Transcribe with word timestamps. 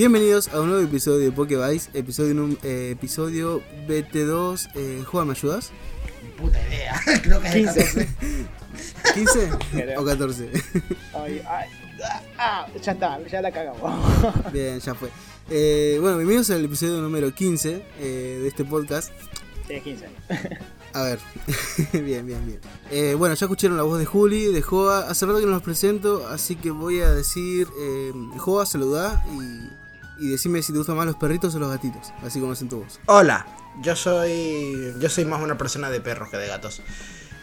Bienvenidos 0.00 0.48
a 0.48 0.62
un 0.62 0.70
nuevo 0.70 0.82
episodio 0.82 1.18
de 1.18 1.30
Pokevice, 1.30 1.90
episodio, 1.92 2.56
eh, 2.62 2.92
episodio 2.92 3.60
BT2. 3.86 4.70
Eh, 4.74 5.04
Juan, 5.06 5.26
¿me 5.26 5.34
ayudas? 5.34 5.72
Puta 6.38 6.58
idea. 6.68 6.98
Creo 7.22 7.38
que 7.38 7.48
es 7.48 7.74
de 7.74 7.84
15. 7.84 8.08
14. 9.02 9.50
¿15 9.52 9.58
Creo. 9.72 10.00
o 10.00 10.04
14? 10.06 10.50
Ay, 11.12 11.42
ay, 11.46 11.68
ah, 12.02 12.22
ah, 12.38 12.66
ya 12.80 12.92
está, 12.92 13.26
ya 13.26 13.42
la 13.42 13.52
cagamos. 13.52 14.52
Bien, 14.54 14.80
ya 14.80 14.94
fue. 14.94 15.10
Eh, 15.50 15.98
bueno, 16.00 16.16
bienvenidos 16.16 16.48
al 16.48 16.64
episodio 16.64 17.02
número 17.02 17.34
15 17.34 17.84
eh, 17.98 18.38
de 18.40 18.48
este 18.48 18.64
podcast. 18.64 19.12
Sí, 19.68 19.82
15. 19.82 20.06
A 20.94 21.02
ver, 21.02 21.18
bien, 21.92 22.26
bien, 22.26 22.46
bien. 22.46 22.60
Eh, 22.90 23.14
bueno, 23.18 23.34
ya 23.34 23.44
escucharon 23.44 23.76
la 23.76 23.82
voz 23.82 23.98
de 23.98 24.06
Juli, 24.06 24.46
de 24.46 24.62
Joa. 24.62 25.10
Hace 25.10 25.26
rato 25.26 25.40
que 25.40 25.44
no 25.44 25.52
los 25.52 25.62
presento, 25.62 26.26
así 26.26 26.56
que 26.56 26.70
voy 26.70 27.00
a 27.00 27.10
decir: 27.10 27.68
eh, 27.78 28.12
Joa, 28.38 28.64
saludá 28.64 29.22
y, 29.30 29.79
y 30.20 30.28
decime 30.28 30.62
si 30.62 30.72
te 30.72 30.78
gustan 30.78 30.96
más 30.96 31.06
los 31.06 31.16
perritos 31.16 31.54
o 31.54 31.58
los 31.58 31.70
gatitos. 31.70 32.12
Así 32.22 32.40
como 32.40 32.54
tu 32.54 32.82
voz. 32.82 33.00
Hola, 33.06 33.46
yo 33.82 33.96
soy. 33.96 34.94
Yo 35.00 35.08
soy 35.08 35.24
más 35.24 35.42
una 35.42 35.56
persona 35.56 35.90
de 35.90 36.00
perros 36.00 36.28
que 36.28 36.36
de 36.36 36.46
gatos. 36.46 36.82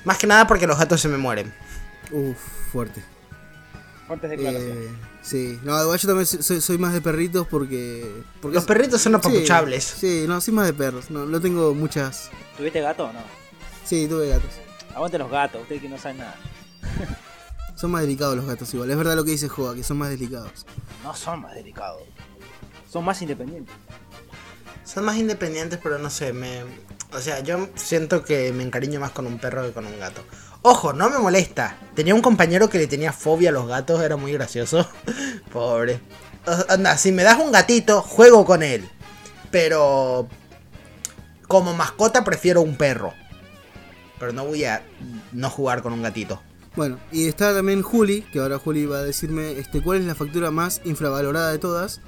Más 0.06 0.18
que 0.18 0.28
nada 0.28 0.48
porque 0.48 0.68
los 0.68 0.78
gatos 0.78 1.02
se 1.02 1.08
me 1.08 1.18
mueren. 1.18 1.54
Uf, 2.12 2.38
fuerte. 2.72 3.04
Fuertes 4.06 4.30
declaraciones. 4.30 4.78
Eh, 4.78 4.90
sí, 5.22 5.60
no, 5.64 5.82
igual 5.82 6.00
yo 6.00 6.08
también 6.08 6.26
soy, 6.26 6.62
soy 6.62 6.78
más 6.78 6.94
de 6.94 7.02
perritos 7.02 7.48
porque. 7.48 8.24
porque 8.42 8.56
Los 8.56 8.66
perritos 8.66 9.02
son 9.02 9.16
apapuchables. 9.16 9.84
Sí, 9.84 10.22
sí, 10.22 10.26
no, 10.28 10.40
soy 10.40 10.54
más 10.54 10.68
de 10.68 10.74
perros. 10.74 11.10
No, 11.10 11.26
no 11.26 11.42
tengo 11.42 11.74
muchas. 11.74 12.30
¿Tuviste 12.56 12.80
gato 12.80 13.06
o 13.06 13.14
no? 13.14 13.20
Sí, 13.84 14.08
tuve 14.08 14.30
gatos. 14.30 14.52
Aguante 14.96 15.18
los 15.18 15.30
gatos, 15.30 15.62
ustedes 15.62 15.82
que 15.82 15.90
no 15.90 15.98
saben 15.98 16.20
nada. 16.20 16.36
Son 17.76 17.92
más 17.92 18.02
delicados 18.02 18.36
los 18.36 18.46
gatos 18.46 18.74
igual. 18.74 18.90
Es 18.90 18.98
verdad 18.98 19.16
lo 19.16 19.24
que 19.24 19.32
dice 19.32 19.48
Joa, 19.48 19.76
que 19.76 19.84
son 19.84 19.98
más 19.98 20.10
delicados. 20.10 20.66
No 21.04 21.16
son 21.16 21.42
más 21.42 21.54
delicados. 21.54 22.02
Son 22.98 23.06
más 23.06 23.22
independientes. 23.22 23.76
Son 24.84 25.06
más 25.06 25.18
independientes, 25.18 25.80
pero 25.84 26.00
no 26.00 26.10
sé, 26.10 26.34
me. 26.34 26.64
O 27.14 27.20
sea, 27.20 27.42
yo 27.42 27.70
siento 27.76 28.24
que 28.24 28.52
me 28.54 28.64
encariño 28.64 29.00
más 29.00 29.12
con 29.12 29.28
un 29.28 29.38
perro 29.38 29.64
que 29.64 29.72
con 29.72 29.86
un 29.86 30.00
gato. 30.00 30.24
Ojo, 30.64 30.94
no 30.94 31.10
me 31.12 31.20
molesta. 31.20 31.78
Tenía 31.94 32.16
un 32.16 32.22
compañero 32.22 32.70
que 32.70 32.80
le 32.80 32.88
tenía 32.88 33.14
fobia 33.14 33.50
a 33.50 33.54
los 33.54 33.68
gatos, 33.68 34.02
era 34.02 34.18
muy 34.18 34.34
gracioso. 34.34 34.90
Pobre. 35.54 36.00
O- 36.48 36.74
Anda, 36.74 36.98
si 36.98 37.12
me 37.12 37.22
das 37.24 37.38
un 37.40 37.52
gatito, 37.52 38.02
juego 38.02 38.46
con 38.46 38.64
él. 38.64 38.90
Pero. 39.52 40.28
Como 41.48 41.74
mascota 41.76 42.24
prefiero 42.24 42.62
un 42.62 42.78
perro. 42.78 43.14
Pero 44.20 44.34
no 44.34 44.44
voy 44.46 44.64
a 44.66 44.84
no 45.34 45.50
jugar 45.52 45.84
con 45.84 45.94
un 45.94 46.02
gatito. 46.02 46.42
Bueno, 46.76 47.00
y 47.12 47.28
está 47.28 47.54
también 47.54 47.82
Juli, 47.82 48.22
que 48.22 48.40
ahora 48.40 48.58
Juli 48.60 48.86
va 48.86 48.98
a 49.00 49.04
decirme 49.04 49.52
este, 49.60 49.82
cuál 49.82 50.00
es 50.00 50.06
la 50.06 50.16
factura 50.16 50.52
más 50.52 50.82
infravalorada 50.86 51.52
de 51.52 51.58
todas. 51.58 52.02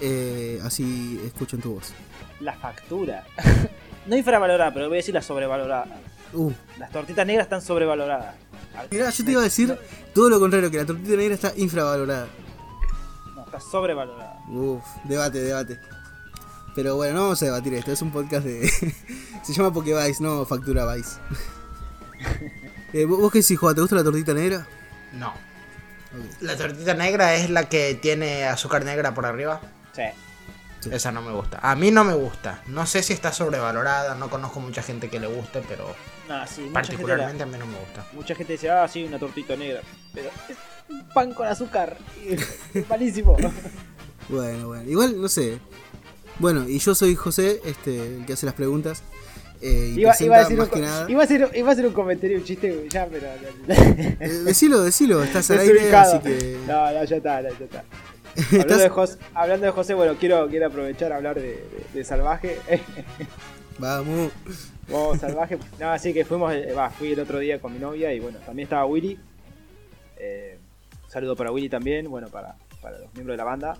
Eh, 0.00 0.60
así 0.64 1.20
escuchen 1.24 1.60
tu 1.60 1.74
voz. 1.74 1.92
La 2.40 2.54
factura. 2.54 3.24
no 4.06 4.16
infravalorada, 4.16 4.72
pero 4.72 4.88
voy 4.88 4.96
a 4.96 5.00
decir 5.00 5.14
la 5.14 5.22
sobrevalorada. 5.22 5.86
Uh, 6.32 6.52
Las 6.78 6.90
tortitas 6.90 7.26
negras 7.26 7.46
están 7.46 7.60
sobrevaloradas. 7.60 8.34
mirá, 8.90 9.10
yo 9.10 9.24
te 9.24 9.32
iba 9.32 9.40
a 9.40 9.44
decir 9.44 9.76
todo 10.14 10.30
lo 10.30 10.38
contrario, 10.38 10.70
que 10.70 10.78
la 10.78 10.86
tortita 10.86 11.16
negra 11.16 11.34
está 11.34 11.52
infravalorada. 11.56 12.28
No, 13.34 13.44
está 13.44 13.60
sobrevalorada. 13.60 14.40
Uf, 14.48 14.84
debate, 15.04 15.40
debate. 15.40 15.78
Pero 16.74 16.96
bueno, 16.96 17.14
no 17.14 17.20
vamos 17.22 17.42
a 17.42 17.46
debatir 17.46 17.74
esto, 17.74 17.90
es 17.92 18.00
un 18.00 18.12
podcast 18.12 18.46
de... 18.46 18.68
Se 19.42 19.52
llama 19.52 19.72
Pokevice, 19.72 20.22
no 20.22 20.44
Factura 20.46 20.92
Vice. 20.94 21.18
Eh, 22.92 23.04
¿Vos 23.04 23.30
qué 23.30 23.38
decís, 23.38 23.56
Joa? 23.56 23.72
¿Te 23.72 23.80
gusta 23.82 23.94
la 23.94 24.02
tortita 24.02 24.34
negra? 24.34 24.66
No. 25.12 25.32
La 26.40 26.56
tortita 26.56 26.92
negra 26.92 27.36
es 27.36 27.48
la 27.48 27.68
que 27.68 27.94
tiene 27.94 28.46
azúcar 28.46 28.84
negra 28.84 29.14
por 29.14 29.26
arriba. 29.26 29.60
Sí. 29.94 30.02
Sí. 30.80 30.90
Esa 30.92 31.12
no 31.12 31.20
me 31.20 31.32
gusta. 31.32 31.58
A 31.62 31.74
mí 31.76 31.90
no 31.90 32.04
me 32.04 32.14
gusta. 32.14 32.62
No 32.66 32.86
sé 32.86 33.02
si 33.02 33.12
está 33.12 33.32
sobrevalorada. 33.32 34.14
No 34.14 34.30
conozco 34.30 34.60
mucha 34.60 34.82
gente 34.82 35.10
que 35.10 35.20
le 35.20 35.26
guste, 35.26 35.62
pero 35.68 35.94
sí, 36.48 36.54
gente, 36.62 36.72
particularmente 36.72 37.38
la- 37.38 37.44
a 37.44 37.46
mí 37.46 37.58
no 37.58 37.66
me 37.66 37.78
gusta. 37.78 38.06
mucha 38.12 38.34
gente 38.34 38.54
dice, 38.54 38.70
ah, 38.70 38.88
sí, 38.88 39.04
una 39.04 39.18
tortita 39.18 39.56
negra. 39.56 39.80
Pero 40.14 40.30
es 40.48 40.56
un 40.88 41.06
pan 41.10 41.34
con 41.34 41.46
azúcar. 41.46 41.98
Es 42.24 42.88
malísimo. 42.88 43.36
Bueno, 44.28 44.68
bueno. 44.68 44.88
Igual, 44.88 45.20
no 45.20 45.28
sé. 45.28 45.58
Bueno, 46.38 46.68
y 46.68 46.78
yo 46.78 46.94
soy 46.94 47.16
José, 47.16 47.60
este, 47.64 48.16
el 48.18 48.26
que 48.26 48.34
hace 48.34 48.46
las 48.46 48.54
preguntas. 48.54 49.02
eh, 49.60 49.94
y 49.96 50.00
Iba, 50.00 50.10
a 50.12 50.12
decir 50.14 50.30
un, 50.60 50.68
iba, 51.10 51.22
a 51.24 51.50
iba 51.58 51.68
a 51.68 51.72
hacer 51.72 51.86
un 51.86 51.92
comentario, 51.92 52.38
un 52.38 52.44
chiste, 52.44 52.86
ya, 52.88 53.06
pero. 53.10 53.26
Eh, 53.68 54.28
decilo, 54.44 54.82
decilo, 54.82 55.20
estás 55.24 55.50
al 55.50 55.58
aire, 55.60 55.94
así 55.96 56.20
que. 56.20 56.58
No, 56.66 56.92
no, 56.92 57.04
ya 57.04 57.16
está, 57.16 57.42
ya 57.42 57.48
está. 57.48 57.82
Hablando 58.52 58.78
de, 58.78 58.88
Jos- 58.88 59.18
hablando 59.34 59.66
de 59.66 59.72
José, 59.72 59.94
bueno, 59.94 60.14
quiero, 60.18 60.48
quiero 60.48 60.66
aprovechar 60.66 61.12
a 61.12 61.16
hablar 61.16 61.36
de, 61.36 61.42
de- 61.42 61.86
de 61.92 62.04
Salvaje. 62.04 62.58
Vamos. 63.78 64.30
Vamos, 64.88 65.18
Salvaje. 65.20 65.58
No, 65.78 65.90
así 65.90 66.12
que 66.12 66.24
fuimos, 66.24 66.52
eh, 66.52 66.72
va, 66.72 66.90
fui 66.90 67.12
el 67.12 67.20
otro 67.20 67.38
día 67.38 67.60
con 67.60 67.72
mi 67.72 67.78
novia 67.78 68.12
y 68.12 68.20
bueno, 68.20 68.38
también 68.44 68.66
estaba 68.66 68.84
Willy. 68.86 69.18
Eh, 70.18 70.58
un 71.04 71.10
saludo 71.10 71.34
para 71.36 71.50
Willy 71.50 71.68
también, 71.68 72.08
bueno, 72.10 72.28
para, 72.28 72.56
para 72.82 72.98
los 72.98 73.12
miembros 73.14 73.34
de 73.34 73.38
la 73.38 73.44
banda. 73.44 73.76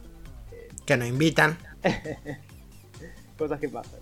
Que 0.86 0.96
nos 0.96 1.06
invitan. 1.08 1.56
Cosas 3.38 3.60
que 3.60 3.68
pasan. 3.68 4.00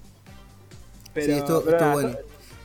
sí, 1.15 1.30
esto, 1.30 1.62
pero 1.65 1.76
esto 1.76 1.84
nada, 1.84 1.92
bueno. 1.94 2.16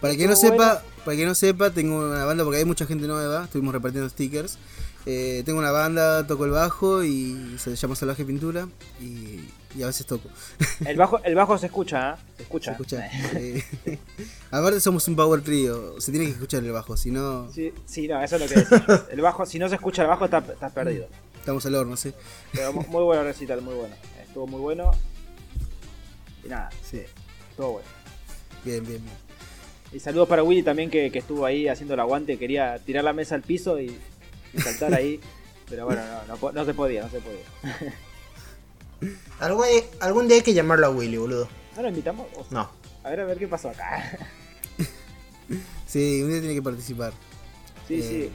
Para 0.01 0.15
que 0.15 0.27
no 0.27 0.35
sepa, 0.35 0.55
bueno. 0.55 0.79
para 1.05 1.17
que 1.17 1.25
no 1.25 1.35
sepa, 1.35 1.69
tengo 1.71 1.97
una 2.09 2.25
banda 2.25 2.43
porque 2.43 2.59
hay 2.59 2.65
mucha 2.65 2.85
gente 2.85 3.07
nueva, 3.07 3.45
estuvimos 3.45 3.73
repartiendo 3.73 4.09
stickers. 4.09 4.57
Eh, 5.05 5.43
tengo 5.45 5.59
una 5.59 5.71
banda, 5.71 6.25
toco 6.25 6.45
el 6.45 6.51
bajo 6.51 7.03
y 7.03 7.57
se 7.57 7.75
llama 7.75 7.93
Salvaje 7.95 8.23
Pintura 8.23 8.69
y, 9.01 9.41
y 9.77 9.83
a 9.83 9.87
veces 9.87 10.05
toco. 10.05 10.29
el, 10.85 10.95
bajo, 10.95 11.21
el 11.23 11.35
bajo 11.35 11.57
se 11.57 11.65
escucha, 11.65 12.13
¿eh? 12.13 12.15
Se 12.37 12.43
escucha. 12.43 12.65
Se 12.65 12.71
escucha. 12.71 13.07
Eh, 13.37 13.63
aparte 14.51 14.79
somos 14.79 15.05
un 15.09 15.15
power 15.17 15.41
trío, 15.41 15.99
se 15.99 16.11
tiene 16.11 16.27
que 16.27 16.31
escuchar 16.31 16.63
el 16.63 16.71
bajo, 16.71 16.95
si 16.95 17.11
no 17.11 17.51
Sí, 17.51 17.73
sí, 17.85 18.07
no, 18.07 18.23
eso 18.23 18.37
es 18.37 18.41
lo 18.43 18.47
que 18.47 18.55
decía. 18.61 19.05
El 19.11 19.19
bajo, 19.21 19.45
si 19.45 19.59
no 19.59 19.67
se 19.67 19.75
escucha 19.75 20.03
el 20.03 20.07
bajo, 20.07 20.23
estás 20.25 20.47
estás 20.47 20.71
perdido. 20.71 21.07
estamos 21.37 21.65
al 21.65 21.75
horno, 21.75 21.97
¿sí? 21.97 22.13
Pero 22.53 22.71
mu- 22.71 22.83
muy 22.87 23.03
bueno 23.03 23.23
recital, 23.23 23.61
muy 23.61 23.73
bueno. 23.75 23.95
Estuvo 24.25 24.47
muy 24.47 24.61
bueno. 24.61 24.91
Y 26.45 26.47
nada, 26.47 26.69
Sí. 26.89 27.01
estuvo 27.49 27.73
bueno. 27.73 27.87
Bien, 28.63 28.85
bien, 28.85 29.03
bien. 29.03 29.15
Y 29.91 29.99
saludos 29.99 30.27
para 30.29 30.43
Willy 30.43 30.63
también 30.63 30.89
que, 30.89 31.11
que 31.11 31.19
estuvo 31.19 31.45
ahí 31.45 31.67
haciendo 31.67 31.93
el 31.93 31.99
aguante, 31.99 32.37
quería 32.39 32.79
tirar 32.79 33.03
la 33.03 33.13
mesa 33.13 33.35
al 33.35 33.41
piso 33.43 33.79
y, 33.79 33.95
y 34.53 34.61
saltar 34.61 34.93
ahí. 34.93 35.19
Pero 35.69 35.85
bueno, 35.85 36.01
no, 36.27 36.51
no, 36.51 36.65
se 36.65 36.73
podía, 36.73 37.03
no 37.03 37.09
se 37.09 37.19
podía. 37.19 37.93
Algún, 39.39 39.65
algún 39.99 40.27
día 40.27 40.37
hay 40.37 40.43
que 40.43 40.53
llamarlo 40.53 40.87
a 40.87 40.89
Willy, 40.89 41.17
boludo. 41.17 41.49
¿No 41.75 41.81
lo 41.81 41.89
invitamos? 41.89 42.27
O- 42.37 42.45
No. 42.51 42.69
A 43.03 43.09
ver, 43.09 43.19
a 43.19 43.25
ver 43.25 43.37
qué 43.37 43.47
pasó 43.47 43.69
acá. 43.69 44.17
Sí, 45.87 46.21
un 46.23 46.29
día 46.29 46.39
tiene 46.39 46.55
que 46.55 46.61
participar. 46.61 47.13
Sí, 47.87 47.95
Eh. 47.95 48.01
sí. 48.01 48.31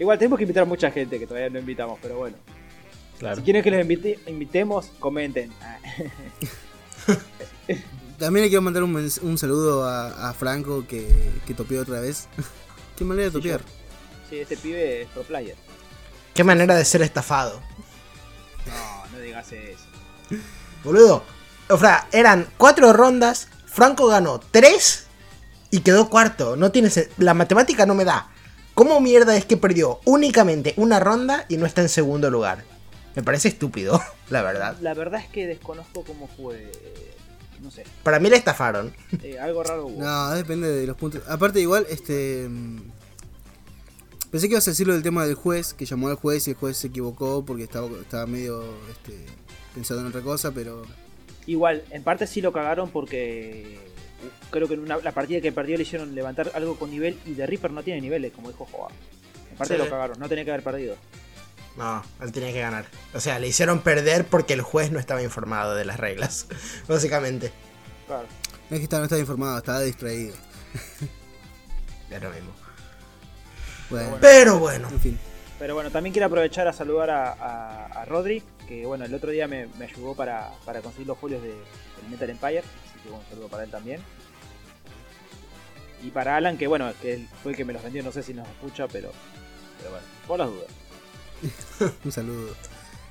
Igual 0.00 0.18
tenemos 0.18 0.38
que 0.38 0.42
invitar 0.44 0.62
a 0.64 0.66
mucha 0.66 0.90
gente 0.90 1.18
que 1.20 1.26
todavía 1.26 1.48
no 1.50 1.58
invitamos, 1.60 1.98
pero 2.02 2.16
bueno. 2.18 2.36
Claro. 3.18 3.36
Si 3.36 3.42
quieren 3.42 3.62
que 3.62 3.70
los 3.70 3.80
invite- 3.86 4.18
invitemos, 4.26 4.86
comenten. 4.98 5.52
Ah, 5.60 5.78
También 8.18 8.44
le 8.44 8.48
quiero 8.48 8.62
mandar 8.62 8.82
un, 8.82 9.38
saludo 9.38 9.84
a, 9.84 10.30
a 10.30 10.34
Franco 10.34 10.86
que, 10.88 11.30
que 11.46 11.54
topeó 11.54 11.82
otra 11.82 12.00
vez. 12.00 12.28
Qué 12.96 13.04
manera 13.04 13.26
de 13.26 13.32
topear. 13.32 13.60
Sí, 13.60 13.66
este 14.32 14.56
pibe 14.56 15.02
es 15.02 15.08
pro 15.08 15.22
player. 15.22 15.56
Qué 16.34 16.44
manera 16.44 16.74
de 16.74 16.84
ser 16.84 17.02
estafado. 17.02 17.60
No, 18.66 19.06
no 19.12 19.18
digas 19.20 19.50
eso. 19.52 19.84
Boludo. 20.84 21.22
O 21.68 21.78
sea, 21.78 22.06
eran 22.12 22.48
cuatro 22.58 22.92
rondas. 22.92 23.48
Franco 23.66 24.06
ganó 24.06 24.38
tres 24.50 25.06
y 25.70 25.80
quedó 25.80 26.08
cuarto. 26.10 26.56
No 26.56 26.70
tiene 26.72 26.88
sen- 26.88 27.08
La 27.18 27.34
matemática 27.34 27.86
no 27.86 27.94
me 27.94 28.04
da. 28.04 28.28
¿Cómo 28.74 29.00
mierda 29.00 29.36
es 29.36 29.46
que 29.46 29.56
perdió 29.56 30.00
únicamente 30.04 30.74
una 30.76 31.00
ronda 31.00 31.46
y 31.48 31.56
no 31.56 31.64
está 31.66 31.80
en 31.80 31.88
segundo 31.88 32.30
lugar? 32.30 32.64
Me 33.14 33.22
parece 33.22 33.48
estúpido, 33.48 34.02
la 34.30 34.42
verdad. 34.42 34.76
La 34.82 34.92
verdad 34.94 35.20
es 35.22 35.28
que 35.28 35.46
desconozco 35.46 36.04
cómo 36.04 36.28
fue. 36.28 36.70
No 37.60 37.70
sé, 37.70 37.84
Para 38.02 38.18
mí 38.20 38.28
le 38.28 38.36
estafaron. 38.36 38.94
eh, 39.22 39.38
algo 39.40 39.62
raro 39.62 39.86
hubo. 39.86 40.02
No, 40.04 40.30
depende 40.32 40.68
de 40.68 40.86
los 40.86 40.94
puntos. 40.96 41.22
Aparte, 41.26 41.58
igual, 41.60 41.86
este. 41.88 42.48
Pensé 44.30 44.48
que 44.48 44.54
ibas 44.54 44.66
a 44.66 44.72
decirlo 44.72 44.92
del 44.92 45.02
tema 45.02 45.24
del 45.24 45.34
juez, 45.34 45.72
que 45.72 45.86
llamó 45.86 46.08
al 46.08 46.16
juez 46.16 46.46
y 46.46 46.50
el 46.50 46.56
juez 46.56 46.76
se 46.76 46.88
equivocó 46.88 47.44
porque 47.44 47.62
estaba, 47.64 47.88
estaba 48.00 48.26
medio 48.26 48.64
este, 48.90 49.24
pensando 49.74 50.02
en 50.02 50.08
otra 50.08 50.20
cosa, 50.22 50.52
pero. 50.52 50.82
Igual, 51.46 51.84
en 51.90 52.02
parte 52.02 52.26
sí 52.26 52.40
lo 52.40 52.52
cagaron 52.52 52.90
porque 52.90 53.78
creo 54.50 54.66
que 54.66 54.74
en 54.74 54.80
una, 54.80 54.98
la 54.98 55.12
partida 55.12 55.40
que 55.40 55.52
perdió 55.52 55.76
le 55.76 55.84
hicieron 55.84 56.14
levantar 56.14 56.50
algo 56.54 56.76
con 56.78 56.90
nivel 56.90 57.18
y 57.24 57.34
de 57.34 57.46
Reaper 57.46 57.70
no 57.70 57.82
tiene 57.82 58.00
niveles, 58.00 58.32
como 58.32 58.48
dijo 58.48 58.66
Joa. 58.70 58.88
En 59.50 59.56
parte 59.56 59.74
Sí. 59.74 59.78
lo 59.78 59.88
cagaron, 59.88 60.18
no 60.18 60.28
tenía 60.28 60.44
que 60.44 60.50
haber 60.50 60.64
perdido. 60.64 60.96
No, 61.76 62.02
él 62.20 62.32
tenía 62.32 62.52
que 62.52 62.60
ganar. 62.60 62.86
O 63.14 63.20
sea, 63.20 63.38
le 63.38 63.46
hicieron 63.48 63.80
perder 63.80 64.24
porque 64.26 64.54
el 64.54 64.62
juez 64.62 64.90
no 64.90 64.98
estaba 64.98 65.22
informado 65.22 65.74
de 65.74 65.84
las 65.84 66.00
reglas. 66.00 66.46
Básicamente. 66.88 67.52
Claro. 68.06 68.26
No 68.70 68.74
es 68.76 68.80
que 68.80 68.84
estaba, 68.84 69.00
no 69.00 69.04
estaba 69.04 69.20
informado, 69.20 69.58
estaba 69.58 69.80
distraído. 69.82 70.34
Es 72.10 72.22
lo 72.22 72.30
mismo. 72.30 72.50
Bueno, 73.90 74.18
Pero 74.20 74.58
bueno. 74.58 74.88
en 74.90 75.00
fin. 75.00 75.18
Pero 75.58 75.74
bueno, 75.74 75.90
también 75.90 76.12
quiero 76.12 76.26
aprovechar 76.26 76.68
a 76.68 76.72
saludar 76.72 77.08
a, 77.10 77.32
a- 77.32 77.86
a 78.02 78.04
Rodri, 78.04 78.42
que 78.68 78.84
bueno, 78.84 79.04
el 79.04 79.14
otro 79.14 79.30
día 79.30 79.48
me, 79.48 79.68
me 79.78 79.86
ayudó 79.86 80.14
para, 80.14 80.52
para 80.64 80.82
conseguir 80.82 81.06
los 81.06 81.18
folios 81.18 81.42
de, 81.42 81.48
del 81.50 82.10
Metal 82.10 82.28
Empire, 82.28 82.58
así 82.58 83.00
que 83.02 83.08
bueno, 83.10 83.24
saludo 83.30 83.48
para 83.48 83.64
él 83.64 83.70
también. 83.70 84.00
Y 86.02 86.10
para 86.10 86.36
Alan, 86.36 86.58
que 86.58 86.66
bueno, 86.66 86.92
que 87.00 87.14
él 87.14 87.28
fue 87.42 87.52
el 87.52 87.56
que 87.56 87.64
me 87.64 87.72
los 87.72 87.82
vendió, 87.82 88.02
no 88.02 88.12
sé 88.12 88.22
si 88.22 88.34
nos 88.34 88.46
escucha, 88.48 88.86
pero, 88.86 89.10
pero 89.78 89.90
bueno, 89.90 90.06
por 90.26 90.38
las 90.38 90.48
dudas. 90.48 91.94
Un 92.04 92.12
saludo. 92.12 92.48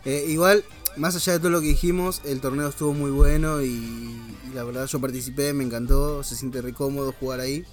Eh, 0.06 0.26
igual, 0.28 0.64
más 0.98 1.16
allá 1.16 1.34
de 1.34 1.40
todo 1.40 1.50
lo 1.50 1.62
que 1.62 1.68
dijimos, 1.68 2.22
el 2.26 2.42
torneo 2.42 2.68
estuvo 2.70 2.94
muy 2.94 3.10
bueno 3.10 3.64
y, 3.64 3.68
y 3.70 4.52
la 4.54 4.64
verdad 4.64 4.86
yo 4.86 5.00
participé, 5.02 5.52
me 5.54 5.64
encantó, 5.64 6.24
se 6.24 6.36
siente 6.36 6.62
re 6.62 6.74
cómodo 6.74 7.12
jugar 7.20 7.40
ahí. 7.40 7.66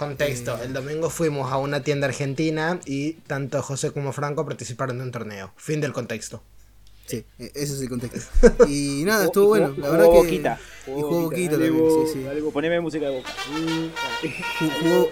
Contexto, 0.00 0.58
el 0.62 0.72
domingo 0.72 1.10
fuimos 1.10 1.52
a 1.52 1.58
una 1.58 1.82
tienda 1.82 2.06
argentina 2.06 2.80
y 2.86 3.12
tanto 3.26 3.62
José 3.62 3.92
como 3.92 4.14
Franco 4.14 4.46
participaron 4.46 4.96
de 4.96 5.04
un 5.04 5.10
torneo. 5.10 5.52
Fin 5.58 5.82
del 5.82 5.92
contexto. 5.92 6.42
Sí, 7.04 7.22
e- 7.38 7.52
ese 7.54 7.74
es 7.74 7.82
el 7.82 7.90
contexto. 7.90 8.30
Y 8.66 9.02
nada, 9.04 9.26
estuvo 9.26 9.48
bueno. 9.48 9.68
La 9.68 9.74
jugó 9.74 9.90
verdad 9.90 10.04
que 10.10 10.16
Boquita. 10.16 10.60
y 10.86 10.90
jugó 10.92 11.20
Boquita 11.24 11.52
dale, 11.52 11.66
también, 11.68 11.84
Bo, 11.86 12.06
sí, 12.06 12.12
sí. 12.14 12.22
dale, 12.24 12.40
Bo, 12.40 12.50
poneme 12.50 12.80
música 12.80 13.10
de 13.10 13.16
boca. 13.18 13.30
jugó, 14.80 15.10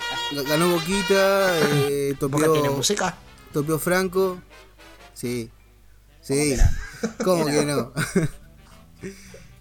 ganó 0.48 0.70
Boquita, 0.70 1.60
eh, 1.90 2.14
¿Boca 2.20 2.36
tiene 2.44 2.56
topeó, 2.60 2.72
música? 2.72 3.14
topeó 3.52 3.78
Franco. 3.78 4.38
Sí, 5.12 5.50
sí, 6.22 6.56
¿cómo 7.22 7.44
que 7.44 7.64
no? 7.66 7.92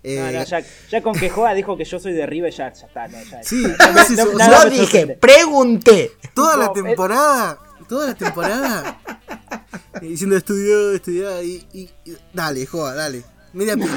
Eh, 0.03 0.17
No, 0.19 0.31
no, 0.39 0.44
ya, 0.45 0.63
ya 0.89 1.01
con 1.01 1.13
que 1.17 1.29
juega 1.29 1.53
dijo 1.53 1.75
que 1.77 1.83
yo 1.85 1.99
soy 1.99 2.13
de 2.13 2.25
River, 2.25 2.53
ya, 2.53 2.71
ya 2.73 2.85
está. 2.88 3.07
No, 3.07 3.21
ya, 3.23 3.44
Sí, 3.44 3.63
no- 3.63 4.23
o 4.23 4.33
nada 4.38 4.63
Yo 4.63 4.69
dije, 4.69 5.07
pregunté. 5.19 6.11
toda 6.33 6.55
la 6.57 6.65
No, 6.67 6.71
temporada, 6.73 7.57
toda 7.89 8.07
la 8.07 8.13
temporada, 8.15 8.99
eh, 10.01 10.05
diciendo 10.07 10.38
estudió, 10.38 10.94
estudió 10.94 11.41
y, 11.44 11.65
y- 11.73 11.89
y- 12.05 12.17
dale, 12.33 12.65
joda, 12.65 12.94
dale, 12.95 13.23
media 13.53 13.75
pila. 13.75 13.88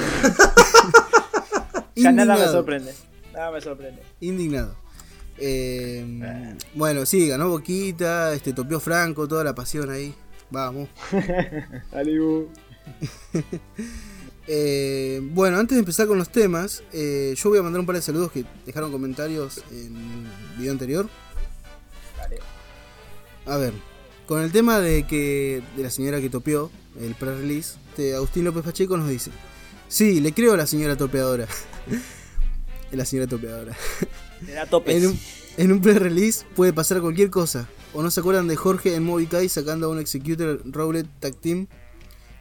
Ya 1.97 2.13
nada 2.13 2.37
me 2.37 2.45
sorprende. 2.47 2.95
Nada 3.33 3.51
me 3.53 3.61
sorprende. 3.61 4.03
Indignado. 4.21 4.75
Eh, 5.39 6.55
bueno, 6.75 7.07
sí, 7.07 7.29
ganó 7.29 7.49
Boquita, 7.49 8.33
este, 8.35 8.53
topió 8.53 8.81
Franco, 8.81 9.29
toda 9.29 9.45
la 9.45 9.55
pasión 9.55 9.91
ahí. 9.91 10.15
Vamos. 10.51 10.89
Dale, 11.93 12.19
Bo. 12.19 12.49
Eh, 14.53 15.21
bueno, 15.23 15.59
antes 15.59 15.77
de 15.77 15.79
empezar 15.79 16.09
con 16.09 16.19
los 16.19 16.29
temas, 16.29 16.83
eh, 16.93 17.35
yo 17.37 17.51
voy 17.51 17.61
a 17.61 17.63
mandar 17.63 17.79
un 17.79 17.87
par 17.87 17.95
de 17.95 18.03
saludos 18.03 18.33
que 18.33 18.45
dejaron 18.67 18.91
comentarios 18.91 19.63
en 19.71 19.95
el 19.95 20.59
video 20.59 20.73
anterior. 20.73 21.09
A 23.47 23.57
ver, 23.57 23.73
con 24.27 24.43
el 24.43 24.51
tema 24.51 24.81
de 24.81 25.07
que 25.07 25.63
de 25.77 25.83
la 25.85 25.91
señora 25.91 26.21
que 26.21 26.31
topeó 26.31 26.69
el 27.01 27.15
pre-release, 27.15 27.77
este, 27.91 28.17
Agustín 28.17 28.43
López 28.43 28.65
Pacheco 28.65 28.97
nos 28.97 29.09
dice: 29.09 29.31
Sí, 29.87 30.21
le 30.21 30.33
creo 30.35 30.55
a 30.55 30.57
la 30.57 30.67
señora 30.67 30.97
topeadora. 30.97 31.47
la 32.91 33.05
señora 33.05 33.29
topeadora. 33.29 33.77
En 34.87 35.07
un, 35.07 35.21
en 35.59 35.71
un 35.71 35.81
pre-release 35.81 36.45
puede 36.57 36.73
pasar 36.73 37.01
cualquier 37.01 37.31
cosa. 37.31 37.69
¿O 37.95 38.03
no 38.03 38.11
se 38.11 38.19
acuerdan 38.19 38.49
de 38.49 38.57
Jorge 38.57 38.97
en 38.97 39.05
Mobikai 39.05 39.49
sacando 39.49 39.87
a 39.87 39.91
un 39.91 40.01
Executor 40.01 40.61
Rowlet 40.65 41.07
Tag 41.21 41.37
Team 41.37 41.69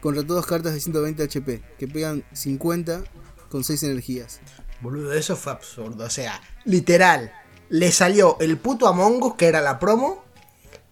contra 0.02 0.26
todas 0.26 0.46
cartas 0.46 0.74
de 0.74 0.80
120 0.80 1.24
HP 1.24 1.62
que 1.78 1.88
pegan 1.88 2.24
50 2.34 3.04
con 3.50 3.64
6 3.64 3.84
energías? 3.84 4.40
Boludo, 4.82 5.14
eso 5.14 5.36
fue 5.36 5.52
absurdo. 5.52 6.06
O 6.06 6.10
sea, 6.10 6.42
literal, 6.66 7.34
le 7.70 7.92
salió 7.92 8.38
el 8.40 8.58
puto 8.58 8.88
Among 8.88 9.22
Us, 9.24 9.36
que 9.36 9.48
era 9.48 9.62
la 9.62 9.80
promo. 9.80 10.24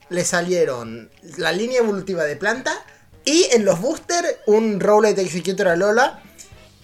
Le 0.10 0.24
salieron 0.24 1.10
la 1.38 1.52
línea 1.52 1.80
evolutiva 1.80 2.24
de 2.24 2.36
planta. 2.36 2.74
Y 3.26 3.48
en 3.52 3.66
los 3.66 3.82
boosters, 3.82 4.38
un 4.46 4.80
Rowlet 4.80 5.18
Executor 5.18 5.70
a 5.70 5.76
Lola. 5.76 6.22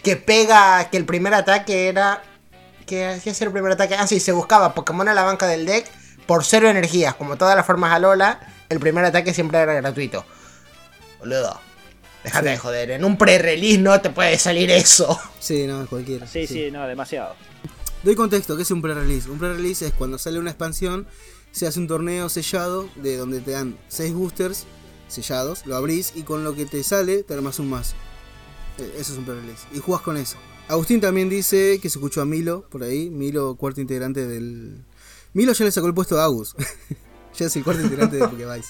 Que 0.01 0.15
pega. 0.15 0.89
Que 0.89 0.97
el 0.97 1.05
primer 1.05 1.33
ataque 1.33 1.87
era. 1.87 2.23
¿Qué 2.85 3.05
hacía 3.05 3.33
ser 3.33 3.47
el 3.47 3.53
primer 3.53 3.71
ataque? 3.71 3.95
Ah, 3.95 4.07
sí, 4.07 4.19
se 4.19 4.33
buscaba 4.33 4.73
Pokémon 4.73 5.07
a 5.07 5.13
la 5.13 5.23
banca 5.23 5.47
del 5.47 5.65
deck 5.65 5.89
por 6.25 6.43
cero 6.43 6.69
energías. 6.69 7.15
Como 7.15 7.37
todas 7.37 7.55
las 7.55 7.65
formas 7.65 7.93
a 7.93 7.99
Lola, 7.99 8.39
el 8.69 8.79
primer 8.79 9.05
ataque 9.05 9.33
siempre 9.33 9.59
era 9.59 9.73
gratuito. 9.73 10.25
Boludo, 11.19 11.59
déjate 12.23 12.49
de 12.49 12.57
joder. 12.57 12.91
En 12.91 13.05
un 13.05 13.17
pre-release 13.17 13.79
no 13.79 13.99
te 14.01 14.09
puede 14.09 14.37
salir 14.37 14.71
eso. 14.71 15.19
Sí, 15.39 15.67
no, 15.67 15.85
cualquiera. 15.87 16.27
Sí, 16.27 16.47
sí, 16.47 16.71
no, 16.71 16.87
demasiado. 16.87 17.35
Doy 18.03 18.15
contexto, 18.15 18.55
¿qué 18.57 18.63
es 18.63 18.71
un 18.71 18.81
pre-release? 18.81 19.29
Un 19.29 19.39
pre-release 19.39 19.87
es 19.87 19.93
cuando 19.93 20.17
sale 20.17 20.39
una 20.39 20.49
expansión, 20.49 21.07
se 21.51 21.67
hace 21.67 21.79
un 21.79 21.87
torneo 21.87 22.27
sellado 22.29 22.89
de 22.95 23.17
donde 23.17 23.39
te 23.39 23.51
dan 23.51 23.77
6 23.87 24.13
boosters 24.13 24.65
sellados, 25.07 25.65
lo 25.65 25.75
abrís 25.75 26.13
y 26.15 26.23
con 26.23 26.43
lo 26.43 26.55
que 26.55 26.65
te 26.65 26.83
sale 26.83 27.23
te 27.23 27.33
armas 27.33 27.59
un 27.59 27.69
mazo. 27.69 27.95
Eh, 28.77 28.95
Eso 28.97 29.13
es 29.13 29.19
un 29.19 29.25
pre-release. 29.25 29.67
Y 29.73 29.79
jugás 29.79 30.01
con 30.01 30.17
eso. 30.17 30.37
Agustín 30.67 31.01
también 31.01 31.29
dice 31.29 31.79
que 31.81 31.89
se 31.89 31.97
escuchó 31.97 32.21
a 32.21 32.25
Milo 32.25 32.67
por 32.69 32.83
ahí, 32.83 33.09
Milo, 33.09 33.55
cuarto 33.55 33.81
integrante 33.81 34.25
del... 34.25 34.83
Milo 35.33 35.53
ya 35.53 35.65
le 35.65 35.71
sacó 35.71 35.87
el 35.87 35.93
puesto 35.93 36.19
a 36.19 36.23
Agus. 36.25 36.55
ya 37.35 37.45
es 37.45 37.55
el 37.55 37.63
cuarto 37.63 37.83
integrante 37.83 38.17
de 38.17 38.27
Pokévice. 38.27 38.69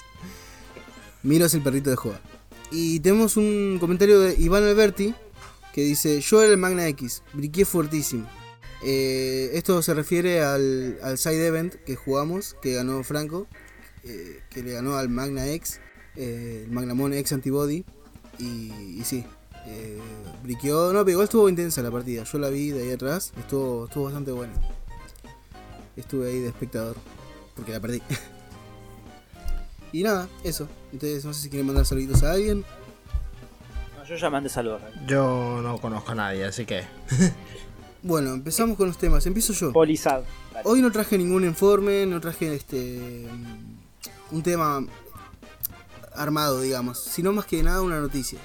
Milo 1.24 1.46
es 1.46 1.54
el 1.54 1.62
perrito 1.62 1.90
de 1.90 1.96
Joa. 1.96 2.20
Y 2.74 3.00
tenemos 3.02 3.38
un 3.38 3.78
comentario 3.80 4.20
de 4.20 4.36
Iván 4.40 4.64
Alberti 4.64 5.14
que 5.74 5.82
dice, 5.82 6.20
yo 6.22 6.42
era 6.42 6.52
el 6.52 6.58
Magna 6.58 6.88
X, 6.88 7.22
briqué 7.34 7.66
fuertísimo. 7.66 8.28
Eh, 8.84 9.52
esto 9.54 9.82
se 9.84 9.94
refiere 9.94 10.42
al, 10.42 10.98
side 11.18 11.46
event 11.48 11.76
que 11.86 11.96
jugamos, 11.96 12.56
que 12.64 12.74
ganó 12.74 13.04
Franco, 13.04 13.48
eh, 14.04 14.42
que 14.50 14.64
le 14.64 14.74
ganó 14.74 14.98
al 14.98 15.08
Magna 15.10 15.48
X, 15.48 15.80
eh, 16.16 16.64
el 16.66 16.72
Magnamon 16.72 17.14
X 17.14 17.34
Antibody. 17.34 17.86
Y, 18.40 19.04
sí, 19.04 19.24
briqueó, 20.42 20.92
no, 20.92 21.00
pero 21.02 21.12
igual 21.12 21.26
estuvo 21.26 21.48
intensa 21.48 21.84
la 21.84 21.92
partida. 21.92 22.24
Yo 22.24 22.40
la 22.40 22.50
vi 22.50 22.72
de 22.72 22.84
ahí 22.84 22.92
atrás, 22.92 23.34
estuvo, 23.38 23.86
estuvo 23.86 24.06
bastante 24.06 24.32
buena. 24.32 24.54
Estuve 25.96 26.32
ahí 26.32 26.40
de 26.40 26.48
espectador, 26.48 26.96
porque 27.56 27.72
la 27.72 27.80
perdí. 27.80 28.02
y 29.94 30.04
nada, 30.04 30.28
eso. 30.44 30.68
Entonces, 30.92 31.24
no 31.24 31.34
sé 31.34 31.44
si 31.44 31.50
quieren 31.50 31.68
mandar 31.68 31.86
saluditos 31.86 32.22
a 32.24 32.32
alguien. 32.34 32.66
No, 33.98 34.04
yo 34.04 34.16
ya 34.16 34.30
mandé 34.30 34.50
saludos. 34.50 34.82
Yo 35.08 35.62
no 35.62 35.78
conozco 35.78 36.12
a 36.12 36.16
nadie, 36.16 36.44
así 36.44 36.66
que. 36.66 36.84
Bueno, 38.06 38.34
empezamos 38.34 38.76
con 38.76 38.88
los 38.88 38.98
temas. 38.98 39.26
Empiezo 39.26 39.54
yo. 39.54 39.72
Polizad. 39.72 40.24
Dale. 40.52 40.64
Hoy 40.66 40.82
no 40.82 40.92
traje 40.92 41.18
ningún 41.18 41.46
informe, 41.46 42.06
no 42.06 42.20
traje 42.20 42.54
este 42.54 43.26
un 44.30 44.44
tema 44.44 44.86
armado, 46.14 46.60
digamos, 46.60 47.00
sino 47.00 47.32
más 47.32 47.46
que 47.46 47.64
nada 47.64 47.82
una 47.82 48.02
noticia. 48.02 48.40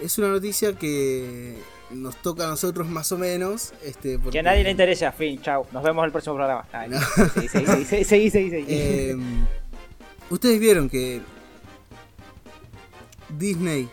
Es 0.00 0.18
una 0.18 0.28
noticia 0.28 0.74
que 0.74 1.58
nos 1.90 2.16
toca 2.22 2.44
a 2.44 2.48
nosotros 2.48 2.88
más 2.88 3.10
o 3.10 3.18
menos, 3.18 3.72
este, 3.84 4.18
porque, 4.18 4.30
Que 4.30 4.38
a 4.38 4.42
nadie 4.42 4.62
le 4.62 4.70
interese, 4.70 5.10
fin, 5.12 5.40
chau. 5.42 5.66
Nos 5.72 5.82
vemos 5.82 6.02
en 6.02 6.06
el 6.06 6.12
próximo 6.12 6.36
programa. 6.36 6.64
Ay, 6.72 6.90
No. 6.90 7.00
Seguí, 7.00 7.48
seguí, 7.48 7.66
seguí, 7.66 7.84
seguí, 7.84 8.04
seguí, 8.04 8.30
seguí, 8.30 8.50
seguí. 8.50 8.66
eh, 8.68 9.16
ustedes 10.30 10.58
vieron 10.60 10.88
que 10.88 11.20
Disney 13.38 13.88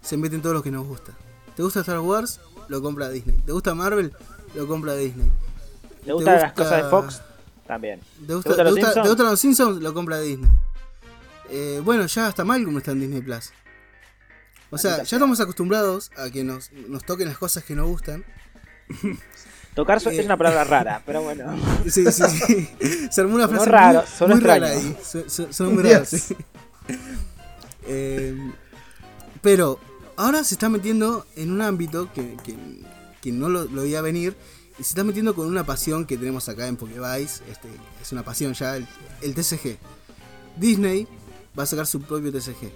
se 0.00 0.16
mete 0.16 0.36
en 0.36 0.42
todo 0.42 0.54
lo 0.54 0.62
que 0.62 0.70
nos 0.70 0.86
gusta. 0.86 1.12
¿Te 1.56 1.62
gusta 1.62 1.80
Star 1.80 2.00
Wars? 2.00 2.40
Lo 2.68 2.80
compra 2.82 3.08
Disney. 3.10 3.36
¿Te 3.44 3.52
gusta 3.52 3.74
Marvel? 3.74 4.12
Lo 4.54 4.66
compra 4.66 4.94
Disney. 4.94 5.30
¿Le 6.04 6.12
gustan 6.12 6.40
las 6.40 6.52
cosas 6.52 6.82
de 6.84 6.90
Fox? 6.90 7.22
También. 7.66 8.00
¿Te, 8.26 8.34
gusta, 8.34 8.50
gustan 8.50 8.56
te 8.56 8.64
los 8.64 8.72
gusta- 8.72 8.86
Simpsons? 8.86 9.02
te 9.04 9.08
gustan 9.10 9.26
los 9.26 9.40
Simpsons? 9.40 9.82
Lo 9.82 9.94
compra 9.94 10.20
Disney. 10.20 10.50
Eh, 11.50 11.80
bueno, 11.84 12.06
ya 12.06 12.26
hasta 12.28 12.44
Malcolm 12.44 12.78
está 12.78 12.92
en 12.92 13.00
Disney 13.00 13.20
Plus. 13.20 13.50
O 14.70 14.78
sea, 14.78 14.98
ya 15.02 15.16
estamos 15.16 15.40
acostumbrados 15.40 16.10
a 16.16 16.30
que 16.30 16.44
nos, 16.44 16.70
nos 16.72 17.04
toquen 17.04 17.28
las 17.28 17.38
cosas 17.38 17.64
que 17.64 17.74
nos 17.74 17.86
gustan. 17.88 18.24
Tocar 19.80 19.98
so- 20.00 20.10
Eh. 20.10 20.18
es 20.18 20.26
una 20.26 20.36
palabra 20.36 20.64
rara, 20.64 21.02
pero 21.06 21.22
bueno. 21.22 21.56
Sí, 21.88 22.04
sí, 22.12 22.22
sí. 22.28 22.68
Se 23.10 23.20
armó 23.22 23.36
una 23.36 23.48
frase 23.48 23.64
raro, 23.66 24.04
muy, 24.20 24.28
muy 24.28 24.40
rara 24.40 24.66
ahí. 24.68 24.96
Su- 25.02 25.48
Sonó 25.50 25.70
muy 25.70 25.82
raro, 25.82 26.04
sí. 26.04 26.36
Eh, 27.86 28.36
pero 29.42 29.80
ahora 30.16 30.44
se 30.44 30.54
está 30.54 30.68
metiendo 30.68 31.26
en 31.34 31.50
un 31.50 31.62
ámbito 31.62 32.12
que, 32.12 32.36
que, 32.44 32.54
que 33.22 33.32
no 33.32 33.48
lo, 33.48 33.64
lo 33.64 33.82
veía 33.82 34.00
venir. 34.02 34.36
Y 34.78 34.82
se 34.84 34.90
está 34.90 35.02
metiendo 35.04 35.34
con 35.34 35.46
una 35.46 35.64
pasión 35.64 36.04
que 36.06 36.16
tenemos 36.16 36.48
acá 36.48 36.66
en 36.66 36.76
Pokévice. 36.76 37.42
Este, 37.50 37.68
es 38.00 38.12
una 38.12 38.22
pasión 38.22 38.52
ya, 38.54 38.76
el, 38.76 38.86
el 39.22 39.34
TCG. 39.34 39.78
Disney 40.56 41.06
va 41.58 41.62
a 41.64 41.66
sacar 41.66 41.86
su 41.86 42.00
propio 42.02 42.30
TCG. 42.32 42.70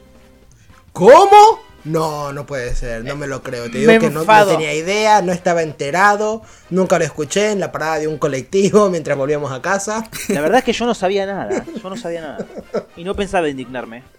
¿Cómo? 0.92 1.60
No, 1.84 2.32
no 2.32 2.46
puede 2.46 2.74
ser, 2.74 3.04
no 3.04 3.14
me 3.14 3.26
lo 3.26 3.42
creo. 3.42 3.70
Te 3.70 3.78
digo 3.78 3.92
Me 3.92 3.98
que 3.98 4.10
no, 4.10 4.24
tenía 4.24 4.74
idea, 4.74 5.20
no 5.20 5.32
estaba 5.32 5.62
enterado, 5.62 6.42
nunca 6.70 6.98
lo 6.98 7.04
escuché 7.04 7.52
en 7.52 7.60
la 7.60 7.72
parada 7.72 7.98
de 7.98 8.08
un 8.08 8.18
colectivo 8.18 8.88
mientras 8.90 9.18
volvíamos 9.18 9.52
a 9.52 9.60
casa. 9.60 10.08
La 10.28 10.40
verdad 10.40 10.58
es 10.58 10.64
que 10.64 10.72
yo 10.72 10.86
no 10.86 10.94
sabía 10.94 11.26
nada. 11.26 11.64
Yo 11.82 11.90
no 11.90 11.96
sabía 11.96 12.22
nada. 12.22 12.46
Y 12.96 13.04
no 13.04 13.14
pensaba 13.14 13.48
indignarme. 13.48 14.02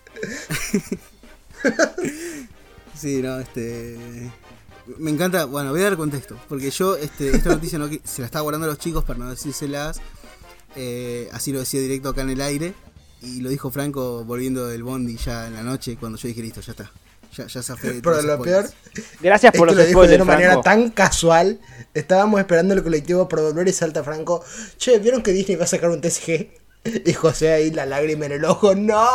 Sí, 2.96 3.22
no, 3.22 3.40
este. 3.40 3.98
Me 4.98 5.12
encanta, 5.12 5.46
bueno, 5.46 5.72
voy 5.72 5.82
a 5.82 5.86
dar 5.86 5.98
contexto, 5.98 6.38
porque 6.48 6.70
yo 6.70 6.96
este, 6.96 7.36
esta 7.36 7.50
noticia 7.50 7.80
no, 7.80 7.90
se 8.04 8.22
la 8.22 8.26
estaba 8.26 8.44
guardando 8.44 8.68
a 8.68 8.70
los 8.70 8.78
chicos 8.78 9.04
para 9.04 9.18
no 9.18 9.30
decírselas, 9.30 10.00
eh, 10.76 11.28
así 11.34 11.52
lo 11.52 11.60
decía 11.60 11.82
directo 11.82 12.10
acá 12.10 12.22
en 12.22 12.30
el 12.30 12.42
aire, 12.42 12.76
y 13.24 13.42
lo 13.42 13.50
dijo 13.50 13.72
Franco 13.72 14.24
volviendo 14.24 14.68
del 14.68 14.84
bondi 14.84 15.18
ya 15.18 15.48
en 15.48 15.56
la 15.56 15.64
noche, 15.64 15.98
cuando 16.00 16.20
yo 16.20 16.28
dije 16.28 16.44
listo, 16.44 16.62
ya 16.62 16.74
está, 16.74 16.92
Ya, 17.38 17.48
ya 17.48 17.62
zafé 17.62 17.94
de 17.94 18.02
Pero 18.02 18.22
lo 18.22 18.42
peor 18.42 18.66
spoilers. 18.68 18.74
Gracias 19.22 19.52
por 19.54 19.68
que 19.68 19.76
los 19.76 19.84
lo 19.84 19.88
dijo 19.88 20.02
de 20.02 20.08
spoilers, 20.08 20.24
una 20.24 20.34
manera 20.34 20.52
Franco. 20.54 20.64
tan 20.64 20.90
casual. 20.92 21.60
Estábamos 21.94 22.40
esperando 22.40 22.74
el 22.74 22.82
colectivo 22.84 23.28
por 23.28 23.42
volver 23.42 23.68
y 23.68 23.74
salta 23.74 24.04
Franco. 24.04 24.44
Che, 24.78 25.00
¿vieron 25.00 25.22
que 25.22 25.32
Disney 25.34 25.58
va 25.58 25.66
a 25.66 25.68
sacar 25.68 25.90
un 25.90 26.00
TCG? 26.02 26.50
Y 27.06 27.14
José 27.14 27.52
ahí 27.52 27.72
la 27.72 27.86
lágrima 27.86 28.28
en 28.28 28.34
el 28.34 28.46
ojo. 28.46 28.76
¡No! 28.76 29.06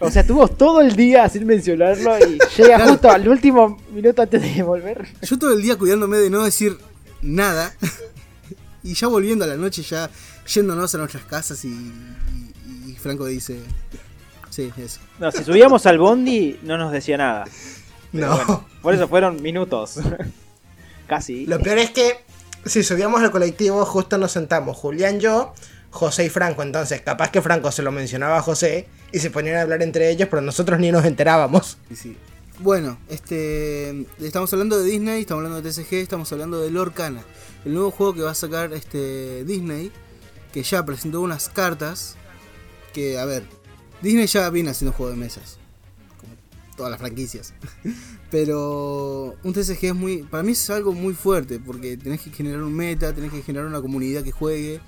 O 0.00 0.10
sea, 0.10 0.22
estuvo 0.22 0.48
todo 0.48 0.80
el 0.80 0.96
día 0.96 1.28
sin 1.28 1.46
mencionarlo 1.46 2.18
y 2.18 2.38
llega 2.56 2.88
justo 2.88 3.10
al 3.10 3.28
último 3.28 3.80
minuto 3.92 4.22
antes 4.22 4.40
de 4.56 4.62
volver. 4.62 5.06
Yo 5.22 5.38
todo 5.38 5.52
el 5.52 5.62
día 5.62 5.76
cuidándome 5.76 6.16
de 6.18 6.30
no 6.30 6.42
decir 6.42 6.76
nada. 7.20 7.72
y 8.82 8.94
ya 8.94 9.06
volviendo 9.06 9.44
a 9.44 9.48
la 9.48 9.56
noche, 9.56 9.82
ya 9.82 10.10
yéndonos 10.52 10.94
a 10.94 10.98
nuestras 10.98 11.24
casas 11.24 11.64
y, 11.64 11.68
y- 11.68 12.90
y 12.92 12.96
Franco 12.96 13.26
dice... 13.26 13.58
Sí, 14.52 14.70
eso. 14.76 15.00
No, 15.18 15.32
si 15.32 15.44
subíamos 15.44 15.86
al 15.86 15.98
Bondi 15.98 16.60
no 16.62 16.76
nos 16.76 16.92
decía 16.92 17.16
nada. 17.16 17.44
Pero 18.12 18.26
No. 18.28 18.36
bueno, 18.36 18.66
por 18.82 18.94
eso 18.94 19.08
fueron 19.08 19.40
minutos. 19.40 19.98
Casi. 21.06 21.46
Lo 21.46 21.58
peor 21.58 21.78
es 21.78 21.90
que 21.90 22.18
si 22.66 22.82
subíamos 22.82 23.22
al 23.22 23.30
colectivo, 23.30 23.84
justo 23.86 24.18
nos 24.18 24.32
sentamos 24.32 24.76
Julián, 24.76 25.20
yo, 25.20 25.54
José 25.90 26.26
y 26.26 26.28
Franco. 26.28 26.62
Entonces, 26.62 27.00
capaz 27.00 27.30
que 27.30 27.40
Franco 27.40 27.72
se 27.72 27.82
lo 27.82 27.90
mencionaba 27.92 28.36
a 28.38 28.42
José 28.42 28.88
y 29.10 29.18
se 29.20 29.30
ponían 29.30 29.56
a 29.56 29.62
hablar 29.62 29.82
entre 29.82 30.10
ellos, 30.10 30.28
pero 30.30 30.42
nosotros 30.42 30.78
ni 30.78 30.92
nos 30.92 31.04
enterábamos. 31.06 31.78
Sí, 31.88 31.96
sí. 31.96 32.16
Bueno, 32.58 32.98
este, 33.08 34.06
estamos 34.20 34.52
hablando 34.52 34.78
de 34.78 34.84
Disney, 34.90 35.22
estamos 35.22 35.44
hablando 35.44 35.62
de 35.62 35.70
TCG, 35.72 35.94
estamos 35.94 36.30
hablando 36.32 36.60
de 36.60 36.70
Lorcana, 36.70 37.22
el 37.64 37.72
nuevo 37.72 37.90
juego 37.90 38.12
que 38.14 38.20
va 38.20 38.32
a 38.32 38.34
sacar 38.34 38.72
este 38.74 39.42
Disney, 39.44 39.90
que 40.52 40.62
ya 40.62 40.84
presentó 40.84 41.22
unas 41.22 41.48
cartas 41.48 42.14
que, 42.92 43.18
a 43.18 43.24
ver, 43.24 43.44
Disney 44.02 44.26
ya 44.26 44.50
viene 44.50 44.70
haciendo 44.70 44.92
juegos 44.96 45.14
de 45.16 45.20
mesas, 45.20 45.58
como 46.20 46.32
todas 46.76 46.90
las 46.90 47.00
franquicias, 47.00 47.54
pero 48.30 49.36
un 49.42 49.52
TCG 49.52 49.84
es 49.86 49.94
muy, 49.94 50.18
para 50.24 50.42
mí 50.42 50.52
es 50.52 50.70
algo 50.70 50.92
muy 50.92 51.14
fuerte, 51.14 51.58
porque 51.60 51.96
tenés 51.96 52.20
que 52.20 52.30
generar 52.30 52.62
un 52.62 52.74
meta, 52.74 53.12
tenés 53.14 53.30
que 53.32 53.42
generar 53.42 53.66
una 53.66 53.80
comunidad 53.80 54.22
que 54.22 54.32
juegue, 54.32 54.80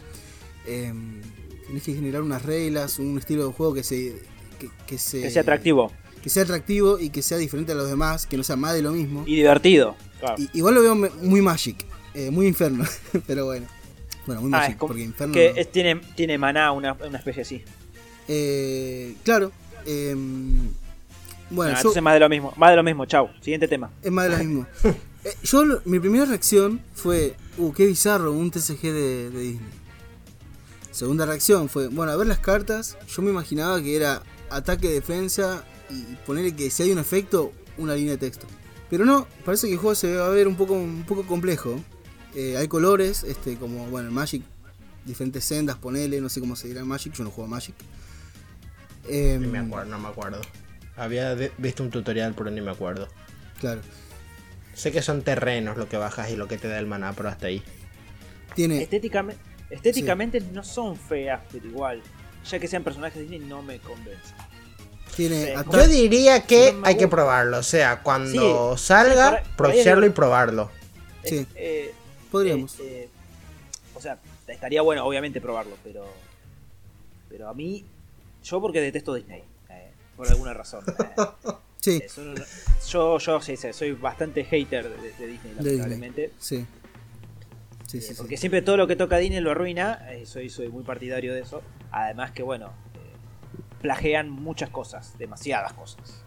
em, 0.66 1.20
tenés 1.66 1.82
que 1.82 1.94
generar 1.94 2.22
unas 2.22 2.42
reglas, 2.42 2.98
un 2.98 3.18
estilo 3.18 3.46
de 3.46 3.52
juego 3.52 3.74
que 3.74 3.82
se... 3.82 4.20
Que, 4.58 4.70
que 4.86 4.98
se, 4.98 5.20
Que 5.22 5.30
sea 5.30 5.42
atractivo 5.42 5.92
que 6.22 6.30
sea 6.30 6.44
atractivo 6.44 6.98
y 6.98 7.10
que 7.10 7.20
sea 7.20 7.36
diferente 7.36 7.72
a 7.72 7.74
los 7.74 7.86
demás, 7.86 8.24
que 8.26 8.38
no 8.38 8.42
sea 8.44 8.56
más 8.56 8.72
de 8.72 8.80
lo 8.80 8.92
mismo. 8.92 9.24
y 9.26 9.36
divertido. 9.36 9.94
Claro. 10.20 10.36
Igual 10.54 10.74
lo 10.76 10.80
veo 10.80 10.94
muy 10.94 11.42
Magic, 11.42 11.84
eh, 12.14 12.30
muy 12.30 12.46
Inferno, 12.46 12.82
pero 13.26 13.44
bueno. 13.44 13.66
Bueno, 14.24 14.40
muy 14.40 14.48
Ah, 14.54 14.60
Magic, 14.60 14.78
porque 14.78 15.02
Inferno. 15.02 15.34
que 15.34 15.52
no. 15.54 15.60
es- 15.60 15.70
tiene, 15.70 15.96
tiene 16.16 16.38
maná, 16.38 16.72
una, 16.72 16.94
una 16.94 17.18
especie 17.18 17.42
así. 17.42 17.62
Eh, 18.28 19.14
claro. 19.22 19.52
em, 19.86 20.70
bueno, 21.50 21.72
yo, 21.72 21.78
entonces 21.78 22.02
más 22.02 22.14
de 22.14 22.20
lo 22.20 22.28
mismo. 22.28 22.52
Más 22.56 22.70
de 22.70 22.76
lo 22.76 22.82
mismo, 22.82 23.06
chau. 23.06 23.30
Siguiente 23.40 23.68
tema. 23.68 23.90
es 24.02 24.10
más 24.10 24.24
de 24.24 24.30
lo 24.30 24.44
mismo. 24.44 24.66
Eh, 25.24 25.34
yo, 25.42 25.64
mi 25.86 25.98
primera 26.00 26.26
reacción 26.26 26.82
fue, 26.92 27.34
uh, 27.56 27.72
qué 27.72 27.86
bizarro, 27.86 28.30
un 28.30 28.50
TCG 28.50 28.82
de, 28.82 29.30
de 29.30 29.40
Disney. 29.40 29.70
Segunda 30.90 31.24
reacción 31.24 31.70
fue, 31.70 31.88
bueno, 31.88 32.12
a 32.12 32.16
ver 32.16 32.26
las 32.26 32.40
cartas, 32.40 32.98
yo 33.08 33.22
me 33.22 33.30
imaginaba 33.30 33.82
que 33.82 33.96
era 33.96 34.22
ataque, 34.50 34.90
defensa 34.90 35.64
y 35.88 36.14
ponerle 36.26 36.54
que 36.54 36.68
si 36.68 36.82
hay 36.82 36.92
un 36.92 36.98
efecto, 36.98 37.52
una 37.78 37.94
línea 37.94 38.12
de 38.12 38.18
texto. 38.18 38.46
Pero 38.90 39.04
no, 39.04 39.26
parece 39.44 39.66
que 39.66 39.72
el 39.72 39.78
juego 39.78 39.94
se 39.94 40.14
va 40.14 40.26
a 40.26 40.28
ver 40.28 40.46
un 40.46 40.56
poco, 40.56 40.74
un 40.74 41.04
poco 41.04 41.24
complejo. 41.24 41.80
Eh, 42.34 42.56
hay 42.56 42.68
colores, 42.68 43.24
este, 43.24 43.56
como, 43.56 43.86
bueno, 43.86 44.08
en 44.08 44.14
Magic, 44.14 44.42
diferentes 45.04 45.44
sendas, 45.44 45.76
ponele, 45.78 46.20
no 46.20 46.28
sé 46.28 46.40
cómo 46.40 46.54
se 46.54 46.68
dirá 46.68 46.82
en 46.82 46.88
Magic, 46.88 47.12
yo 47.14 47.24
no 47.24 47.30
juego 47.30 47.46
a 47.48 47.50
Magic. 47.50 47.74
Em, 49.08 49.40
Ni 49.42 49.46
me 49.48 49.58
acuerdo, 49.58 49.90
no 49.90 49.98
me 49.98 50.08
acuerdo. 50.08 50.40
Había 50.96 51.34
vi- 51.34 51.50
visto 51.58 51.82
un 51.82 51.90
tutorial, 51.90 52.34
pero 52.36 52.50
ni 52.50 52.60
me 52.60 52.70
acuerdo. 52.70 53.08
Claro. 53.60 53.80
Sé 54.74 54.92
que 54.92 55.02
son 55.02 55.22
terrenos 55.22 55.76
lo 55.76 55.88
que 55.88 55.96
bajas 55.96 56.30
y 56.30 56.36
lo 56.36 56.48
que 56.48 56.58
te 56.58 56.68
da 56.68 56.78
el 56.78 56.86
maná, 56.86 57.12
pero 57.12 57.28
hasta 57.28 57.46
ahí. 57.46 57.62
Tiene, 58.54 58.82
Estéticamente, 58.82 59.40
estéticamente 59.70 60.40
no 60.40 60.62
son 60.64 60.96
feas, 60.96 61.40
pero 61.52 61.66
igual. 61.66 62.02
Ya 62.50 62.58
que 62.58 62.68
sean 62.68 62.84
personajes 62.84 63.16
de 63.16 63.22
Disney, 63.22 63.40
no 63.48 63.62
me 63.62 63.78
convence. 63.78 64.34
tiene 65.16 65.44
Sí, 65.46 65.50
ata- 65.52 65.70
Yo 65.70 65.88
diría 65.88 66.40
que 66.42 66.72
No 66.72 66.86
hay 66.86 66.96
que 66.96 67.06
probarlo. 67.08 67.58
O 67.58 67.62
sea, 67.62 68.02
cuando 68.02 68.76
Sí, 68.76 68.82
salga, 68.84 69.42
procearlo 69.56 70.04
y 70.06 70.08
lo- 70.08 70.14
probarlo. 70.14 70.70
Sí. 71.22 71.46
Eh, 71.54 71.94
Podríamos. 72.32 72.78
eh, 72.80 73.04
eh, 73.04 73.08
o 73.94 74.00
sea, 74.00 74.18
estaría 74.48 74.82
bueno, 74.82 75.04
obviamente, 75.06 75.40
probarlo, 75.40 75.76
pero. 75.84 76.04
Pero 77.28 77.48
a 77.48 77.54
mí. 77.54 77.84
Yo 78.44 78.60
porque 78.60 78.80
detesto 78.80 79.14
Disney. 79.14 79.42
eh, 79.70 79.90
por 80.16 80.28
alguna 80.28 80.54
razón. 80.54 80.84
eh, 80.86 81.22
Sí, 81.80 82.02
no- 82.16 82.34
yo, 82.88 83.18
yo 83.18 83.40
sí, 83.42 83.56
soy 83.58 83.92
bastante 83.92 84.42
hater 84.44 84.88
de, 84.88 85.12
de 85.12 85.26
Disney, 85.26 85.54
lamentablemente. 85.56 86.32
sí. 86.38 86.64
Sí, 87.86 87.98
Eh, 87.98 88.00
sí, 88.00 88.08
sí. 88.08 88.14
porque 88.16 88.36
siempre 88.38 88.62
todo 88.62 88.76
lo 88.78 88.86
que 88.86 88.96
toca 88.96 89.18
Disney 89.18 89.40
lo 89.40 89.50
arruina. 89.50 90.00
eh, 90.10 90.24
soy, 90.26 90.48
soy 90.48 90.68
muy 90.68 90.82
partidario 90.82 91.34
de 91.34 91.40
eso. 91.40 91.62
Además 91.90 92.30
que, 92.32 92.42
bueno, 92.42 92.68
eh, 92.94 93.80
plagean 93.82 94.30
muchas 94.30 94.70
cosas, 94.70 95.16
demasiadas 95.18 95.74
cosas. 95.74 96.22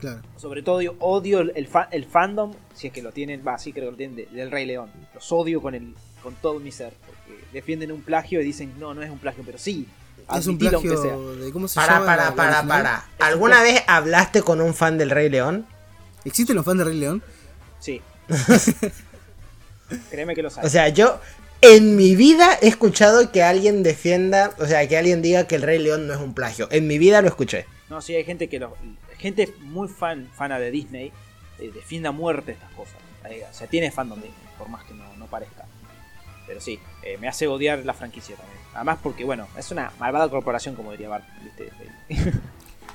Claro. 0.00 0.22
Sobre 0.36 0.62
todo 0.62 0.76
odio, 0.76 0.96
odio 1.00 1.40
el, 1.40 1.52
el 1.54 1.66
fa- 1.68 1.88
el 1.90 2.04
fandom, 2.06 2.52
si 2.74 2.86
es 2.88 2.92
que 2.92 3.02
lo 3.02 3.12
tienen, 3.12 3.42
va, 3.46 3.58
sí 3.58 3.72
creo 3.72 3.86
que 3.86 3.90
lo 3.92 3.96
tienen, 3.96 4.16
de- 4.16 4.26
del 4.26 4.50
Rey 4.50 4.64
León. 4.66 4.90
Los 5.14 5.30
odio 5.32 5.60
con, 5.60 5.74
el, 5.74 5.94
con 6.22 6.34
todo 6.36 6.58
mi 6.60 6.72
ser. 6.72 6.94
Porque 7.06 7.44
defienden 7.52 7.92
un 7.92 8.00
plagio 8.02 8.40
y 8.40 8.44
dicen, 8.44 8.72
no, 8.78 8.94
no 8.94 9.02
es 9.02 9.10
un 9.10 9.18
plagio, 9.18 9.42
pero 9.44 9.58
sí. 9.58 9.86
Es 10.34 10.46
un 10.46 10.58
aunque 10.62 10.88
sea. 10.88 10.98
plagio 11.00 11.36
de 11.36 11.52
cómo 11.52 11.68
se 11.68 11.76
Para, 11.76 11.94
llama. 11.94 12.06
para, 12.06 12.34
para, 12.34 12.62
para. 12.66 13.04
¿Alguna 13.20 13.62
vez 13.62 13.82
hablaste 13.86 14.42
con 14.42 14.60
un 14.60 14.74
fan 14.74 14.98
del 14.98 15.10
Rey 15.10 15.28
León? 15.28 15.66
¿Existen 16.24 16.56
los 16.56 16.64
fans 16.64 16.78
de 16.78 16.84
Rey 16.84 16.98
León? 16.98 17.22
Sí. 17.78 18.02
Créeme 20.10 20.34
que 20.34 20.42
los 20.42 20.58
hay. 20.58 20.66
O 20.66 20.68
sea, 20.68 20.88
yo 20.88 21.20
en 21.60 21.96
mi 21.96 22.16
vida 22.16 22.58
he 22.60 22.68
escuchado 22.68 23.30
que 23.30 23.42
alguien 23.42 23.82
defienda, 23.82 24.52
o 24.58 24.66
sea, 24.66 24.86
que 24.88 24.96
alguien 24.96 25.22
diga 25.22 25.46
que 25.46 25.54
el 25.54 25.62
Rey 25.62 25.78
León 25.78 26.06
no 26.06 26.14
es 26.14 26.20
un 26.20 26.34
plagio. 26.34 26.68
En 26.70 26.86
mi 26.86 26.98
vida 26.98 27.22
lo 27.22 27.28
escuché. 27.28 27.66
No, 27.88 28.00
sí, 28.00 28.14
hay 28.14 28.24
gente 28.24 28.48
que 28.48 28.58
lo, 28.58 28.76
gente 29.18 29.54
muy 29.60 29.88
fan, 29.88 30.28
fana 30.34 30.58
de 30.58 30.70
Disney, 30.72 31.12
eh, 31.58 31.70
defiende 31.72 32.08
a 32.08 32.12
muerte 32.12 32.52
estas 32.52 32.70
cosas. 32.72 32.96
O 33.24 33.54
sea, 33.54 33.66
tiene 33.66 33.90
fandom 33.90 34.20
Disney, 34.20 34.48
por 34.58 34.68
más 34.68 34.84
que 34.84 34.94
no, 34.94 35.04
no 35.16 35.26
parezca. 35.26 35.66
Pero 36.46 36.60
sí, 36.60 36.78
eh, 37.02 37.18
me 37.20 37.28
hace 37.28 37.46
odiar 37.48 37.80
la 37.84 37.92
franquicia 37.94 38.36
también. 38.36 38.58
Además 38.74 38.98
porque, 39.02 39.24
bueno, 39.24 39.46
es 39.56 39.70
una 39.70 39.90
malvada 39.98 40.28
corporación, 40.28 40.74
como 40.74 40.90
diría 40.92 41.08
Bart. 41.08 41.24
¿viste? 41.42 41.70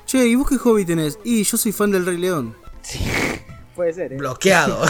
Che, 0.05 0.25
¿y 0.27 0.35
vos 0.35 0.47
qué 0.49 0.57
hobby 0.57 0.83
tenés? 0.85 1.19
Y 1.23 1.43
yo 1.43 1.57
soy 1.57 1.71
fan 1.71 1.91
del 1.91 2.05
Rey 2.05 2.17
León. 2.17 2.55
Sí, 2.81 2.99
puede 3.75 3.93
ser, 3.93 4.13
¿eh? 4.13 4.17
Bloqueado. 4.17 4.81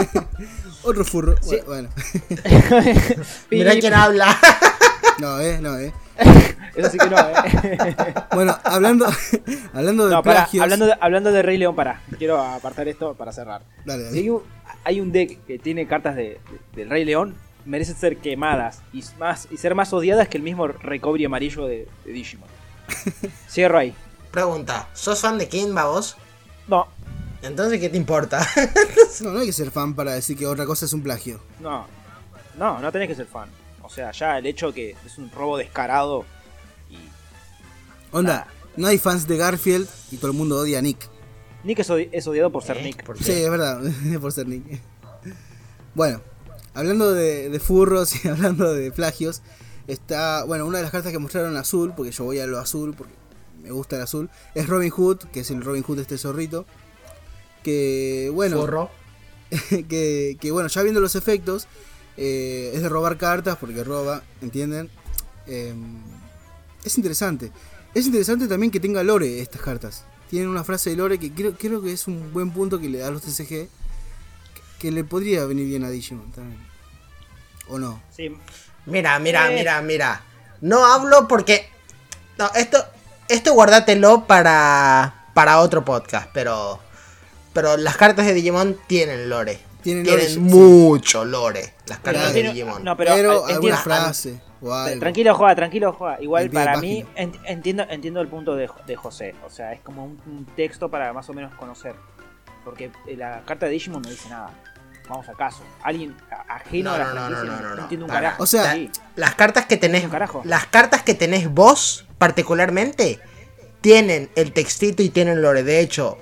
Otro 0.82 1.04
furro. 1.04 1.34
Sí. 1.42 1.58
Bueno, 1.66 1.90
Mira 3.50 3.72
Pip. 3.72 3.80
quién 3.80 3.94
habla. 3.94 4.36
no, 5.18 5.40
eh, 5.40 5.58
no, 5.60 5.76
eh. 5.78 5.92
Eso 6.74 6.88
sí 6.90 6.98
que 6.98 7.10
no, 7.10 7.18
¿eh? 7.18 8.14
Bueno, 8.32 8.56
hablando, 8.64 9.06
hablando 9.74 10.06
de 10.08 10.14
no, 10.14 10.22
plagios. 10.22 10.62
hablando 10.62 10.86
de, 10.86 10.94
hablando 11.00 11.32
de 11.32 11.42
Rey 11.42 11.58
León, 11.58 11.74
pará. 11.74 12.00
Quiero 12.16 12.40
apartar 12.40 12.88
esto 12.88 13.14
para 13.14 13.32
cerrar. 13.32 13.62
Dale, 13.84 14.04
dale. 14.04 14.14
Si 14.14 14.20
hay 14.20 14.30
un, 14.30 14.42
hay 14.84 15.00
un 15.00 15.12
deck 15.12 15.44
que 15.46 15.58
tiene 15.58 15.86
cartas 15.86 16.16
de, 16.16 16.22
de- 16.22 16.40
del 16.76 16.88
Rey 16.90 17.04
León, 17.04 17.34
merecen 17.64 17.96
ser 17.96 18.16
quemadas 18.18 18.80
y, 18.92 19.04
más, 19.18 19.48
y 19.50 19.56
ser 19.56 19.74
más 19.74 19.92
odiadas 19.92 20.28
que 20.28 20.36
el 20.38 20.42
mismo 20.42 20.66
recovery 20.68 21.24
amarillo 21.24 21.66
de, 21.66 21.86
de 22.04 22.12
Digimon. 22.12 22.48
Cierro 23.48 23.78
ahí. 23.78 23.94
Pregunta, 24.30 24.88
¿sos 24.94 25.20
fan 25.20 25.38
de 25.38 25.48
Kimba 25.48 25.84
vos? 25.86 26.16
No, 26.68 26.86
Entonces, 27.42 27.80
¿qué 27.80 27.88
te 27.88 27.96
importa? 27.96 28.46
No, 29.22 29.32
no 29.32 29.40
hay 29.40 29.46
que 29.46 29.52
ser 29.52 29.70
fan 29.70 29.94
para 29.94 30.12
decir 30.12 30.36
que 30.38 30.46
otra 30.46 30.64
cosa 30.64 30.84
es 30.86 30.92
un 30.92 31.02
plagio. 31.02 31.40
no, 31.60 31.86
no, 32.56 32.78
no 32.78 32.92
tenés 32.92 33.08
que 33.08 33.14
ser 33.14 33.26
fan. 33.26 33.48
O 33.82 33.88
sea, 33.90 34.12
ya 34.12 34.38
el 34.38 34.46
hecho 34.46 34.72
que 34.72 34.94
es 35.04 35.18
un 35.18 35.30
robo 35.30 35.56
descarado 35.58 36.24
y 36.88 36.96
Onda, 38.12 38.32
Nada. 38.32 38.46
no 38.76 38.86
hay 38.88 38.98
fans 38.98 39.26
de 39.26 39.36
Garfield 39.36 39.88
y 40.12 40.16
todo 40.16 40.30
el 40.30 40.36
mundo 40.36 40.58
odia 40.58 40.78
a 40.78 40.82
Nick. 40.82 41.08
Nick 41.64 41.80
es, 41.80 41.90
odi- 41.90 42.08
es 42.12 42.26
odiado 42.26 42.50
por 42.50 42.62
ser 42.62 42.78
¿Eh? 42.78 42.82
Nick. 42.84 43.02
¿Por? 43.04 43.18
Sí, 43.22 43.32
es 43.32 43.50
verdad, 43.50 43.80
por 44.20 44.32
ser 44.32 44.46
Nick. 44.46 44.80
Bueno, 45.94 46.20
hablando 46.74 47.12
de, 47.12 47.48
de 47.48 47.60
furros 47.60 48.12
y 48.24 48.28
hablando 48.28 48.72
de 48.72 48.90
plagios, 48.92 49.42
está, 49.86 50.44
bueno, 50.44 50.66
una 50.66 50.78
de 50.78 50.84
las 50.84 50.92
cartas 50.92 51.12
que 51.12 51.18
mostraron 51.18 51.56
azul, 51.56 51.92
porque 51.96 52.12
yo 52.12 52.24
voy 52.24 52.38
a 52.38 52.46
lo 52.46 52.58
azul, 52.58 52.94
porque 52.96 53.14
me 53.62 53.70
gusta 53.70 53.96
el 53.96 54.02
azul, 54.02 54.30
es 54.54 54.68
Robin 54.68 54.90
Hood, 54.90 55.18
que 55.32 55.40
es 55.40 55.50
el 55.50 55.62
Robin 55.62 55.82
Hood 55.82 55.96
de 55.96 56.02
este 56.02 56.18
zorrito. 56.18 56.66
Que, 57.62 58.30
bueno, 58.32 58.60
Furro. 58.60 58.90
que, 59.88 60.38
que, 60.40 60.50
bueno, 60.50 60.68
ya 60.68 60.82
viendo 60.82 61.00
los 61.00 61.14
efectos, 61.14 61.66
eh, 62.16 62.72
es 62.74 62.82
de 62.82 62.88
robar 62.88 63.16
cartas 63.18 63.56
porque 63.58 63.84
roba, 63.84 64.22
¿entienden? 64.40 64.90
Eh, 65.46 65.74
es 66.84 66.96
interesante. 66.96 67.50
Es 67.94 68.06
interesante 68.06 68.46
también 68.46 68.70
que 68.70 68.80
tenga 68.80 69.02
lore 69.02 69.40
estas 69.40 69.60
cartas. 69.60 70.04
Tienen 70.28 70.48
una 70.48 70.62
frase 70.62 70.90
de 70.90 70.96
lore 70.96 71.18
que 71.18 71.32
creo, 71.32 71.54
creo 71.56 71.82
que 71.82 71.92
es 71.92 72.06
un 72.06 72.32
buen 72.32 72.52
punto 72.52 72.78
que 72.78 72.88
le 72.88 72.98
da 72.98 73.08
a 73.08 73.10
los 73.10 73.22
TCG. 73.22 73.68
Que, 74.80 74.90
le 74.90 75.04
podría 75.04 75.44
venir 75.44 75.66
bien 75.66 75.84
a 75.84 75.90
Digimon 75.90 76.32
también. 76.32 76.60
¿O 77.68 77.78
no? 77.78 78.00
Sí, 78.10 78.34
Mira, 78.86 79.18
mira, 79.18 79.50
Eh. 79.52 79.54
mira, 79.54 79.80
mira. 79.82 80.22
No 80.62 80.84
hablo 80.84 81.28
porque. 81.28 81.68
No, 82.38 82.50
esto. 82.54 82.82
Esto 83.28 83.52
guárdatelo 83.54 84.26
para. 84.26 85.26
para 85.34 85.60
otro 85.60 85.84
podcast, 85.84 86.28
pero 86.34 86.80
pero 87.52 87.76
las 87.76 87.96
cartas 87.96 88.26
de 88.26 88.34
Digimon 88.34 88.76
tienen 88.86 89.28
lore. 89.28 89.58
Tienen 89.82 90.04
Tienen, 90.04 90.20
lore, 90.22 90.28
sí. 90.34 90.38
mucho 90.38 91.24
lore 91.24 91.74
las 91.86 91.98
cartas 92.00 92.32
de 92.32 92.42
Digimon. 92.44 92.82
no, 92.84 92.96
pero, 92.96 93.14
Pero, 93.14 93.32
eh, 93.32 93.34
alguna 93.34 93.54
entiendo- 93.54 93.78
frase 93.82 94.40
o 94.60 94.72
algo. 94.74 95.00
Tranquilo, 95.00 95.34
juega, 95.34 95.54
tranquilo, 95.56 95.92
juega. 95.92 96.20
Igual 96.22 96.50
para 96.50 96.76
mí, 96.78 97.04
entiendo, 97.16 97.84
entiendo 97.88 98.20
el 98.20 98.28
punto 98.28 98.54
de, 98.56 98.68
de 98.86 98.96
José. 98.96 99.34
O 99.46 99.50
sea, 99.50 99.72
es 99.72 99.80
como 99.80 100.04
un, 100.04 100.20
un 100.26 100.44
texto 100.56 100.88
para 100.90 101.12
más 101.12 101.28
o 101.30 101.32
menos 101.32 101.54
conocer. 101.54 101.94
Porque 102.64 102.90
eh, 103.06 103.16
la 103.16 103.42
carta 103.46 103.66
de 103.66 103.72
Digimon 103.72 104.02
no 104.02 104.10
dice 104.10 104.28
nada. 104.28 104.50
Vamos 105.08 105.28
al 105.28 105.36
caso. 105.36 105.62
Alguien 105.82 106.14
ajeno 106.48 106.90
No, 106.90 106.94
a 106.94 106.98
la 106.98 107.04
no, 107.06 107.14
no, 107.14 107.30
no, 107.30 107.44
no, 107.44 107.60
no, 107.60 107.74
no. 107.74 107.82
entiende 107.82 108.04
un 108.04 108.08
Para. 108.08 108.20
carajo. 108.20 108.42
O 108.42 108.46
sea, 108.46 108.72
Sí. 108.74 108.90
Las 109.16 109.34
cartas 109.34 109.66
que 109.66 109.76
tenés, 109.76 110.04
Un 110.04 110.10
carajo. 110.10 110.42
las 110.44 110.66
cartas 110.66 111.02
que 111.02 111.14
tenés 111.14 111.50
vos 111.50 112.06
particularmente 112.18 113.18
tienen 113.80 114.30
el 114.36 114.52
textito 114.52 115.02
y 115.02 115.08
tienen 115.08 115.42
lore. 115.42 115.62
De 115.64 115.80
hecho, 115.80 116.18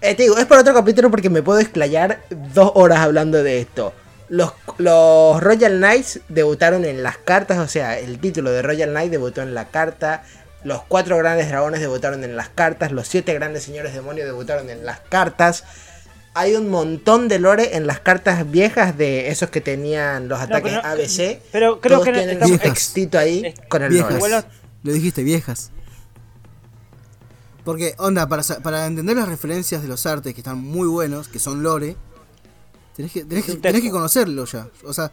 eh, 0.00 0.14
te 0.14 0.22
digo, 0.22 0.38
es 0.38 0.46
para 0.46 0.62
otro 0.62 0.72
capítulo 0.74 1.10
porque 1.10 1.28
me 1.28 1.42
puedo 1.42 1.58
explayar 1.60 2.22
dos 2.30 2.72
horas 2.74 3.00
hablando 3.00 3.42
de 3.42 3.60
esto. 3.60 3.92
Los, 4.28 4.54
los 4.78 5.42
Royal 5.42 5.76
Knights 5.76 6.20
debutaron 6.28 6.86
en 6.86 7.02
las 7.02 7.18
cartas, 7.18 7.58
o 7.58 7.68
sea, 7.68 7.98
el 7.98 8.18
título 8.18 8.50
de 8.50 8.62
Royal 8.62 8.88
Knight 8.90 9.10
debutó 9.10 9.42
en 9.42 9.52
la 9.54 9.66
carta. 9.68 10.22
Los 10.64 10.82
cuatro 10.84 11.16
grandes 11.18 11.48
dragones 11.48 11.80
debutaron 11.80 12.22
en 12.24 12.36
las 12.36 12.48
cartas. 12.48 12.92
Los 12.92 13.08
siete 13.08 13.34
grandes 13.34 13.64
señores 13.64 13.94
demonios 13.94 14.26
debutaron 14.26 14.70
en 14.70 14.84
las 14.86 15.00
cartas. 15.00 15.64
Hay 16.34 16.54
un 16.54 16.68
montón 16.70 17.28
de 17.28 17.38
lore 17.38 17.76
en 17.76 17.86
las 17.86 18.00
cartas 18.00 18.50
viejas 18.50 18.96
de 18.96 19.28
esos 19.28 19.50
que 19.50 19.60
tenían 19.60 20.28
los 20.28 20.40
ataques 20.40 20.72
pero 20.72 20.82
no- 20.82 20.88
ABC. 20.88 21.42
pero 21.52 21.80
creo 21.80 21.98
Todos 21.98 22.06
que 22.06 22.12
tienen 22.12 22.30
estamos- 22.30 22.52
un 22.52 22.58
textito 22.58 23.18
ahí 23.18 23.42
es- 23.46 23.54
con 23.68 23.82
el 23.82 23.90
Viejas. 23.90 24.14
lore. 24.18 24.44
Lo 24.84 24.92
dijiste, 24.92 25.22
viejas. 25.22 25.70
Porque, 27.64 27.94
onda, 27.98 28.28
para, 28.28 28.42
sa- 28.42 28.60
para 28.60 28.86
entender 28.86 29.16
las 29.16 29.28
referencias 29.28 29.82
de 29.82 29.88
los 29.88 30.04
artes 30.06 30.34
que 30.34 30.40
están 30.40 30.58
muy 30.58 30.88
buenos, 30.88 31.28
que 31.28 31.38
son 31.38 31.62
lore, 31.62 31.96
tenés 32.96 33.12
que, 33.12 33.24
tenés 33.24 33.44
que, 33.44 33.54
tenés 33.56 33.82
que 33.82 33.90
conocerlo 33.90 34.44
ya. 34.46 34.66
O 34.84 34.92
sea, 34.92 35.12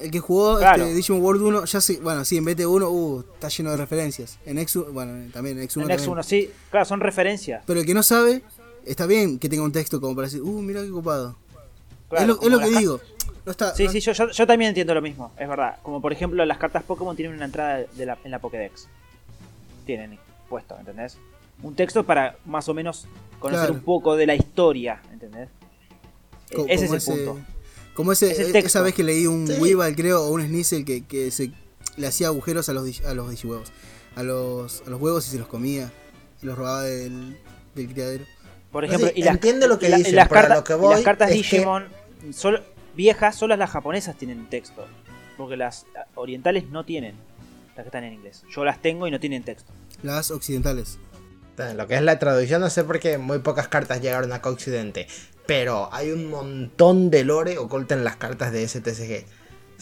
el 0.00 0.10
que 0.10 0.20
jugó 0.20 0.58
Claro. 0.58 0.82
este, 0.84 0.94
Digimon 0.94 1.22
World 1.22 1.42
1, 1.42 1.64
ya 1.64 1.80
sí, 1.80 1.98
bueno, 2.02 2.24
sí, 2.24 2.36
en 2.36 2.44
BT1, 2.44 2.88
uh, 2.90 3.20
está 3.34 3.48
lleno 3.48 3.70
de 3.70 3.76
referencias. 3.76 4.38
En 4.46 4.58
X1, 4.58 4.92
bueno, 4.92 5.30
también 5.32 5.58
en 5.58 5.64
X1 5.68 5.82
en 5.82 5.88
también. 5.88 6.10
X1, 6.10 6.22
sí. 6.24 6.50
Claro, 6.70 6.84
son 6.86 7.00
referencias. 7.00 7.62
Pero 7.66 7.80
el 7.80 7.86
que 7.86 7.94
no 7.94 8.02
sabe, 8.02 8.42
está 8.84 9.06
bien 9.06 9.38
que 9.38 9.48
tenga 9.48 9.62
un 9.62 9.72
texto 9.72 10.00
como 10.00 10.14
para 10.14 10.26
decir, 10.26 10.42
uh, 10.42 10.60
mira 10.62 10.82
qué 10.82 10.90
copado. 10.90 11.36
Claro, 12.08 12.22
es 12.22 12.28
lo, 12.28 12.42
es 12.42 12.50
lo 12.50 12.58
que 12.58 12.78
digo. 12.78 13.00
No 13.44 13.50
está, 13.52 13.74
Sí, 13.74 13.84
no- 13.84 13.90
sí, 13.92 14.00
yo, 14.00 14.12
yo, 14.12 14.30
yo 14.30 14.46
también 14.46 14.68
entiendo 14.70 14.94
lo 14.94 15.02
mismo, 15.02 15.32
es 15.38 15.48
verdad. 15.48 15.78
Como 15.82 16.00
por 16.00 16.12
ejemplo, 16.12 16.44
las 16.44 16.58
cartas 16.58 16.82
Pokémon 16.84 17.16
tienen 17.16 17.34
una 17.34 17.44
entrada 17.46 17.78
de 17.96 18.06
la- 18.06 18.18
en 18.24 18.30
la 18.30 18.38
Pokédex. 18.38 18.86
Tienen 19.86 20.18
puesto, 20.48 20.76
¿entendés? 20.78 21.16
Un 21.62 21.74
texto 21.74 22.04
para 22.04 22.36
más 22.44 22.68
o 22.68 22.74
menos 22.74 23.06
conocer 23.40 23.66
Claro. 23.66 23.74
un 23.74 23.80
poco 23.80 24.14
de 24.16 24.26
la 24.26 24.34
historia, 24.34 25.00
¿entendés? 25.12 25.48
E- 26.50 26.54
ese 26.54 26.56
como 26.56 26.68
es 26.68 26.80
el 26.82 26.94
ese- 26.96 27.12
punto. 27.26 27.38
Como 27.94 28.12
ese, 28.12 28.32
e- 28.32 28.52
texto. 28.52 28.58
esa 28.66 28.82
vez 28.82 28.94
que 28.94 29.02
leí 29.04 29.26
un 29.26 29.46
Sí. 29.46 29.54
Weavile, 29.54 29.94
creo, 29.94 30.22
o 30.24 30.30
un 30.30 30.42
Sneasel 30.46 30.84
que, 30.84 31.04
que 31.04 31.30
se, 31.30 31.52
le 31.96 32.06
hacía 32.06 32.28
agujeros 32.28 32.68
a 32.68 32.72
los, 32.72 33.00
a 33.02 33.14
los 33.14 33.30
digihuevos. 33.30 33.72
A 34.16 34.22
los, 34.22 34.82
a 34.86 34.90
los 34.90 35.00
huevos 35.00 35.26
y 35.28 35.30
se 35.30 35.38
los 35.38 35.48
comía. 35.48 35.90
Y 36.42 36.46
los 36.46 36.56
robaba 36.56 36.82
del, 36.82 37.38
del 37.74 37.88
criadero. 37.88 38.24
Por 38.70 38.84
Sí, 38.84 38.94
ejemplo, 38.94 39.12
y 39.14 39.22
las, 39.22 39.34
entiendo 39.34 39.68
lo 39.68 39.78
que 39.78 39.86
y 39.86 39.90
la- 39.90 39.96
y 39.96 39.98
dicen, 40.00 40.16
las 40.16 40.28
pero 40.28 40.40
cartas, 40.40 40.56
lo 40.58 40.64
que 40.64 40.74
voy 40.74 40.94
las 40.94 41.04
cartas 41.04 41.28
que- 41.28 41.34
Digimon 41.34 41.84
solo- 42.32 42.60
viejas, 42.96 43.36
solo 43.36 43.56
las 43.56 43.70
japonesas 43.70 44.16
tienen 44.16 44.48
texto. 44.48 44.86
Porque 45.36 45.56
las 45.56 45.86
orientales 46.14 46.68
no 46.70 46.84
tienen. 46.84 47.14
Las 47.76 47.84
que 47.84 47.88
están 47.88 48.04
en 48.04 48.12
inglés. 48.14 48.42
Yo 48.54 48.64
las 48.64 48.80
tengo 48.82 49.06
y 49.06 49.10
no 49.10 49.18
tienen 49.18 49.42
texto. 49.44 49.72
Las 50.02 50.30
occidentales. 50.30 50.98
Lo 51.76 51.86
que 51.86 51.94
es 51.96 52.02
la 52.02 52.18
traducción, 52.18 52.60
no 52.60 52.70
sé 52.70 52.82
por 52.84 52.98
qué 52.98 53.18
muy 53.18 53.38
pocas 53.38 53.68
cartas 53.68 54.00
llegaron 54.00 54.32
acá 54.32 54.48
a 54.48 54.52
Occidente. 54.52 55.06
Pero 55.46 55.88
hay 55.92 56.10
un 56.10 56.30
montón 56.30 57.10
de 57.10 57.24
lore 57.24 57.58
oculta 57.58 57.94
en 57.94 58.04
las 58.04 58.16
cartas 58.16 58.52
de 58.52 58.66
STCG. 58.66 59.26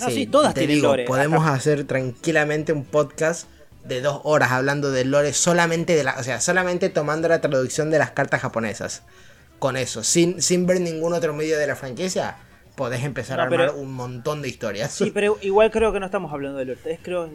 No, 0.00 0.08
sí, 0.10 0.26
todas 0.26 0.54
te 0.54 0.60
tienen 0.60 0.76
digo, 0.76 0.88
lore. 0.88 1.04
Podemos 1.04 1.46
hacer 1.46 1.84
tranquilamente 1.84 2.72
un 2.72 2.84
podcast 2.84 3.46
de 3.84 4.00
dos 4.00 4.20
horas 4.24 4.52
hablando 4.52 4.90
del 4.90 5.10
lore 5.10 5.32
solamente 5.34 5.94
de 5.94 6.04
la. 6.04 6.16
O 6.18 6.22
sea, 6.22 6.40
solamente 6.40 6.88
tomando 6.88 7.28
la 7.28 7.40
traducción 7.40 7.90
de 7.90 7.98
las 7.98 8.10
cartas 8.12 8.40
japonesas. 8.40 9.02
Con 9.58 9.76
eso, 9.76 10.02
sin, 10.02 10.40
sin 10.40 10.66
ver 10.66 10.80
ningún 10.80 11.12
otro 11.12 11.34
medio 11.34 11.58
de 11.58 11.66
la 11.66 11.76
franquicia, 11.76 12.38
podés 12.76 13.04
empezar 13.04 13.36
No, 13.36 13.42
a 13.42 13.46
armar 13.46 13.58
pero- 13.68 13.78
un 13.78 13.92
montón 13.92 14.40
de 14.40 14.48
historias. 14.48 14.90
Sí, 14.90 15.10
pero 15.12 15.36
igual 15.42 15.70
creo 15.70 15.92
que 15.92 16.00
no 16.00 16.06
estamos 16.06 16.32
hablando 16.32 16.56
de 16.58 16.64
lore. 16.64 16.80
Es 16.86 16.98
creo 17.02 17.26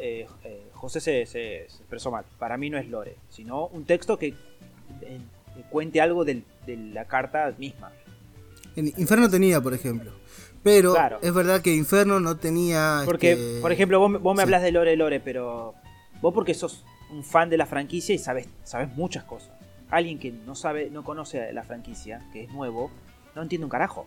eh, 0.00 0.28
eh, 0.44 0.62
José 0.72 1.00
se, 1.00 1.26
se- 1.26 1.66
se 1.68 1.76
expresó 1.78 2.12
mal. 2.12 2.24
Para 2.38 2.56
mí 2.56 2.70
no 2.70 2.78
es 2.78 2.86
lore, 2.88 3.16
sino 3.28 3.66
un 3.66 3.84
texto 3.86 4.16
que, 4.20 4.28
eh, 4.28 4.34
que 5.02 5.18
cuente 5.62 6.00
algo 6.00 6.24
del- 6.24 6.44
de 6.66 6.76
la 6.76 7.04
carta 7.06 7.52
misma. 7.58 7.92
En 8.76 8.86
Inferno 8.96 9.28
tenía, 9.30 9.60
por 9.60 9.74
ejemplo. 9.74 10.12
Pero 10.62 10.92
Claro. 10.94 11.18
es 11.22 11.32
verdad 11.34 11.60
que 11.60 11.74
Inferno 11.74 12.20
no 12.20 12.36
tenía. 12.36 13.02
Porque, 13.04 13.32
este, 13.32 13.60
por 13.60 13.70
ejemplo, 13.72 13.98
vos, 14.00 14.10
me- 14.10 14.18
vos 14.18 14.34
me 14.34 14.40
sí. 14.40 14.44
hablas 14.44 14.62
de 14.62 14.72
lore, 14.72 14.96
lore, 14.96 15.20
pero 15.20 15.74
vos 16.22 16.32
porque 16.34 16.54
sos 16.54 16.84
un 17.10 17.22
fan 17.22 17.50
de 17.50 17.58
la 17.58 17.66
franquicia 17.66 18.14
y 18.14 18.18
sabes, 18.18 18.48
sabes 18.64 18.88
muchas 18.96 19.24
cosas. 19.24 19.50
Alguien 19.90 20.18
que 20.18 20.32
no 20.32 20.54
sabe, 20.54 20.88
no 20.90 21.04
conoce 21.04 21.52
la 21.52 21.62
franquicia, 21.64 22.26
que 22.32 22.44
es 22.44 22.50
nuevo, 22.50 22.90
no 23.36 23.42
entiende 23.42 23.64
un 23.66 23.70
carajo. 23.70 24.06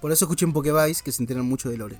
Por 0.00 0.10
eso 0.10 0.24
escuchen 0.24 0.52
Pokevice 0.52 1.02
que 1.04 1.12
se 1.12 1.22
enteran 1.22 1.44
mucho 1.44 1.68
de 1.70 1.76
Lore. 1.76 1.98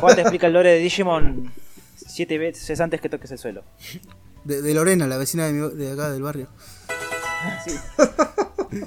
Juan 0.00 0.14
te 0.14 0.20
explica 0.22 0.46
el 0.46 0.52
lore 0.54 0.70
de 0.72 0.78
Digimon 0.78 1.52
siete 1.96 2.38
veces 2.38 2.80
antes 2.80 3.00
que 3.00 3.08
toques 3.08 3.30
el 3.32 3.38
suelo. 3.38 3.62
De, 4.46 4.62
de 4.62 4.74
Lorena, 4.74 5.06
la 5.06 5.18
vecina 5.18 5.46
de, 5.46 5.52
mi- 5.52 5.74
de 5.74 5.92
acá 5.92 6.10
del 6.10 6.22
barrio. 6.22 6.48
Sí. 7.66 7.72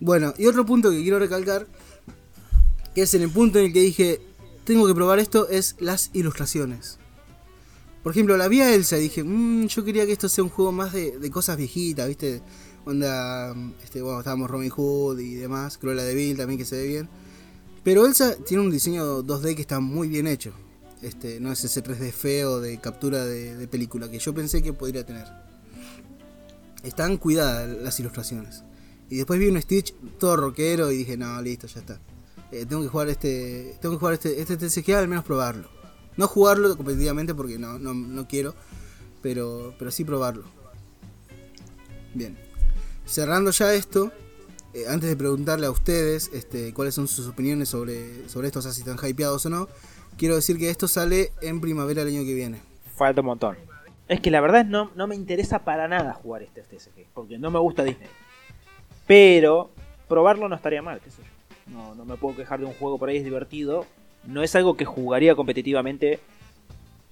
Bueno, 0.00 0.32
y 0.38 0.46
otro 0.46 0.64
punto 0.64 0.90
que 0.90 1.02
quiero 1.02 1.18
recalcar, 1.18 1.66
que 2.94 3.02
es 3.02 3.14
en 3.14 3.22
el 3.22 3.30
punto 3.30 3.58
en 3.58 3.64
el 3.66 3.72
que 3.72 3.80
dije, 3.80 4.20
tengo 4.62 4.86
que 4.86 4.94
probar 4.94 5.18
esto, 5.18 5.48
es 5.48 5.74
las 5.80 6.10
ilustraciones. 6.12 6.98
Por 8.04 8.12
ejemplo, 8.12 8.36
la 8.36 8.46
vi 8.46 8.60
a 8.60 8.72
Elsa 8.72 8.96
y 8.96 9.02
dije, 9.02 9.24
"Mm, 9.24 9.66
yo 9.66 9.84
quería 9.84 10.06
que 10.06 10.12
esto 10.12 10.28
sea 10.28 10.44
un 10.44 10.50
juego 10.50 10.70
más 10.70 10.92
de, 10.92 11.18
de 11.18 11.30
cosas 11.32 11.56
viejitas, 11.56 12.06
¿viste? 12.06 12.40
Onda, 12.84 13.54
este, 13.82 14.00
bueno, 14.00 14.20
estábamos 14.20 14.48
Robin 14.48 14.70
Hood 14.70 15.18
y 15.18 15.34
demás, 15.34 15.78
Cruella 15.78 16.04
de 16.04 16.14
Vil 16.14 16.36
también 16.36 16.58
que 16.58 16.64
se 16.64 16.76
ve 16.76 16.86
bien. 16.86 17.08
Pero 17.82 18.06
Elsa 18.06 18.36
tiene 18.46 18.62
un 18.62 18.70
diseño 18.70 19.24
2D 19.24 19.56
que 19.56 19.62
está 19.62 19.80
muy 19.80 20.06
bien 20.06 20.28
hecho. 20.28 20.52
Este, 21.02 21.38
no 21.40 21.52
es 21.52 21.62
ese 21.62 21.82
3D 21.82 22.12
feo 22.12 22.60
de 22.60 22.78
captura 22.80 23.24
de, 23.24 23.68
película 23.68 24.10
que 24.10 24.18
yo 24.18 24.34
pensé 24.34 24.62
que 24.62 24.72
podría 24.72 25.06
tener. 25.06 25.26
Están 26.82 27.16
cuidadas 27.16 27.68
las 27.68 27.98
ilustraciones. 28.00 28.64
Y 29.10 29.16
después 29.16 29.38
vi 29.40 29.48
un 29.48 29.60
Stitch 29.60 29.94
todo 30.18 30.36
rockero 30.36 30.90
y 30.90 30.98
dije, 30.98 31.16
no, 31.16 31.40
listo, 31.40 31.66
ya 31.66 31.80
está. 31.80 32.00
Eh, 32.50 32.66
tengo 32.66 32.82
que 32.82 32.88
jugar 32.88 33.08
este. 33.08 33.76
Tengo 33.80 33.94
que 33.94 33.98
jugar 34.00 34.14
este, 34.14 34.40
este 34.40 34.56
TCG, 34.56 34.94
al 34.94 35.08
menos 35.08 35.24
probarlo. 35.24 35.68
No 36.16 36.26
jugarlo 36.26 36.76
competitivamente 36.76 37.34
porque 37.34 37.58
no, 37.58 37.78
no, 37.78 37.94
no 37.94 38.26
quiero. 38.26 38.54
Pero, 39.22 39.74
pero 39.78 39.90
sí 39.90 40.04
probarlo. 40.04 40.44
Bien. 42.14 42.36
Cerrando 43.06 43.50
ya 43.50 43.72
esto. 43.74 44.12
eh, 44.74 44.86
antes 44.88 45.08
de 45.08 45.16
preguntarle 45.16 45.66
a 45.66 45.70
ustedes 45.70 46.30
este, 46.32 46.74
cuáles 46.74 46.94
son 46.94 47.08
sus 47.08 47.26
opiniones 47.26 47.68
sobre, 47.68 48.28
sobre 48.28 48.48
esto, 48.48 48.58
o 48.58 48.62
sea, 48.62 48.72
si 48.72 48.80
están 48.80 48.98
hypeados 49.02 49.46
o 49.46 49.50
no, 49.50 49.68
quiero 50.18 50.34
decir 50.34 50.58
que 50.58 50.68
esto 50.68 50.88
sale 50.88 51.32
en 51.40 51.60
primavera 51.60 52.04
del 52.04 52.14
año 52.14 52.26
que 52.26 52.34
viene. 52.34 52.60
Falta 52.94 53.22
un 53.22 53.28
montón. 53.28 53.56
Es 54.08 54.20
que 54.20 54.30
la 54.30 54.40
verdad 54.40 54.64
no, 54.64 54.90
no 54.94 55.06
me 55.06 55.14
interesa 55.14 55.60
para 55.60 55.88
nada 55.88 56.12
jugar 56.12 56.42
este 56.42 56.62
TCG, 56.62 57.06
porque 57.14 57.38
no 57.38 57.50
me 57.50 57.58
gusta 57.58 57.84
Disney. 57.84 58.08
Pero 59.06 59.70
probarlo 60.08 60.48
no 60.48 60.56
estaría 60.56 60.82
mal, 60.82 61.00
qué 61.00 61.10
sé 61.10 61.22
yo. 61.22 61.72
No, 61.72 61.94
no 61.94 62.04
me 62.04 62.16
puedo 62.16 62.36
quejar 62.36 62.58
de 62.58 62.66
un 62.66 62.74
juego 62.74 62.98
por 62.98 63.08
ahí, 63.08 63.18
es 63.18 63.24
divertido. 63.24 63.86
No 64.26 64.42
es 64.42 64.54
algo 64.56 64.76
que 64.76 64.84
jugaría 64.84 65.34
competitivamente. 65.34 66.20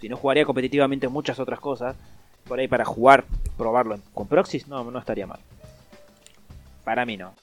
Si 0.00 0.08
no 0.08 0.16
jugaría 0.16 0.44
competitivamente 0.44 1.08
muchas 1.08 1.38
otras 1.38 1.60
cosas. 1.60 1.96
Por 2.44 2.58
ahí 2.58 2.68
para 2.68 2.84
jugar, 2.84 3.24
probarlo 3.56 3.98
con 4.14 4.26
Proxys, 4.26 4.68
no, 4.68 4.90
no 4.90 4.98
estaría 4.98 5.26
mal. 5.26 5.40
Para 6.84 7.04
mí 7.04 7.16
no. 7.16 7.34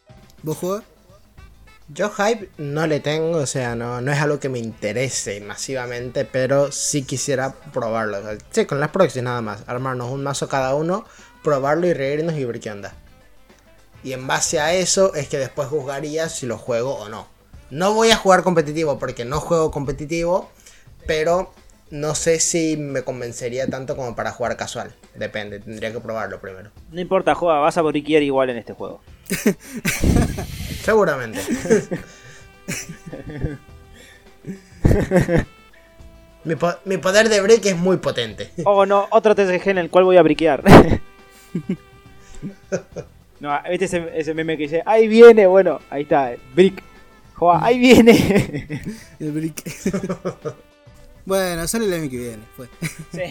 ¿Vos 0.42 0.58
jugás? 0.58 0.84
Yo 1.90 2.10
hype 2.10 2.50
no 2.58 2.88
le 2.88 3.02
tengo, 3.02 3.40
o 3.40 3.46
sea, 3.46 3.76
no, 3.76 4.00
no 4.00 4.12
es 4.12 4.20
algo 4.20 4.40
que 4.40 4.50
me 4.50 4.60
interese 4.60 5.42
masivamente, 5.42 6.24
pero 6.24 6.72
sí 6.72 7.04
quisiera 7.04 7.54
probarlo. 7.74 8.20
O 8.20 8.22
sea, 8.22 8.38
sí, 8.52 8.66
con 8.66 8.80
las 8.80 8.90
proxies 8.90 9.24
nada 9.24 9.42
más, 9.42 9.64
armarnos 9.68 10.10
un 10.10 10.24
mazo 10.24 10.48
cada 10.48 10.76
uno, 10.76 11.06
probarlo 11.44 11.86
y 11.88 11.94
reírnos 11.94 12.36
y 12.36 12.46
ver 12.46 12.60
qué 12.60 12.72
onda. 12.72 12.94
Y 14.04 14.14
en 14.14 14.28
base 14.28 14.60
a 14.60 14.74
eso 14.74 15.14
es 15.14 15.28
que 15.28 15.38
después 15.38 15.68
juzgaría 15.68 16.30
si 16.30 16.46
lo 16.46 16.58
juego 16.58 16.96
o 16.96 17.10
no. 17.10 17.28
No 17.70 17.94
voy 17.94 18.12
a 18.12 18.18
jugar 18.18 18.44
competitivo 18.44 18.98
porque 18.98 19.26
no 19.26 19.40
juego 19.40 19.72
competitivo, 19.72 20.50
pero 21.06 21.54
no 21.90 22.16
sé 22.16 22.40
si 22.40 22.78
me 22.78 23.04
convencería 23.04 23.68
tanto 23.68 23.96
como 23.96 24.16
para 24.16 24.32
jugar 24.32 24.58
casual. 24.58 24.96
Depende, 25.16 25.60
tendría 25.60 25.92
que 25.92 26.00
probarlo 26.00 26.40
primero. 26.40 26.72
No 26.92 27.02
importa, 27.02 27.36
juega, 27.36 27.60
vas 27.60 27.78
a 27.78 27.82
boriquear 27.82 28.24
igual 28.24 28.50
en 28.50 28.58
este 28.58 28.74
juego. 28.74 29.02
Seguramente. 30.84 31.40
Mi, 36.46 36.56
po- 36.58 36.76
mi 36.84 36.98
poder 36.98 37.30
de 37.30 37.40
break 37.40 37.66
es 37.68 37.78
muy 37.78 37.96
potente. 37.98 38.52
Oh, 38.66 38.86
no, 38.86 39.08
otro 39.12 39.34
TCG 39.34 39.70
en 39.70 39.78
el 39.78 39.90
cual 39.90 40.04
voy 40.04 40.18
a 40.18 40.22
briquear. 40.22 40.62
no, 43.40 43.58
¿viste 43.70 43.86
ese, 43.86 44.10
ese 44.14 44.34
meme 44.34 44.58
que 44.58 44.64
dice, 44.64 44.84
ahí 44.86 45.08
viene? 45.08 45.48
Bueno, 45.48 45.80
ahí 45.90 46.02
está, 46.04 46.34
brick. 46.54 46.84
Joa, 47.36 47.66
ahí 47.66 47.80
viene. 47.80 48.12
El 49.20 49.32
brick. 49.32 49.64
bueno, 51.26 51.66
sale 51.68 51.86
el 51.86 51.94
año 51.94 52.10
que 52.10 52.18
viene. 52.18 52.44
Fue. 52.56 52.68
sí. 53.12 53.22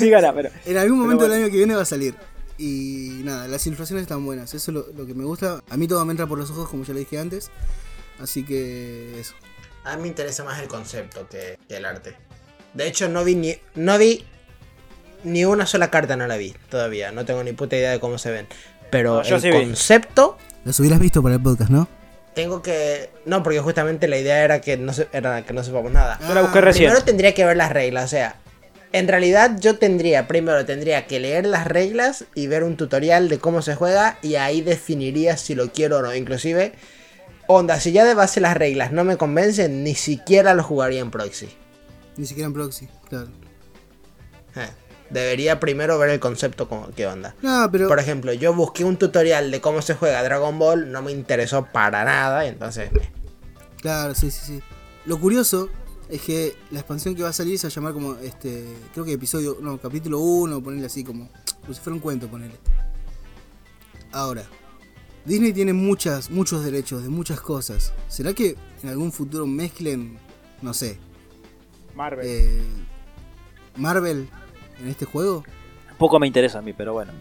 Dígala, 0.00 0.34
pero. 0.34 0.50
En 0.66 0.76
algún 0.76 0.98
momento 0.98 1.20
bueno. 1.20 1.34
del 1.34 1.44
año 1.44 1.50
que 1.50 1.56
viene 1.58 1.74
va 1.76 1.82
a 1.82 1.86
salir. 1.86 2.14
Y 2.62 3.22
nada, 3.24 3.48
las 3.48 3.66
ilustraciones 3.66 4.02
están 4.02 4.22
buenas. 4.24 4.52
Eso 4.52 4.70
es 4.70 4.74
lo, 4.74 4.86
lo 4.94 5.06
que 5.06 5.14
me 5.14 5.24
gusta. 5.24 5.62
A 5.70 5.76
mí 5.78 5.88
todo 5.88 6.04
me 6.04 6.10
entra 6.10 6.26
por 6.26 6.38
los 6.38 6.50
ojos, 6.50 6.68
como 6.68 6.84
ya 6.84 6.92
le 6.92 7.00
dije 7.00 7.18
antes. 7.18 7.50
Así 8.20 8.44
que 8.44 9.18
eso. 9.18 9.32
A 9.84 9.96
mí 9.96 10.02
me 10.02 10.08
interesa 10.08 10.44
más 10.44 10.60
el 10.60 10.68
concepto 10.68 11.26
que, 11.26 11.58
que 11.66 11.76
el 11.78 11.86
arte. 11.86 12.14
De 12.74 12.86
hecho, 12.86 13.08
no 13.08 13.24
vi 13.24 13.34
ni. 13.34 13.56
No 13.74 13.96
vi. 13.96 14.26
Ni 15.24 15.44
una 15.46 15.66
sola 15.66 15.90
carta 15.90 16.16
no 16.16 16.26
la 16.26 16.36
vi 16.36 16.54
todavía. 16.68 17.12
No 17.12 17.24
tengo 17.24 17.42
ni 17.42 17.52
puta 17.52 17.76
idea 17.76 17.92
de 17.92 18.00
cómo 18.00 18.18
se 18.18 18.30
ven. 18.30 18.46
Pero 18.90 19.16
No, 19.16 19.22
yo 19.22 19.36
el 19.36 19.42
sí 19.42 19.50
concepto. 19.50 20.36
Las 20.64 20.78
hubieras 20.80 20.98
visto 21.00 21.22
para 21.22 21.36
el 21.36 21.42
podcast, 21.42 21.70
¿no? 21.70 21.88
Tengo 22.34 22.60
que. 22.62 23.10
No, 23.24 23.42
porque 23.42 23.60
justamente 23.60 24.06
la 24.06 24.18
idea 24.18 24.44
era 24.44 24.60
que 24.60 24.76
no, 24.76 24.92
se, 24.92 25.08
era 25.12 25.46
que 25.46 25.54
no 25.54 25.64
sepamos 25.64 25.92
nada. 25.92 26.18
Yo 26.28 26.34
la 26.34 26.42
busqué 26.42 26.58
Ah, 26.58 26.60
recién. 26.60 26.84
Primero 26.90 27.04
tendría 27.06 27.32
que 27.32 27.44
ver 27.46 27.56
las 27.56 27.72
reglas, 27.72 28.04
o 28.04 28.08
sea, 28.08 28.36
en 28.92 29.08
realidad 29.08 29.56
yo 29.60 29.78
tendría, 29.78 30.26
primero 30.26 30.64
tendría 30.64 31.06
que 31.06 31.20
leer 31.20 31.46
las 31.46 31.66
reglas 31.66 32.24
y 32.34 32.48
ver 32.48 32.64
un 32.64 32.76
tutorial 32.76 33.28
de 33.28 33.38
cómo 33.38 33.62
se 33.62 33.74
juega 33.74 34.18
y 34.22 34.34
ahí 34.34 34.62
definiría 34.62 35.36
si 35.36 35.54
lo 35.54 35.70
quiero 35.70 35.98
o 35.98 36.02
no. 36.02 36.14
Inclusive, 36.14 36.72
onda, 37.46 37.78
si 37.78 37.92
ya 37.92 38.04
de 38.04 38.14
base 38.14 38.40
las 38.40 38.56
reglas 38.56 38.90
no 38.92 39.04
me 39.04 39.16
convencen, 39.16 39.84
ni 39.84 39.94
siquiera 39.94 40.54
lo 40.54 40.64
jugaría 40.64 41.00
en 41.00 41.10
proxy. 41.10 41.48
Ni 42.16 42.26
siquiera 42.26 42.48
en 42.48 42.54
proxy, 42.54 42.88
claro. 43.08 43.28
Eh, 44.56 44.68
debería 45.10 45.60
primero 45.60 45.96
ver 45.98 46.10
el 46.10 46.18
concepto 46.18 46.68
como 46.68 46.90
qué 46.90 47.06
onda. 47.06 47.36
No, 47.42 47.68
pero. 47.70 47.86
Por 47.86 48.00
ejemplo, 48.00 48.32
yo 48.32 48.52
busqué 48.54 48.84
un 48.84 48.96
tutorial 48.96 49.52
de 49.52 49.60
cómo 49.60 49.82
se 49.82 49.94
juega 49.94 50.22
Dragon 50.24 50.58
Ball, 50.58 50.90
no 50.90 51.00
me 51.02 51.12
interesó 51.12 51.66
para 51.66 52.04
nada, 52.04 52.44
entonces... 52.46 52.90
Claro, 53.80 54.14
sí, 54.14 54.30
sí, 54.30 54.40
sí. 54.44 54.62
Lo 55.06 55.18
curioso 55.18 55.70
es 56.10 56.22
que 56.22 56.54
la 56.70 56.80
expansión 56.80 57.14
que 57.14 57.22
va 57.22 57.28
a 57.28 57.32
salir 57.32 57.58
se 57.58 57.68
va 57.68 57.70
a 57.70 57.74
llamar 57.74 57.92
como 57.92 58.14
este. 58.16 58.64
Creo 58.92 59.04
que 59.04 59.12
episodio. 59.12 59.58
No, 59.60 59.78
capítulo 59.78 60.18
1, 60.18 60.62
ponerle 60.62 60.86
así 60.86 61.04
como. 61.04 61.28
Como 61.60 61.74
si 61.74 61.80
fuera 61.80 61.94
un 61.94 62.00
cuento, 62.00 62.28
ponerle. 62.28 62.56
Ahora. 64.12 64.44
Disney 65.24 65.52
tiene 65.52 65.74
muchas, 65.74 66.30
muchos 66.30 66.64
derechos 66.64 67.02
de 67.02 67.10
muchas 67.10 67.40
cosas. 67.40 67.92
¿Será 68.08 68.32
que 68.32 68.56
en 68.82 68.88
algún 68.88 69.12
futuro 69.12 69.46
mezclen, 69.46 70.18
no 70.62 70.72
sé, 70.72 70.98
Marvel. 71.94 72.26
eh, 72.26 72.62
Marvel 73.76 74.28
en 74.80 74.88
este 74.88 75.04
juego? 75.04 75.44
Poco 75.98 76.18
me 76.18 76.26
interesa 76.26 76.60
a 76.60 76.62
mí, 76.62 76.72
pero 76.72 76.94
bueno. 76.94 77.12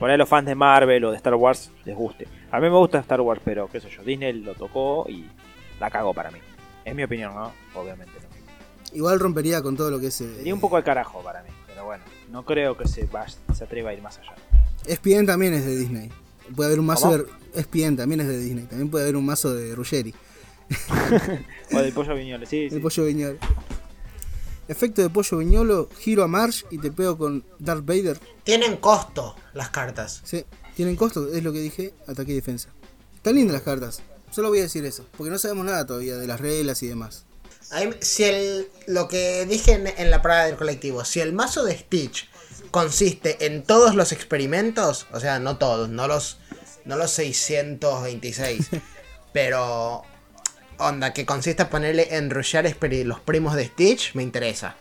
Ahí 0.00 0.12
a 0.12 0.16
los 0.16 0.28
fans 0.28 0.46
de 0.46 0.54
Marvel 0.54 1.04
o 1.04 1.10
de 1.10 1.16
Star 1.18 1.34
Wars 1.34 1.70
les 1.84 1.94
guste. 1.94 2.26
A 2.50 2.56
mí 2.58 2.70
me 2.70 2.76
gusta 2.76 2.98
Star 3.00 3.20
Wars, 3.20 3.40
pero 3.44 3.68
qué 3.70 3.80
sé 3.80 3.90
yo, 3.90 4.02
Disney 4.02 4.32
lo 4.32 4.54
tocó 4.54 5.06
y 5.08 5.26
la 5.78 5.90
cagó 5.90 6.14
para 6.14 6.30
mí. 6.30 6.38
Es 6.84 6.94
mi 6.94 7.02
opinión, 7.02 7.34
¿no? 7.34 7.52
Obviamente. 7.74 8.12
Igual 8.96 9.20
rompería 9.20 9.60
con 9.62 9.76
todo 9.76 9.90
lo 9.90 10.00
que 10.00 10.06
es. 10.06 10.20
eh, 10.22 10.34
Sería 10.36 10.54
un 10.54 10.60
poco 10.60 10.76
al 10.76 10.84
carajo 10.84 11.22
para 11.22 11.42
mí, 11.42 11.50
pero 11.66 11.84
bueno, 11.84 12.02
no 12.30 12.44
creo 12.44 12.76
que 12.76 12.88
se, 12.88 13.04
vaya- 13.06 13.36
se 13.54 13.64
atreva 13.64 13.90
a 13.90 13.94
ir 13.94 14.00
más 14.02 14.18
allá. 14.18 14.34
ESPN 14.86 15.26
también 15.26 15.52
es 15.54 15.64
de 15.66 15.76
Disney. 15.76 16.10
Puede 16.54 16.68
haber 16.68 16.80
un 16.80 16.86
mazo 16.86 17.02
¿Cómo? 17.10 17.16
de. 17.18 17.26
ESPN 17.60 17.96
también 17.96 18.20
es 18.22 18.28
de 18.28 18.38
Disney. 18.38 18.64
También 18.64 18.88
puede 18.90 19.04
haber 19.04 19.16
un 19.16 19.26
mazo 19.26 19.52
de 19.54 19.74
Ruggeri. 19.74 20.14
O 21.72 21.78
del 21.78 21.92
pollo 21.92 22.14
viñoles, 22.14 22.48
sí, 22.48 22.68
sí. 22.70 22.76
El 22.76 22.80
pollo 22.80 23.04
viñolo. 23.04 23.36
Efecto 24.68 25.02
de 25.02 25.10
pollo 25.10 25.38
viñolo, 25.38 25.88
giro 25.98 26.24
a 26.24 26.26
Marsh 26.28 26.64
y 26.70 26.78
te 26.78 26.90
pego 26.90 27.16
con 27.18 27.44
Darth 27.58 27.84
Vader. 27.84 28.18
Tienen 28.44 28.76
costo 28.78 29.36
las 29.54 29.68
cartas. 29.70 30.22
Sí, 30.24 30.44
tienen 30.74 30.96
costo, 30.96 31.32
es 31.32 31.42
lo 31.44 31.52
que 31.52 31.60
dije, 31.60 31.92
ataque 32.08 32.32
y 32.32 32.34
defensa. 32.36 32.70
Están 33.14 33.34
lindas 33.36 33.52
las 33.54 33.62
cartas. 33.62 34.02
Solo 34.30 34.48
voy 34.48 34.58
a 34.60 34.62
decir 34.62 34.84
eso, 34.86 35.04
porque 35.16 35.30
no 35.30 35.38
sabemos 35.38 35.66
nada 35.66 35.86
todavía 35.86 36.16
de 36.16 36.26
las 36.26 36.40
reglas 36.40 36.82
y 36.82 36.88
demás. 36.88 37.25
Ahí- 37.70 37.96
si 38.00 38.24
el, 38.24 38.68
lo 38.86 39.08
que 39.08 39.44
dije 39.46 39.72
en, 39.72 39.86
en 39.86 40.10
la 40.10 40.22
prueba 40.22 40.44
del 40.44 40.56
colectivo, 40.56 41.04
si 41.04 41.20
el 41.20 41.32
mazo 41.32 41.64
de 41.64 41.76
Stitch 41.76 42.28
consiste 42.70 43.46
en 43.46 43.62
todos 43.62 43.94
los 43.94 44.12
experimentos, 44.12 45.06
o 45.12 45.20
sea, 45.20 45.38
no 45.38 45.56
todos, 45.56 45.88
no 45.88 46.06
los, 46.06 46.38
no 46.84 46.96
los 46.96 47.10
626, 47.12 48.68
pero 49.32 50.02
onda, 50.78 51.12
que 51.12 51.26
consiste 51.26 51.62
en 51.62 51.68
ponerle 51.70 52.16
enrollar 52.16 52.66
los 53.04 53.20
primos 53.20 53.54
de 53.56 53.66
Stitch, 53.66 54.14
me 54.14 54.22
interesa. 54.22 54.76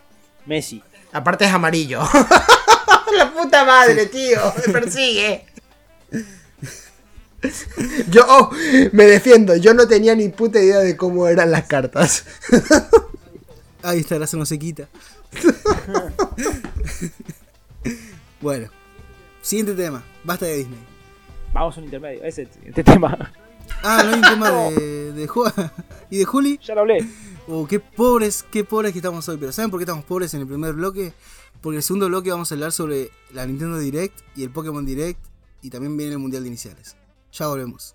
Messi. 0.45 0.83
Aparte 1.11 1.45
es 1.45 1.51
amarillo. 1.51 2.01
la 3.17 3.31
puta 3.33 3.63
madre, 3.65 4.05
tío, 4.07 4.53
me 4.67 4.73
persigue. 4.73 5.45
Yo 8.09 8.25
oh, 8.27 8.51
me 8.91 9.05
defiendo, 9.05 9.55
yo 9.55 9.73
no 9.73 9.87
tenía 9.87 10.15
ni 10.15 10.29
puta 10.29 10.59
idea 10.59 10.79
de 10.79 10.95
cómo 10.95 11.27
eran 11.27 11.51
las 11.51 11.65
cartas. 11.65 12.25
Ahí 13.83 13.99
está, 13.99 14.17
la 14.17 14.27
no 14.33 14.45
se 14.45 14.57
quita. 14.57 14.87
bueno, 18.41 18.69
siguiente 19.41 19.73
tema. 19.73 20.03
Basta 20.23 20.45
de 20.45 20.57
Disney. 20.57 20.79
Vamos 21.53 21.77
a 21.77 21.79
un 21.79 21.85
intermedio, 21.85 22.23
ese 22.23 22.47
este 22.65 22.83
tema. 22.83 23.31
Ah, 23.83 24.01
no 24.03 24.11
hay 24.11 24.15
un 24.15 24.21
tema 24.21 24.49
de, 24.49 25.13
de 25.13 25.27
Joa 25.27 25.53
y 26.09 26.17
de 26.17 26.25
Juli. 26.25 26.59
ya 26.63 26.73
lo 26.73 26.81
hablé. 26.81 27.05
Oh, 27.47 27.67
qué 27.67 27.79
pobres, 27.79 28.43
qué 28.51 28.63
pobres 28.63 28.91
que 28.91 28.99
estamos 28.99 29.27
hoy. 29.29 29.37
Pero 29.37 29.51
¿saben 29.51 29.69
por 29.69 29.79
qué 29.79 29.83
estamos 29.83 30.05
pobres 30.05 30.33
en 30.33 30.41
el 30.41 30.47
primer 30.47 30.73
bloque? 30.73 31.13
Porque 31.61 31.75
en 31.75 31.77
el 31.77 31.83
segundo 31.83 32.07
bloque 32.07 32.31
vamos 32.31 32.51
a 32.51 32.55
hablar 32.55 32.71
sobre 32.71 33.11
la 33.33 33.45
Nintendo 33.45 33.77
Direct 33.77 34.19
y 34.35 34.43
el 34.43 34.49
Pokémon 34.49 34.85
Direct. 34.85 35.19
Y 35.61 35.69
también 35.69 35.95
viene 35.95 36.13
el 36.13 36.19
Mundial 36.19 36.43
de 36.43 36.49
Iniciales. 36.49 36.95
Ya 37.37 37.47
volvemos. 37.47 37.93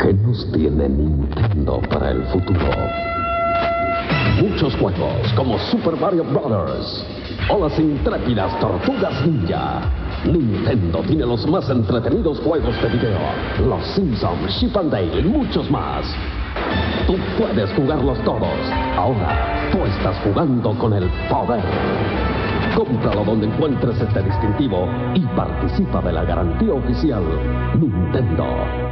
¿Qué 0.00 0.14
nos 0.14 0.52
tiene 0.52 0.88
Nintendo 0.88 1.82
para 1.90 2.12
el 2.12 2.24
futuro? 2.28 2.70
Muchos 4.40 4.74
juegos 4.76 5.30
como 5.36 5.58
Super 5.58 5.96
Mario 5.96 6.24
Bros. 6.24 7.04
o 7.50 7.68
las 7.68 7.78
intrépidas 7.78 8.58
Tortugas 8.58 9.26
Ninja. 9.26 9.82
Nintendo 10.24 11.02
tiene 11.02 11.26
los 11.26 11.46
más 11.46 11.68
entretenidos 11.68 12.40
juegos 12.40 12.74
de 12.80 12.88
video. 12.88 13.18
Los 13.68 13.86
Simpsons, 13.88 14.58
Chip 14.60 14.74
and 14.78 14.90
Dale 14.90 15.20
y 15.20 15.24
muchos 15.24 15.70
más. 15.70 16.06
Tú 17.06 17.16
puedes 17.38 17.72
jugarlos 17.74 18.22
todos. 18.24 18.58
Ahora, 18.96 19.70
tú 19.70 19.84
estás 19.84 20.16
jugando 20.24 20.76
con 20.78 20.92
el 20.94 21.08
poder. 21.28 21.62
Cómpralo 22.76 23.24
donde 23.24 23.46
encuentres 23.46 24.00
este 24.00 24.22
distintivo 24.22 24.88
y 25.14 25.20
participa 25.36 26.02
de 26.02 26.12
la 26.12 26.24
garantía 26.24 26.74
oficial 26.74 27.22
Nintendo. 27.78 28.85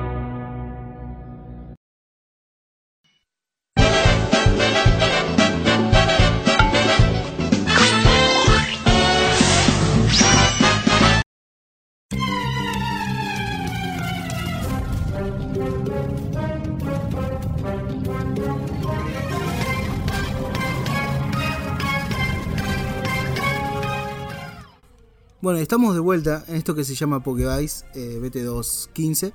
Bueno, 25.45 25.59
estamos 25.59 25.93
de 25.93 26.01
vuelta 26.01 26.43
en 26.49 26.57
esto 26.57 26.75
que 26.75 26.85
se 26.85 26.95
llama 26.95 27.21
Pokevice 27.23 27.85
eh, 27.95 28.19
BT215. 28.19 29.35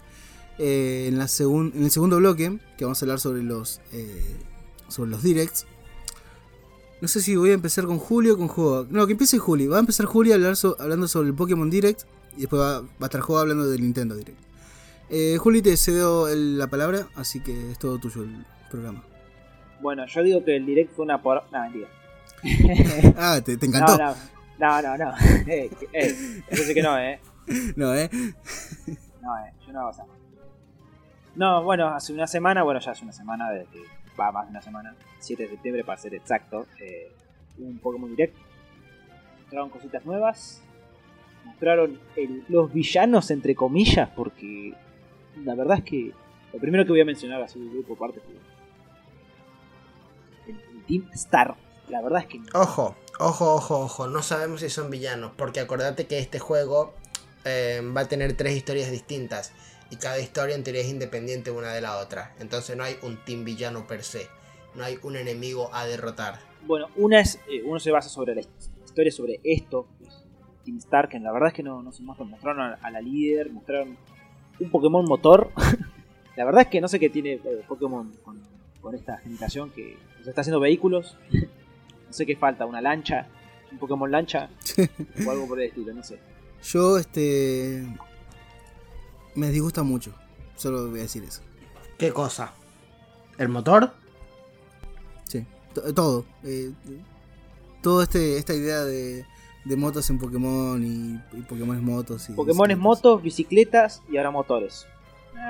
eh, 0.57 1.05
en, 1.07 1.19
la 1.19 1.25
segun- 1.27 1.71
en 1.75 1.83
el 1.83 1.91
segundo 1.91 2.17
bloque, 2.17 2.57
que 2.77 2.83
vamos 2.85 2.99
a 2.99 3.05
hablar 3.05 3.19
sobre 3.19 3.43
los, 3.43 3.79
eh, 3.93 4.35
sobre 4.87 5.11
los 5.11 5.21
directs. 5.21 5.67
No 6.99 7.07
sé 7.07 7.21
si 7.21 7.35
voy 7.35 7.51
a 7.51 7.53
empezar 7.53 7.85
con 7.85 7.99
Julio 7.99 8.33
o 8.33 8.37
con 8.39 8.47
Joa. 8.47 8.87
No, 8.89 9.05
que 9.05 9.11
empiece 9.13 9.37
Juli. 9.37 9.67
Va 9.67 9.77
a 9.77 9.81
empezar 9.81 10.07
Juli 10.07 10.31
a 10.31 10.35
hablar 10.35 10.55
so- 10.55 10.75
hablando 10.79 11.07
sobre 11.07 11.27
el 11.29 11.35
Pokémon 11.35 11.69
Direct. 11.69 12.01
Y 12.35 12.41
después 12.41 12.59
va, 12.59 12.81
va 12.81 12.87
a 13.01 13.05
estar 13.05 13.21
Joa 13.21 13.41
hablando 13.41 13.69
del 13.69 13.81
Nintendo 13.81 14.15
Direct. 14.15 14.37
Eh, 15.11 15.37
Juli, 15.39 15.61
te 15.61 15.77
cedo 15.77 16.27
el- 16.27 16.57
la 16.57 16.65
palabra, 16.71 17.07
así 17.15 17.39
que 17.39 17.69
es 17.71 17.77
todo 17.77 17.99
tuyo 17.99 18.23
el 18.23 18.45
programa. 18.71 19.03
Bueno, 19.79 20.07
yo 20.07 20.23
digo 20.23 20.43
que 20.43 20.55
el 20.55 20.65
direct 20.65 20.91
fue 20.95 21.05
una 21.05 21.21
por. 21.21 21.43
No, 21.51 21.61
mentira. 21.61 21.87
Ah, 23.15 23.39
te, 23.45 23.57
te 23.57 23.65
encantó. 23.67 23.95
No, 23.97 24.07
no, 24.09 24.15
no, 24.59 24.81
no. 24.81 24.97
no. 24.97 25.13
eh, 25.47 25.69
eh, 25.93 26.41
yo 26.51 26.57
sé 26.57 26.73
que 26.73 26.81
no, 26.83 26.97
eh. 26.99 27.19
No, 27.75 27.95
¿eh? 27.95 28.09
No, 29.21 29.37
eh, 29.39 29.53
yo 29.65 29.73
no 29.73 29.79
hago 29.81 29.91
esa. 29.91 30.05
No, 31.35 31.63
bueno, 31.63 31.87
hace 31.87 32.13
una 32.13 32.27
semana, 32.27 32.63
bueno, 32.63 32.79
ya 32.79 32.91
hace 32.91 33.03
una 33.03 33.13
semana, 33.13 33.49
desde 33.51 33.69
que 33.71 33.79
va 34.19 34.31
más 34.31 34.45
de 34.45 34.51
una 34.51 34.61
semana, 34.61 34.95
7 35.19 35.43
de 35.43 35.49
septiembre 35.49 35.83
para 35.83 35.97
ser 35.99 36.13
exacto, 36.13 36.67
eh, 36.79 37.11
un 37.59 37.79
Pokémon 37.79 38.09
Direct. 38.11 38.35
Trajeron 39.43 39.69
cositas 39.69 40.05
nuevas, 40.05 40.61
mostraron 41.45 41.99
el- 42.15 42.43
los 42.49 42.71
villanos, 42.73 43.31
entre 43.31 43.55
comillas, 43.55 44.09
porque 44.15 44.73
la 45.43 45.55
verdad 45.55 45.77
es 45.79 45.83
que 45.85 46.11
lo 46.53 46.59
primero 46.59 46.83
que 46.83 46.91
voy 46.91 47.01
a 47.01 47.05
mencionar 47.05 47.41
así 47.41 47.59
de 47.59 47.69
grupo 47.69 47.93
aparte 47.93 48.19
fue 48.19 48.33
el, 50.47 50.59
el 50.77 50.83
Team 50.85 51.09
Star. 51.13 51.55
La 51.89 52.01
verdad 52.01 52.21
es 52.21 52.27
que 52.27 52.41
Ojo, 52.53 52.95
ojo, 53.19 53.55
ojo, 53.55 53.79
ojo. 53.79 54.07
No 54.07 54.21
sabemos 54.21 54.61
si 54.61 54.69
son 54.69 54.89
villanos. 54.89 55.31
Porque 55.35 55.59
acordate 55.59 56.07
que 56.07 56.19
este 56.19 56.39
juego 56.39 56.93
eh, 57.45 57.81
va 57.95 58.01
a 58.01 58.07
tener 58.07 58.33
tres 58.37 58.55
historias 58.55 58.91
distintas. 58.91 59.53
Y 59.89 59.95
cada 59.95 60.19
historia 60.19 60.55
en 60.55 60.63
teoría 60.63 60.81
es 60.81 60.89
independiente 60.89 61.51
una 61.51 61.73
de 61.73 61.81
la 61.81 61.97
otra. 61.97 62.35
Entonces 62.39 62.77
no 62.77 62.83
hay 62.83 62.95
un 63.01 63.17
team 63.25 63.43
villano 63.43 63.87
per 63.87 64.03
se. 64.03 64.27
No 64.75 64.83
hay 64.83 64.99
un 65.01 65.15
enemigo 65.15 65.69
a 65.73 65.85
derrotar. 65.85 66.39
Bueno, 66.65 66.87
una 66.95 67.19
es, 67.19 67.39
eh, 67.49 67.63
uno 67.65 67.79
se 67.79 67.91
basa 67.91 68.09
sobre 68.09 68.35
la 68.35 68.41
historia 68.85 69.11
sobre 69.11 69.39
esto, 69.43 69.87
que 69.97 70.07
es 70.07 70.23
Team 70.65 70.77
Stark, 70.77 71.13
la 71.21 71.31
verdad 71.31 71.49
es 71.49 71.53
que 71.53 71.63
no, 71.63 71.81
no 71.81 71.91
se 71.91 72.03
muestra, 72.03 72.25
mostraron 72.25 72.61
a, 72.61 72.73
a 72.81 72.91
la 72.91 73.01
líder, 73.01 73.49
mostraron 73.51 73.97
un 74.59 74.69
Pokémon 74.69 75.05
motor. 75.05 75.51
la 76.35 76.45
verdad 76.45 76.63
es 76.63 76.67
que 76.67 76.81
no 76.81 76.87
sé 76.87 76.99
qué 76.99 77.09
tiene 77.09 77.33
eh, 77.33 77.63
Pokémon 77.67 78.11
con, 78.23 78.41
con 78.81 78.95
esta 78.95 79.17
generación 79.17 79.71
que 79.71 79.97
se 80.23 80.29
está 80.29 80.41
haciendo 80.41 80.59
vehículos. 80.59 81.17
No 82.09 82.13
sé 82.13 82.25
qué 82.25 82.35
falta, 82.35 82.65
una 82.65 82.81
lancha, 82.81 83.27
un 83.71 83.77
Pokémon 83.77 84.09
lancha 84.11 84.49
o 85.25 85.31
algo 85.31 85.47
por 85.47 85.59
el 85.61 85.69
estilo, 85.69 85.93
no 85.93 86.03
sé. 86.03 86.19
Yo, 86.63 86.97
este. 86.97 87.85
Me 89.35 89.49
disgusta 89.49 89.83
mucho. 89.83 90.13
Solo 90.55 90.89
voy 90.89 90.99
a 90.99 91.03
decir 91.03 91.23
eso. 91.23 91.41
¿Qué 91.97 92.11
cosa? 92.11 92.51
¿El 93.37 93.47
motor? 93.49 93.93
Sí. 95.25 95.45
To- 95.73 95.93
Todo. 95.93 96.25
Eh, 96.43 96.71
todo 97.81 98.03
este, 98.03 98.37
esta 98.37 98.53
idea 98.53 98.83
de, 98.83 99.25
de 99.63 99.75
motos 99.77 100.09
en 100.09 100.17
Pokémon 100.19 100.83
y, 100.83 101.37
y 101.37 101.41
Pokémon 101.43 101.81
motos. 101.85 102.29
Y 102.29 102.33
Pokémon 102.33 102.69
es 102.71 102.77
motos, 102.77 103.21
bicicletas 103.21 104.01
y 104.11 104.17
ahora 104.17 104.31
motores. 104.31 104.85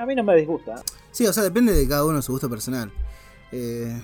A 0.00 0.06
mí 0.06 0.14
no 0.14 0.22
me 0.22 0.36
disgusta. 0.36 0.82
Sí, 1.10 1.26
o 1.26 1.32
sea, 1.32 1.42
depende 1.42 1.72
de 1.72 1.88
cada 1.88 2.04
uno 2.04 2.22
su 2.22 2.30
gusto 2.30 2.48
personal. 2.48 2.92
Eh, 3.50 4.00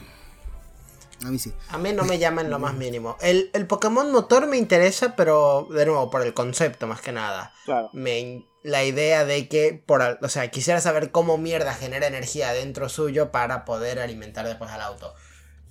a 1.25 1.31
mí 1.31 1.39
sí. 1.39 1.53
A 1.71 1.79
mí 1.79 1.93
no 1.93 2.05
me 2.05 2.19
llama 2.19 2.43
en 2.43 2.51
lo 2.51 2.59
más 2.59 2.75
mínimo. 2.75 3.17
El, 3.21 3.51
el 3.55 3.67
Pokémon 3.67 4.11
motor 4.13 4.47
me 4.47 4.57
interesa, 4.59 5.17
pero 5.17 5.67
de 5.71 5.87
nuevo, 5.87 6.11
por 6.11 6.23
el 6.23 6.35
concepto 6.35 6.87
más 6.87 7.01
que 7.01 7.13
nada. 7.13 7.53
Claro. 7.65 7.91
me 7.93 8.45
la 8.63 8.85
idea 8.85 9.25
de 9.25 9.49
que 9.49 9.81
por 9.87 10.03
al- 10.03 10.19
o 10.23 10.29
sea 10.29 10.51
quisiera 10.51 10.81
saber 10.81 11.13
cómo 11.13 11.39
mierda 11.39 11.73
genera 11.73 12.07
energía 12.09 12.53
dentro 12.53 12.89
suyo 12.89 13.31
para 13.31 13.65
poder 13.65 14.01
alimentar 14.01 14.45
después 14.45 14.71
al 14.73 14.81
auto 14.81 15.15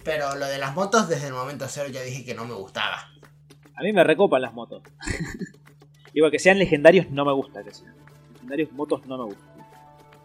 pero 0.05 0.35
lo 0.35 0.45
de 0.45 0.57
las 0.59 0.75
motos 0.75 1.09
desde 1.09 1.27
el 1.27 1.33
momento 1.33 1.65
cero 1.67 1.89
ya 1.89 2.01
dije 2.03 2.23
que 2.23 2.33
no 2.35 2.45
me 2.45 2.53
gustaba 2.53 3.09
A 3.75 3.81
mí 3.83 3.91
me 3.91 4.03
recopan 4.05 4.41
las 4.41 4.53
motos. 4.53 4.81
Igual 6.13 6.31
que 6.31 6.39
sean 6.39 6.57
legendarios 6.57 7.09
no 7.11 7.25
me 7.25 7.33
gusta 7.33 7.63
que 7.65 7.73
sean. 7.73 7.93
Legendarios 8.33 8.71
motos 8.71 9.05
no 9.07 9.17
me 9.17 9.25
gustan. 9.25 9.57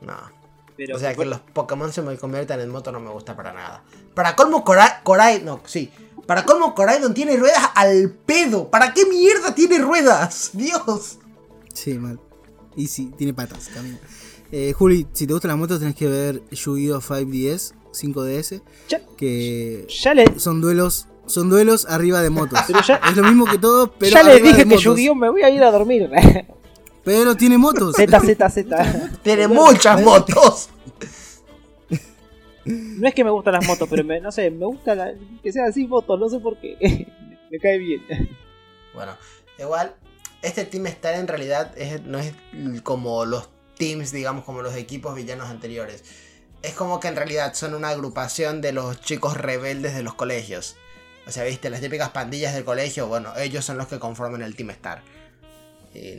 no 0.03 0.39
Pero 0.87 0.97
o 0.97 0.99
sea 1.01 1.14
que 1.14 1.25
los 1.25 1.40
Pokémon 1.40 1.93
se 1.93 2.03
me 2.03 2.16
conviertan 2.16 2.61
en 2.61 2.71
moto 2.71 2.90
no 2.93 3.01
me 3.01 3.11
gusta 3.11 3.37
para 3.37 3.53
nada 3.53 3.83
para 4.14 4.35
colmo 4.37 4.64
Cora- 4.64 5.01
Corai 5.03 5.43
no 5.43 5.61
sí 5.66 5.90
para 6.27 6.45
colmo 6.45 6.75
Coraidon 6.75 7.12
tiene 7.14 7.37
ruedas 7.37 7.71
al 7.75 8.11
pedo 8.11 8.71
para 8.71 8.93
qué 8.95 9.05
mierda 9.07 9.55
tiene 9.55 9.79
ruedas 9.79 10.51
dios 10.55 11.19
Sí, 11.73 11.95
mal. 11.99 12.19
Y 12.77 12.87
sí, 12.88 13.12
tiene 13.16 13.33
patas, 13.33 13.69
camina. 13.73 13.99
Eh, 14.53 14.73
Juli, 14.77 15.07
si 15.12 15.27
te 15.27 15.33
gustan 15.33 15.51
las 15.51 15.59
motos 15.59 15.79
tenés 15.81 15.95
que 15.95 16.07
ver 16.09 16.43
Yu-Gi-Oh! 16.51 17.01
5DS, 17.01 17.73
5DS, 17.93 18.62
Ya, 18.88 19.01
que 19.16 19.87
ya 19.88 20.14
le, 20.14 20.38
son 20.38 20.61
duelos, 20.61 21.07
son 21.27 21.49
duelos 21.49 21.87
arriba 21.88 22.23
de 22.23 22.31
motos. 22.31 22.59
Pero 22.66 22.81
ya- 22.83 23.01
es 23.09 23.16
lo 23.16 23.23
mismo 23.23 23.47
que 23.47 23.59
todo, 23.59 23.93
pero 23.93 24.11
ya 24.12 24.23
le 24.25 24.33
arriba 24.33 24.49
dije 24.49 24.64
de 24.64 24.71
que. 24.77 24.81
Yu-Gi-Oh! 24.83 25.14
me 25.14 25.29
voy 25.31 25.43
a 25.43 25.51
ir 25.51 25.62
a 25.62 25.71
dormir. 25.71 26.11
Pero 27.05 27.35
tiene 27.37 27.57
motos. 27.59 27.97
Z, 27.97 28.21
Z, 28.21 28.51
Z. 28.51 29.11
tiene 29.23 29.49
muchas 29.49 30.03
motos 30.03 30.69
No 32.65 33.09
es 33.09 33.15
que 33.15 33.25
me 33.25 33.31
gustan 33.31 33.55
las 33.55 33.67
motos, 33.67 33.89
pero 33.89 34.05
me- 34.05 34.21
no 34.21 34.31
sé, 34.31 34.51
me 34.51 34.67
gusta 34.67 34.95
la- 34.95 35.15
que 35.43 35.51
sean 35.53 35.67
así 35.69 35.87
motos, 35.87 36.19
no 36.21 36.29
sé 36.29 36.39
por 36.41 36.59
qué. 36.59 36.77
me 37.51 37.59
cae 37.59 37.79
bien. 37.79 38.03
Bueno, 38.95 39.17
igual, 39.59 39.95
este 40.43 40.65
Team 40.65 40.87
Star 40.89 41.15
en 41.15 41.27
realidad 41.27 41.77
es- 41.77 42.03
no 42.03 42.19
es 42.19 42.33
como 42.83 43.25
los 43.25 43.49
teams, 43.79 44.13
digamos, 44.13 44.45
como 44.45 44.61
los 44.63 44.77
equipos 44.77 45.15
villanos 45.15 45.49
anteriores. 45.49 46.05
Es 46.63 46.75
como 46.75 47.01
que 47.01 47.09
en 47.09 47.17
realidad 47.17 47.55
son 47.55 47.75
una 47.75 47.89
agrupación 47.89 48.61
de 48.61 48.73
los 48.73 49.01
chicos 49.01 49.39
rebeldes 49.39 49.95
de 49.95 50.03
los 50.03 50.15
colegios. 50.15 50.77
O 51.27 51.31
sea, 51.33 51.45
viste, 51.45 51.71
las 51.71 51.81
típicas 51.81 52.11
pandillas 52.11 52.53
del 52.55 52.65
colegio, 52.65 53.07
bueno, 53.09 53.33
ellos 53.39 53.65
son 53.65 53.79
los 53.79 53.87
que 53.89 53.99
conforman 53.99 54.43
el 54.43 54.55
Team 54.55 54.71
Star. 54.71 55.03
Y 55.95 56.19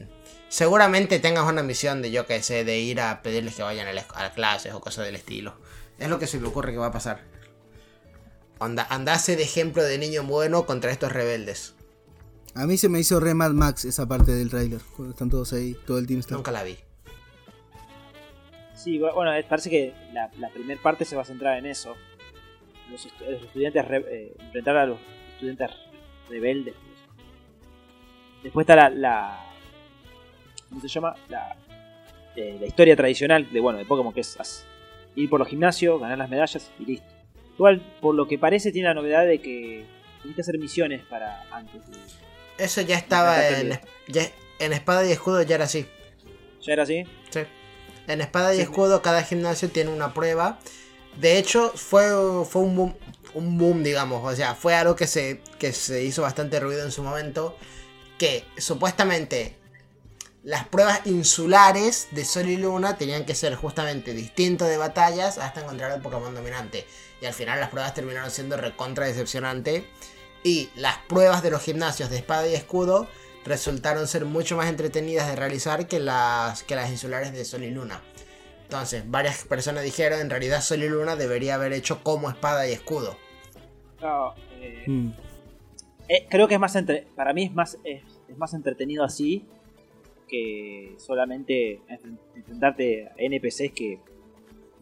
seguramente 0.52 1.18
tengas 1.20 1.46
una 1.50 1.64
misión 1.64 2.02
de, 2.02 2.12
yo 2.12 2.26
que 2.26 2.44
sé, 2.44 2.66
de 2.66 2.78
ir 2.80 3.00
a 3.00 3.22
pedirles 3.24 3.56
que 3.56 3.64
vayan 3.64 3.88
a, 3.88 3.94
la- 3.94 4.06
a 4.16 4.32
clases 4.34 4.74
o 4.74 4.82
cosas 4.82 5.06
del 5.06 5.16
estilo. 5.16 5.56
Es 5.98 6.10
lo 6.10 6.20
que 6.20 6.28
se 6.28 6.40
me 6.40 6.48
ocurre 6.50 6.74
que 6.74 6.78
va 6.78 6.88
a 6.88 6.92
pasar. 6.92 7.22
Anda, 8.60 8.86
andase 8.90 9.38
de 9.38 9.44
ejemplo 9.44 9.82
de 9.82 9.98
niño 9.98 10.24
bueno 10.24 10.66
contra 10.66 10.92
estos 10.92 11.12
rebeldes. 11.14 11.74
A 12.54 12.66
mí 12.68 12.76
se 12.78 12.90
me 12.90 13.00
hizo 13.00 13.22
re 13.22 13.34
Mad 13.34 13.52
Max 13.52 13.86
esa 13.86 14.08
parte 14.10 14.34
del 14.34 14.50
trailer. 14.50 14.82
Cuando 14.98 15.14
están 15.14 15.30
todos 15.30 15.54
ahí, 15.54 15.74
todo 15.88 15.98
el 15.98 16.06
team 16.06 16.20
está. 16.20 16.36
Nunca 16.36 16.52
la 16.52 16.64
vi. 16.64 16.78
Sí, 18.76 19.00
bueno, 19.00 19.34
eh, 19.34 19.46
parece 19.48 19.70
que 19.70 19.94
la, 20.12 20.30
la 20.38 20.50
primera 20.50 20.82
parte 20.82 21.06
se 21.06 21.16
va 21.16 21.22
a 21.22 21.26
centrar 21.26 21.58
en 21.58 21.66
eso. 21.66 21.96
Los, 22.92 23.08
estu- 23.08 23.26
los 23.30 23.42
estudiantes, 23.44 23.88
re- 23.88 24.06
eh, 24.10 24.36
enfrentar 24.40 24.76
a 24.76 24.86
los 24.86 25.00
estudiantes 25.34 25.70
rebeldes. 26.30 26.76
Después 28.44 28.66
está 28.66 28.76
la, 28.76 28.90
la 28.90 29.51
¿cómo 30.72 30.82
se 30.82 30.88
llama? 30.88 31.16
La, 31.30 31.56
eh, 32.36 32.58
la 32.60 32.66
historia 32.66 32.96
tradicional 32.96 33.48
de 33.52 33.60
bueno 33.60 33.78
de 33.78 33.86
Pokémon 33.86 34.12
que 34.14 34.22
es 34.22 34.66
ir 35.16 35.30
por 35.30 35.40
los 35.40 35.48
gimnasios, 35.50 36.00
ganar 36.02 36.18
las 36.18 36.30
medallas 36.30 36.72
y 36.80 36.86
listo. 36.86 37.08
Igual, 37.56 37.82
por 38.02 38.16
lo 38.16 38.28
que 38.28 38.40
parece, 38.40 38.72
tiene 38.72 38.88
la 38.88 38.94
novedad 38.96 39.26
de 39.26 39.40
que 39.42 39.86
tienes 40.22 40.36
que 40.36 40.42
hacer 40.42 40.58
misiones 40.58 41.04
para 41.04 41.44
antes. 41.52 41.82
de- 41.92 42.64
Eso 42.64 42.82
ya 42.82 42.96
estaba 42.98 43.48
en, 43.50 43.80
ya- 44.08 44.32
en 44.60 44.74
Espada 44.74 45.06
y 45.06 45.12
Escudo, 45.12 45.42
ya 45.44 45.56
era 45.56 45.66
así. 45.66 45.86
¿Ya 46.62 46.74
era 46.74 46.84
así? 46.84 47.04
Sí. 47.30 47.42
En 48.08 48.22
Espada 48.22 48.54
y 48.54 48.58
Sí. 48.58 48.64
Escudo 48.64 49.02
cada 49.02 49.22
gimnasio 49.24 49.70
tiene 49.70 49.92
una 49.92 50.14
prueba. 50.14 50.60
De 51.20 51.38
hecho, 51.38 51.70
fue, 51.76 52.04
fue 52.46 52.62
un, 52.62 52.76
boom, 52.76 52.96
un 53.34 53.58
boom, 53.58 53.84
digamos. 53.84 54.24
O 54.24 54.36
sea, 54.36 54.56
fue 54.56 54.74
algo 54.76 54.96
que 54.96 55.08
se, 55.08 55.42
que 55.60 55.72
se 55.74 56.04
hizo 56.04 56.22
bastante 56.22 56.60
ruido 56.60 56.84
en 56.86 56.92
su 56.92 57.04
momento. 57.04 57.58
Que 58.18 58.46
supuestamente 58.58 59.56
las 60.44 60.68
pruebas 60.68 61.06
insulares 61.06 62.08
de 62.12 62.26
Sol 62.26 62.48
y 62.48 62.58
Luna 62.58 62.98
tenían 62.98 63.26
que 63.26 63.36
ser 63.36 63.56
justamente 63.56 64.14
distintos 64.14 64.68
de 64.68 64.78
batallas 64.78 65.38
hasta 65.38 65.62
encontrar 65.62 65.92
el 65.92 66.02
Pokémon 66.02 66.34
dominante. 66.34 66.86
Y 67.22 67.26
al 67.26 67.34
final 67.34 67.60
las 67.60 67.70
pruebas 67.70 67.94
terminaron 67.94 68.32
siendo 68.32 68.58
recontra 68.58 69.06
decepcionante. 69.06 69.86
Y 70.44 70.70
las 70.76 70.98
pruebas 71.08 71.44
de 71.44 71.52
los 71.52 71.62
gimnasios 71.62 72.10
de 72.10 72.18
espada 72.18 72.48
y 72.48 72.56
escudo 72.56 73.08
resultaron 73.46 74.08
ser 74.08 74.26
mucho 74.26 74.58
más 74.58 74.68
entretenidas 74.68 75.28
de 75.28 75.36
realizar 75.36 75.88
que 75.88 76.00
las, 76.00 76.64
que 76.64 76.76
las 76.76 76.90
insulares 76.90 77.32
de 77.34 77.46
Sol 77.46 77.64
y 77.64 77.70
Luna. 77.70 78.02
Entonces, 78.64 79.04
varias 79.06 79.44
personas 79.44 79.84
dijeron 79.84 80.20
en 80.20 80.30
realidad 80.30 80.62
Sol 80.62 80.82
y 80.82 80.90
Luna 80.90 81.16
debería 81.16 81.56
haber 81.56 81.74
hecho 81.74 82.04
como 82.04 82.30
espada 82.30 82.68
y 82.68 82.72
escudo. 82.72 83.18
No, 84.02 84.34
eh, 84.60 84.86
Mm. 84.88 85.12
Eh, 86.08 86.28
creo 86.30 86.48
que 86.48 86.56
es 86.56 86.60
más 86.60 86.76
entre... 86.76 87.08
para 87.16 87.34
mí 87.34 87.46
es 87.46 87.54
más 87.54 87.78
es, 87.84 88.04
es 88.28 88.38
más 88.38 88.54
entretenido 88.54 89.04
así 89.04 89.48
que 90.32 90.96
solamente 90.98 91.82
enfren- 91.90 92.18
enfrentarte 92.36 93.08
a 93.10 93.14
NPCs 93.18 93.74
que 93.74 94.00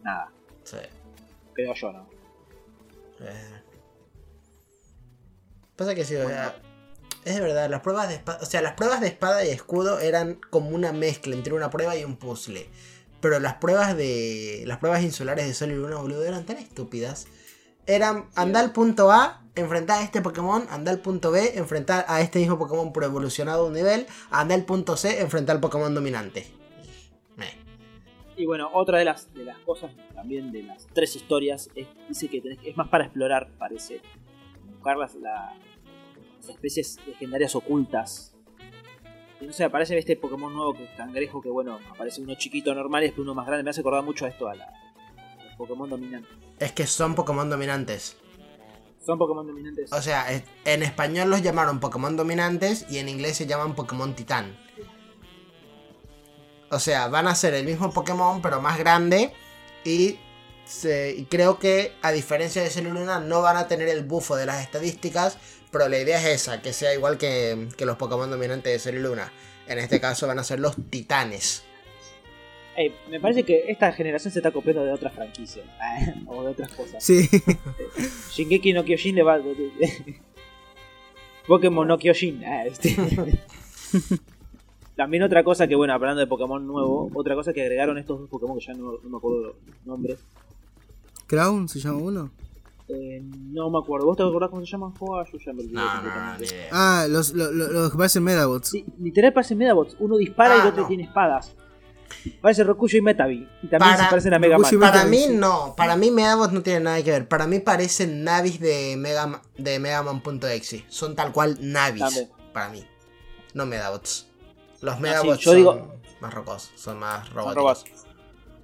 nada, 0.03 0.31
Sí. 0.63 0.77
creo 1.53 1.73
yo, 1.73 1.91
¿no? 1.91 2.07
Eh. 3.21 3.61
Pasa 5.75 5.95
que 5.95 6.03
sí, 6.05 6.15
o 6.15 6.27
sea, 6.27 6.55
es 7.25 7.35
de 7.35 7.41
verdad, 7.41 7.69
las 7.69 7.81
pruebas 7.81 8.09
de 8.09 8.15
espada, 8.15 8.39
o 8.41 8.45
sea, 8.45 8.61
las 8.61 8.73
pruebas 8.73 9.01
de 9.01 9.07
espada 9.07 9.43
y 9.45 9.49
escudo 9.49 9.99
eran 9.99 10.35
como 10.49 10.69
una 10.69 10.91
mezcla 10.93 11.33
entre 11.35 11.53
una 11.53 11.69
prueba 11.69 11.95
y 11.97 12.03
un 12.03 12.15
puzzle. 12.17 12.67
Pero 13.21 13.39
las 13.39 13.55
pruebas 13.55 13.97
de 13.97 14.63
las 14.65 14.77
pruebas 14.77 15.03
insulares 15.03 15.45
de 15.47 15.53
Sol 15.53 15.71
y 15.71 15.75
Luna, 15.75 15.97
boludo, 15.97 16.23
eran 16.23 16.45
tan 16.45 16.57
estúpidas. 16.57 17.27
Eran 17.89 18.25
andar 18.35 18.63
al 18.65 18.71
punto 18.71 19.11
A, 19.11 19.41
enfrentar 19.55 19.99
a 19.99 20.03
este 20.03 20.21
Pokémon, 20.21 20.65
andar 20.69 20.93
al 20.95 21.01
punto 21.01 21.31
B, 21.31 21.53
enfrentar 21.57 22.05
a 22.07 22.21
este 22.21 22.37
mismo 22.39 22.57
Pokémon 22.59 22.93
por 22.93 23.03
evolucionado 23.03 23.65
un 23.65 23.73
nivel, 23.73 24.05
andar 24.29 24.59
al 24.59 24.65
punto 24.65 24.95
C, 24.95 25.19
enfrentar 25.21 25.55
al 25.55 25.59
Pokémon 25.61 25.93
dominante. 25.93 26.45
Y 28.37 28.45
bueno, 28.45 28.69
otra 28.73 28.99
de 28.99 29.03
las, 29.05 29.33
de 29.33 29.43
las 29.43 29.57
cosas 29.59 29.91
también 30.15 30.51
de 30.53 30.63
las 30.63 30.87
tres 30.93 31.13
historias 31.17 31.69
es, 31.75 31.87
dice 32.07 32.29
que 32.29 32.41
tenés- 32.41 32.59
es 32.63 32.77
más 32.77 32.87
para 32.87 33.03
explorar, 33.03 33.49
parece. 33.57 33.99
Buscar 34.75 34.97
las, 34.97 35.15
la- 35.15 35.57
las 36.37 36.47
especies 36.47 36.99
legendarias 37.05 37.53
ocultas. 37.55 38.37
Y 39.41 39.45
no 39.47 39.51
sé, 39.51 39.65
aparece 39.65 39.97
este 39.97 40.15
Pokémon 40.15 40.53
nuevo 40.53 40.73
que 40.73 40.85
es 40.85 40.89
cangrejo, 40.91 41.41
que 41.41 41.49
bueno, 41.49 41.79
aparece 41.91 42.21
uno 42.21 42.35
chiquito 42.35 42.73
normal 42.73 43.03
y 43.03 43.07
después 43.07 43.23
uno 43.23 43.35
más 43.35 43.45
grande. 43.45 43.63
Me 43.63 43.71
hace 43.71 43.81
acordar 43.81 44.03
mucho 44.03 44.23
a 44.25 44.29
esto, 44.29 44.47
a 44.47 44.55
la, 44.55 44.71
Pokémon 45.59 45.89
dominante. 45.89 46.29
Es 46.57 46.71
que 46.71 46.87
son 46.87 47.13
Pokémon 47.15 47.49
dominantes. 47.49 48.15
Son 49.05 49.17
Pokémon 49.19 49.45
dominantes. 49.45 49.91
O 49.91 50.01
sea, 50.01 50.25
en 50.65 50.83
español 50.83 51.29
los 51.29 51.41
llamaron 51.41 51.79
Pokémon 51.79 52.15
dominantes 52.15 52.85
y 52.89 52.97
en 52.97 53.09
inglés 53.09 53.35
se 53.37 53.45
llaman 53.45 53.75
Pokémon 53.75 54.15
titán. 54.15 54.57
O 56.71 56.79
sea, 56.79 57.07
van 57.09 57.27
a 57.27 57.35
ser 57.35 57.53
el 57.55 57.65
mismo 57.65 57.91
Pokémon, 57.91 58.41
pero 58.41 58.61
más 58.61 58.77
grande. 58.79 59.33
Y, 59.83 60.17
se- 60.65 61.15
y 61.17 61.25
creo 61.25 61.59
que, 61.59 61.93
a 62.01 62.11
diferencia 62.11 62.61
de 62.63 62.69
Celuluna, 62.69 63.19
no 63.19 63.41
van 63.41 63.57
a 63.57 63.67
tener 63.67 63.89
el 63.89 64.03
bufo 64.03 64.35
de 64.35 64.45
las 64.45 64.61
estadísticas. 64.61 65.37
Pero 65.71 65.87
la 65.89 65.99
idea 65.99 66.19
es 66.19 66.41
esa, 66.41 66.61
que 66.61 66.73
sea 66.73 66.93
igual 66.93 67.17
que, 67.17 67.67
que 67.77 67.85
los 67.85 67.97
Pokémon 67.97 68.29
dominantes 68.29 68.71
de 68.73 68.79
Celuluna. 68.79 69.31
En 69.67 69.77
este 69.79 69.99
caso 69.99 70.25
van 70.27 70.39
a 70.39 70.43
ser 70.43 70.59
los 70.59 70.75
titanes. 70.89 71.63
Ey, 72.79 72.95
me 73.11 73.19
parece 73.19 73.43
que 73.43 73.65
esta 73.67 73.91
generación 73.91 74.31
se 74.31 74.39
está 74.39 74.51
copiando 74.51 74.85
de 74.85 74.93
otras 74.93 75.13
franquicias. 75.13 75.65
o 76.27 76.43
de 76.43 76.51
otras 76.51 76.71
cosas. 76.73 77.03
Sí. 77.03 77.27
Shingeki 78.31 78.71
no 78.71 78.85
Kyojin 78.85 79.15
le 79.15 79.23
va. 79.23 79.37
Pokémon 81.47 81.85
no 81.85 81.97
Kyojin. 81.97 82.41
ah, 82.45 82.65
este. 82.65 82.95
También 84.95 85.23
otra 85.23 85.43
cosa 85.43 85.67
que, 85.67 85.75
bueno, 85.75 85.93
hablando 85.93 86.21
de 86.21 86.27
Pokémon 86.27 86.65
nuevo, 86.65 87.09
otra 87.13 87.35
cosa 87.35 87.51
que 87.51 87.61
agregaron 87.63 87.97
estos 87.97 88.19
dos 88.21 88.29
Pokémon 88.29 88.57
que 88.57 88.65
ya 88.65 88.73
no, 88.73 88.93
no 89.03 89.09
me 89.09 89.17
acuerdo 89.17 89.41
los 89.41 89.85
nombres. 89.85 90.19
¿Crown 91.27 91.67
se 91.67 91.79
llama 91.79 91.97
uno? 91.97 92.31
Eh, 92.87 93.21
no 93.21 93.69
me 93.69 93.77
acuerdo. 93.79 94.05
¿Vos 94.07 94.15
te 94.15 94.23
acordás 94.23 94.49
cómo 94.49 94.65
se 94.65 94.71
llaman? 94.71 94.91
Joa, 94.95 95.25
yo 95.29 95.37
ya 95.37 95.51
me 95.53 95.59
olvidé. 95.63 95.73
No. 95.75 95.81
Ah, 96.71 97.05
los, 97.09 97.33
los, 97.33 97.51
los, 97.53 97.71
los 97.71 97.91
que 97.91 97.97
parecen 97.97 98.23
Medabots. 98.23 98.69
Sí, 98.69 98.85
literal 98.99 99.33
parece 99.33 99.55
Medabots. 99.55 99.95
Uno 99.99 100.15
dispara 100.17 100.55
y 100.55 100.59
Ah, 100.59 100.61
el 100.63 100.67
otro 100.69 100.81
no. 100.83 100.87
tiene 100.87 101.03
espadas. 101.03 101.55
Parece 102.41 102.63
Rokuyo 102.63 102.97
y 102.97 103.01
Metavi. 103.01 103.47
Y 103.63 103.67
también 103.67 103.79
Para- 103.91 104.03
se 104.03 104.09
parecen 104.09 104.33
a 104.33 104.39
Mega 104.39 104.57
Man. 104.57 104.63
Rokuyo 104.71 104.77
y 104.77 104.91
Para 104.91 105.05
mí 105.05 105.25
no, 105.31 105.73
para 105.77 105.95
mí 105.95 106.11
Medabots 106.11 106.51
no 106.53 106.61
tiene 106.61 106.79
nada 106.81 107.01
que 107.03 107.11
ver. 107.11 107.27
Para 107.27 107.47
mí 107.47 107.59
parecen 107.59 108.23
navis 108.23 108.59
de 108.59 108.95
Mega 108.97 109.41
de 109.57 109.79
Megaman.exe. 109.79 110.85
Son 110.87 111.15
tal 111.15 111.31
cual 111.31 111.57
navis. 111.61 112.01
También. 112.01 112.29
Para 112.53 112.69
mí. 112.69 112.83
No 113.53 113.65
Medabots. 113.65 114.27
Los 114.81 114.95
sí, 114.95 115.01
Medabots 115.01 115.39
yo 115.39 115.51
son 115.51 115.57
digo- 115.57 115.93
más 116.21 116.33
rocosos, 116.33 116.71
son 116.75 116.99
más 116.99 117.25
Son 117.27 117.35
robóticos. 117.35 117.83
robots. 117.83 118.05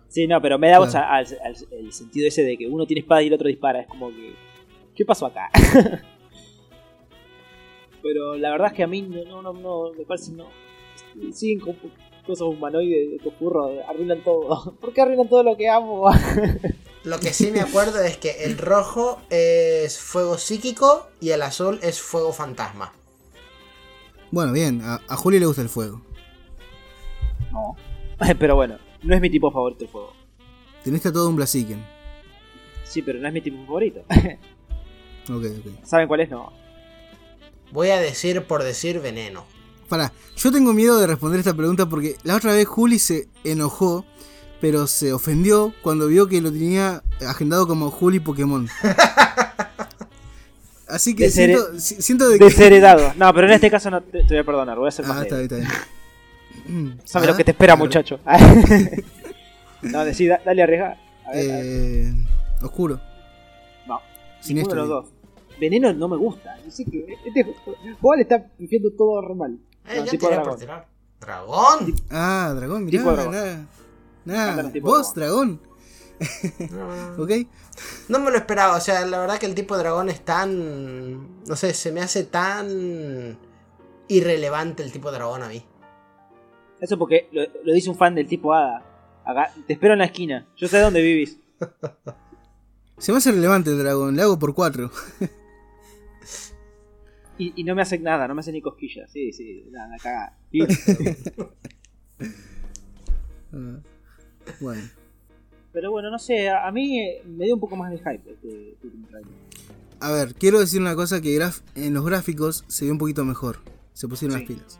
Sí, 0.09 0.27
no, 0.27 0.41
pero 0.41 0.57
Medabots 0.57 0.91
Claro. 0.91 1.07
al, 1.13 1.25
al- 1.43 1.67
el 1.71 1.91
sentido 1.93 2.27
ese 2.27 2.43
de 2.43 2.57
que 2.57 2.67
uno 2.67 2.85
tiene 2.85 3.01
espada 3.01 3.21
y 3.21 3.27
el 3.27 3.33
otro 3.33 3.47
dispara. 3.47 3.81
Es 3.81 3.87
como 3.87 4.09
que. 4.09 4.33
¿Qué 4.95 5.05
pasó 5.05 5.25
acá? 5.25 5.49
pero 8.01 8.35
la 8.35 8.51
verdad 8.51 8.67
es 8.67 8.73
que 8.73 8.83
a 8.83 8.87
mí 8.87 9.01
no, 9.01 9.23
no, 9.25 9.41
no, 9.41 9.53
no 9.53 9.91
me 9.97 10.05
parece 10.05 10.31
no. 10.31 10.47
Siguen 11.33 11.59
con 11.59 11.75
cosas 12.25 12.47
humanoides 12.47 13.11
de 13.11 13.19
copurro, 13.19 13.71
arruinan 13.87 14.23
todo. 14.23 14.73
¿Por 14.81 14.93
qué 14.93 15.01
arruinan 15.01 15.29
todo 15.29 15.43
lo 15.43 15.55
que 15.57 15.69
amo? 15.69 16.09
Lo 17.03 17.19
que 17.19 17.33
sí 17.33 17.51
me 17.51 17.59
acuerdo 17.61 18.01
es 18.01 18.17
que 18.17 18.45
el 18.45 18.57
rojo 18.57 19.21
es 19.29 19.99
fuego 19.99 20.39
psíquico 20.39 21.05
y 21.21 21.29
el 21.29 21.43
azul 21.43 21.79
es 21.83 22.01
fuego 22.01 22.33
fantasma. 22.33 22.93
Bueno, 24.31 24.51
bien, 24.53 24.81
a, 24.81 24.99
a 25.07 25.15
Juli 25.15 25.39
le 25.39 25.45
gusta 25.45 25.61
el 25.61 25.69
fuego. 25.69 26.01
no. 27.51 27.75
pero 28.39 28.55
bueno, 28.55 28.79
no 29.03 29.13
es 29.13 29.21
mi 29.21 29.29
tipo 29.29 29.51
favorito 29.51 29.83
el 29.83 29.89
fuego. 29.91 30.13
Tenés 30.83 31.03
todo 31.03 31.29
un 31.29 31.35
Blaziken. 31.35 31.85
Sí, 32.83 33.03
pero 33.03 33.19
no 33.19 33.27
es 33.27 33.33
mi 33.35 33.41
tipo 33.41 33.63
favorito. 33.65 33.99
Ok, 35.29 35.45
ok. 35.59 35.83
¿Saben 35.83 36.07
cuál 36.07 36.21
es? 36.21 36.29
No. 36.31 36.51
Voy 37.71 37.89
a 37.89 37.99
decir 37.99 38.43
por 38.43 38.63
decir 38.63 38.99
veneno. 38.99 39.45
Pará, 39.89 40.11
yo 40.35 40.51
tengo 40.51 40.73
miedo 40.73 40.99
de 40.99 41.07
responder 41.07 41.39
esta 41.39 41.53
pregunta 41.53 41.85
porque 41.87 42.15
la 42.23 42.35
otra 42.35 42.53
vez 42.53 42.67
Juli 42.67 42.97
se 42.99 43.27
enojó, 43.43 44.05
pero 44.59 44.87
se 44.87 45.13
ofendió 45.13 45.73
cuando 45.83 46.07
vio 46.07 46.27
que 46.27 46.41
lo 46.41 46.51
tenía 46.51 47.03
agendado 47.27 47.67
como 47.67 47.91
Juli 47.91 48.19
Pokémon. 48.19 48.67
Así 50.87 51.15
que 51.15 51.27
Deshere- 51.27 51.31
siento, 51.31 51.79
si- 51.79 52.01
siento 52.01 52.29
de 52.29 52.37
que... 52.39 52.45
Desheredado. 52.45 53.13
No, 53.17 53.33
pero 53.33 53.47
en 53.47 53.53
este 53.53 53.71
caso 53.71 53.89
no 53.89 54.01
te, 54.01 54.19
te 54.23 54.27
voy 54.27 54.37
a 54.37 54.43
perdonar, 54.43 54.77
voy 54.77 54.87
a 54.87 54.91
ser 54.91 55.05
más 55.07 55.17
Ah, 55.17 55.23
está 55.23 55.37
bien, 55.37 55.45
está 55.51 55.55
bien. 56.67 57.01
Sabes 57.05 57.27
Ah, 57.27 57.31
lo 57.31 57.37
que 57.37 57.43
te 57.43 57.51
espera, 57.51 57.73
claro. 57.73 57.85
muchacho. 57.85 58.19
no, 59.81 60.05
decí, 60.05 60.27
da- 60.27 60.41
dale, 60.45 60.61
arriesga. 60.63 60.97
A 61.25 61.31
ver, 61.31 61.51
a 61.51 61.55
ver. 61.57 61.65
Eh, 61.65 62.13
oscuro. 62.61 62.99
No, 63.87 63.99
digo. 64.47 64.75
dos. 64.85 65.05
Veneno 65.59 65.91
no 65.93 66.07
me 66.07 66.17
gusta. 66.17 66.55
Sé 66.69 66.85
que 66.85 67.17
este 67.25 67.43
le 67.45 68.21
está 68.21 68.45
diciendo 68.59 68.91
todo 68.95 69.21
re 69.21 69.33
mal. 69.33 69.57
Eh, 69.87 69.99
No, 69.99 70.05
yo 70.05 70.11
tiré 70.11 70.27
dragón. 70.27 70.43
por 70.49 70.59
tirar. 70.59 70.87
¡Dragón! 71.19 71.95
Ah, 72.11 72.53
dragón, 72.55 72.85
mirá, 72.85 72.99
Tipo 72.99 73.11
dragón. 73.13 73.31
nada. 73.33 73.65
Nada, 74.25 74.71
tipo 74.71 74.87
vos, 74.87 75.13
dragón. 75.13 75.61
No, 76.71 77.23
¿Ok? 77.23 77.31
no 78.07 78.19
me 78.19 78.31
lo 78.31 78.37
esperaba, 78.37 78.77
o 78.77 78.79
sea, 78.79 79.05
la 79.05 79.19
verdad 79.19 79.37
que 79.37 79.45
el 79.45 79.55
tipo 79.55 79.75
de 79.75 79.83
dragón 79.83 80.09
es 80.09 80.23
tan... 80.23 81.43
No 81.45 81.55
sé, 81.55 81.73
se 81.73 81.91
me 81.91 82.01
hace 82.01 82.23
tan 82.23 83.37
irrelevante 84.07 84.81
el 84.83 84.91
tipo 84.91 85.11
de 85.11 85.17
dragón 85.17 85.43
a 85.43 85.49
mí. 85.49 85.65
Eso 86.79 86.97
porque 86.97 87.27
lo, 87.31 87.43
lo 87.63 87.73
dice 87.73 87.89
un 87.89 87.97
fan 87.97 88.15
del 88.15 88.27
tipo 88.27 88.53
Hada. 88.53 88.83
Acá, 89.25 89.51
te 89.67 89.73
espero 89.73 89.93
en 89.93 89.99
la 89.99 90.05
esquina. 90.05 90.45
Yo 90.55 90.67
sé 90.67 90.79
dónde 90.79 91.01
vivís. 91.01 91.37
Se 92.97 93.11
me 93.11 93.17
hace 93.17 93.31
relevante 93.31 93.69
el 93.71 93.79
dragón, 93.79 94.15
le 94.15 94.21
hago 94.21 94.37
por 94.39 94.53
cuatro. 94.53 94.91
Y, 97.37 97.53
y 97.55 97.63
no 97.65 97.75
me 97.75 97.81
hace 97.81 97.99
nada, 97.99 98.27
no 98.27 98.35
me 98.35 98.39
hace 98.39 98.51
ni 98.51 98.61
cosquillas. 98.61 99.11
Sí, 99.11 99.31
sí, 99.33 99.65
nada, 99.71 99.95
cagada. 100.01 100.37
Ah, 103.53 103.79
bueno. 104.59 104.81
Pero 105.71 105.91
bueno, 105.91 106.09
no 106.09 106.19
sé, 106.19 106.49
a, 106.49 106.67
a 106.67 106.71
mí 106.71 106.99
eh, 106.99 107.21
me 107.25 107.45
dio 107.45 107.55
un 107.55 107.59
poco 107.59 107.75
más 107.75 107.91
de 107.91 107.97
hype 107.97 108.31
este, 108.31 108.71
este. 108.73 108.87
A 109.99 110.11
ver, 110.11 110.33
quiero 110.35 110.59
decir 110.59 110.81
una 110.81 110.95
cosa 110.95 111.21
que 111.21 111.37
graf- 111.37 111.61
en 111.75 111.93
los 111.93 112.05
gráficos 112.05 112.63
se 112.67 112.85
ve 112.85 112.91
un 112.91 112.97
poquito 112.97 113.23
mejor. 113.25 113.59
Se 113.93 114.07
pusieron 114.07 114.37
Sí. 114.37 114.43
las 114.43 114.47
pilas. 114.51 114.79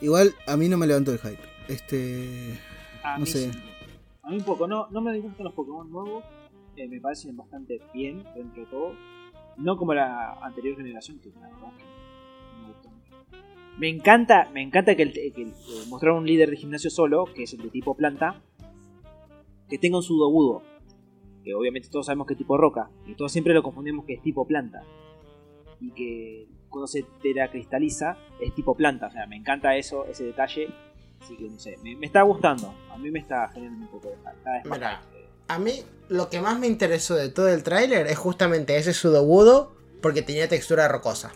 Igual 0.00 0.34
a 0.46 0.56
mí 0.56 0.68
no 0.68 0.76
me 0.76 0.86
levantó 0.86 1.12
el 1.12 1.18
hype. 1.18 1.38
Este. 1.68 2.58
A 3.02 3.18
No 3.18 3.26
sé. 3.26 3.52
sí. 3.52 3.58
A 4.22 4.30
mí 4.30 4.38
un 4.38 4.44
poco, 4.44 4.66
no, 4.66 4.88
no 4.90 5.00
me 5.00 5.18
gustan 5.20 5.44
los 5.44 5.54
Pokémon 5.54 5.90
nuevos. 5.90 6.24
eh, 6.76 6.88
me 6.88 7.00
parecen 7.00 7.36
bastante 7.36 7.80
bien 7.92 8.24
dentro 8.34 8.62
de 8.64 8.66
todo. 8.70 8.92
No 9.56 9.76
como 9.76 9.94
la 9.94 10.32
anterior 10.42 10.76
generación, 10.76 11.18
que 11.20 11.30
la 11.30 11.40
verdad 11.48 11.72
me 12.60 12.68
gustó 12.68 12.88
mucho. 12.90 13.12
Me 13.78 13.88
encanta, 13.88 14.48
me 14.52 14.62
encanta 14.62 14.94
que, 14.94 15.02
el, 15.02 15.12
que 15.12 15.42
el- 15.42 15.48
eh, 15.50 15.84
mostraron 15.88 16.18
un 16.20 16.26
líder 16.26 16.50
de 16.50 16.56
gimnasio 16.56 16.90
solo, 16.90 17.26
que 17.34 17.44
es 17.44 17.52
el 17.54 17.62
de 17.62 17.68
tipo 17.70 17.94
planta, 17.96 18.40
que 19.68 19.78
tenga 19.78 19.96
un 19.98 20.02
sudobudo. 20.02 20.62
Que 21.42 21.54
obviamente 21.54 21.88
todos 21.90 22.06
sabemos 22.06 22.26
que 22.26 22.34
es 22.34 22.38
tipo 22.38 22.56
roca. 22.56 22.88
Y 23.06 23.14
todos 23.14 23.30
siempre 23.32 23.52
lo 23.52 23.62
confundimos 23.62 24.04
que 24.06 24.14
es 24.14 24.22
tipo 24.22 24.46
planta. 24.46 24.82
Y 25.80 25.90
que 25.90 26.46
cuando 26.70 26.86
se 26.86 27.04
teracristaliza 27.22 28.16
es 28.40 28.54
tipo 28.54 28.74
planta. 28.74 29.08
O 29.08 29.10
sea, 29.10 29.26
me 29.26 29.36
encanta 29.36 29.76
eso, 29.76 30.06
ese 30.06 30.24
detalle. 30.24 30.68
Así 31.20 31.36
que 31.36 31.44
no 31.48 31.58
sé, 31.58 31.76
me, 31.82 31.96
me 31.96 32.06
está 32.06 32.22
gustando. 32.22 32.72
A 32.90 32.96
mí 32.98 33.10
me 33.10 33.18
está 33.18 33.48
generando 33.48 33.84
un 33.84 33.90
poco 33.90 34.08
de 34.08 34.16
Mira. 34.70 35.02
A 35.48 35.58
mí 35.58 35.84
lo 36.08 36.30
que 36.30 36.40
más 36.40 36.58
me 36.58 36.66
interesó 36.66 37.14
de 37.14 37.28
todo 37.28 37.48
el 37.48 37.62
tráiler 37.62 38.06
es 38.06 38.18
justamente 38.18 38.76
ese 38.76 38.92
sudobudo 38.94 39.74
porque 40.02 40.22
tenía 40.22 40.48
textura 40.48 40.88
rocosa. 40.88 41.32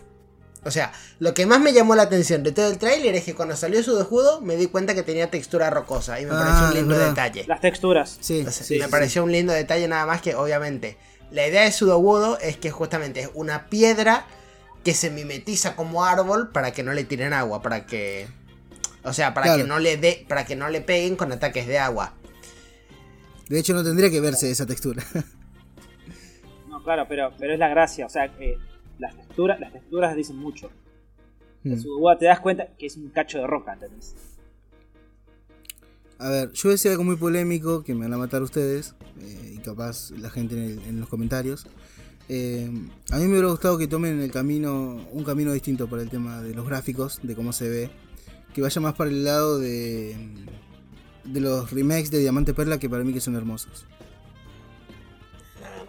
O 0.65 0.71
sea, 0.71 0.91
lo 1.19 1.33
que 1.33 1.45
más 1.45 1.61
me 1.61 1.71
llamó 1.71 1.95
la 1.95 2.03
atención 2.03 2.43
de 2.43 2.51
todo 2.51 2.67
el 2.67 2.77
tráiler 2.77 3.15
es 3.15 3.23
que 3.23 3.33
cuando 3.33 3.55
salió 3.55 3.81
su 3.81 3.97
escudo 3.99 4.41
me 4.41 4.57
di 4.57 4.67
cuenta 4.67 4.93
que 4.93 5.03
tenía 5.03 5.31
textura 5.31 5.69
rocosa 5.69 6.19
y 6.19 6.25
me 6.25 6.31
Ah, 6.33 6.39
pareció 6.39 6.67
un 6.67 6.73
lindo 6.73 6.95
verdad. 6.95 7.09
detalle. 7.09 7.45
Las 7.47 7.61
texturas. 7.61 8.17
Sí, 8.19 8.45
sí, 8.51 8.77
me 8.77 8.85
sí, 8.85 8.91
pareció 8.91 9.23
un 9.23 9.31
lindo 9.31 9.53
detalle 9.53 9.87
nada 9.87 10.05
más 10.05 10.21
que 10.21 10.35
obviamente 10.35 10.97
la 11.31 11.47
idea 11.47 11.63
de 11.63 11.71
Sudobudo 11.71 12.37
es 12.39 12.57
que 12.57 12.71
justamente 12.71 13.21
es 13.21 13.29
una 13.35 13.69
piedra 13.69 14.25
que 14.83 14.93
se 14.93 15.09
mimetiza 15.09 15.75
como 15.75 16.03
árbol 16.03 16.49
para 16.51 16.71
que 16.71 16.83
no 16.83 16.91
le 16.93 17.03
tiren 17.05 17.31
agua, 17.33 17.61
para 17.61 17.85
que 17.85 18.27
o 19.03 19.13
sea, 19.13 19.33
para 19.33 19.45
Claro. 19.45 19.61
que 19.61 19.67
no 19.67 19.79
le 19.79 19.95
dé 19.95 20.25
para 20.27 20.45
que 20.45 20.55
no 20.57 20.67
le 20.69 20.81
peguen 20.81 21.15
con 21.15 21.31
ataques 21.31 21.67
de 21.67 21.79
agua. 21.79 22.15
De 23.49 23.59
hecho, 23.59 23.73
no 23.73 23.83
tendría 23.83 24.09
que 24.09 24.21
verse 24.21 24.49
esa 24.51 24.65
textura. 24.65 25.03
No, 26.69 26.81
claro, 26.83 27.05
pero, 27.09 27.31
pero 27.37 27.53
es 27.53 27.59
la 27.59 27.67
gracia. 27.67 28.05
O 28.05 28.09
sea, 28.09 28.25
eh, 28.39 28.55
las, 28.99 29.15
texturas, 29.15 29.59
las 29.59 29.73
texturas 29.73 30.15
dicen 30.15 30.37
mucho. 30.37 30.69
En 31.63 31.73
Mm. 31.73 31.75
su 31.75 31.81
Sudobudo 31.83 32.17
te 32.17 32.25
das 32.25 32.39
cuenta 32.39 32.67
que 32.77 32.85
es 32.85 32.95
un 32.95 33.09
cacho 33.09 33.39
de 33.39 33.47
roca, 33.47 33.73
¿entendés? 33.73 34.15
A 36.19 36.29
ver, 36.29 36.51
yo 36.51 36.61
voy 36.65 36.71
a 36.71 36.73
decir 36.73 36.91
algo 36.91 37.03
muy 37.03 37.15
polémico 37.15 37.83
que 37.83 37.93
me 37.95 38.01
van 38.01 38.13
a 38.13 38.17
matar 38.17 38.41
ustedes 38.43 38.93
eh, 39.21 39.53
y 39.55 39.57
capaz 39.59 40.11
la 40.11 40.29
gente 40.29 40.55
en, 40.55 40.63
el- 40.63 40.79
en 40.87 40.99
los 40.99 41.09
comentarios. 41.09 41.65
Eh, 42.29 42.69
a 43.11 43.17
mí 43.17 43.23
me 43.23 43.31
hubiera 43.31 43.47
gustado 43.49 43.77
que 43.77 43.87
tomen 43.87 44.19
el 44.21 44.31
camino, 44.31 45.05
un 45.11 45.23
camino 45.23 45.51
distinto 45.51 45.89
para 45.89 46.01
el 46.01 46.09
tema 46.09 46.41
de 46.41 46.53
los 46.53 46.65
gráficos, 46.67 47.19
de 47.23 47.35
cómo 47.35 47.51
se 47.53 47.67
ve, 47.69 47.89
que 48.53 48.61
vaya 48.61 48.79
más 48.81 48.93
para 48.95 49.09
el 49.09 49.23
lado 49.23 49.59
de, 49.59 50.15
de 51.31 51.39
los 51.41 51.71
remakes 51.71 52.11
de 52.11 52.19
Diamante 52.19 52.53
Perla 52.53 52.77
que 52.79 52.89
para 52.89 53.03
mí 53.03 53.13
que 53.13 53.21
son 53.21 53.35
hermosos. 53.35 53.85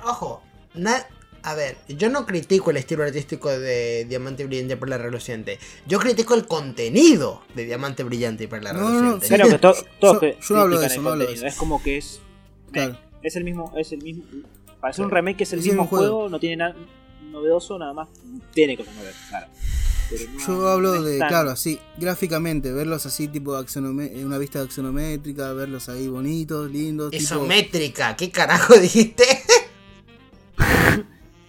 Ojo, 0.04 0.42
na- 0.74 1.06
a 1.42 1.54
ver, 1.54 1.76
yo 1.88 2.10
no 2.10 2.26
critico 2.26 2.70
el 2.70 2.76
estilo 2.76 3.02
artístico 3.02 3.48
de 3.48 4.04
Diamante 4.06 4.44
Brillante 4.44 4.74
y 4.74 4.76
Perla 4.76 4.98
Reluciente. 4.98 5.58
Yo 5.86 5.98
critico 5.98 6.34
el 6.34 6.46
contenido 6.46 7.42
de 7.54 7.64
Diamante 7.64 8.02
Brillante 8.04 8.44
y 8.44 8.46
Perla 8.46 8.72
No, 8.72 8.80
no, 8.80 8.88
no, 8.90 8.94
Reluciente. 9.18 9.26
sí. 9.26 9.32
Pero 9.32 9.48
que 9.48 9.58
to- 9.58 9.74
todos 10.00 10.14
Yo- 10.14 10.20
que 10.20 10.38
yo 10.40 10.54
no 10.54 10.60
hablo 10.62 10.80
de 10.80 10.86
eso, 10.86 10.94
el 10.96 11.02
no 11.02 11.10
hablo 11.10 11.26
de 11.26 11.32
eso. 11.32 11.46
Es 11.46 11.56
como 11.56 11.82
que 11.82 11.96
es. 11.98 12.20
Claro. 12.72 12.98
Es 13.22 13.36
el 13.36 13.44
mismo. 13.44 13.72
Es 13.76 13.92
el 13.92 14.02
mismo. 14.02 14.24
Para 14.80 14.92
ser 14.94 15.04
un 15.04 15.10
remake 15.10 15.42
es 15.42 15.52
el 15.52 15.58
Es 15.60 15.64
el 15.66 15.70
mismo 15.72 15.82
mismo 15.84 15.96
juego, 15.98 16.14
juego. 16.14 16.28
no 16.30 16.40
tiene 16.40 16.56
nada 16.56 16.74
novedoso, 17.30 17.78
nada 17.78 17.92
más. 17.92 18.08
Tiene 18.52 18.76
cosas 18.76 18.94
novedosas, 18.94 19.28
claro. 19.28 19.46
Pero 20.10 20.30
no- 20.32 20.46
Yo 20.46 20.68
hablo 20.68 20.94
no 20.96 21.02
de, 21.02 21.18
tan- 21.18 21.28
claro, 21.28 21.50
así, 21.50 21.78
gráficamente, 21.98 22.72
verlos 22.72 23.06
así, 23.06 23.28
tipo 23.28 23.58
en 23.58 24.26
una 24.26 24.38
vista 24.38 24.60
axonométrica, 24.60 25.52
verlos 25.52 25.88
ahí 25.88 26.08
bonitos, 26.08 26.70
lindos. 26.70 27.10
tipo- 27.10 27.22
Isométrica, 27.22 28.16
¿qué 28.16 28.30
carajo 28.30 28.74
dijiste? 28.80 29.24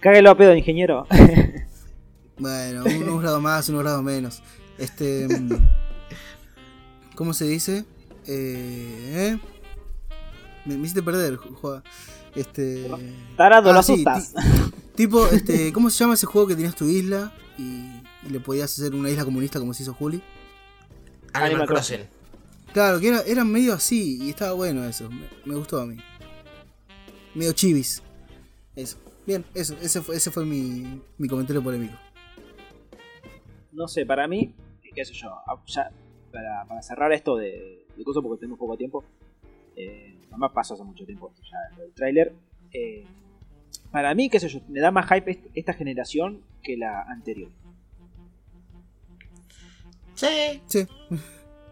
Cáguelo 0.00 0.30
a 0.30 0.36
pedo, 0.36 0.54
ingeniero. 0.54 1.06
Bueno, 2.38 2.82
unos 2.84 3.22
grados 3.22 3.40
más, 3.42 3.68
unos 3.68 3.82
grados 3.82 4.02
menos. 4.02 4.42
Este. 4.76 5.28
mm, 5.28 5.50
¿Cómo 7.14 7.34
se 7.34 7.44
dice? 7.44 7.84
Eh, 8.26 9.36
¿eh? 9.36 9.38
Me, 10.64 10.74
me 10.76 10.80
hiciste 10.82 11.02
perder, 11.04 11.36
Juan. 11.36 11.84
Este. 12.34 12.90
Tarado, 13.36 13.70
Ah, 13.70 13.74
lo 13.74 13.82
sí, 13.84 13.92
asustas. 13.92 14.32
ti- 14.32 14.72
tipo, 14.96 15.28
este, 15.28 15.72
¿cómo 15.72 15.88
se 15.88 15.98
llama 15.98 16.14
ese 16.14 16.26
juego 16.26 16.48
que 16.48 16.56
tenías 16.56 16.74
tu 16.74 16.88
isla 16.88 17.32
y, 17.58 17.91
y 18.26 18.30
le 18.30 18.40
podías 18.40 18.72
hacer 18.78 18.94
una 18.94 19.10
isla 19.10 19.24
comunista 19.24 19.58
como 19.58 19.74
se 19.74 19.82
hizo 19.82 19.94
Juli? 19.94 20.22
Animal 21.32 21.50
Animal 21.50 21.66
Crossing. 21.68 22.00
Claro, 22.72 23.00
que 23.00 23.08
era, 23.08 23.20
era 23.22 23.44
medio 23.44 23.74
así 23.74 24.18
y 24.22 24.30
estaba 24.30 24.52
bueno 24.52 24.84
eso. 24.84 25.10
Me, 25.10 25.26
me 25.44 25.54
gustó 25.56 25.80
a 25.80 25.86
mí. 25.86 25.96
Medio 27.34 27.52
chivis. 27.52 28.02
Eso. 28.76 28.98
Bien, 29.26 29.44
eso. 29.54 29.76
Ese 29.80 30.00
fue, 30.02 30.16
ese 30.16 30.30
fue 30.30 30.44
mi, 30.44 31.00
mi 31.18 31.28
comentario 31.28 31.62
polémico. 31.62 31.94
No 33.72 33.88
sé, 33.88 34.04
para 34.04 34.26
mí, 34.28 34.54
qué 34.94 35.04
sé 35.04 35.14
yo, 35.14 35.30
ah, 35.46 35.58
ya, 35.66 35.90
para, 36.30 36.64
para 36.68 36.82
cerrar 36.82 37.12
esto 37.12 37.36
de, 37.36 37.86
de 37.96 38.04
cosas 38.04 38.22
porque 38.22 38.40
tenemos 38.40 38.58
poco 38.58 38.76
tiempo, 38.76 39.02
eh, 39.76 40.18
además 40.28 40.50
pasó 40.54 40.74
hace 40.74 40.84
mucho 40.84 41.06
tiempo 41.06 41.30
esto 41.30 41.42
ya, 41.50 41.76
lo 41.76 41.82
del 41.84 41.92
tráiler, 41.94 42.34
eh, 42.72 43.06
para 43.90 44.14
mí, 44.14 44.28
qué 44.28 44.38
sé 44.40 44.48
yo, 44.48 44.60
me 44.68 44.80
da 44.80 44.90
más 44.90 45.08
hype 45.10 45.30
est- 45.30 45.46
esta 45.54 45.72
generación 45.72 46.42
que 46.62 46.76
la 46.76 47.00
anterior. 47.02 47.50
Sí. 50.14 50.62
Sí, 50.66 50.86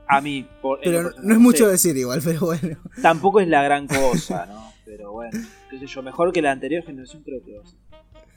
A 0.08 0.20
mí, 0.20 0.46
por, 0.62 0.80
pero 0.82 1.10
no, 1.22 1.34
es 1.34 1.38
mucho 1.40 1.64
sé, 1.66 1.70
decir 1.72 1.96
igual, 1.96 2.20
pero 2.24 2.40
bueno. 2.40 2.78
Tampoco 3.02 3.40
es 3.40 3.48
la 3.48 3.62
gran 3.62 3.86
cosa, 3.86 4.46
¿no? 4.46 4.72
Pero 4.84 5.12
bueno, 5.12 5.38
qué 5.70 5.78
sé 5.78 5.86
yo, 5.86 6.02
mejor 6.02 6.32
que 6.32 6.42
la 6.42 6.50
anterior 6.50 6.82
generación 6.84 7.22
creo 7.22 7.42
que 7.44 7.56
va 7.58 7.62
a 7.62 7.66
ser. 7.66 7.78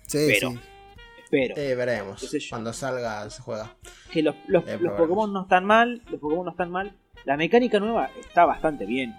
Sí, 0.08 0.28
Pero. 0.28 0.52
sí. 0.52 0.60
Espero. 1.24 1.56
Eh, 1.58 1.74
veremos. 1.74 2.22
Qué 2.22 2.28
sé 2.28 2.40
yo. 2.40 2.48
Cuando 2.52 2.72
salga 2.74 3.28
se 3.32 3.42
juega. 3.42 3.76
que 4.12 4.22
los, 4.22 4.36
los, 4.48 4.68
Eh, 4.68 4.78
los. 4.80 4.94
Pokémon 4.94 5.34
no 5.34 5.42
están 5.44 5.66
mal, 5.66 6.04
los 6.12 6.20
Pokémon 6.20 6.46
no 6.46 6.52
están 6.52 6.70
mal. 6.70 6.96
La 7.26 7.38
mecánica 7.38 7.80
nueva 7.80 8.12
está 8.20 8.46
bastante 8.46 8.86
bien. 8.86 9.16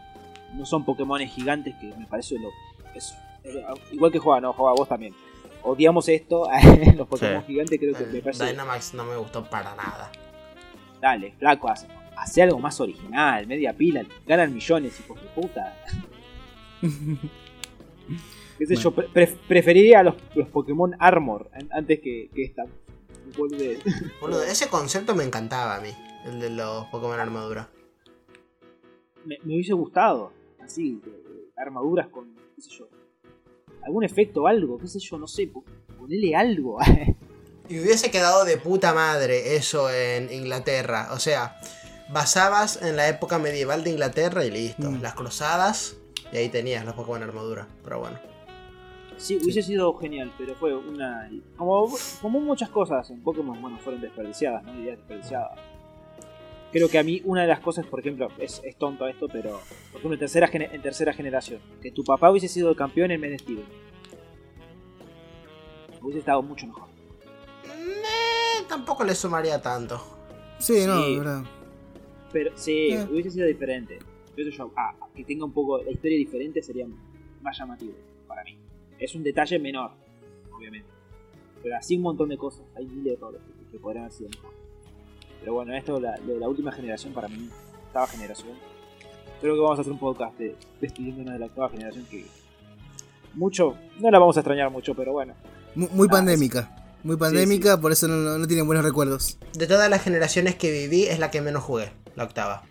No 0.55 0.65
son 0.65 0.85
Pokémon 0.85 1.19
gigantes 1.23 1.75
que 1.81 1.87
me 1.99 2.07
parece 2.07 2.39
lo 2.39 2.51
es, 2.95 3.13
es- 3.43 3.57
igual 3.91 4.13
que 4.13 4.21
juega, 4.21 4.41
no 4.41 4.53
juega 4.53 4.75
vos 4.75 4.89
también. 4.89 5.13
Odiamos 5.65 6.09
esto, 6.09 6.47
los 6.97 7.09
Pokémon 7.09 7.41
Sí. 7.41 7.47
gigantes 7.49 7.81
creo 7.81 7.95
que 7.95 8.05
me 8.07 8.19
El 8.19 8.23
parece 8.23 8.45
Dynamax 8.47 8.95
no 8.95 9.05
me 9.07 9.17
gustó 9.17 9.43
para 9.51 9.75
nada. 9.75 10.13
Dale, 11.05 11.33
flaco, 11.39 11.69
hace, 11.69 11.87
hace 12.17 12.41
algo 12.43 12.59
más 12.59 12.81
original, 12.81 13.47
media 13.47 13.75
pila, 13.75 14.07
ganan 14.27 14.55
millones, 14.55 14.99
hijos 15.01 15.21
de 15.21 15.29
puta. 15.29 15.77
Qué 18.59 18.67
sé 18.67 18.77
yo, 18.77 18.91
pre- 18.95 19.09
pre- 19.09 19.37
preferiría 19.49 20.03
los, 20.03 20.15
los 20.35 20.49
Pokémon 20.49 20.95
Armor 20.99 21.51
an- 21.53 21.69
antes 21.73 22.01
que, 22.01 22.31
que 22.35 22.45
esta. 22.45 22.65
Boludo, 24.21 24.43
ese 24.45 24.69
concepto 24.69 25.15
me 25.15 25.25
encantaba 25.25 25.77
a 25.77 25.81
mí. 25.81 25.91
El 26.25 26.41
de 26.41 26.49
los 26.51 26.87
Pokémon 26.87 27.21
armadura. 27.21 27.69
me, 29.27 29.37
me 29.45 29.55
hubiese 29.57 29.75
gustado. 29.75 30.33
Así, 30.63 31.03
armaduras 31.57 32.07
con, 32.09 32.35
qué 32.57 32.63
sé 32.63 32.71
yo, 32.71 32.89
algún 33.83 34.05
efecto, 34.05 34.47
algo, 34.47 34.79
qué 34.79 34.87
sé 34.87 34.99
yo, 35.01 35.19
no 35.19 35.27
sé, 35.27 35.49
po- 35.49 35.65
ponele 35.99 36.35
algo. 36.35 36.79
Y 37.69 37.81
hubiese 37.81 38.11
quedado 38.11 38.45
de 38.45 38.59
puta 38.59 38.93
madre 38.93 39.57
eso 39.57 39.91
en 39.91 40.33
Inglaterra. 40.33 41.09
O 41.13 41.19
sea, 41.19 41.59
basabas 42.09 42.83
en 42.83 42.97
la 42.97 43.09
época 43.09 43.39
medieval 43.39 43.85
de 43.85 43.91
Inglaterra 43.91 44.45
y 44.45 44.51
listo. 44.51 44.91
Mm. 44.91 45.01
Las 45.01 45.15
cruzadas 45.15 45.97
y 46.33 46.37
ahí 46.37 46.49
tenías 46.49 46.85
los 46.85 46.95
Pokémon 46.95 47.23
armadura. 47.23 47.69
Pero 47.83 48.01
bueno. 48.01 48.19
sí, 49.17 49.37
hubiese 49.37 49.63
sido 49.63 49.95
genial, 49.95 50.33
pero 50.37 50.55
fue 50.57 50.75
una. 50.75 51.31
Como, 51.57 51.89
como 52.21 52.41
muchas 52.41 52.69
cosas 52.69 53.09
en 53.11 53.23
Pokémon, 53.23 53.61
bueno, 53.61 53.79
fueron 53.79 54.03
desperdiciadas, 54.03 54.65
¿no? 54.65 54.75
Ideas 54.79 54.99
desperdiciadas. 54.99 55.59
Creo 56.73 56.89
que 56.89 56.99
a 56.99 57.05
mí 57.05 57.23
una 57.25 57.43
de 57.43 57.47
las 57.47 57.61
cosas, 57.61 57.87
por 57.87 58.01
ejemplo, 58.01 58.29
es, 58.39 58.61
es 58.65 58.77
tonto 58.77 59.07
esto, 59.07 59.29
pero 59.29 59.61
por 59.93 60.01
ejemplo 60.01 60.15
en 60.15 60.19
tercera, 60.19 60.51
en 60.53 60.83
tercera 60.83 61.13
generación, 61.13 61.61
que 61.81 61.93
tu 61.93 62.03
papá 62.03 62.31
hubiese 62.33 62.49
sido 62.49 62.69
el 62.69 62.77
campeón 62.77 63.13
en 63.13 63.21
vez 63.21 63.31
de 63.31 63.39
Steven. 63.39 63.65
Hubiese 66.03 66.19
estado 66.19 66.43
mucho 66.43 66.67
mejor. 66.67 66.94
Tampoco 68.69 69.05
le 69.05 69.15
sumaría 69.15 69.61
tanto. 69.61 70.01
Sí, 70.59 70.85
no, 70.87 71.03
Sí. 71.03 71.13
de 71.15 71.19
verdad. 71.19 71.45
Pero 72.33 72.51
sí, 72.57 72.89
Eh. 72.91 73.07
hubiese 73.11 73.31
sido 73.31 73.47
diferente. 73.47 73.99
Yo, 74.37 74.71
ah, 74.77 74.93
que 75.15 75.25
tenga 75.25 75.45
un 75.45 75.53
poco 75.53 75.79
la 75.83 75.91
historia 75.93 76.19
diferente 76.19 76.61
sería 76.63 76.87
más 77.43 77.57
llamativo 77.59 77.93
para 78.27 78.43
mí. 78.45 78.59
Es 78.99 79.15
un 79.15 79.23
detalle 79.23 79.59
menor, 79.59 79.93
obviamente. 80.53 80.89
Pero 81.63 81.77
así 81.77 81.97
un 81.97 82.03
montón 82.03 82.29
de 82.29 82.37
cosas. 82.37 82.63
Hay 82.77 82.87
miles 82.87 83.05
de 83.05 83.13
errores 83.15 83.41
que, 83.43 83.71
que 83.73 83.79
podrían 83.79 84.05
haber 84.05 84.17
sido 84.17 84.31
mejor. 84.31 84.51
Pero 85.41 85.55
bueno, 85.55 85.75
esto 85.75 86.01
la, 86.01 86.17
lo 86.19 86.35
de 86.35 86.41
la 86.41 86.49
última 86.49 86.73
generación 86.73 87.13
para 87.13 87.29
mí, 87.29 87.49
octava 87.87 88.07
generación. 88.09 88.53
Creo 89.41 89.55
que 89.55 89.61
vamos 89.61 89.79
a 89.79 89.83
hacer 89.83 89.93
un 89.93 89.99
podcast 89.99 90.37
de, 90.39 90.57
despidiéndonos 90.81 91.33
de 91.35 91.39
la 91.39 91.47
octava 91.47 91.69
generación 91.69 92.07
que 92.11 92.27
mucho, 93.35 93.77
no 94.01 94.11
la 94.11 94.19
vamos 94.19 94.37
a 94.37 94.41
extrañar 94.41 94.71
mucho, 94.71 94.95
pero 94.95 95.13
bueno. 95.13 95.35
Mu- 95.75 95.89
Muy 95.93 96.09
Ah, 96.11 96.13
pandémica. 96.13 96.84
Muy 97.05 97.19
pandémica, 97.19 97.79
por 97.79 97.93
eso 97.93 98.09
no, 98.09 98.39
no, 98.39 98.47
tienen 98.47 98.67
buenos 98.67 98.83
recuerdos. 98.83 99.37
De 99.53 99.67
todas 99.67 99.91
las 99.91 100.03
generaciones 100.03 100.55
que 100.55 100.73
viví, 100.73 101.05
es 101.05 101.19
la 101.19 101.31
que 101.31 101.43
menos 101.43 101.63
jugué. 101.63 101.93
La 102.17 102.25
octava. 102.25 102.65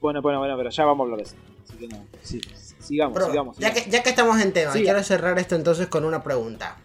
Bueno, 0.00 0.22
bueno, 0.22 0.38
bueno, 0.38 0.56
pero 0.56 0.70
ya 0.70 0.84
vamos 0.84 1.00
a 1.00 1.04
hablar 1.04 1.18
de 1.18 1.24
eso. 1.24 1.34
Así 1.64 1.76
que 1.76 1.88
no, 1.88 2.06
sí, 2.22 2.40
sigamos, 2.78 3.16
Bro, 3.16 3.26
sigamos. 3.26 3.58
ya, 3.58 3.72
que, 3.72 3.90
ya 3.90 4.04
que 4.04 4.10
estamos 4.10 4.40
en 4.40 4.52
tema, 4.52 4.72
quiero 4.72 5.02
cerrar 5.02 5.36
esto 5.40 5.56
entonces 5.56 5.88
con 5.88 6.04
una 6.04 6.22
pregunta. 6.22 6.76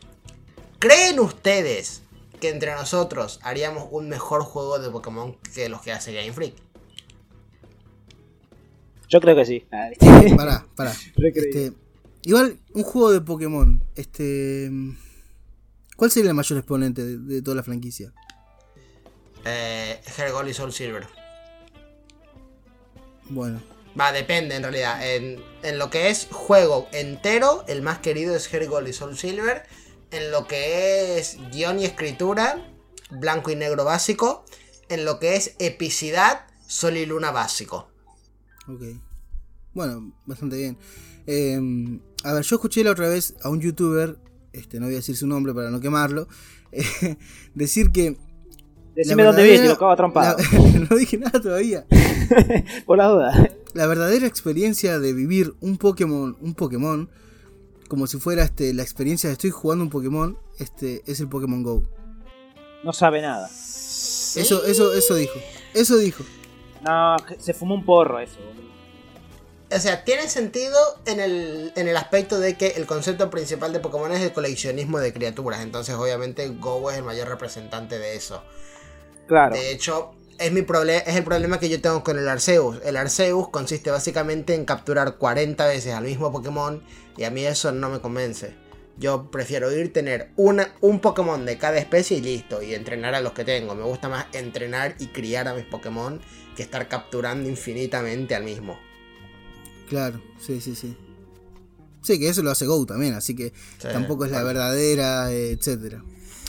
¿Creen 0.80 1.20
ustedes 1.20 2.02
que 2.42 2.50
entre 2.50 2.74
nosotros 2.74 3.40
haríamos 3.44 3.88
un 3.92 4.10
mejor 4.10 4.42
juego 4.42 4.80
de 4.80 4.90
Pokémon 4.90 5.38
que 5.54 5.70
los 5.70 5.82
que 5.82 5.92
hace 5.92 6.12
Game 6.12 6.34
Freak? 6.34 6.56
Yo 9.10 9.22
creo 9.22 9.36
que 9.36 9.46
sí. 9.46 9.64
Pará, 10.36 10.66
pará. 10.76 10.92
Este, 11.18 11.72
igual, 12.24 12.58
un 12.74 12.82
juego 12.82 13.12
de 13.12 13.22
Pokémon. 13.22 13.84
Este. 13.96 14.72
¿Cuál 15.96 16.12
sería 16.12 16.30
el 16.32 16.36
mayor 16.36 16.58
exponente 16.60 17.04
de, 17.04 17.18
de 17.18 17.42
toda 17.42 17.56
la 17.56 17.64
franquicia? 17.64 18.14
Eh, 19.46 20.02
Hergol 20.18 20.50
y 20.50 20.54
Soul 20.54 20.72
Silver. 20.74 21.08
Bueno, 23.30 23.62
Va, 24.00 24.12
depende 24.12 24.56
en 24.56 24.64
realidad. 24.64 25.16
En, 25.16 25.40
en 25.62 25.78
lo 25.78 25.90
que 25.90 26.10
es 26.10 26.28
juego 26.32 26.88
entero, 26.92 27.64
el 27.68 27.82
más 27.84 28.00
querido 28.00 28.36
es 28.36 28.52
Hergol 28.52 28.88
y 28.88 28.94
Soul 28.94 29.18
Silver. 29.18 29.64
En 30.12 30.32
lo 30.32 30.48
que 30.48 31.20
es 31.20 31.38
guion 31.52 31.80
y 31.80 31.86
escritura, 31.86 32.68
blanco 33.12 33.52
y 33.52 33.56
negro 33.56 33.86
básico. 33.86 34.46
En 34.90 35.06
lo 35.06 35.20
que 35.20 35.36
es 35.36 35.56
epicidad, 35.60 36.48
Sol 36.68 36.98
y 36.98 37.06
Luna 37.06 37.32
básico. 37.32 37.90
ok. 38.68 38.82
Bueno, 39.74 40.14
bastante 40.26 40.56
bien. 40.58 40.78
Eh, 41.26 41.60
a 42.24 42.34
ver, 42.34 42.44
yo 42.44 42.56
escuché 42.56 42.84
la 42.84 42.92
otra 42.92 43.10
vez 43.10 43.36
a 43.44 43.50
un 43.50 43.60
youtuber, 43.62 44.18
este, 44.54 44.80
no 44.80 44.86
voy 44.86 44.94
a 44.96 44.98
decir 44.98 45.18
su 45.18 45.28
nombre 45.28 45.54
para 45.54 45.70
no 45.70 45.80
quemarlo, 45.80 46.28
eh, 46.72 47.18
decir 47.54 47.92
que. 47.92 48.16
Decime 48.96 49.24
dónde 49.24 49.44
vives, 49.44 49.62
te 49.62 49.68
lo 49.70 49.78
cago 49.78 49.96
trompado. 49.96 50.38
la- 50.38 50.80
no 50.90 50.96
dije 50.96 51.18
nada 51.18 51.42
todavía. 51.42 51.86
Por 52.86 52.98
la 53.00 53.08
duda. 53.08 53.50
La 53.74 53.88
verdadera 53.88 54.28
experiencia 54.28 55.00
de 55.00 55.14
vivir 55.14 55.56
un 55.62 55.78
Pokémon, 55.78 56.38
un 56.40 56.54
Pokémon, 56.54 57.10
como 57.88 58.06
si 58.06 58.20
fuera 58.20 58.44
este, 58.44 58.72
la 58.74 58.84
experiencia 58.84 59.30
de 59.30 59.34
estoy 59.34 59.50
jugando 59.50 59.84
un 59.84 59.90
Pokémon, 59.90 60.38
este, 60.60 61.02
es 61.08 61.20
el 61.20 61.28
Pokémon 61.28 61.64
Go. 61.64 61.84
No 62.84 62.94
sabe 62.94 63.22
nada. 63.22 63.48
Eso, 63.48 64.66
eso, 64.66 64.94
eso 64.94 65.16
dijo. 65.16 65.40
Eso 65.74 65.98
dijo. 65.98 66.24
No, 66.84 67.16
se 67.40 67.54
fumó 67.54 67.74
un 67.76 67.86
porro 67.86 68.20
eso. 68.20 68.36
boludo. 68.46 68.73
O 69.76 69.80
sea, 69.80 70.04
tiene 70.04 70.30
sentido 70.30 70.78
en 71.06 71.20
el, 71.20 71.72
en 71.76 71.88
el 71.88 71.98
aspecto 71.98 72.40
de 72.40 72.56
que 72.56 72.68
el 72.76 72.86
concepto 72.86 73.30
principal 73.30 73.74
de 73.74 73.80
Pokémon 73.80 74.12
es 74.12 74.22
el 74.22 74.32
coleccionismo 74.32 75.00
de 75.00 75.14
criaturas. 75.14 75.62
Entonces, 75.62 75.96
obviamente, 75.96 76.48
Go 76.50 76.92
es 76.92 76.98
el 76.98 77.04
mayor 77.04 77.28
representante 77.28 77.98
de 77.98 78.16
eso. 78.16 78.44
Claro. 79.28 79.56
De 79.56 79.72
hecho, 79.72 80.14
es, 80.38 80.52
mi 80.52 80.62
es 80.62 81.16
el 81.16 81.24
problema 81.24 81.60
que 81.60 81.70
yo 81.70 81.82
tengo 81.82 82.04
con 82.04 82.20
el 82.20 82.28
Arceus. 82.28 82.80
El 82.84 82.98
Arceus 82.98 83.50
consiste 83.50 83.90
básicamente 83.90 84.54
en 84.54 84.66
capturar 84.66 85.18
40 85.18 85.66
veces 85.66 85.94
al 85.94 86.04
mismo 86.04 86.32
Pokémon. 86.32 86.84
Y 87.18 87.24
a 87.24 87.32
mí 87.32 87.46
eso 87.46 87.72
no 87.72 87.90
me 87.90 88.00
convence. 88.00 88.56
Yo 88.98 89.32
prefiero 89.32 89.72
ir 89.72 89.92
tener 89.92 90.30
una, 90.36 90.76
un 90.82 91.00
Pokémon 91.00 91.46
de 91.46 91.58
cada 91.58 91.78
especie 91.78 92.18
y 92.18 92.22
listo. 92.22 92.62
Y 92.62 92.76
entrenar 92.76 93.16
a 93.16 93.22
los 93.22 93.34
que 93.34 93.44
tengo. 93.44 93.74
Me 93.74 93.84
gusta 93.84 94.08
más 94.08 94.28
entrenar 94.34 94.96
y 95.00 95.08
criar 95.08 95.48
a 95.48 95.54
mis 95.54 95.66
Pokémon 95.66 96.22
que 96.56 96.62
estar 96.62 96.88
capturando 96.88 97.50
infinitamente 97.50 98.36
al 98.36 98.44
mismo. 98.44 98.78
Claro, 99.90 100.22
sí, 100.40 100.60
sí, 100.62 100.76
sí. 100.76 100.96
Sí, 102.02 102.20
que 102.20 102.28
eso 102.30 102.44
lo 102.44 102.52
hace 102.52 102.66
Go 102.66 102.86
también, 102.86 103.14
así 103.14 103.36
que 103.36 103.54
Sí, 103.78 103.88
tampoco 103.92 104.26
es 104.26 104.32
la 104.32 104.44
verdadera, 104.44 105.32
etcétera. 105.32 106.04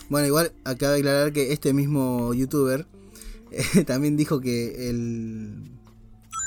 Bueno, 0.08 0.26
igual 0.26 0.52
acaba 0.64 0.92
de 0.92 0.98
aclarar 1.00 1.32
que 1.32 1.52
este 1.52 1.72
mismo 1.72 2.34
youtuber 2.34 2.86
eh, 3.50 3.84
también 3.84 4.16
dijo 4.16 4.40
que 4.40 4.90
el, 4.90 5.70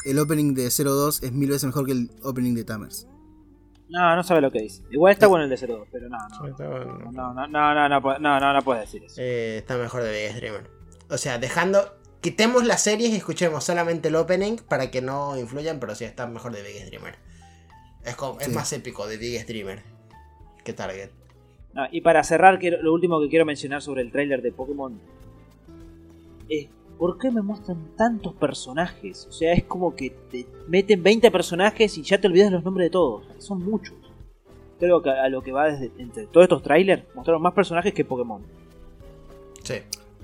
el 0.05 0.19
opening 0.19 0.53
de 0.53 0.69
02 0.69 1.23
es 1.23 1.31
mil 1.31 1.49
veces 1.49 1.65
mejor 1.65 1.85
que 1.85 1.93
el 1.93 2.11
opening 2.21 2.53
de 2.53 2.63
Tamers. 2.65 3.07
No, 3.89 4.15
no 4.17 4.23
sabe 4.23 4.41
lo 4.41 4.51
que 4.51 4.61
dice. 4.61 4.83
Igual 4.91 5.13
está 5.13 5.27
bueno 5.27 5.45
el 5.45 5.49
de 5.49 5.55
02, 5.65 5.87
pero 5.89 6.09
no, 6.09 6.17
no. 6.27 7.11
No, 7.13 7.33
no, 7.33 7.47
no, 7.47 7.73
no, 7.73 7.89
no, 7.89 8.01
puede- 8.01 8.19
no, 8.19 8.37
no, 8.39 8.53
no 8.53 8.61
puedes 8.61 8.83
decir 8.83 9.03
eso. 9.05 9.15
Eh, 9.19 9.59
está 9.59 9.77
mejor 9.77 10.03
de 10.03 10.27
Big 10.27 10.35
Dreamer. 10.35 10.69
O 11.09 11.17
sea, 11.17 11.37
dejando. 11.37 11.79
Quitemos 12.27 12.65
las 12.65 12.81
series 12.83 13.11
y 13.11 13.15
escuchemos 13.15 13.63
solamente 13.63 14.09
el 14.09 14.15
opening 14.17 14.57
para 14.57 14.91
que 14.91 15.01
no 15.01 15.39
influyan, 15.39 15.79
pero 15.79 15.95
sí 15.95 16.03
está 16.03 16.27
mejor 16.27 16.51
de 16.51 16.61
Big 16.61 16.85
Dreamer. 16.85 17.15
Es, 18.03 18.17
como- 18.17 18.37
es 18.41 18.47
Sí. 18.47 18.51
más 18.51 18.73
épico 18.73 19.07
de 19.07 19.15
Big 19.15 19.45
Dreamer 19.47 19.81
que 20.65 20.73
Target. 20.73 21.09
No, 21.73 21.83
y 21.89 22.01
para 22.01 22.21
cerrar, 22.25 22.59
quiero- 22.59 22.81
lo 22.81 22.91
último 22.91 23.21
que 23.21 23.29
quiero 23.29 23.45
mencionar 23.45 23.81
sobre 23.81 24.01
el 24.01 24.11
tráiler 24.11 24.41
de 24.41 24.51
Pokémon 24.51 24.99
es 26.49 26.67
¿por 26.97 27.17
qué 27.17 27.31
me 27.31 27.41
muestran 27.41 27.95
tantos 27.95 28.33
personajes? 28.33 29.25
O 29.27 29.31
sea, 29.31 29.53
es 29.53 29.63
como 29.63 29.95
que 29.95 30.09
te 30.29 30.45
meten 30.67 31.01
20 31.03 31.31
personajes 31.31 31.97
y 31.97 32.01
ya 32.03 32.19
te 32.19 32.27
olvidas 32.27 32.51
los 32.51 32.61
nombres 32.65 32.87
de 32.87 32.89
todos. 32.91 33.25
Son 33.37 33.63
muchos. 33.63 33.95
Creo 34.79 35.01
que 35.01 35.11
a 35.11 35.29
lo 35.29 35.41
que 35.41 35.53
va 35.53 35.69
desde 35.71 35.91
entre 35.97 36.27
todos 36.27 36.43
estos 36.43 36.61
trailers 36.61 37.03
mostraron 37.15 37.41
más 37.41 37.53
personajes 37.53 37.93
que 37.93 38.03
Pokémon. 38.03 38.41
Sí. 39.63 39.75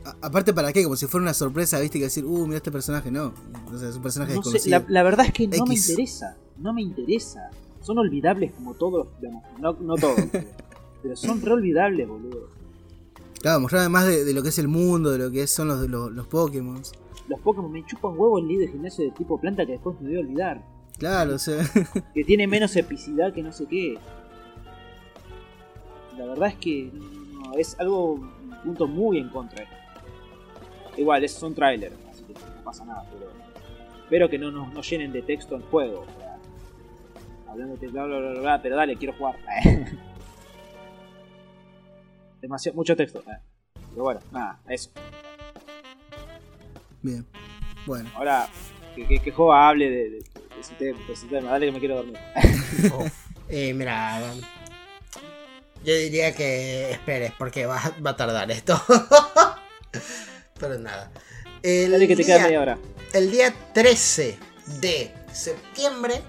A- 0.05 0.15
aparte, 0.27 0.53
¿para 0.53 0.71
qué? 0.73 0.83
Como 0.83 0.95
si 0.95 1.07
fuera 1.07 1.23
una 1.23 1.33
sorpresa, 1.33 1.79
¿viste? 1.79 1.97
Que 1.99 2.05
decir, 2.05 2.25
uh, 2.25 2.45
mira 2.45 2.57
este 2.57 2.71
personaje. 2.71 3.09
No, 3.11 3.33
o 3.73 3.77
sea, 3.77 3.89
es 3.89 3.95
un 3.95 4.01
personaje 4.01 4.33
No 4.35 4.43
sé, 4.43 4.49
desconocido. 4.53 4.79
la, 4.79 4.85
la 4.89 5.03
verdad 5.03 5.25
es 5.27 5.33
que 5.33 5.47
no 5.47 5.65
me 5.65 5.75
interesa. 5.75 6.37
No 6.57 6.73
me 6.73 6.81
interesa. 6.81 7.49
Son 7.81 7.97
olvidables 7.97 8.51
como 8.53 8.73
todos 8.73 9.07
los. 9.21 9.33
No, 9.59 9.73
no 9.79 9.95
todos. 9.95 10.15
pero- 11.03 11.15
son 11.15 11.41
re 11.41 11.51
olvidables, 11.53 12.07
boludo. 12.07 12.49
Claro, 13.41 13.59
mostrar 13.59 13.89
más 13.89 14.05
de, 14.07 14.23
de 14.23 14.33
lo 14.33 14.41
que 14.41 14.49
es 14.49 14.59
el 14.59 14.69
mundo, 14.69 15.11
de 15.11 15.17
lo 15.17 15.29
que 15.31 15.45
son 15.47 15.67
los, 15.67 15.89
los, 15.89 16.11
los 16.11 16.27
Pokémon. 16.27 16.81
Los 17.27 17.39
Pokémon 17.41 17.71
me 17.71 17.85
chupan 17.85 18.11
huevo 18.17 18.39
el 18.39 18.47
líder 18.47 18.67
de 18.67 18.71
gimnasio 18.73 19.03
de 19.05 19.11
tipo 19.11 19.39
planta 19.39 19.65
que 19.65 19.73
después 19.73 19.99
me 19.99 20.07
voy 20.09 20.17
a 20.17 20.19
olvidar. 20.21 20.63
Claro, 20.97 21.35
o 21.35 21.39
sea, 21.39 21.57
que 22.13 22.23
tiene 22.23 22.47
menos 22.47 22.73
epicidad 22.77 23.33
que 23.33 23.43
no 23.43 23.51
sé 23.51 23.65
qué. 23.65 23.97
La 26.17 26.25
verdad 26.25 26.49
es 26.49 26.55
que 26.55 26.91
no, 26.93 27.53
es 27.57 27.75
algo, 27.79 28.13
un 28.13 28.31
punto 28.63 28.87
muy 28.87 29.17
en 29.17 29.29
contra. 29.29 29.65
Igual, 30.97 31.23
es 31.23 31.41
un 31.41 31.55
tráiler, 31.55 31.91
así 32.11 32.23
que 32.23 32.33
no 32.33 32.63
pasa 32.63 32.85
nada, 32.85 33.03
pero 33.11 33.31
espero 34.03 34.29
que 34.29 34.37
no 34.37 34.51
nos 34.51 34.71
no 34.73 34.81
llenen 34.81 35.11
de 35.11 35.21
texto 35.23 35.55
el 35.55 35.63
juego. 35.63 36.01
o 36.01 36.19
sea, 36.19 36.37
hablando 37.49 37.77
de 37.77 37.87
bla 37.87 38.05
bla 38.05 38.19
bla 38.19 38.29
bla, 38.31 38.39
bla, 38.41 38.61
pero 38.61 38.75
dale, 38.75 38.95
quiero 38.95 39.13
jugar. 39.13 39.35
Demasiado, 42.41 42.75
mucho 42.75 42.95
texto. 42.95 43.19
eh. 43.21 43.37
Pero 43.91 44.03
bueno, 44.03 44.19
nada, 44.31 44.59
eso. 44.67 44.89
bien. 47.01 47.25
Bueno, 47.85 48.09
Ahora, 48.15 48.47
que, 48.95 49.05
que, 49.07 49.19
que 49.19 49.31
Jova 49.31 49.67
hable 49.69 49.89
de, 49.89 49.97
de, 50.09 50.17
de 50.19 50.23
ese 50.61 50.73
tema, 50.75 50.99
de 51.05 51.13
ese 51.13 51.27
tema, 51.27 51.49
dale 51.51 51.65
que 51.67 51.71
me 51.73 51.79
quiero 51.79 51.95
dormir. 51.97 52.17
Eh, 53.49 53.73
mira, 53.73 54.19
yo 55.83 55.93
diría 55.95 56.33
que 56.33 56.91
esperes 56.91 57.33
porque 57.37 57.65
va, 57.67 57.79
va 58.03 58.11
a 58.11 58.15
tardar 58.15 58.49
esto. 58.49 58.81
Pero 60.63 60.79
nada. 60.79 61.11
El 61.61 61.91
Dale 61.91 62.07
que 62.07 62.15
te 62.15 62.23
día- 62.23 62.39
media 62.39 62.61
hora. 62.61 62.77
El 63.13 63.29
día 63.31 63.53
13 63.73 64.37
de 64.79 65.11
septiembre, 65.33 66.21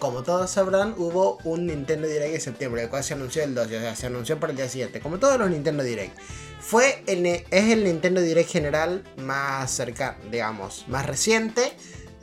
como 0.00 0.22
todos 0.24 0.50
sabrán, 0.50 0.94
hubo 0.98 1.38
un 1.44 1.66
Nintendo 1.66 2.08
Direct 2.08 2.34
en 2.34 2.40
septiembre, 2.40 2.82
el 2.82 2.88
cual 2.90 3.04
se 3.04 3.14
anunció 3.14 3.42
el 3.44 3.54
12, 3.54 3.76
o 3.76 3.80
sea, 3.80 3.94
se 3.96 4.06
anunció 4.06 4.38
para 4.40 4.50
el 4.50 4.56
día 4.56 4.68
siguiente, 4.68 5.00
como 5.00 5.18
todos 5.18 5.38
los 5.38 5.48
Nintendo 5.50 5.82
Direct. 5.84 6.18
Fue 6.60 7.04
el- 7.06 7.26
es 7.26 7.44
el 7.50 7.84
Nintendo 7.84 8.20
Direct 8.20 8.50
general 8.50 9.04
más 9.18 9.70
cercano, 9.70 10.18
digamos, 10.30 10.84
más 10.88 11.06
reciente. 11.06 11.72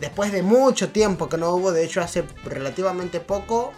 Después 0.02 0.34
de 0.34 0.44
mucho 0.44 0.90
tiempo 0.90 1.30
que 1.30 1.38
no 1.38 1.56
hubo, 1.56 1.72
de 1.72 1.86
hecho 1.86 2.02
hace 2.02 2.24
relativamente 2.44 3.22
poco, 3.22 3.72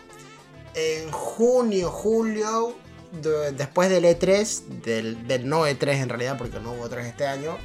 en 0.74 1.12
junio, 1.12 1.92
julio, 1.92 2.76
de- 3.22 3.52
después 3.52 3.90
del 3.90 4.06
E3, 4.06 4.82
del, 4.82 5.48
no 5.50 5.68
E3 5.68 5.88
en 6.02 6.10
realidad, 6.10 6.38
porque 6.38 6.60
no 6.60 6.74
hubo 6.74 6.90
3 6.90 7.06
este 7.06 7.26
año, 7.28 7.58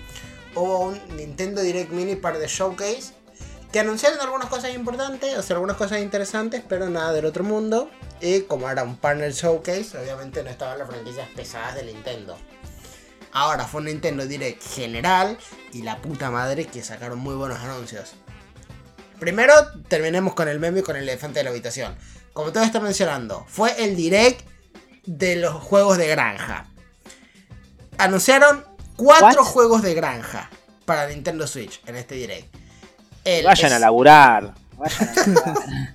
hubo 0.55 0.81
un 0.81 1.01
Nintendo 1.17 1.61
Direct 1.63 1.91
Mini 1.93 2.17
para 2.17 2.39
The 2.39 2.49
Showcase 2.49 3.13
que 3.73 3.79
anunciaron 3.79 4.21
algunas 4.21 4.49
cosas 4.49 4.75
importantes, 4.75 5.39
o 5.39 5.43
sea, 5.43 5.55
algunas 5.57 5.77
cosas 5.77 6.01
interesantes, 6.01 6.63
pero 6.69 6.91
nada 6.91 7.13
del 7.13 7.25
otro 7.25 7.45
mundo. 7.45 7.89
Y 8.21 8.41
como 8.43 8.69
era 8.69 8.83
un 8.83 8.97
panel 8.97 9.33
showcase, 9.33 9.97
obviamente 9.97 10.43
no 10.43 10.51
estaban 10.51 10.79
las 10.79 10.89
franquicias 10.89 11.29
pesadas 11.37 11.77
de 11.77 11.85
Nintendo. 11.85 12.37
Ahora 13.33 13.65
fue 13.69 13.79
un 13.81 13.87
Nintendo 13.87 14.27
Direct 14.27 14.61
general 14.61 15.39
y 15.73 15.83
la 15.83 15.99
puta 16.03 16.31
madre 16.33 16.67
que 16.67 16.83
sacaron 16.83 17.21
muy 17.21 17.37
buenos 17.37 17.61
anuncios. 17.61 18.15
Primero 19.21 19.55
terminemos 19.89 20.35
con 20.35 20.49
el 20.49 20.59
meme 20.59 20.81
y 20.81 20.83
con 20.83 20.97
el 20.97 21.05
elefante 21.05 21.39
de 21.39 21.45
la 21.45 21.51
habitación. 21.51 21.97
Como 22.33 22.51
todo 22.53 22.65
está 22.65 22.81
mencionando, 22.81 23.45
fue 23.49 23.85
el 23.85 23.95
Direct 23.95 24.41
de 25.07 25.37
los 25.37 25.55
juegos 25.55 25.99
de 25.99 26.09
granja. 26.09 26.67
Anunciaron 27.99 28.65
cuatro 28.97 29.43
What? 29.43 29.47
juegos 29.49 29.83
de 29.83 29.95
granja 29.95 30.49
para 30.85 31.07
Nintendo 31.09 31.47
Switch 31.47 31.81
en 31.87 31.97
este 31.97 32.15
Direct. 32.15 32.55
El, 33.25 33.45
Vayan 33.45 33.73
a 33.75 33.79
laburar. 33.79 34.55
Vayan 34.77 35.09
a 35.09 35.23
laburar. 35.27 35.95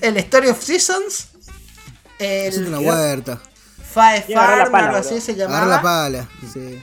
el 0.00 0.16
Story 0.18 0.48
of 0.48 0.62
Seasons. 0.62 1.28
El 2.18 2.52
es 2.52 2.58
una 2.58 2.80
huerta. 2.80 3.40
La 3.94 4.20
Farm, 4.22 4.32
pala, 4.34 4.62
algo 4.62 4.88
bro. 4.90 4.96
así 4.98 5.20
se 5.20 5.32
Agarra 5.32 5.52
la 5.66 5.76
llamaba. 5.76 5.82
pala. 5.82 6.28
Sí. 6.52 6.82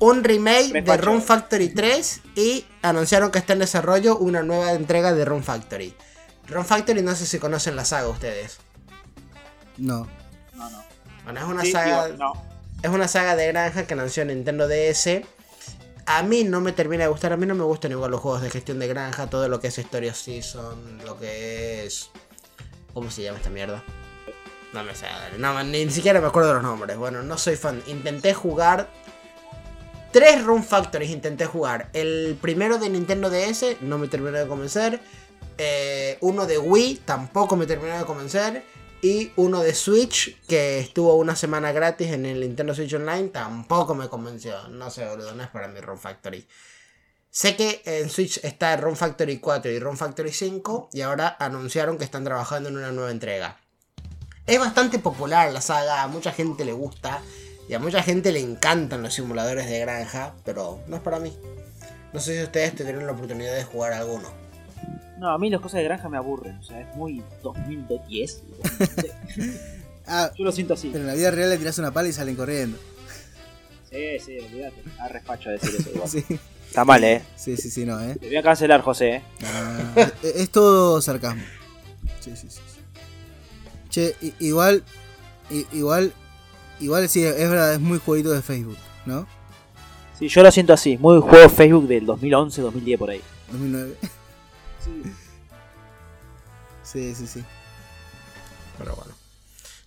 Un 0.00 0.22
remake 0.22 0.72
de 0.72 0.80
Respacho. 0.80 1.02
Room 1.02 1.22
Factory 1.22 1.68
3 1.70 2.20
y 2.34 2.66
anunciaron 2.82 3.30
que 3.30 3.38
está 3.38 3.54
en 3.54 3.60
desarrollo 3.60 4.18
una 4.18 4.42
nueva 4.42 4.72
entrega 4.72 5.14
de 5.14 5.24
Room 5.24 5.42
Factory. 5.42 5.94
Room 6.48 6.66
Factory 6.66 7.00
no 7.00 7.14
sé 7.14 7.24
si 7.26 7.38
conocen 7.38 7.74
la 7.76 7.84
saga 7.86 8.08
ustedes. 8.08 8.58
No. 9.78 10.06
No, 10.56 10.70
no. 10.70 10.82
Bueno, 11.24 11.40
es 11.40 11.46
una 11.46 11.62
Sí, 11.62 11.72
saga 11.72 12.06
digo, 12.06 12.18
no. 12.18 12.32
es 12.82 12.90
una 12.90 13.08
saga 13.08 13.36
de 13.36 13.46
granja 13.48 13.86
que 13.86 13.94
nació 13.94 14.22
en 14.22 14.28
Nintendo 14.28 14.68
DS. 14.68 15.22
A 16.06 16.22
mí 16.22 16.44
no 16.44 16.60
me 16.60 16.72
termina 16.72 17.04
de 17.04 17.10
gustar, 17.10 17.32
a 17.32 17.36
mí 17.36 17.46
no 17.46 17.54
me 17.54 17.64
gustan 17.64 17.90
igual 17.90 18.10
los 18.12 18.20
juegos 18.20 18.42
de 18.42 18.50
gestión 18.50 18.78
de 18.78 18.86
granja, 18.86 19.28
todo 19.28 19.48
lo 19.48 19.58
que 19.60 19.68
es 19.68 19.78
Story 19.78 20.08
of 20.08 20.16
Season, 20.16 20.98
lo 21.04 21.18
que 21.18 21.84
es... 21.84 22.10
¿Cómo 22.94 23.10
se 23.10 23.22
llama 23.22 23.38
esta 23.38 23.50
mierda? 23.50 23.82
No 24.72 24.84
me 24.84 24.94
sé, 24.94 25.06
no, 25.38 25.62
ni 25.64 25.90
siquiera 25.90 26.20
me 26.20 26.28
acuerdo 26.28 26.50
de 26.50 26.54
los 26.54 26.62
nombres. 26.62 26.96
Bueno, 26.96 27.22
no 27.22 27.36
soy 27.38 27.56
fan. 27.56 27.82
Intenté 27.88 28.34
jugar... 28.34 28.88
Tres 30.12 30.44
Room 30.44 30.62
Factories 30.62 31.10
intenté 31.10 31.44
jugar. 31.44 31.90
El 31.92 32.38
primero 32.40 32.78
de 32.78 32.88
Nintendo 32.88 33.28
DS 33.28 33.76
no 33.82 33.98
me 33.98 34.08
terminó 34.08 34.38
de 34.38 34.46
convencer. 34.46 35.00
Eh, 35.58 36.16
uno 36.20 36.46
de 36.46 36.56
Wii 36.56 37.02
tampoco 37.04 37.56
me 37.56 37.66
terminó 37.66 37.98
de 37.98 38.04
convencer. 38.04 38.62
Y 39.06 39.30
uno 39.36 39.62
de 39.62 39.72
Switch, 39.72 40.36
que 40.48 40.80
estuvo 40.80 41.14
una 41.14 41.36
semana 41.36 41.70
gratis 41.70 42.08
en 42.08 42.26
el 42.26 42.40
Nintendo 42.40 42.74
Switch 42.74 42.92
Online, 42.92 43.28
tampoco 43.28 43.94
me 43.94 44.08
convenció. 44.08 44.66
No 44.66 44.90
sé, 44.90 45.06
boludo, 45.06 45.32
no 45.32 45.44
es 45.44 45.48
para 45.48 45.68
mi 45.68 45.78
Room 45.78 45.96
Factory. 45.96 46.44
Sé 47.30 47.54
que 47.54 47.82
en 47.84 48.10
Switch 48.10 48.40
está 48.42 48.76
Room 48.76 48.96
Factory 48.96 49.38
4 49.38 49.70
y 49.70 49.78
Room 49.78 49.96
Factory 49.96 50.32
5, 50.32 50.88
y 50.92 51.02
ahora 51.02 51.36
anunciaron 51.38 51.98
que 51.98 52.02
están 52.02 52.24
trabajando 52.24 52.68
en 52.68 52.78
una 52.78 52.90
nueva 52.90 53.12
entrega. 53.12 53.60
Es 54.44 54.58
bastante 54.58 54.98
popular 54.98 55.52
la 55.52 55.60
saga, 55.60 56.02
a 56.02 56.08
mucha 56.08 56.32
gente 56.32 56.64
le 56.64 56.72
gusta, 56.72 57.22
y 57.68 57.74
a 57.74 57.78
mucha 57.78 58.02
gente 58.02 58.32
le 58.32 58.40
encantan 58.40 59.04
los 59.04 59.14
simuladores 59.14 59.70
de 59.70 59.78
granja, 59.78 60.34
pero 60.44 60.80
no 60.88 60.96
es 60.96 61.02
para 61.02 61.20
mí. 61.20 61.32
No 62.12 62.18
sé 62.18 62.38
si 62.38 62.42
ustedes 62.42 62.74
tendrán 62.74 63.06
la 63.06 63.12
oportunidad 63.12 63.54
de 63.54 63.62
jugar 63.62 63.92
alguno. 63.92 64.45
No, 65.18 65.30
a 65.30 65.38
mí 65.38 65.48
las 65.50 65.60
cosas 65.60 65.78
de 65.78 65.84
granja 65.84 66.08
me 66.08 66.16
aburren. 66.18 66.56
O 66.58 66.62
sea, 66.62 66.80
es 66.80 66.94
muy 66.96 67.22
2010. 67.42 68.42
Ah, 70.08 70.30
Yo 70.38 70.44
lo 70.44 70.52
siento 70.52 70.74
así. 70.74 70.90
pero 70.92 71.00
en 71.02 71.08
la 71.08 71.14
vida 71.14 71.32
real 71.32 71.50
le 71.50 71.58
tiras 71.58 71.76
una 71.78 71.90
pala 71.90 72.08
y 72.08 72.12
salen 72.12 72.36
corriendo. 72.36 72.78
Sí, 73.90 74.20
sí, 74.24 74.38
olvídate. 74.38 74.80
A 75.00 75.08
respacho 75.08 75.48
a 75.48 75.52
decir 75.52 75.74
eso 75.80 75.90
igual. 75.94 76.08
Sí, 76.08 76.24
Está 76.68 76.84
mal, 76.84 77.02
eh. 77.02 77.22
sí, 77.34 77.56
sí, 77.56 77.70
sí, 77.70 77.84
no, 77.84 78.00
eh. 78.00 78.14
Te 78.14 78.28
voy 78.28 78.36
a 78.36 78.42
cancelar, 78.44 78.82
José, 78.82 79.14
eh. 79.16 79.22
Ah, 79.44 80.08
es, 80.22 80.36
es 80.36 80.50
todo 80.50 81.02
sarcasmo. 81.02 81.42
Sí, 82.20 82.36
sí, 82.36 82.46
sí. 82.48 82.60
sí. 82.60 82.80
Che, 83.90 84.32
igual, 84.38 84.84
igual, 85.72 86.12
igual 86.78 87.08
sí, 87.08 87.24
es 87.24 87.36
verdad, 87.50 87.74
es 87.74 87.80
muy 87.80 87.98
jueguito 87.98 88.30
de 88.30 88.42
Facebook, 88.42 88.76
¿no? 89.06 89.26
Sí, 90.18 90.28
yo 90.28 90.42
lo 90.44 90.52
siento 90.52 90.72
así. 90.72 90.96
Muy 90.98 91.20
juego 91.20 91.48
Facebook 91.48 91.88
del 91.88 92.06
2011, 92.06 92.62
2010 92.62 92.98
por 92.98 93.10
ahí. 93.10 93.20
2009. 93.50 93.94
Sí. 94.86 95.12
Sí, 96.82 97.14
sí, 97.14 97.26
sí. 97.26 97.44
Pero 98.78 98.94
bueno. 98.96 99.12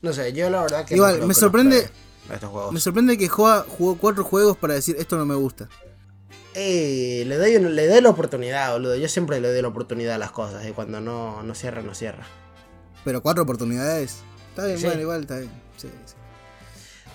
No 0.02 0.14
sé, 0.14 0.32
yo 0.34 0.50
la 0.50 0.62
verdad 0.62 0.86
que... 0.86 0.95
Igual, 0.95 1.20
no 1.20 1.28
me 1.28 1.34
sorprende- 1.34 1.89
Estos 2.32 2.50
juegos. 2.52 2.72
Me 2.74 2.80
sorprende 2.80 3.18
que 3.18 3.28
Joa 3.28 3.66
jugó 3.68 3.97
cuatro 3.97 4.24
juegos 4.24 4.58
para 4.58 4.74
decir 4.76 4.95
esto 5.00 5.18
no 5.18 5.26
me 5.26 5.36
gusta. 5.36 5.68
Eh, 6.56 7.24
le, 7.26 7.38
doy, 7.38 7.58
le 7.60 7.88
doy 7.88 8.02
la 8.02 8.10
oportunidad, 8.10 8.72
boludo. 8.74 8.95
Yo 8.95 9.08
siempre 9.08 9.39
le 9.39 9.52
doy 9.52 9.62
la 9.62 9.68
oportunidad 9.70 10.16
a 10.16 10.18
las 10.18 10.32
cosas. 10.32 10.66
Y 10.68 10.72
cuando 10.72 11.00
no, 11.02 11.41
no 11.43 11.56
cierra, 11.56 11.82
no 11.82 11.93
cierra. 11.95 12.26
Pero 13.06 13.22
cuatro 13.22 13.43
oportunidades. 13.43 14.18
Está 14.50 14.66
bien, 14.66 14.78
Sí. 14.78 14.86
bueno, 14.86 15.02
igual 15.02 15.22
está 15.22 15.38
bien. 15.39 15.52
Sí, 15.78 15.89
sí. 16.06 16.16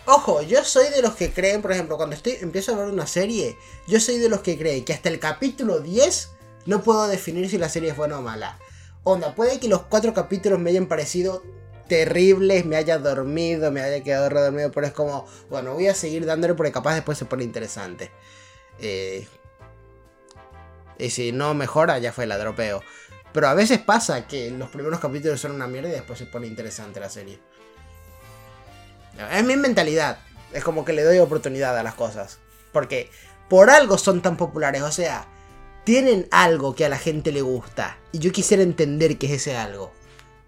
Ojo, 0.06 0.42
yo 0.42 0.62
soy 0.64 0.88
de 0.90 1.00
los 1.02 1.14
que 1.14 1.32
creen, 1.32 1.62
por 1.62 1.72
ejemplo, 1.72 1.96
cuando 1.96 2.14
estoy 2.14 2.34
empiezo 2.40 2.74
a 2.74 2.78
ver 2.78 2.88
una 2.88 3.06
serie, 3.06 3.56
yo 3.88 3.98
soy 4.00 4.18
de 4.18 4.28
los 4.28 4.40
que 4.40 4.58
creen 4.58 4.84
que 4.84 4.92
hasta 4.92 5.08
el 5.08 5.18
capítulo 5.18 5.80
10 5.80 6.30
no 6.66 6.82
puedo 6.82 7.06
definir 7.06 7.48
si 7.48 7.58
la 7.58 7.68
serie 7.68 7.90
es 7.90 7.96
buena 7.96 8.18
o 8.18 8.22
mala. 8.22 8.58
Onda, 9.02 9.34
puede 9.34 9.60
que 9.60 9.68
los 9.68 9.82
cuatro 9.82 10.14
capítulos 10.14 10.58
me 10.58 10.70
hayan 10.70 10.86
parecido 10.86 11.42
terribles, 11.88 12.64
me 12.64 12.76
haya 12.76 12.98
dormido, 12.98 13.70
me 13.70 13.82
haya 13.82 14.02
quedado 14.02 14.28
redormido, 14.30 14.72
pero 14.72 14.86
es 14.86 14.92
como, 14.92 15.26
bueno, 15.50 15.74
voy 15.74 15.88
a 15.88 15.94
seguir 15.94 16.24
dándole 16.24 16.54
porque 16.54 16.72
capaz 16.72 16.94
después 16.94 17.18
se 17.18 17.26
pone 17.26 17.44
interesante. 17.44 18.10
Eh, 18.78 19.26
y 20.98 21.10
si 21.10 21.32
no 21.32 21.54
mejora, 21.54 21.98
ya 21.98 22.12
fue 22.12 22.26
la 22.26 22.38
dropeo. 22.38 22.82
Pero 23.32 23.48
a 23.48 23.54
veces 23.54 23.80
pasa 23.80 24.26
que 24.26 24.50
los 24.50 24.70
primeros 24.70 25.00
capítulos 25.00 25.40
son 25.40 25.52
una 25.52 25.66
mierda 25.66 25.88
y 25.88 25.92
después 25.92 26.18
se 26.18 26.26
pone 26.26 26.46
interesante 26.46 27.00
la 27.00 27.10
serie. 27.10 27.40
Es 29.32 29.44
mi 29.44 29.56
mentalidad. 29.56 30.18
Es 30.52 30.62
como 30.62 30.84
que 30.84 30.92
le 30.92 31.02
doy 31.02 31.18
oportunidad 31.18 31.76
a 31.76 31.82
las 31.82 31.94
cosas. 31.94 32.38
Porque 32.72 33.10
por 33.48 33.70
algo 33.70 33.98
son 33.98 34.22
tan 34.22 34.36
populares. 34.36 34.82
O 34.82 34.92
sea, 34.92 35.26
tienen 35.84 36.26
algo 36.30 36.74
que 36.74 36.84
a 36.84 36.88
la 36.88 36.98
gente 36.98 37.32
le 37.32 37.42
gusta. 37.42 37.98
Y 38.12 38.18
yo 38.18 38.32
quisiera 38.32 38.62
entender 38.62 39.18
qué 39.18 39.26
es 39.26 39.32
ese 39.32 39.56
algo. 39.56 39.92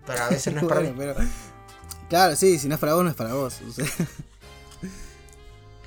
Pero 0.06 0.22
a 0.24 0.28
veces 0.28 0.52
no 0.54 0.60
es 0.60 0.66
para 0.66 0.80
Bueno, 0.80 0.94
mí. 0.94 0.98
pero- 1.16 1.28
Claro, 2.08 2.36
sí, 2.36 2.58
si 2.58 2.68
no 2.68 2.74
es 2.74 2.80
para 2.80 2.94
vos, 2.94 3.04
no 3.04 3.10
es 3.10 3.16
para 3.16 3.34
vos. 3.34 3.56
o 3.68 3.72
sea. 3.72 3.84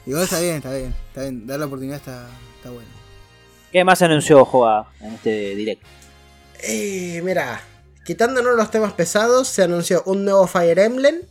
Igual 0.06 0.24
está 0.24 0.40
bien, 0.40 0.56
está 0.56 0.74
bien. 0.74 0.96
Está 1.10 1.22
bien. 1.22 1.48
Dar 1.48 1.60
la 1.60 1.66
oportunidad 1.66 1.98
está, 1.98 2.28
está 2.58 2.70
bueno. 2.72 2.90
¿Qué 3.72 3.84
más 3.84 4.02
anunció 4.02 4.44
Joa 4.46 4.92
en 5.02 5.14
este 5.14 5.56
direct? 5.56 5.84
Eh, 6.64 7.22
mira, 7.24 7.62
quitándonos 8.04 8.56
los 8.56 8.72
temas 8.72 8.94
pesados, 8.94 9.48
se 9.48 9.64
anunció 9.64 10.02
un 10.06 10.26
nuevo 10.26 10.48
Fire 10.48 10.80
Emblem. 10.80 11.22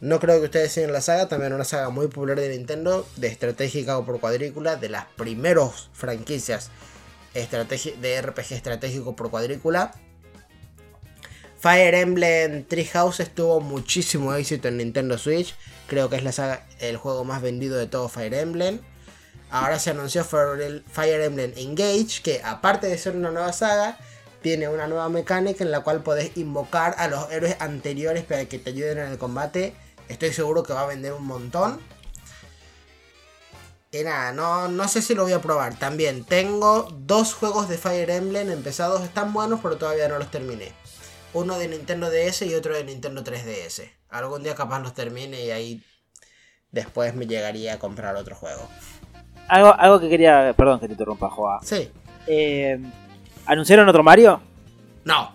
No 0.00 0.18
creo 0.18 0.40
que 0.40 0.46
ustedes 0.46 0.72
sigan 0.72 0.92
la 0.92 1.00
saga, 1.00 1.28
también 1.28 1.52
una 1.52 1.62
saga 1.64 1.90
muy 1.90 2.08
popular 2.08 2.40
de 2.40 2.48
Nintendo, 2.48 3.06
de 3.16 3.28
estratégica 3.28 3.96
o 3.98 4.04
por 4.04 4.18
cuadrícula, 4.18 4.74
de 4.74 4.88
las 4.88 5.04
primeros 5.16 5.90
franquicias 5.92 6.70
de 7.34 8.22
RPG 8.22 8.52
estratégico 8.52 9.16
por 9.16 9.30
cuadrícula. 9.30 9.92
Fire 11.58 11.94
Emblem 11.94 12.64
Treehouse 12.64 13.30
tuvo 13.34 13.60
muchísimo 13.60 14.34
éxito 14.34 14.68
en 14.68 14.78
Nintendo 14.78 15.16
Switch. 15.16 15.54
Creo 15.86 16.10
que 16.10 16.16
es 16.16 16.24
la 16.24 16.32
saga, 16.32 16.66
el 16.80 16.96
juego 16.96 17.24
más 17.24 17.40
vendido 17.40 17.78
de 17.78 17.86
todo 17.86 18.08
Fire 18.08 18.34
Emblem. 18.34 18.80
Ahora 19.50 19.78
se 19.78 19.90
anunció 19.90 20.24
Fire 20.24 21.20
Emblem 21.22 21.52
Engage, 21.56 22.22
que 22.22 22.40
aparte 22.42 22.86
de 22.86 22.98
ser 22.98 23.14
una 23.14 23.30
nueva 23.30 23.52
saga, 23.52 23.98
tiene 24.40 24.68
una 24.68 24.88
nueva 24.88 25.08
mecánica 25.08 25.62
en 25.62 25.70
la 25.70 25.80
cual 25.80 26.02
podés 26.02 26.36
invocar 26.36 26.96
a 26.98 27.06
los 27.06 27.30
héroes 27.30 27.56
anteriores 27.60 28.24
para 28.24 28.46
que 28.46 28.58
te 28.58 28.70
ayuden 28.70 28.98
en 28.98 29.12
el 29.12 29.18
combate. 29.18 29.74
Estoy 30.08 30.32
seguro 30.32 30.64
que 30.64 30.72
va 30.72 30.82
a 30.82 30.86
vender 30.86 31.12
un 31.12 31.26
montón. 31.26 31.78
Y 33.94 34.04
nada, 34.04 34.32
no, 34.32 34.68
no 34.68 34.88
sé 34.88 35.02
si 35.02 35.14
lo 35.14 35.24
voy 35.24 35.32
a 35.34 35.42
probar. 35.42 35.74
También 35.78 36.24
tengo 36.24 36.88
dos 36.90 37.34
juegos 37.34 37.68
de 37.68 37.76
Fire 37.76 38.08
Emblem 38.08 38.50
empezados, 38.50 39.02
están 39.02 39.34
buenos, 39.34 39.60
pero 39.62 39.76
todavía 39.76 40.08
no 40.08 40.18
los 40.18 40.30
terminé. 40.30 40.72
Uno 41.34 41.58
de 41.58 41.68
Nintendo 41.68 42.10
DS 42.10 42.42
y 42.42 42.54
otro 42.54 42.74
de 42.74 42.84
Nintendo 42.84 43.22
3DS. 43.22 43.90
Algún 44.08 44.42
día 44.42 44.54
capaz 44.54 44.80
los 44.80 44.94
termine 44.94 45.44
y 45.44 45.50
ahí 45.50 45.82
después 46.70 47.14
me 47.14 47.26
llegaría 47.26 47.74
a 47.74 47.78
comprar 47.78 48.16
otro 48.16 48.34
juego. 48.34 48.66
Algo, 49.48 49.74
algo 49.78 50.00
que 50.00 50.08
quería. 50.08 50.54
Perdón 50.56 50.80
que 50.80 50.86
te 50.86 50.92
interrumpa, 50.92 51.28
Joa. 51.28 51.60
Sí, 51.62 51.90
Eh, 52.26 52.80
¿Anunciaron 53.44 53.88
otro 53.88 54.02
Mario? 54.02 54.40
no. 55.04 55.34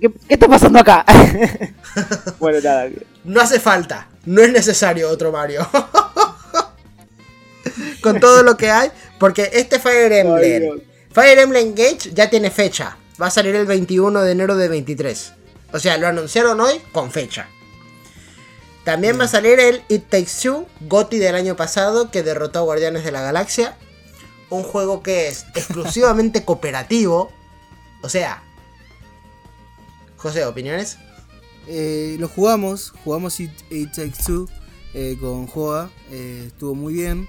¿Qué, 0.00 0.10
qué 0.10 0.34
está 0.34 0.48
pasando 0.48 0.78
acá? 0.78 1.04
bueno, 2.40 2.58
nada. 2.64 2.88
No 3.22 3.40
hace 3.40 3.60
falta. 3.60 4.08
No 4.24 4.42
es 4.42 4.52
necesario 4.52 5.08
otro 5.08 5.32
Mario. 5.32 5.68
Con 8.02 8.20
todo 8.20 8.42
lo 8.42 8.56
que 8.56 8.70
hay. 8.70 8.90
Porque 9.18 9.50
este 9.52 9.78
Fire 9.78 10.12
Emblem. 10.12 10.80
Fire 11.12 11.38
Emblem 11.38 11.68
Engage 11.68 12.12
ya 12.12 12.30
tiene 12.30 12.50
fecha. 12.50 12.96
Va 13.20 13.26
a 13.26 13.30
salir 13.30 13.54
el 13.54 13.66
21 13.66 14.22
de 14.22 14.32
enero 14.32 14.56
de 14.56 14.68
23. 14.68 15.32
O 15.72 15.78
sea, 15.78 15.98
lo 15.98 16.08
anunciaron 16.08 16.60
hoy 16.60 16.80
con 16.92 17.10
fecha. 17.10 17.48
También 18.84 19.20
va 19.20 19.24
a 19.24 19.28
salir 19.28 19.60
el 19.60 19.82
It 19.88 20.08
Takes 20.08 20.32
Two, 20.42 20.66
GOTY 20.80 21.18
del 21.18 21.34
año 21.34 21.54
pasado, 21.54 22.10
que 22.10 22.22
derrotó 22.22 22.60
a 22.60 22.62
Guardianes 22.62 23.04
de 23.04 23.12
la 23.12 23.20
Galaxia. 23.20 23.76
Un 24.48 24.62
juego 24.62 25.02
que 25.02 25.28
es 25.28 25.44
exclusivamente 25.54 26.44
cooperativo. 26.44 27.30
O 28.02 28.08
sea... 28.08 28.42
José, 30.16 30.44
¿opiniones? 30.44 30.98
Eh, 31.66 32.16
lo 32.18 32.28
jugamos, 32.28 32.92
jugamos 33.04 33.38
It, 33.40 33.50
It 33.70 33.90
eh, 34.94 35.16
con 35.20 35.46
Joa, 35.46 35.90
eh, 36.10 36.44
estuvo 36.48 36.74
muy 36.74 36.94
bien, 36.94 37.28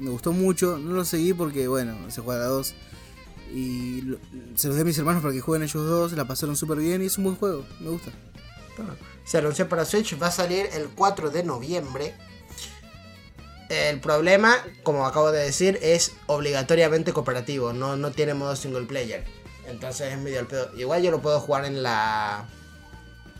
me 0.00 0.10
gustó 0.10 0.32
mucho, 0.32 0.78
no 0.78 0.92
lo 0.92 1.04
seguí 1.04 1.32
porque 1.32 1.68
bueno, 1.68 1.96
se 2.10 2.20
juega 2.20 2.44
a 2.44 2.48
dos 2.48 2.74
y 3.54 4.02
se 4.56 4.68
los 4.68 4.76
di 4.76 4.82
a 4.82 4.84
mis 4.84 4.98
hermanos 4.98 5.22
para 5.22 5.32
que 5.32 5.40
jueguen 5.40 5.62
ellos 5.62 5.86
dos, 5.86 6.12
la 6.12 6.26
pasaron 6.26 6.56
súper 6.56 6.78
bien 6.78 7.02
y 7.02 7.06
es 7.06 7.16
un 7.18 7.24
buen 7.24 7.36
juego, 7.36 7.64
me 7.80 7.90
gusta. 7.90 8.10
Se 9.24 9.38
anunció 9.38 9.68
para 9.68 9.84
Switch, 9.84 10.20
va 10.20 10.28
a 10.28 10.32
salir 10.32 10.68
el 10.74 10.88
4 10.88 11.30
de 11.30 11.42
noviembre. 11.44 12.14
El 13.68 14.00
problema, 14.00 14.54
como 14.82 15.06
acabo 15.06 15.32
de 15.32 15.42
decir, 15.42 15.78
es 15.82 16.12
obligatoriamente 16.26 17.12
cooperativo, 17.12 17.72
no, 17.72 17.96
no 17.96 18.12
tiene 18.12 18.34
modo 18.34 18.54
single 18.54 18.86
player. 18.86 19.24
Entonces 19.66 20.12
es 20.12 20.18
medio 20.18 20.40
el 20.40 20.46
pedo. 20.46 20.70
Igual 20.76 21.02
yo 21.02 21.10
lo 21.10 21.20
puedo 21.20 21.40
jugar 21.40 21.64
en 21.64 21.82
la 21.82 22.48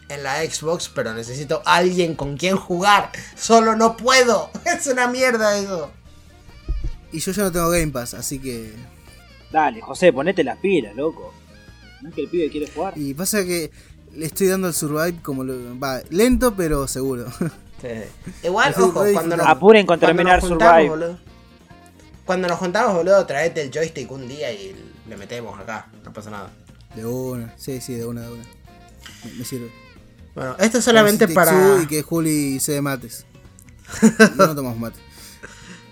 en 0.09 0.23
la 0.23 0.39
Xbox, 0.45 0.89
pero 0.89 1.13
necesito 1.15 1.63
alguien 1.65 2.15
con 2.15 2.37
quien 2.37 2.57
jugar. 2.57 3.11
Solo 3.37 3.77
no 3.77 3.97
puedo. 3.97 4.51
Es 4.65 4.87
una 4.87 5.09
mierda 5.09 5.59
eso. 5.59 5.91
Y 7.13 7.21
yo 7.21 7.33
ya 7.33 7.45
no 7.45 7.53
tengo 7.53 7.71
Game 7.71 7.89
Pass, 7.89 8.15
así 8.15 8.39
que... 8.39 8.73
Dale, 9.51 9.81
José, 9.81 10.13
ponete 10.13 10.43
las 10.45 10.59
pilas, 10.59 10.95
loco. 10.95 11.33
¿No 12.03 12.09
es 12.09 12.15
que 12.15 12.23
el 12.23 12.29
pibe 12.29 12.51
quiere 12.51 12.71
jugar? 12.71 12.93
Y 12.97 13.15
pasa 13.15 13.45
que 13.45 13.71
le 14.13 14.27
estoy 14.27 14.49
dando 14.49 14.67
al 14.67 14.75
Survive 14.75 15.23
como 15.23 15.45
lo... 15.45 15.79
Va, 15.79 16.01
lento 16.11 16.55
pero 16.55 16.87
seguro. 16.89 17.27
Igual, 18.43 18.71
Estoy 18.71 18.85
ojo, 18.85 19.05
cuando 19.13 19.37
nos. 19.37 19.47
Apuren 19.47 19.87
con 19.87 19.99
cuando 19.99 20.07
terminar 20.07 20.41
nos 20.41 20.49
juntamos, 20.49 20.73
Survive. 20.75 20.89
boludo. 20.91 21.19
Cuando 22.25 22.49
nos 22.49 22.59
juntamos, 22.59 22.95
boludo, 22.95 23.27
traete 23.27 23.63
el 23.63 23.71
joystick 23.71 24.11
un 24.11 24.27
día 24.27 24.51
y 24.53 24.75
le 25.09 25.17
metemos 25.17 25.59
acá. 25.59 25.87
No 26.05 26.13
pasa 26.13 26.31
nada. 26.31 26.51
de 26.95 27.05
una, 27.07 27.55
sí, 27.57 27.81
sí, 27.81 27.95
de 27.95 28.05
una, 28.05 28.23
de 28.23 28.33
una. 28.33 28.45
Me, 29.25 29.33
me 29.35 29.45
sirve. 29.45 29.86
Bueno, 30.37 30.55
esto 30.61 30.79
es 30.79 30.85
solamente 30.85 31.27
para... 31.29 31.81
Y 31.83 31.87
que 31.87 32.03
Juli 32.03 32.61
se 32.61 32.73
dé 32.73 32.83
mates. 32.83 33.27
No, 34.37 34.55
tomamos 34.55 34.79
mate. 34.79 34.99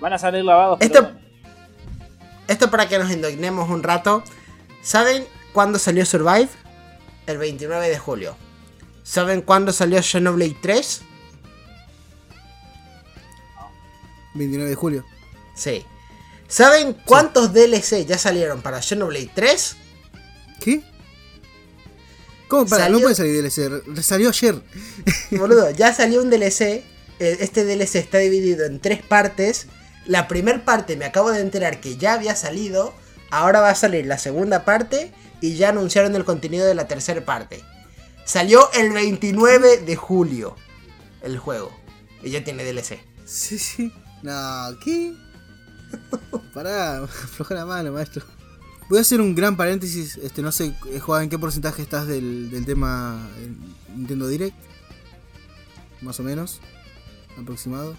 Van 0.00 0.12
a 0.12 0.18
salir 0.18 0.44
lavados, 0.44 0.76
pero 0.78 0.92
Esto- 0.94 1.02
bueno. 1.02 1.24
Esto 2.46 2.70
para 2.70 2.86
que 2.88 2.98
nos 2.98 3.10
indignemos 3.10 3.70
un 3.70 3.82
rato. 3.82 4.22
¿Saben 4.82 5.24
cuándo 5.54 5.78
salió 5.78 6.04
Survive? 6.04 6.48
El 7.26 7.38
29 7.38 7.88
de 7.88 7.98
julio. 7.98 8.36
¿Saben 9.02 9.40
cuándo 9.40 9.72
salió 9.72 10.02
Xenoblade 10.02 10.56
3? 10.60 11.02
29 14.34 14.68
de 14.70 14.76
julio. 14.76 15.04
Sí. 15.54 15.86
¿Saben 16.48 16.94
cuántos 17.06 17.52
DLC 17.54 18.04
ya 18.06 18.18
salieron 18.18 18.60
para 18.60 18.82
Xenoblade 18.82 19.30
3? 19.34 19.76
¿Qué? 20.60 20.82
¿Cómo? 22.48 22.66
Para, 22.66 22.84
Salió- 22.84 22.98
no 22.98 23.02
puede 23.02 23.14
salir 23.14 23.42
DLC. 23.42 24.02
Salió 24.02 24.28
ayer. 24.28 24.62
Boludo, 25.30 25.70
ya 25.70 25.92
salió 25.94 26.20
un 26.22 26.30
DLC. 26.30 26.60
eh, 26.62 26.84
Este 27.40 27.64
DLC 27.64 27.96
está 27.96 28.18
dividido 28.18 28.64
en 28.66 28.80
tres 28.80 29.02
partes. 29.02 29.66
La 30.06 30.28
primera 30.28 30.64
parte 30.64 30.96
me 30.96 31.04
acabo 31.06 31.30
de 31.30 31.40
enterar 31.40 31.80
que 31.80 31.96
ya 31.96 32.14
había 32.14 32.36
salido. 32.36 32.94
Ahora 33.30 33.60
va 33.60 33.70
a 33.70 33.74
salir 33.74 34.06
la 34.06 34.18
segunda 34.18 34.64
parte. 34.64 35.12
Y 35.40 35.56
ya 35.56 35.70
anunciaron 35.70 36.14
el 36.16 36.24
contenido 36.24 36.66
de 36.66 36.74
la 36.74 36.86
tercera 36.88 37.24
parte. 37.24 37.62
Salió 38.24 38.70
el 38.72 38.92
29 38.92 39.78
de 39.78 39.96
julio. 39.96 40.56
El 41.22 41.38
juego. 41.38 41.70
Y 42.22 42.30
ya 42.30 42.42
tiene 42.44 42.64
DLC. 42.64 42.98
Sí, 43.26 43.58
sí. 43.58 43.92
No, 44.22 44.68
¿qué? 44.82 45.14
Pará, 46.54 47.02
afloja 47.04 47.54
la 47.54 47.66
mano, 47.66 47.92
maestro. 47.92 48.24
Voy 48.88 48.98
a 48.98 49.00
hacer 49.00 49.20
un 49.20 49.34
gran 49.34 49.56
paréntesis. 49.56 50.16
Este, 50.18 50.42
no 50.42 50.52
sé, 50.52 50.74
eh, 50.90 51.00
Juan, 51.00 51.24
¿en 51.24 51.30
qué 51.30 51.38
porcentaje 51.38 51.82
estás 51.82 52.06
del, 52.06 52.50
del 52.50 52.66
tema 52.66 53.28
eh, 53.38 53.52
Nintendo 53.96 54.28
Direct? 54.28 54.56
Más 56.02 56.20
o 56.20 56.22
menos. 56.22 56.60
Aproximado. 57.40 57.96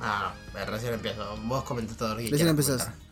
Ah, 0.00 0.34
no, 0.54 0.64
recién 0.66 0.94
empiezo. 0.94 1.36
Vos 1.46 1.64
comentas 1.64 1.96
todo 1.96 2.10
lo 2.14 2.20
que 2.20 2.30
Recién 2.30 2.48
empezás. 2.48 2.84
comentar. 2.84 3.08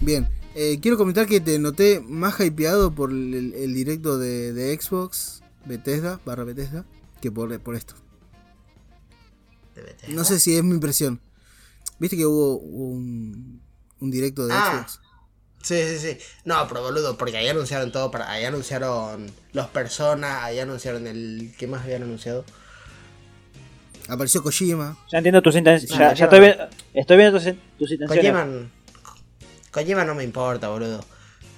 Bien, 0.00 0.28
eh, 0.54 0.78
quiero 0.80 0.96
comentar 0.96 1.26
que 1.26 1.40
te 1.40 1.58
noté 1.58 2.00
más 2.00 2.38
hypeado 2.40 2.94
por 2.94 3.10
el, 3.10 3.52
el 3.54 3.74
directo 3.74 4.18
de, 4.18 4.52
de 4.52 4.78
Xbox, 4.80 5.42
Bethesda, 5.66 6.20
barra 6.24 6.44
Bethesda, 6.44 6.84
que 7.20 7.30
por, 7.30 7.58
por 7.60 7.74
esto. 7.76 7.94
De 9.74 9.82
Bethesda. 9.82 10.14
No 10.14 10.24
sé 10.24 10.40
si 10.40 10.56
es 10.56 10.64
mi 10.64 10.74
impresión. 10.74 11.20
¿Viste 11.98 12.16
que 12.16 12.26
hubo 12.26 12.58
un, 12.58 13.60
un 14.00 14.10
directo 14.10 14.46
de 14.46 14.54
Ah. 14.54 14.78
Xbox? 14.86 15.00
Sí, 15.62 15.76
sí, 15.82 15.98
sí. 15.98 16.18
No, 16.44 16.66
pero 16.68 16.82
boludo, 16.82 17.18
porque 17.18 17.36
ahí 17.36 17.48
anunciaron 17.48 17.90
todo. 17.92 18.10
Para, 18.10 18.30
ahí 18.30 18.44
anunciaron 18.44 19.30
los 19.52 19.66
personas, 19.68 20.42
ahí 20.44 20.58
anunciaron 20.60 21.06
el. 21.06 21.52
¿Qué 21.58 21.66
más 21.66 21.82
habían 21.84 22.02
anunciado? 22.04 22.44
Apareció 24.08 24.42
Kojima. 24.42 24.96
Ya 25.12 25.18
entiendo 25.18 25.42
tus 25.42 25.54
intenciones. 25.56 26.18
Ya, 26.18 26.24
estoy, 26.24 26.40
viendo, 26.40 26.68
estoy 26.94 27.16
viendo 27.18 27.38
tus, 27.38 27.54
tus 27.78 27.92
intenciones. 27.92 28.32
Kojima, 28.32 28.70
Kojima 29.70 30.04
no 30.04 30.14
me 30.14 30.24
importa, 30.24 30.68
boludo. 30.68 31.04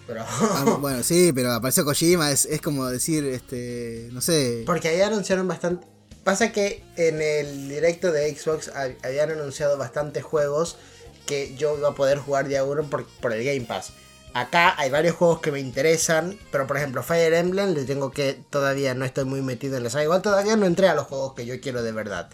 Pero. 0.07 0.24
Ah, 0.26 0.76
bueno, 0.80 1.03
sí, 1.05 1.32
pero 1.32 1.53
apareció 1.53 1.84
Kojima, 1.84 2.32
es, 2.32 2.46
es 2.46 2.61
como 2.61 2.86
decir, 2.86 3.24
este, 3.26 4.09
no 4.12 4.20
sé. 4.20 4.64
Porque 4.66 4.88
ahí 4.88 5.01
anunciaron 5.01 5.46
bastante. 5.46 5.86
Pasa 6.24 6.51
que 6.53 6.82
en 6.96 7.22
el 7.22 7.68
directo 7.68 8.11
de 8.12 8.34
Xbox 8.34 8.70
hab- 8.74 8.96
habían 9.05 9.30
anunciado 9.30 9.78
bastantes 9.78 10.22
juegos 10.24 10.76
que 11.30 11.54
yo 11.56 11.78
iba 11.78 11.90
a 11.90 11.94
poder 11.94 12.18
jugar 12.18 12.48
día 12.48 12.64
uno 12.64 12.82
por, 12.82 13.06
por 13.06 13.32
el 13.32 13.44
Game 13.44 13.60
Pass. 13.60 13.92
Acá 14.34 14.74
hay 14.76 14.90
varios 14.90 15.14
juegos 15.14 15.40
que 15.40 15.52
me 15.52 15.60
interesan, 15.60 16.36
pero 16.50 16.66
por 16.66 16.76
ejemplo 16.76 17.04
Fire 17.04 17.32
Emblem 17.34 17.72
le 17.72 17.84
tengo 17.84 18.10
que 18.10 18.38
todavía 18.50 18.94
no 18.94 19.04
estoy 19.04 19.24
muy 19.24 19.40
metido 19.42 19.76
en 19.76 19.84
la 19.84 19.90
saga. 19.90 20.04
Igual 20.04 20.22
todavía 20.22 20.56
no 20.56 20.66
entré 20.66 20.88
a 20.88 20.94
los 20.94 21.06
juegos 21.06 21.34
que 21.34 21.46
yo 21.46 21.60
quiero 21.60 21.84
de 21.84 21.92
verdad. 21.92 22.30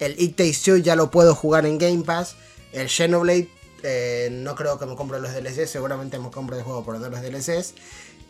El 0.00 0.20
It 0.20 0.36
Takes 0.36 0.58
Two 0.64 0.78
ya 0.78 0.96
lo 0.96 1.12
puedo 1.12 1.34
jugar 1.34 1.64
en 1.64 1.78
Game 1.78 2.02
Pass. 2.02 2.34
El 2.72 2.88
Xenoblade 2.88 3.48
eh, 3.82 4.28
no 4.32 4.56
creo 4.56 4.78
que 4.78 4.86
me 4.86 4.96
compre 4.96 5.20
los 5.20 5.32
DLCs, 5.32 5.70
seguramente 5.70 6.18
me 6.18 6.30
compre 6.30 6.58
el 6.58 6.64
juego 6.64 6.84
por 6.84 6.98
los 6.98 7.22
DLCs. 7.22 7.74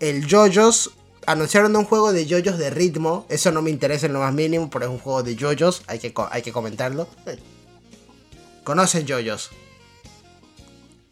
El 0.01 0.27
JoJo's 0.27 0.91
anunciaron 1.27 1.75
un 1.77 1.85
juego 1.85 2.13
de 2.13 2.27
JoJo's 2.27 2.59
de 2.59 2.71
ritmo. 2.71 3.27
Eso 3.29 3.51
no 3.53 3.63
me 3.63 3.71
interesa 3.71 4.07
en 4.07 4.13
lo 4.13 4.21
más 4.21 4.35
mínimo, 4.35 4.69
pero 4.71 4.87
es 4.87 4.91
un 4.91 4.99
juego 4.99 5.23
de 5.23 5.37
JoJo's. 5.37 5.83
Hay 5.87 5.99
que, 5.99 6.13
hay 6.31 6.43
que 6.43 6.53
comentarlo. 6.53 7.09
¿Conocen 8.65 9.07
JoJo's? 9.07 9.51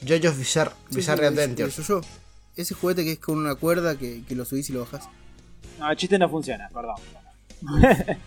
JoJo's 0.05 0.39
Bizarre, 0.39 0.71
Sí, 0.91 0.97
Bizarre 0.97 1.21
sí, 1.21 1.27
el- 1.27 1.39
Adventure. 1.39 1.73
Ese 2.57 2.75
juguete 2.75 3.05
que 3.05 3.13
es 3.13 3.19
con 3.19 3.39
una 3.39 3.55
cuerda 3.55 3.97
que, 3.97 4.23
que 4.27 4.35
lo 4.35 4.45
subís 4.45 4.69
y 4.71 4.73
lo 4.73 4.81
bajás. 4.81 5.09
No, 5.79 5.91
el 5.91 5.97
chiste 5.97 6.19
no 6.19 6.29
funciona, 6.29 6.69
perdón. 6.73 6.97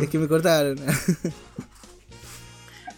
Es 0.00 0.08
que 0.08 0.18
me 0.18 0.26
cortaron. 0.26 0.76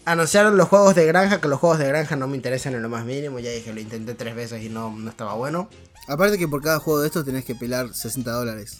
Anunciaron 0.06 0.56
los 0.56 0.68
juegos 0.68 0.94
de 0.94 1.06
granja, 1.06 1.40
que 1.40 1.48
los 1.48 1.58
juegos 1.58 1.78
de 1.78 1.88
granja 1.88 2.14
no 2.16 2.26
me 2.28 2.36
interesan 2.36 2.74
en 2.74 2.82
lo 2.82 2.88
más 2.90 3.04
mínimo. 3.06 3.38
Ya 3.38 3.50
dije, 3.50 3.72
lo 3.72 3.80
intenté 3.80 4.14
tres 4.14 4.34
veces 4.34 4.62
y 4.62 4.68
no, 4.68 4.90
no 4.90 5.08
estaba 5.10 5.34
bueno. 5.34 5.68
Aparte 6.08 6.36
que 6.38 6.46
por 6.48 6.62
cada 6.62 6.78
juego 6.78 7.00
de 7.00 7.06
estos 7.06 7.24
tenés 7.24 7.44
que 7.46 7.54
pelar 7.54 7.94
60 7.94 8.30
dólares. 8.30 8.78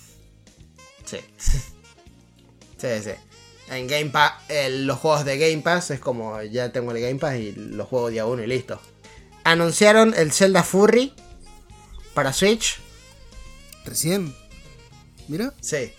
Sí. 1.05 1.18
Sí, 2.77 2.89
sí. 3.03 3.11
En 3.69 3.87
Game 3.87 4.11
Pass, 4.11 4.35
los 4.71 4.99
juegos 4.99 5.25
de 5.25 5.39
Game 5.39 5.62
Pass 5.62 5.91
es 5.91 6.01
como 6.01 6.43
ya 6.43 6.73
tengo 6.73 6.93
el 6.93 7.01
Game 7.01 7.17
Pass 7.17 7.37
y 7.37 7.53
los 7.53 7.89
juego 7.89 8.11
día 8.11 8.27
uno 8.27 8.43
y 8.43 8.47
listo. 8.47 8.81
Anunciaron 9.45 10.15
el 10.17 10.33
Zelda 10.33 10.62
Furry 10.62 11.12
para 12.15 12.33
Switch. 12.33 12.79
¿Recién? 13.85 14.35
Mira. 15.29 15.53
Sí. 15.61 15.93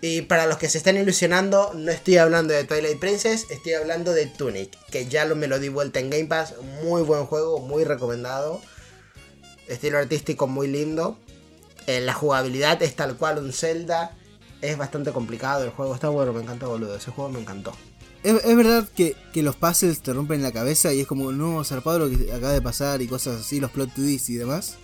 Y 0.00 0.22
para 0.22 0.46
los 0.46 0.58
que 0.58 0.68
se 0.68 0.78
están 0.78 0.96
ilusionando, 0.96 1.72
no 1.74 1.90
estoy 1.90 2.18
hablando 2.18 2.54
de 2.54 2.64
Twilight 2.64 3.00
Princess, 3.00 3.46
estoy 3.50 3.72
hablando 3.72 4.12
de 4.12 4.26
Tunic, 4.26 4.76
que 4.90 5.06
ya 5.06 5.24
lo, 5.24 5.34
me 5.34 5.48
lo 5.48 5.58
di 5.58 5.68
vuelta 5.68 5.98
en 5.98 6.10
Game 6.10 6.26
Pass. 6.26 6.54
Muy 6.84 7.02
buen 7.02 7.26
juego, 7.26 7.58
muy 7.58 7.84
recomendado. 7.84 8.60
Estilo 9.66 9.98
artístico 9.98 10.46
muy 10.46 10.68
lindo. 10.68 11.18
Eh, 11.86 12.00
la 12.00 12.14
jugabilidad 12.14 12.80
es 12.82 12.94
tal 12.94 13.16
cual 13.16 13.38
un 13.38 13.52
Zelda. 13.52 14.16
Es 14.60 14.76
bastante 14.76 15.12
complicado 15.12 15.64
el 15.64 15.70
juego, 15.70 15.94
está 15.94 16.08
bueno, 16.08 16.32
me 16.32 16.42
encantó, 16.42 16.68
boludo. 16.68 16.96
Ese 16.96 17.10
juego 17.10 17.30
me 17.30 17.40
encantó. 17.40 17.72
Es, 18.24 18.44
es 18.44 18.56
verdad 18.56 18.88
que, 18.96 19.14
que 19.32 19.42
los 19.44 19.54
puzzles 19.54 20.00
te 20.02 20.12
rompen 20.12 20.42
la 20.42 20.50
cabeza 20.50 20.92
y 20.92 21.00
es 21.00 21.06
como, 21.06 21.30
no, 21.30 21.62
zarpado 21.64 22.00
lo 22.00 22.10
que 22.10 22.32
acaba 22.32 22.52
de 22.52 22.60
pasar 22.62 23.00
y 23.00 23.06
cosas 23.06 23.40
así, 23.42 23.60
los 23.60 23.70
plot 23.70 23.94
twists 23.94 24.30
y 24.30 24.34
demás. 24.34 24.74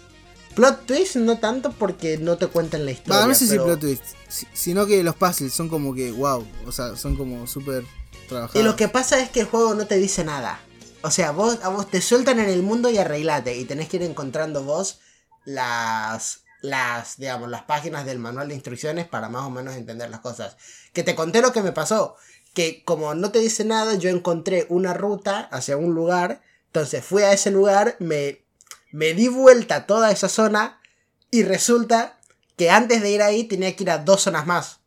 Plot 0.55 0.87
twist 0.87 1.17
no 1.17 1.39
tanto 1.39 1.73
porque 1.73 2.17
no 2.17 2.37
te 2.37 2.47
cuentan 2.47 2.85
la 2.85 2.93
historia. 2.93 3.23
Va, 3.23 3.27
no 3.27 3.35
sé 3.35 3.47
pero- 3.49 3.63
si 3.63 3.67
plot 3.67 3.81
twists, 3.81 4.15
si- 4.29 4.47
sino 4.53 4.87
que 4.87 5.03
los 5.03 5.17
puzzles 5.17 5.53
son 5.53 5.69
como 5.69 5.93
que, 5.93 6.13
wow, 6.13 6.47
o 6.65 6.71
sea, 6.71 6.97
son 6.97 7.17
como 7.17 7.49
súper 7.49 7.85
trabajados. 8.29 8.61
Y 8.61 8.65
lo 8.65 8.77
que 8.77 8.87
pasa 8.87 9.19
es 9.21 9.31
que 9.31 9.41
el 9.41 9.47
juego 9.47 9.75
no 9.75 9.89
te 9.89 9.97
dice 9.97 10.23
nada. 10.23 10.61
O 11.03 11.11
sea, 11.11 11.33
vos, 11.33 11.59
a 11.65 11.71
vos 11.71 11.91
te 11.91 12.01
sueltan 12.01 12.39
en 12.39 12.49
el 12.49 12.63
mundo 12.63 12.89
y 12.89 12.99
arreglate. 12.99 13.59
Y 13.59 13.65
tenés 13.65 13.89
que 13.89 13.97
ir 13.97 14.05
encontrando 14.05 14.63
vos 14.63 15.01
las, 15.45 16.43
las, 16.65 17.19
digamos, 17.19 17.51
las 17.51 17.65
páginas 17.65 18.07
del 18.07 18.19
manual 18.19 18.49
de 18.49 18.55
instrucciones 18.55 19.07
para 19.07 19.29
más 19.29 19.43
o 19.43 19.51
menos 19.51 19.77
entender 19.77 20.09
las 20.09 20.21
cosas. 20.21 20.57
Que 20.95 21.03
te 21.03 21.15
conté 21.15 21.43
lo 21.43 21.53
que 21.53 21.61
me 21.61 21.73
pasó. 21.73 22.17
Que 22.55 22.83
como 22.85 23.15
no 23.15 23.31
te 23.31 23.39
dice 23.41 23.67
nada, 23.67 23.97
yo 23.97 24.09
encontré 24.09 24.67
una 24.71 24.95
ruta 24.95 25.41
hacia 25.53 25.77
un 25.77 25.95
lugar. 25.95 26.41
Entonces 26.69 27.05
fui 27.05 27.23
a 27.23 27.35
ese 27.35 27.51
lugar, 27.51 27.97
me, 27.99 28.47
me 28.93 29.13
di 29.13 29.29
vuelta 29.29 29.77
a 29.77 29.87
toda 29.87 30.11
esa 30.11 30.31
zona. 30.31 30.81
Y 31.31 31.43
resulta 31.43 32.19
que 32.57 32.71
antes 32.71 33.03
de 33.03 33.11
ir 33.11 33.21
ahí 33.21 33.45
tenía 33.45 33.77
que 33.77 33.83
ir 33.83 33.91
a 33.91 33.99
dos 33.99 34.23
zonas 34.23 34.47
más. 34.47 34.81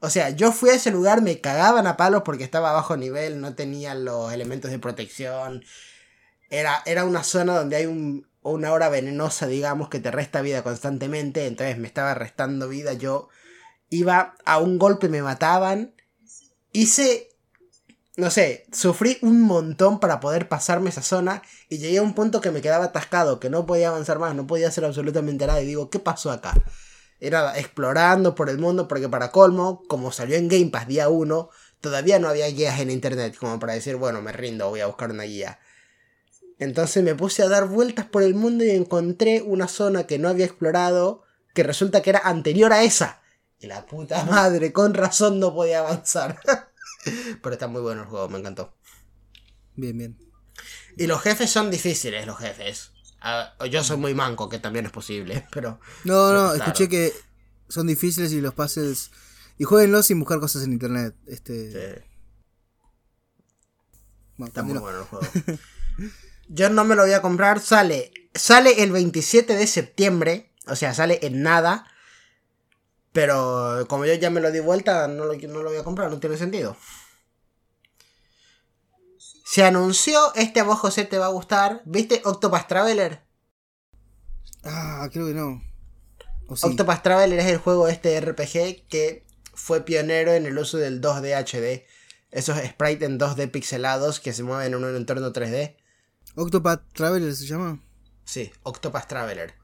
O 0.00 0.10
sea, 0.10 0.30
yo 0.30 0.50
fui 0.50 0.70
a 0.70 0.74
ese 0.74 0.90
lugar, 0.90 1.22
me 1.22 1.40
cagaban 1.40 1.86
a 1.86 1.96
palos 1.96 2.22
porque 2.24 2.42
estaba 2.42 2.72
bajo 2.72 2.96
nivel, 2.96 3.40
no 3.40 3.54
tenía 3.54 3.94
los 3.94 4.32
elementos 4.32 4.72
de 4.72 4.80
protección. 4.80 5.64
Era, 6.50 6.82
era 6.84 7.04
una 7.04 7.22
zona 7.22 7.56
donde 7.56 7.76
hay 7.76 7.86
un, 7.86 8.26
una 8.42 8.72
hora 8.72 8.88
venenosa, 8.88 9.46
digamos, 9.46 9.88
que 9.88 10.00
te 10.00 10.10
resta 10.10 10.42
vida 10.42 10.62
constantemente. 10.62 11.46
Entonces 11.46 11.78
me 11.78 11.86
estaba 11.86 12.14
restando 12.14 12.68
vida. 12.68 12.92
Yo 12.92 13.28
iba 13.88 14.36
a 14.44 14.58
un 14.58 14.78
golpe, 14.78 15.08
me 15.08 15.22
mataban. 15.22 15.94
Hice, 16.72 17.28
no 18.16 18.30
sé, 18.30 18.66
sufrí 18.72 19.18
un 19.22 19.42
montón 19.42 20.00
para 20.00 20.20
poder 20.20 20.48
pasarme 20.48 20.90
esa 20.90 21.02
zona. 21.02 21.42
Y 21.68 21.78
llegué 21.78 21.98
a 21.98 22.02
un 22.02 22.14
punto 22.14 22.40
que 22.40 22.50
me 22.50 22.62
quedaba 22.62 22.86
atascado, 22.86 23.38
que 23.38 23.50
no 23.50 23.66
podía 23.66 23.88
avanzar 23.88 24.18
más, 24.18 24.34
no 24.34 24.46
podía 24.46 24.68
hacer 24.68 24.84
absolutamente 24.84 25.46
nada. 25.46 25.60
Y 25.62 25.66
digo, 25.66 25.90
¿qué 25.90 25.98
pasó 25.98 26.30
acá? 26.30 26.54
Era 27.20 27.56
explorando 27.56 28.34
por 28.34 28.50
el 28.50 28.58
mundo 28.58 28.88
porque 28.88 29.08
para 29.08 29.30
colmo, 29.30 29.84
como 29.86 30.10
salió 30.10 30.36
en 30.36 30.48
Game 30.48 30.70
Pass 30.70 30.88
día 30.88 31.08
1, 31.08 31.50
todavía 31.80 32.18
no 32.18 32.28
había 32.28 32.48
guías 32.48 32.80
en 32.80 32.90
internet 32.90 33.36
como 33.38 33.60
para 33.60 33.74
decir, 33.74 33.94
bueno, 33.96 34.22
me 34.22 34.32
rindo, 34.32 34.68
voy 34.68 34.80
a 34.80 34.86
buscar 34.86 35.10
una 35.10 35.22
guía. 35.22 35.60
Entonces 36.62 37.02
me 37.02 37.16
puse 37.16 37.42
a 37.42 37.48
dar 37.48 37.66
vueltas 37.66 38.06
por 38.06 38.22
el 38.22 38.34
mundo 38.34 38.64
y 38.64 38.70
encontré 38.70 39.42
una 39.42 39.66
zona 39.66 40.06
que 40.06 40.20
no 40.20 40.28
había 40.28 40.46
explorado, 40.46 41.24
que 41.54 41.64
resulta 41.64 42.02
que 42.02 42.10
era 42.10 42.20
anterior 42.20 42.72
a 42.72 42.84
esa. 42.84 43.20
Y 43.58 43.66
la 43.66 43.84
puta 43.84 44.24
madre, 44.24 44.72
con 44.72 44.94
razón 44.94 45.40
no 45.40 45.52
podía 45.52 45.80
avanzar. 45.80 46.40
Pero 47.42 47.52
está 47.52 47.66
muy 47.66 47.80
bueno 47.80 48.02
el 48.02 48.06
juego, 48.06 48.28
me 48.28 48.38
encantó. 48.38 48.74
Bien, 49.74 49.98
bien. 49.98 50.18
Y 50.96 51.08
los 51.08 51.20
jefes 51.20 51.50
son 51.50 51.68
difíciles, 51.68 52.26
los 52.26 52.38
jefes. 52.38 52.92
Yo 53.68 53.82
soy 53.82 53.96
muy 53.96 54.14
manco, 54.14 54.48
que 54.48 54.60
también 54.60 54.86
es 54.86 54.92
posible, 54.92 55.46
pero... 55.52 55.80
No, 56.04 56.32
no, 56.32 56.54
escuché 56.54 56.88
que 56.88 57.12
son 57.68 57.88
difíciles 57.88 58.32
y 58.32 58.40
los 58.40 58.54
puzzles... 58.54 59.10
Y 59.58 59.64
jueguenlo 59.64 60.02
sin 60.02 60.20
buscar 60.20 60.38
cosas 60.38 60.62
en 60.62 60.72
internet. 60.72 61.14
Este... 61.26 62.04
bueno, 64.36 64.48
Está 64.48 64.62
muy 64.62 64.78
bueno 64.78 64.98
el 65.00 65.04
juego. 65.04 65.26
Yo 66.54 66.68
no 66.68 66.84
me 66.84 66.94
lo 66.94 67.02
voy 67.02 67.12
a 67.12 67.22
comprar. 67.22 67.60
Sale, 67.60 68.12
sale 68.34 68.82
el 68.82 68.92
27 68.92 69.56
de 69.56 69.66
septiembre. 69.66 70.52
O 70.66 70.76
sea, 70.76 70.92
sale 70.92 71.18
en 71.22 71.42
nada. 71.42 71.86
Pero 73.12 73.86
como 73.88 74.04
yo 74.04 74.12
ya 74.14 74.28
me 74.28 74.40
lo 74.40 74.50
di 74.50 74.60
vuelta, 74.60 75.08
no 75.08 75.24
lo, 75.24 75.34
no 75.34 75.62
lo 75.62 75.70
voy 75.70 75.78
a 75.78 75.84
comprar. 75.84 76.10
No 76.10 76.20
tiene 76.20 76.36
sentido. 76.36 76.76
Se 79.44 79.64
anunció, 79.64 80.34
este 80.34 80.60
a 80.60 80.64
vos 80.64 80.78
José 80.78 81.06
te 81.06 81.18
va 81.18 81.26
a 81.26 81.30
gustar. 81.30 81.80
¿Viste 81.86 82.20
Octopus 82.24 82.66
Traveler? 82.68 83.22
Ah, 84.62 85.08
creo 85.10 85.26
que 85.28 85.34
no. 85.34 85.62
O 86.48 86.56
sí. 86.56 86.66
Octopus 86.66 87.02
Traveler 87.02 87.38
es 87.38 87.46
el 87.46 87.58
juego 87.58 87.88
este 87.88 88.20
RPG 88.20 88.88
que 88.88 89.26
fue 89.54 89.84
pionero 89.86 90.32
en 90.32 90.44
el 90.44 90.58
uso 90.58 90.76
del 90.76 91.00
2D 91.00 91.34
HD. 91.34 91.86
Esos 92.30 92.58
sprites 92.58 93.08
en 93.08 93.18
2D 93.18 93.50
pixelados 93.50 94.20
que 94.20 94.34
se 94.34 94.42
mueven 94.42 94.74
en 94.74 94.84
un 94.84 94.96
entorno 94.96 95.32
3D. 95.32 95.76
Octopath 96.34 96.92
Traveler 96.92 97.34
se 97.34 97.46
llama. 97.46 97.80
Sí, 98.24 98.50
Octopus 98.62 99.06
Traveler. 99.06 99.54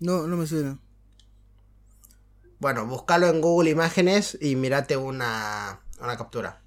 No, 0.00 0.26
no 0.26 0.36
me 0.36 0.46
suena. 0.46 0.78
Bueno, 2.60 2.86
búscalo 2.86 3.28
en 3.28 3.40
Google 3.40 3.70
Imágenes 3.70 4.38
y 4.40 4.54
mírate 4.56 4.96
una, 4.96 5.80
una 6.00 6.16
captura. 6.16 6.62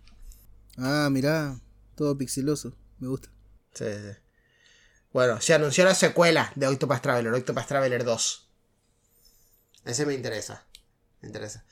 Ah, 0.78 1.10
mirá. 1.12 1.60
Todo 1.96 2.18
pixeloso. 2.18 2.76
Me 3.00 3.08
gusta. 3.08 3.30
Sí, 3.74 3.86
sí. 3.86 4.18
Bueno, 5.14 5.40
se 5.42 5.54
anunció 5.54 5.84
la 5.86 5.96
secuela 5.96 6.52
de 6.56 6.68
Octopus 6.68 7.02
Traveler, 7.02 7.34
Octopus 7.34 7.68
Traveler 7.68 8.04
2. 8.04 8.50
Ese 9.86 10.06
me 10.06 10.14
interesa. 10.14 10.66
Me 11.22 11.28
interesa. 11.28 11.66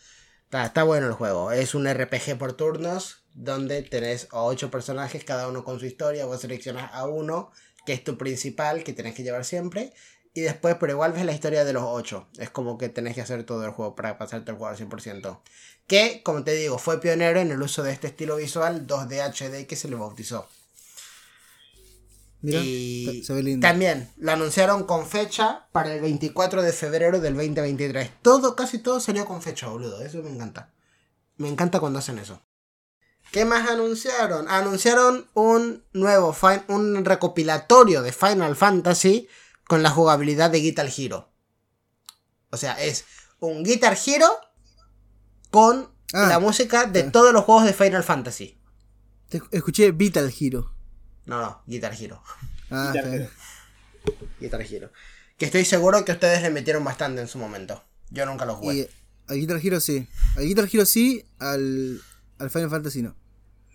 Está, 0.44 0.66
está 0.66 0.84
bueno 0.84 1.08
el 1.08 1.14
juego. 1.14 1.52
Es 1.52 1.76
un 1.76 1.88
RPG 1.88 2.38
por 2.38 2.54
turnos 2.54 3.24
donde 3.40 3.82
tenés 3.84 4.28
a 4.32 4.44
8 4.44 4.70
personajes, 4.70 5.24
cada 5.24 5.48
uno 5.48 5.64
con 5.64 5.80
su 5.80 5.86
historia. 5.86 6.26
Vos 6.26 6.42
seleccionás 6.42 6.92
a 6.94 7.08
uno, 7.08 7.52
que 7.86 7.94
es 7.94 8.04
tu 8.04 8.18
principal, 8.18 8.84
que 8.84 8.92
tenés 8.92 9.16
que 9.16 9.24
llevar 9.24 9.46
siempre. 9.46 9.94
Y 10.34 10.42
después, 10.42 10.76
pero 10.80 10.92
igual 10.94 11.14
ves 11.14 11.26
la 11.26 11.32
historia 11.32 11.64
de 11.64 11.72
los 11.74 11.84
8. 11.86 12.28
Es 12.38 12.50
como 12.50 12.78
que 12.78 12.90
tenés 12.90 13.16
que 13.16 13.22
hacer 13.22 13.46
todo 13.46 13.64
el 13.66 13.72
juego 13.72 13.96
para 13.96 14.18
pasarte 14.18 14.52
el 14.52 14.58
juego 14.58 14.70
al 14.70 14.78
100%. 14.78 15.40
Que, 15.88 16.22
como 16.22 16.44
te 16.44 16.54
digo, 16.54 16.78
fue 16.78 17.00
pionero 17.00 17.40
en 17.40 17.52
el 17.52 17.62
uso 17.62 17.82
de 17.82 17.94
este 17.94 18.08
estilo 18.08 18.36
visual 18.36 18.86
2D 18.86 19.22
HD 19.22 19.66
que 19.66 19.76
se 19.78 19.88
le 19.88 19.96
bautizó. 19.96 20.48
Mira, 22.42 22.60
Y 22.62 23.24
se 23.24 23.34
ve 23.34 23.44
lindo. 23.44 23.66
también 23.68 24.10
lo 24.18 24.32
anunciaron 24.34 24.84
con 24.84 25.08
fecha 25.08 25.68
para 25.72 25.94
el 25.94 26.02
24 26.02 26.62
de 26.62 26.74
febrero 26.74 27.20
del 27.22 27.36
2023. 27.36 28.12
Todo, 28.22 28.56
casi 28.56 28.80
todo 28.80 29.00
salió 29.00 29.26
con 29.26 29.42
fecha, 29.42 29.68
boludo. 29.68 30.02
Eso 30.02 30.22
me 30.24 30.30
encanta. 30.30 30.74
Me 31.38 31.48
encanta 31.50 31.80
cuando 31.80 32.00
hacen 32.00 32.20
eso. 32.20 32.42
¿Qué 33.32 33.46
más 33.46 33.70
anunciaron? 33.70 34.48
Anunciaron 34.48 35.28
un 35.34 35.84
nuevo, 35.94 36.36
un 36.68 37.06
recopilatorio 37.06 38.02
de 38.02 38.12
Final 38.12 38.56
Fantasy 38.56 39.28
con 39.68 39.84
la 39.84 39.90
jugabilidad 39.92 40.50
de 40.50 40.60
Guitar 40.60 40.90
Hero. 40.96 41.30
O 42.52 42.58
sea, 42.58 42.82
es 42.82 43.06
un 43.40 43.64
Guitar 43.64 43.98
Hero 44.06 44.28
con 45.52 45.90
Ah, 46.14 46.28
la 46.28 46.40
música 46.40 46.86
de 46.86 47.04
todos 47.04 47.34
los 47.34 47.44
juegos 47.44 47.66
de 47.66 47.74
Final 47.74 48.04
Fantasy. 48.04 48.58
Te 49.30 49.42
escuché 49.52 49.92
Vital 49.92 50.34
Hero. 50.40 50.74
No, 51.26 51.40
no, 51.40 51.62
Guitar 51.68 51.94
Hero. 51.94 52.24
Ah, 52.72 52.92
Guitar 52.92 53.06
está 53.06 53.18
bien. 53.18 53.30
Guitar 54.40 54.62
Hero. 54.62 54.92
Que 55.38 55.46
estoy 55.46 55.66
seguro 55.66 56.04
que 56.06 56.14
ustedes 56.14 56.42
le 56.42 56.50
metieron 56.50 56.84
bastante 56.84 57.22
en 57.22 57.28
su 57.28 57.38
momento. 57.38 57.84
Yo 58.10 58.26
nunca 58.26 58.46
lo 58.46 58.56
jugué. 58.56 58.76
Y 58.76 58.90
al 59.28 59.38
Guitar 59.38 59.60
Hero 59.64 59.80
sí. 59.80 60.08
Al 60.36 60.46
Guitar 60.46 60.68
Hero 60.72 60.86
sí, 60.86 61.24
al, 61.38 62.02
al 62.40 62.50
Final 62.50 62.70
Fantasy 62.70 63.02
no. 63.02 63.16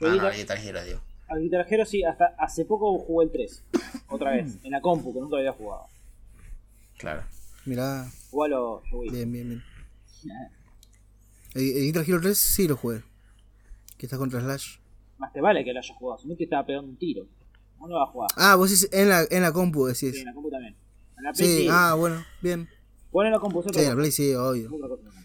Yo 0.00 0.08
Ah, 0.08 0.10
no, 0.10 0.14
Guitar- 0.16 0.36
Guitar 0.36 0.58
Hero, 0.58 0.84
digo. 0.84 1.00
Al 1.28 1.40
Guitar 1.40 1.66
Hero 1.72 1.84
sí, 1.86 2.02
hasta 2.04 2.34
hace 2.38 2.64
poco 2.64 2.98
jugué 2.98 3.26
el 3.26 3.32
3. 3.32 3.64
Otra 4.08 4.32
vez, 4.32 4.58
en 4.62 4.70
la 4.72 4.80
compu, 4.80 5.12
que 5.14 5.20
nunca 5.20 5.36
lo 5.36 5.38
había 5.38 5.52
jugado. 5.52 5.86
Claro. 6.98 7.22
Mirá, 7.66 8.06
Jugalo, 8.30 8.82
Joey. 8.90 9.08
bien, 9.10 9.32
bien, 9.32 9.48
bien. 9.48 9.62
El, 11.54 11.62
el 11.76 11.82
Guitar 11.84 12.04
Hero 12.08 12.20
3 12.20 12.36
sí 12.38 12.68
lo 12.68 12.76
jugué. 12.76 13.02
Que 13.96 14.06
está 14.06 14.18
contra 14.18 14.40
Slash. 14.40 14.76
Más 15.18 15.32
te 15.32 15.40
vale 15.40 15.64
que 15.64 15.72
lo 15.72 15.78
hayas 15.80 15.96
jugado, 15.96 16.20
si 16.20 16.28
no 16.28 16.36
te 16.36 16.44
estaba 16.44 16.66
pegando 16.66 16.88
un 16.90 16.96
tiro. 16.96 17.26
¿Cómo 17.76 17.88
no 17.88 17.94
lo 17.94 18.00
vas 18.00 18.08
a 18.08 18.12
jugar? 18.12 18.30
Ah, 18.36 18.54
vos 18.56 18.70
decís 18.70 18.88
en 18.92 19.08
la, 19.08 19.24
en 19.30 19.42
la 19.42 19.52
compu 19.52 19.88
Sí, 19.94 20.06
decís. 20.06 20.20
en 20.20 20.26
la 20.26 20.34
compu 20.34 20.50
también. 20.50 20.76
En 21.16 21.24
la 21.24 21.32
Play 21.32 21.48
Sí, 21.48 21.58
sí. 21.62 21.68
ah, 21.70 21.94
bueno, 21.94 22.24
bien. 22.42 22.68
Pon 23.10 23.26
en 23.26 23.32
la 23.32 23.38
compu, 23.38 23.62
Sí, 23.62 23.68
en 23.80 23.88
la. 23.88 23.94
Play 23.94 24.10
sí, 24.10 24.34
obvio. 24.34 24.68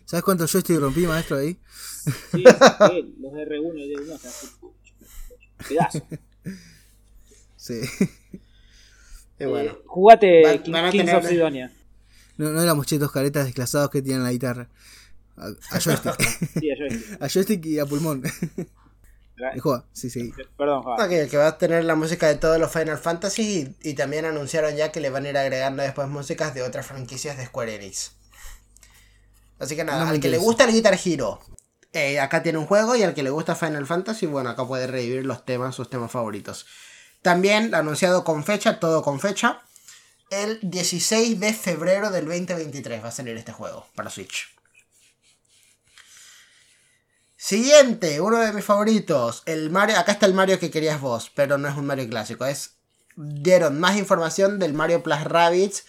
¿Sabes 0.09 0.23
cuántos 0.23 0.51
joystick 0.51 0.79
rompí, 0.79 1.05
maestro, 1.05 1.37
ahí? 1.37 1.55
Sí, 2.03 2.11
sí, 2.31 2.43
los 3.19 3.33
de 3.33 3.45
R1 3.45 3.77
y 3.77 3.93
D1 3.93 4.15
están 4.15 4.31
así. 4.31 4.47
Pedazo. 5.67 6.07
Sí. 7.55 7.81
Y 9.41 9.45
bueno. 9.45 9.71
Eh, 9.71 9.77
jugate 9.85 10.43
Van- 10.43 10.63
King- 10.63 10.71
van 10.73 10.85
a 10.85 10.91
Kings 10.91 11.13
of 11.13 11.25
Sidonia. 11.25 11.71
No, 12.35 12.49
no 12.49 12.61
éramos 12.61 12.85
chetos 12.87 13.09
caretas 13.09 13.45
desclasados 13.45 13.89
que 13.89 14.01
tienen 14.01 14.21
la 14.23 14.31
guitarra. 14.33 14.67
A, 15.37 15.47
a 15.69 15.79
joystick. 15.79 16.19
Sí, 16.59 16.71
a 16.71 16.75
joystick. 16.75 17.21
a 17.21 17.27
joystick 17.29 17.65
y 17.67 17.79
a 17.79 17.85
pulmón. 17.85 18.23
Y 19.55 19.59
juega, 19.59 19.85
sí, 19.93 20.09
sí. 20.09 20.33
Perdón, 20.57 20.83
Java. 20.83 21.05
Ok, 21.05 21.29
que 21.29 21.37
va 21.37 21.47
a 21.47 21.57
tener 21.57 21.85
la 21.85 21.95
música 21.95 22.27
de 22.27 22.35
todos 22.35 22.59
los 22.59 22.69
Final 22.69 22.97
Fantasy 22.97 23.75
y, 23.81 23.91
y 23.91 23.93
también 23.93 24.25
anunciaron 24.25 24.75
ya 24.75 24.91
que 24.91 24.99
le 24.99 25.09
van 25.09 25.25
a 25.25 25.29
ir 25.29 25.37
agregando 25.37 25.83
después 25.83 26.09
músicas 26.09 26.53
de 26.53 26.63
otras 26.63 26.85
franquicias 26.85 27.37
de 27.37 27.45
Square 27.45 27.75
Enix. 27.75 28.11
Así 29.59 29.75
que 29.75 29.83
nada, 29.83 30.05
No 30.05 30.09
al 30.09 30.19
que 30.19 30.29
le 30.29 30.37
gusta 30.37 30.63
el 30.63 30.71
Guitar 30.71 30.97
Hero, 31.03 31.39
eh, 31.91 32.19
acá 32.19 32.43
tiene 32.43 32.57
un 32.57 32.65
juego 32.65 32.95
y 32.95 33.03
al 33.03 33.13
que 33.13 33.23
le 33.23 33.29
gusta 33.29 33.55
Final 33.55 33.85
Fantasy, 33.85 34.25
bueno, 34.25 34.49
acá 34.49 34.65
puede 34.65 34.87
revivir 34.87 35.25
los 35.25 35.45
temas, 35.45 35.75
sus 35.75 35.89
temas 35.89 36.11
favoritos. 36.11 36.65
También 37.21 37.75
anunciado 37.75 38.23
con 38.23 38.43
fecha, 38.43 38.79
todo 38.79 39.01
con 39.01 39.19
fecha. 39.19 39.61
El 40.29 40.59
16 40.61 41.39
de 41.39 41.53
febrero 41.53 42.11
del 42.11 42.25
2023 42.25 43.03
va 43.03 43.09
a 43.09 43.11
salir 43.11 43.35
este 43.35 43.51
juego 43.51 43.87
para 43.95 44.09
Switch. 44.09 44.47
Siguiente, 47.35 48.21
uno 48.21 48.37
de 48.37 48.53
mis 48.53 48.65
favoritos. 48.65 49.43
El 49.45 49.69
Mario. 49.69 49.97
Acá 49.97 50.11
está 50.11 50.25
el 50.25 50.33
Mario 50.33 50.59
que 50.59 50.69
querías 50.69 51.01
vos, 51.01 51.31
pero 51.33 51.57
no 51.57 51.67
es 51.67 51.77
un 51.77 51.85
Mario 51.85 52.07
clásico. 52.09 52.45
Es. 52.45 52.75
Dieron 53.15 53.79
más 53.79 53.97
información 53.97 54.59
del 54.59 54.73
Mario 54.73 55.01
Plus 55.01 55.23
Rabbids 55.23 55.85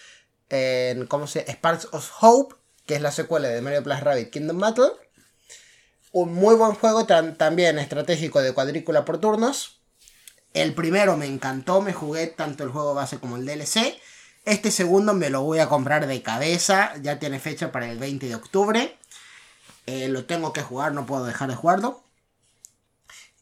en. 0.49 1.05
¿Cómo 1.07 1.27
se 1.27 1.45
Sparks 1.51 1.89
of 1.91 2.09
Hope, 2.19 2.55
que 2.91 2.97
es 2.97 3.01
la 3.01 3.11
secuela 3.13 3.47
de 3.47 3.61
Mario 3.61 3.83
Plus 3.83 4.01
Rabbit 4.01 4.31
Kingdom 4.31 4.59
Battle. 4.59 4.89
Un 6.11 6.33
muy 6.33 6.55
buen 6.55 6.73
juego 6.73 7.05
tan- 7.05 7.37
también 7.37 7.79
estratégico 7.79 8.41
de 8.41 8.53
cuadrícula 8.53 9.05
por 9.05 9.17
turnos. 9.21 9.79
El 10.53 10.73
primero 10.73 11.15
me 11.15 11.25
encantó, 11.25 11.79
me 11.79 11.93
jugué 11.93 12.27
tanto 12.27 12.65
el 12.65 12.69
juego 12.69 12.93
base 12.93 13.17
como 13.17 13.37
el 13.37 13.45
DLC. 13.45 13.97
Este 14.43 14.71
segundo 14.71 15.13
me 15.13 15.29
lo 15.29 15.41
voy 15.43 15.59
a 15.59 15.69
comprar 15.69 16.05
de 16.05 16.21
cabeza, 16.21 16.91
ya 17.01 17.17
tiene 17.17 17.39
fecha 17.39 17.71
para 17.71 17.89
el 17.89 17.97
20 17.97 18.27
de 18.27 18.35
octubre. 18.35 18.97
Eh, 19.85 20.09
lo 20.09 20.25
tengo 20.25 20.51
que 20.51 20.61
jugar, 20.61 20.91
no 20.91 21.05
puedo 21.05 21.23
dejar 21.23 21.47
de 21.49 21.55
jugarlo. 21.55 22.03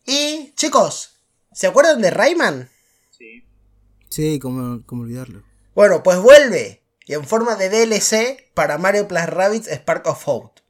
Y 0.06 0.54
chicos, 0.56 1.16
¿se 1.54 1.66
acuerdan 1.66 2.04
de 2.04 2.12
Rayman? 2.12 2.70
Sí. 3.18 3.44
Sí, 4.10 4.38
cómo, 4.38 4.84
cómo 4.86 5.02
olvidarlo. 5.02 5.42
Bueno, 5.74 6.04
pues 6.04 6.20
vuelve. 6.20 6.79
Y 7.10 7.16
en 7.16 7.26
forma 7.26 7.56
de 7.56 7.70
DLC 7.70 8.52
para 8.54 8.78
Mario 8.78 9.08
Plus 9.08 9.26
Rabbids 9.26 9.68
Spark 9.68 10.06
of 10.06 10.22
Hope. 10.28 10.62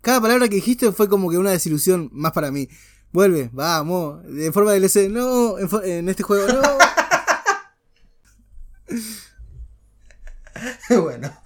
Cada 0.00 0.20
palabra 0.20 0.48
que 0.48 0.54
dijiste 0.54 0.92
fue 0.92 1.08
como 1.08 1.28
que 1.30 1.36
una 1.36 1.50
desilusión 1.50 2.08
más 2.12 2.30
para 2.30 2.52
mí. 2.52 2.68
Vuelve, 3.10 3.50
vamos. 3.52 4.22
De 4.24 4.52
forma 4.52 4.70
de 4.70 4.78
DLC, 4.78 5.10
no. 5.10 5.58
En, 5.58 5.68
fo- 5.68 5.84
en 5.84 6.08
este 6.08 6.22
juego, 6.22 6.46
no. 6.46 6.62
bueno, 11.02 11.36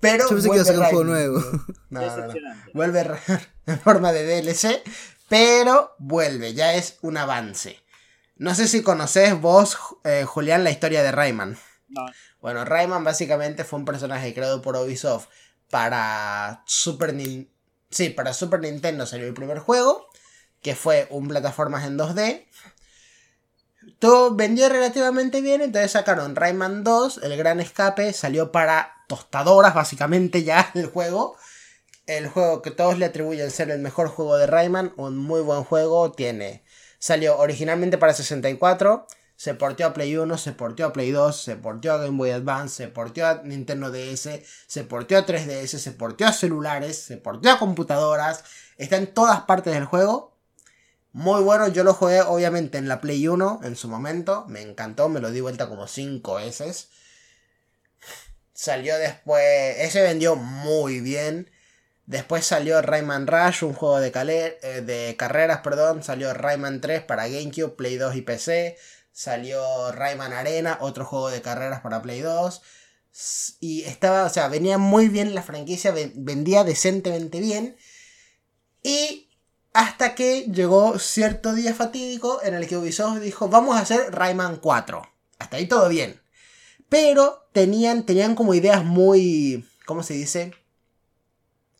pero. 0.00 0.24
Yo 0.24 0.30
pensé 0.30 0.48
que 0.48 0.54
iba 0.54 0.62
a 0.62 0.64
sacar 0.64 0.80
un 0.80 0.86
juego 0.86 1.04
nuevo. 1.04 1.40
No, 1.90 2.00
no, 2.00 2.02
no. 2.06 2.16
Decepcionante. 2.16 2.70
Vuelve 2.72 3.10
en 3.66 3.80
forma 3.80 4.12
de 4.12 4.40
DLC, 4.42 4.82
pero 5.28 5.94
vuelve, 5.98 6.54
ya 6.54 6.72
es 6.74 6.96
un 7.02 7.18
avance. 7.18 7.78
No 8.36 8.54
sé 8.54 8.66
si 8.66 8.82
conoces 8.82 9.38
vos, 9.38 9.76
eh, 10.04 10.24
Julián, 10.26 10.64
la 10.64 10.70
historia 10.70 11.02
de 11.02 11.12
Rayman. 11.12 11.58
No, 11.94 12.06
Bueno, 12.40 12.64
Rayman 12.64 13.04
básicamente 13.04 13.64
fue 13.64 13.78
un 13.78 13.84
personaje 13.84 14.34
creado 14.34 14.62
por 14.62 14.76
Ubisoft 14.76 15.28
para 15.70 16.62
Super 16.66 17.14
Nin- 17.14 17.48
Sí, 17.90 18.08
para 18.10 18.32
Super 18.32 18.60
Nintendo 18.60 19.04
salió 19.06 19.26
el 19.26 19.34
primer 19.34 19.58
juego, 19.58 20.06
que 20.62 20.74
fue 20.74 21.06
un 21.10 21.28
plataformas 21.28 21.84
en 21.84 21.96
2D. 21.98 22.46
Todo 23.98 24.34
vendió 24.34 24.68
relativamente 24.68 25.40
bien, 25.40 25.60
entonces 25.60 25.92
sacaron 25.92 26.36
Rayman 26.36 26.84
2, 26.84 27.18
el 27.22 27.36
gran 27.36 27.60
escape, 27.60 28.12
salió 28.12 28.52
para 28.52 28.94
tostadoras 29.08 29.74
básicamente 29.74 30.44
ya 30.44 30.70
el 30.74 30.86
juego. 30.86 31.36
El 32.06 32.28
juego 32.28 32.62
que 32.62 32.70
todos 32.72 32.98
le 32.98 33.06
atribuyen 33.06 33.50
ser 33.50 33.70
el 33.70 33.80
mejor 33.80 34.08
juego 34.08 34.36
de 34.36 34.46
Rayman, 34.46 34.92
un 34.96 35.18
muy 35.18 35.42
buen 35.42 35.64
juego, 35.64 36.12
tiene... 36.12 36.64
Salió 36.98 37.38
originalmente 37.38 37.98
para 37.98 38.14
64, 38.14 39.06
se 39.42 39.54
porteó 39.54 39.88
a 39.88 39.92
Play 39.92 40.16
1, 40.16 40.38
se 40.38 40.52
porteó 40.52 40.86
a 40.86 40.92
Play 40.92 41.10
2, 41.10 41.42
se 41.42 41.56
porteó 41.56 41.94
a 41.94 41.98
Game 41.98 42.16
Boy 42.16 42.30
Advance, 42.30 42.76
se 42.76 42.86
porteó 42.86 43.26
a 43.26 43.42
Nintendo 43.42 43.90
DS, 43.90 44.28
se 44.68 44.84
porteó 44.84 45.18
a 45.18 45.26
3DS, 45.26 45.78
se 45.78 45.90
porteó 45.90 46.28
a 46.28 46.32
celulares, 46.32 46.96
se 46.96 47.16
porteó 47.16 47.50
a 47.50 47.58
computadoras, 47.58 48.44
está 48.78 48.98
en 48.98 49.12
todas 49.12 49.40
partes 49.40 49.74
del 49.74 49.84
juego. 49.84 50.38
Muy 51.10 51.42
bueno, 51.42 51.66
yo 51.66 51.82
lo 51.82 51.92
jugué 51.92 52.20
obviamente 52.20 52.78
en 52.78 52.86
la 52.86 53.00
Play 53.00 53.26
1 53.26 53.62
en 53.64 53.74
su 53.74 53.88
momento, 53.88 54.44
me 54.46 54.62
encantó, 54.62 55.08
me 55.08 55.18
lo 55.18 55.32
di 55.32 55.40
vuelta 55.40 55.68
como 55.68 55.88
5 55.88 56.36
veces. 56.36 56.90
Salió 58.54 58.96
después, 58.96 59.42
ese 59.78 60.02
vendió 60.02 60.36
muy 60.36 61.00
bien. 61.00 61.50
Después 62.06 62.46
salió 62.46 62.80
Rayman 62.80 63.26
Rush, 63.26 63.64
un 63.64 63.74
juego 63.74 63.98
de, 63.98 64.12
eh, 64.62 64.82
de 64.82 65.16
carreras, 65.16 65.62
perdón. 65.62 66.04
Salió 66.04 66.32
Rayman 66.32 66.80
3 66.80 67.02
para 67.02 67.26
GameCube, 67.26 67.74
Play 67.74 67.96
2 67.96 68.14
y 68.14 68.22
PC. 68.22 68.78
Salió 69.12 69.92
Rayman 69.92 70.32
Arena, 70.32 70.78
otro 70.80 71.04
juego 71.04 71.28
de 71.30 71.42
carreras 71.42 71.80
para 71.82 72.02
Play 72.02 72.20
2. 72.20 72.62
S- 73.12 73.54
Y 73.60 73.82
estaba, 73.84 74.24
o 74.24 74.30
sea, 74.30 74.48
venía 74.48 74.78
muy 74.78 75.08
bien 75.08 75.34
la 75.34 75.42
franquicia, 75.42 75.92
ven- 75.92 76.12
vendía 76.16 76.64
decentemente 76.64 77.40
bien. 77.40 77.76
Y 78.82 79.28
hasta 79.74 80.14
que 80.14 80.42
llegó 80.50 80.98
cierto 80.98 81.54
día 81.54 81.74
fatídico 81.74 82.42
en 82.42 82.54
el 82.54 82.66
que 82.66 82.76
Ubisoft 82.76 83.20
dijo, 83.20 83.48
vamos 83.48 83.76
a 83.76 83.80
hacer 83.80 84.12
Rayman 84.14 84.56
4. 84.56 85.02
Hasta 85.38 85.56
ahí 85.58 85.66
todo 85.66 85.88
bien. 85.88 86.20
Pero 86.88 87.48
tenían, 87.52 88.04
tenían 88.04 88.34
como 88.34 88.54
ideas 88.54 88.84
muy, 88.84 89.66
¿cómo 89.86 90.02
se 90.02 90.14
dice? 90.14 90.52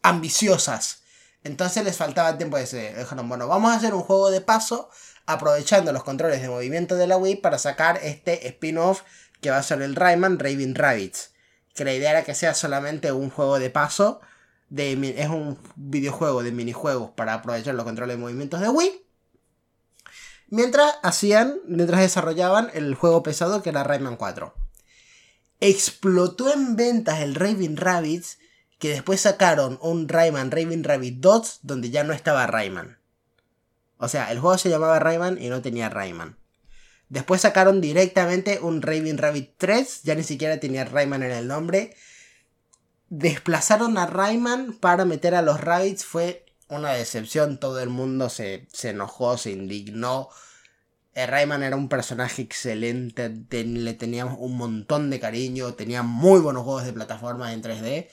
Ambiciosas. 0.03 1.03
Entonces 1.45 1.85
les 1.85 1.97
faltaba 1.97 2.37
tiempo 2.39 2.57
de 2.57 2.65
ese. 2.65 2.95
Dijeron, 2.95 3.29
bueno, 3.29 3.49
vamos 3.49 3.73
a 3.73 3.77
hacer 3.77 3.95
un 3.95 4.03
juego 4.03 4.31
de 4.31 4.41
paso 4.41 4.91
aprovechando 5.27 5.93
los 5.93 6.05
controles 6.05 6.43
de 6.43 6.49
movimiento 6.49 6.97
de 6.97 7.07
la 7.07 7.17
Wii 7.17 7.37
para 7.37 7.59
sacar 7.59 7.99
este 8.03 8.49
spin-off 8.49 9.03
que 9.41 9.51
va 9.51 9.59
a 9.59 9.63
ser 9.63 9.83
el 9.83 9.97
Rayman 9.97 10.39
Raving 10.39 10.75
Rabbits. 10.75 11.33
Que 11.75 11.85
la 11.85 11.95
idea 11.95 12.11
era 12.11 12.25
que 12.25 12.35
sea 12.35 12.55
solamente 12.55 13.13
un 13.13 13.31
juego 13.31 13.59
de 13.59 13.71
paso. 13.71 14.21
Es 14.75 15.29
un 15.29 15.59
videojuego 15.77 16.43
de 16.43 16.53
minijuegos 16.53 17.11
para 17.11 17.35
aprovechar 17.35 17.75
los 17.75 17.85
controles 17.85 18.17
de 18.17 18.23
movimientos 18.23 18.61
de 18.61 18.69
Wii. 18.69 19.05
Mientras 20.49 20.95
hacían, 21.03 21.61
mientras 21.67 22.01
desarrollaban 22.01 22.71
el 22.75 22.95
juego 22.95 23.23
pesado 23.23 23.63
que 23.63 23.71
era 23.71 23.85
Rayman 23.85 24.17
4. 24.17 24.55
Explotó 25.61 26.53
en 26.53 26.77
ventas 26.77 27.21
el 27.21 27.35
Raving 27.35 27.77
Rabbits 27.77 28.39
que 28.79 28.89
después 28.91 29.21
sacaron 29.21 29.79
un 29.81 30.09
Rayman 30.09 30.51
Raving 30.51 30.85
Rabbit 30.85 31.21
2 31.21 31.61
donde 31.63 31.91
ya 31.91 32.05
no 32.05 32.13
estaba 32.13 32.47
Rayman. 32.47 32.99
O 34.03 34.09
sea, 34.09 34.33
el 34.33 34.41
juego 34.41 34.59
se 34.59 34.69
llamaba 34.69 34.99
Rayman 34.99 35.41
y 35.41 35.49
no 35.49 35.63
tenía 35.63 35.89
Rayman. 35.89 36.37
Después 37.09 37.43
sacaron 37.43 37.81
directamente 37.81 38.59
un 38.61 38.83
Raving 38.83 39.17
Rabbit 39.17 39.55
3, 39.59 40.03
ya 40.03 40.17
ni 40.17 40.25
siquiera 40.25 40.59
tenía 40.59 40.85
Rayman 40.85 41.23
en 41.23 41.31
el 41.31 41.47
nombre. 41.47 41.95
Desplazaron 43.11 43.99
a 43.99 44.07
Rayman 44.07 44.73
para 44.73 45.05
meter 45.05 45.35
a 45.35 45.43
los 45.43 45.61
Rabbits, 45.61 46.05
fue 46.05 46.47
una 46.69 46.93
decepción, 46.95 47.61
todo 47.61 47.81
el 47.81 47.91
mundo 47.91 48.29
se, 48.29 48.67
se 48.73 48.91
enojó, 48.91 49.37
se 49.39 49.53
indignó. 49.53 50.31
Eh, 51.15 51.27
Rayman 51.27 51.63
era 51.63 51.77
un 51.77 51.89
personaje 51.89 52.43
excelente, 52.43 53.31
ten- 53.31 53.85
le 53.85 53.95
teníamos 53.95 54.37
un 54.41 54.57
montón 54.57 55.11
de 55.11 55.21
cariño, 55.21 55.75
tenía 55.75 56.03
muy 56.03 56.41
buenos 56.41 56.65
juegos 56.65 56.85
de 56.85 56.93
plataformas 56.93 57.53
en 57.53 57.63
3D 57.63 58.09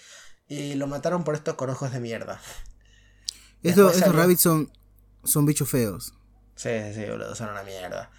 y 0.49 0.75
lo 0.75 0.85
mataron 0.85 1.23
por 1.23 1.33
estos 1.33 1.55
conejos 1.55 1.93
de 1.93 1.99
mierda. 1.99 2.39
Estos, 3.63 3.95
rabbits 4.15 4.41
son, 4.41 4.71
son 5.23 5.45
bichos 5.45 5.69
feos. 5.69 6.13
Sí, 6.55 6.69
sí, 6.87 6.93
sí, 6.93 7.09
boludo, 7.09 7.35
son 7.35 7.49
una 7.49 7.63
mierda. 7.63 8.11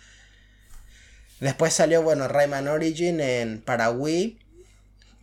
Después 1.40 1.72
salió, 1.72 2.02
bueno, 2.02 2.28
Rayman 2.28 2.68
Origin 2.68 3.20
en, 3.20 3.62
para 3.62 3.90
Wii. 3.90 4.38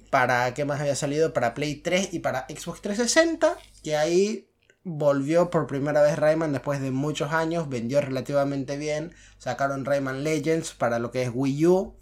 Para, 0.09 0.53
¿qué 0.53 0.65
más 0.65 0.79
había 0.81 0.95
salido? 0.95 1.33
Para 1.33 1.53
Play 1.53 1.75
3 1.75 2.13
y 2.13 2.19
para 2.19 2.45
Xbox 2.47 2.81
360. 2.81 3.55
Que 3.83 3.95
ahí 3.95 4.49
volvió 4.83 5.49
por 5.49 5.67
primera 5.67 6.01
vez 6.01 6.17
Rayman 6.17 6.53
después 6.53 6.81
de 6.81 6.91
muchos 6.91 7.31
años. 7.33 7.69
Vendió 7.69 8.01
relativamente 8.01 8.77
bien. 8.77 9.13
Sacaron 9.37 9.85
Rayman 9.85 10.23
Legends 10.23 10.71
para 10.73 10.97
lo 10.97 11.11
que 11.11 11.23
es 11.23 11.31
Wii 11.33 11.65
U. 11.67 11.95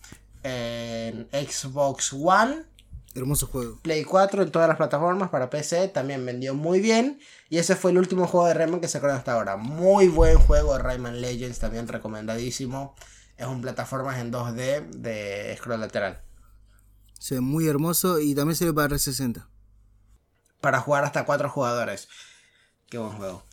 En 0.44 1.28
Xbox 1.32 2.14
One. 2.14 2.64
Hermoso 3.16 3.48
juego. 3.48 3.80
Play 3.82 4.04
4 4.04 4.44
en 4.44 4.52
todas 4.52 4.68
las 4.68 4.78
plataformas, 4.78 5.30
para 5.30 5.50
PC 5.50 5.88
también 5.88 6.26
vendió 6.26 6.54
muy 6.54 6.82
bien. 6.82 7.20
Y 7.50 7.60
ese 7.60 7.76
fue 7.76 7.91
el 7.91 7.98
último 7.98 8.28
juego 8.28 8.48
de 8.48 8.56
Rayman 8.56 8.82
que 8.82 8.88
sacaron 8.88 9.16
hasta 9.16 9.34
ahora. 9.34 9.56
Muy 9.58 10.08
buen 10.08 10.38
juego 10.39 10.74
de 10.74 10.84
Rayman 10.84 11.22
Legends, 11.22 11.60
también 11.60 11.88
recomendadísimo. 11.88 12.96
Es 13.38 13.46
un 13.46 13.62
plataformas 13.62 14.20
en 14.20 14.32
2D 14.32 14.89
de 14.89 15.56
scroll 15.58 15.80
lateral. 15.80 16.22
Se 17.20 17.36
ve 17.36 17.41
muy 17.41 17.68
hermoso 17.68 18.20
y 18.20 18.34
también 18.34 18.56
sirve 18.56 18.74
para 18.74 18.89
360. 18.89 19.48
Para 20.60 20.80
jugar 20.80 21.04
hasta 21.04 21.26
4 21.26 21.50
jugadores. 21.50 22.08
Qué 22.89 22.98
buen 22.98 23.14
juego. 23.14 23.43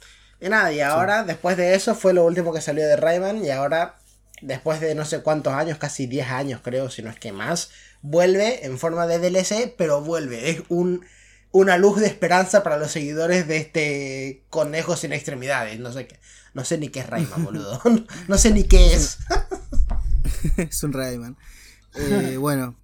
Y 0.40 0.48
nada, 0.48 0.72
y 0.72 0.80
ahora, 0.80 1.22
después 1.22 1.56
de 1.56 1.74
eso, 1.74 1.94
fue 1.94 2.14
lo 2.14 2.24
último 2.24 2.52
que 2.52 2.60
salió 2.60 2.86
de 2.86 2.96
Rayman. 2.96 3.44
Y 3.44 3.50
ahora, 3.50 3.98
después 4.40 4.80
de 4.80 4.94
no 4.94 5.04
sé 5.04 5.22
cuántos 5.22 5.52
años, 5.52 5.78
casi 5.78 6.06
10 6.06 6.30
años 6.30 6.60
creo, 6.64 6.90
si 6.90 7.02
no 7.02 7.10
es 7.10 7.18
que 7.18 7.32
más, 7.32 7.70
vuelve 8.00 8.66
en 8.66 8.78
forma 8.78 9.06
de 9.06 9.18
DLC, 9.18 9.74
pero 9.76 10.00
vuelve. 10.00 10.50
Es 10.50 10.62
un, 10.68 11.04
una 11.52 11.76
luz 11.76 12.00
de 12.00 12.06
esperanza 12.06 12.62
para 12.62 12.78
los 12.78 12.90
seguidores 12.90 13.46
de 13.46 13.58
este 13.58 14.46
conejo 14.48 14.96
sin 14.96 15.12
extremidades. 15.12 15.78
No 15.78 15.92
sé 15.92 16.06
qué. 16.06 16.18
No 16.54 16.64
sé 16.64 16.78
ni 16.78 16.88
qué 16.88 17.00
es 17.00 17.08
Rayman, 17.08 17.44
boludo. 17.44 17.80
No 18.28 18.38
sé 18.38 18.52
ni 18.52 18.64
qué 18.64 18.94
es. 18.94 19.18
es 20.56 20.82
un 20.82 20.92
Rayman. 20.92 21.36
Eh, 21.94 22.36
bueno. 22.38 22.76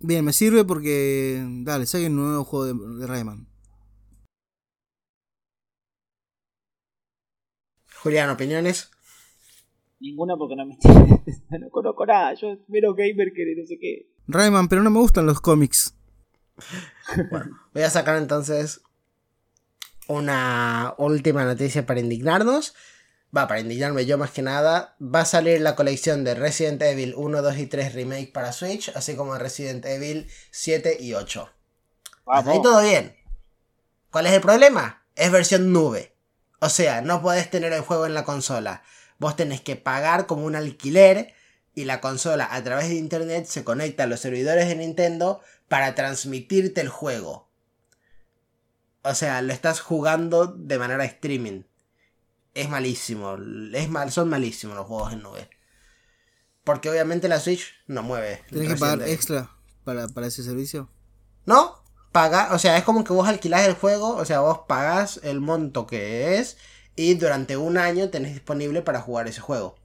Bien, 0.00 0.24
me 0.24 0.32
sirve 0.32 0.64
porque. 0.64 1.42
Dale, 1.62 1.86
saquen 1.86 2.18
un 2.18 2.28
nuevo 2.28 2.44
juego 2.44 2.66
de, 2.66 2.98
de 3.00 3.06
Rayman. 3.06 3.46
Julián, 8.02 8.30
¿opiniones? 8.30 8.90
Ninguna 9.98 10.36
porque 10.36 10.54
no 10.54 10.66
me. 10.66 10.76
No 11.58 11.70
conozco 11.70 12.04
nada. 12.04 12.34
Yo 12.34 12.58
mero 12.68 12.94
gamer 12.94 13.32
que 13.32 13.54
no 13.56 13.66
sé 13.66 13.78
qué. 13.80 14.10
Rayman, 14.26 14.68
pero 14.68 14.82
no 14.82 14.90
me 14.90 15.00
gustan 15.00 15.26
los 15.26 15.40
cómics. 15.40 15.94
Voy 17.74 17.82
a 17.82 17.90
sacar 17.90 18.16
entonces 18.16 18.80
una 20.08 20.94
última 20.98 21.44
noticia 21.44 21.86
para 21.86 22.00
indignarnos. 22.00 22.74
Va, 23.36 23.48
para 23.48 23.60
indignarme 23.60 24.06
yo 24.06 24.18
más 24.18 24.30
que 24.30 24.42
nada. 24.42 24.96
Va 25.00 25.20
a 25.20 25.24
salir 25.26 25.60
la 25.60 25.74
colección 25.74 26.24
de 26.24 26.34
Resident 26.34 26.80
Evil 26.82 27.14
1, 27.16 27.42
2 27.42 27.58
y 27.58 27.66
3 27.66 27.94
Remake 27.94 28.32
para 28.32 28.52
Switch, 28.52 28.90
así 28.94 29.16
como 29.16 29.36
Resident 29.36 29.84
Evil 29.84 30.30
7 30.50 30.96
y 31.00 31.14
8. 31.14 31.50
Hasta 32.26 32.50
ahí 32.50 32.62
todo 32.62 32.82
bien. 32.82 33.16
¿Cuál 34.10 34.26
es 34.26 34.32
el 34.32 34.40
problema? 34.40 35.04
Es 35.14 35.30
versión 35.30 35.72
nube. 35.72 36.14
O 36.60 36.68
sea, 36.68 37.02
no 37.02 37.20
podés 37.20 37.50
tener 37.50 37.72
el 37.72 37.82
juego 37.82 38.06
en 38.06 38.14
la 38.14 38.24
consola. 38.24 38.82
Vos 39.18 39.36
tenés 39.36 39.60
que 39.60 39.76
pagar 39.76 40.26
como 40.26 40.44
un 40.44 40.56
alquiler 40.56 41.34
y 41.74 41.84
la 41.84 42.00
consola 42.00 42.48
a 42.50 42.62
través 42.64 42.88
de 42.88 42.94
internet 42.94 43.46
se 43.46 43.64
conecta 43.64 44.04
a 44.04 44.06
los 44.06 44.20
servidores 44.20 44.68
de 44.68 44.76
Nintendo 44.76 45.42
para 45.68 45.94
transmitirte 45.94 46.80
el 46.80 46.88
juego. 46.88 47.48
O 49.02 49.14
sea, 49.14 49.40
lo 49.42 49.52
estás 49.52 49.80
jugando 49.80 50.46
de 50.46 50.78
manera 50.78 51.04
streaming. 51.04 51.62
Es 52.54 52.68
malísimo. 52.68 53.36
Es 53.72 53.88
mal, 53.88 54.10
son 54.10 54.28
malísimos 54.28 54.76
los 54.76 54.86
juegos 54.86 55.12
en 55.12 55.22
nube. 55.22 55.50
Porque 56.64 56.90
obviamente 56.90 57.28
la 57.28 57.38
Switch 57.38 57.74
no 57.86 58.02
mueve. 58.02 58.42
¿Tenés 58.50 58.68
que 58.68 58.76
pagar 58.76 59.02
extra 59.08 59.50
para, 59.84 60.08
para 60.08 60.26
ese 60.26 60.42
servicio? 60.42 60.90
No, 61.44 61.84
paga, 62.10 62.52
o 62.52 62.58
sea, 62.58 62.76
es 62.76 62.82
como 62.82 63.04
que 63.04 63.12
vos 63.12 63.28
alquilás 63.28 63.68
el 63.68 63.74
juego, 63.74 64.16
o 64.16 64.24
sea, 64.24 64.40
vos 64.40 64.60
pagás 64.66 65.20
el 65.22 65.40
monto 65.40 65.86
que 65.86 66.38
es 66.38 66.56
y 66.96 67.14
durante 67.14 67.56
un 67.56 67.78
año 67.78 68.10
tenés 68.10 68.32
disponible 68.32 68.82
para 68.82 69.00
jugar 69.00 69.28
ese 69.28 69.40
juego. 69.40 69.76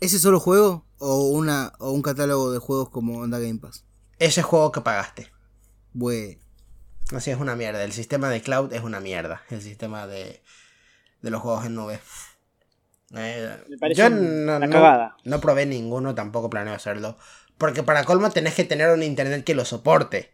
¿Ese 0.00 0.18
solo 0.18 0.40
juego? 0.40 0.86
¿O, 0.98 1.28
una, 1.28 1.72
o 1.78 1.90
un 1.90 2.00
catálogo 2.00 2.52
de 2.52 2.58
juegos 2.58 2.90
como 2.90 3.18
Onda 3.18 3.38
Game 3.38 3.58
Pass? 3.58 3.84
Ese 4.18 4.42
juego 4.42 4.72
que 4.72 4.80
pagaste. 4.80 5.30
Bue. 5.92 6.38
Así 7.14 7.30
es 7.30 7.38
una 7.38 7.56
mierda. 7.56 7.82
El 7.84 7.92
sistema 7.92 8.28
de 8.30 8.40
cloud 8.42 8.72
es 8.72 8.82
una 8.82 9.00
mierda. 9.00 9.42
El 9.50 9.60
sistema 9.62 10.06
de, 10.06 10.42
de 11.22 11.30
los 11.30 11.42
juegos 11.42 11.66
en 11.66 11.74
nube. 11.74 12.00
Eh, 13.14 13.56
Me 13.80 13.94
yo 13.94 14.08
no, 14.10 14.58
no- 14.66 14.80
no 15.24 15.40
probé 15.40 15.66
ninguno, 15.66 16.14
tampoco 16.14 16.50
planeo 16.50 16.74
hacerlo. 16.74 17.16
Porque 17.58 17.82
para 17.82 18.04
colmo 18.04 18.30
tenés 18.30 18.54
que 18.54 18.64
tener 18.64 18.90
un 18.90 19.02
internet 19.02 19.44
que 19.44 19.54
lo 19.54 19.64
soporte. 19.64 20.32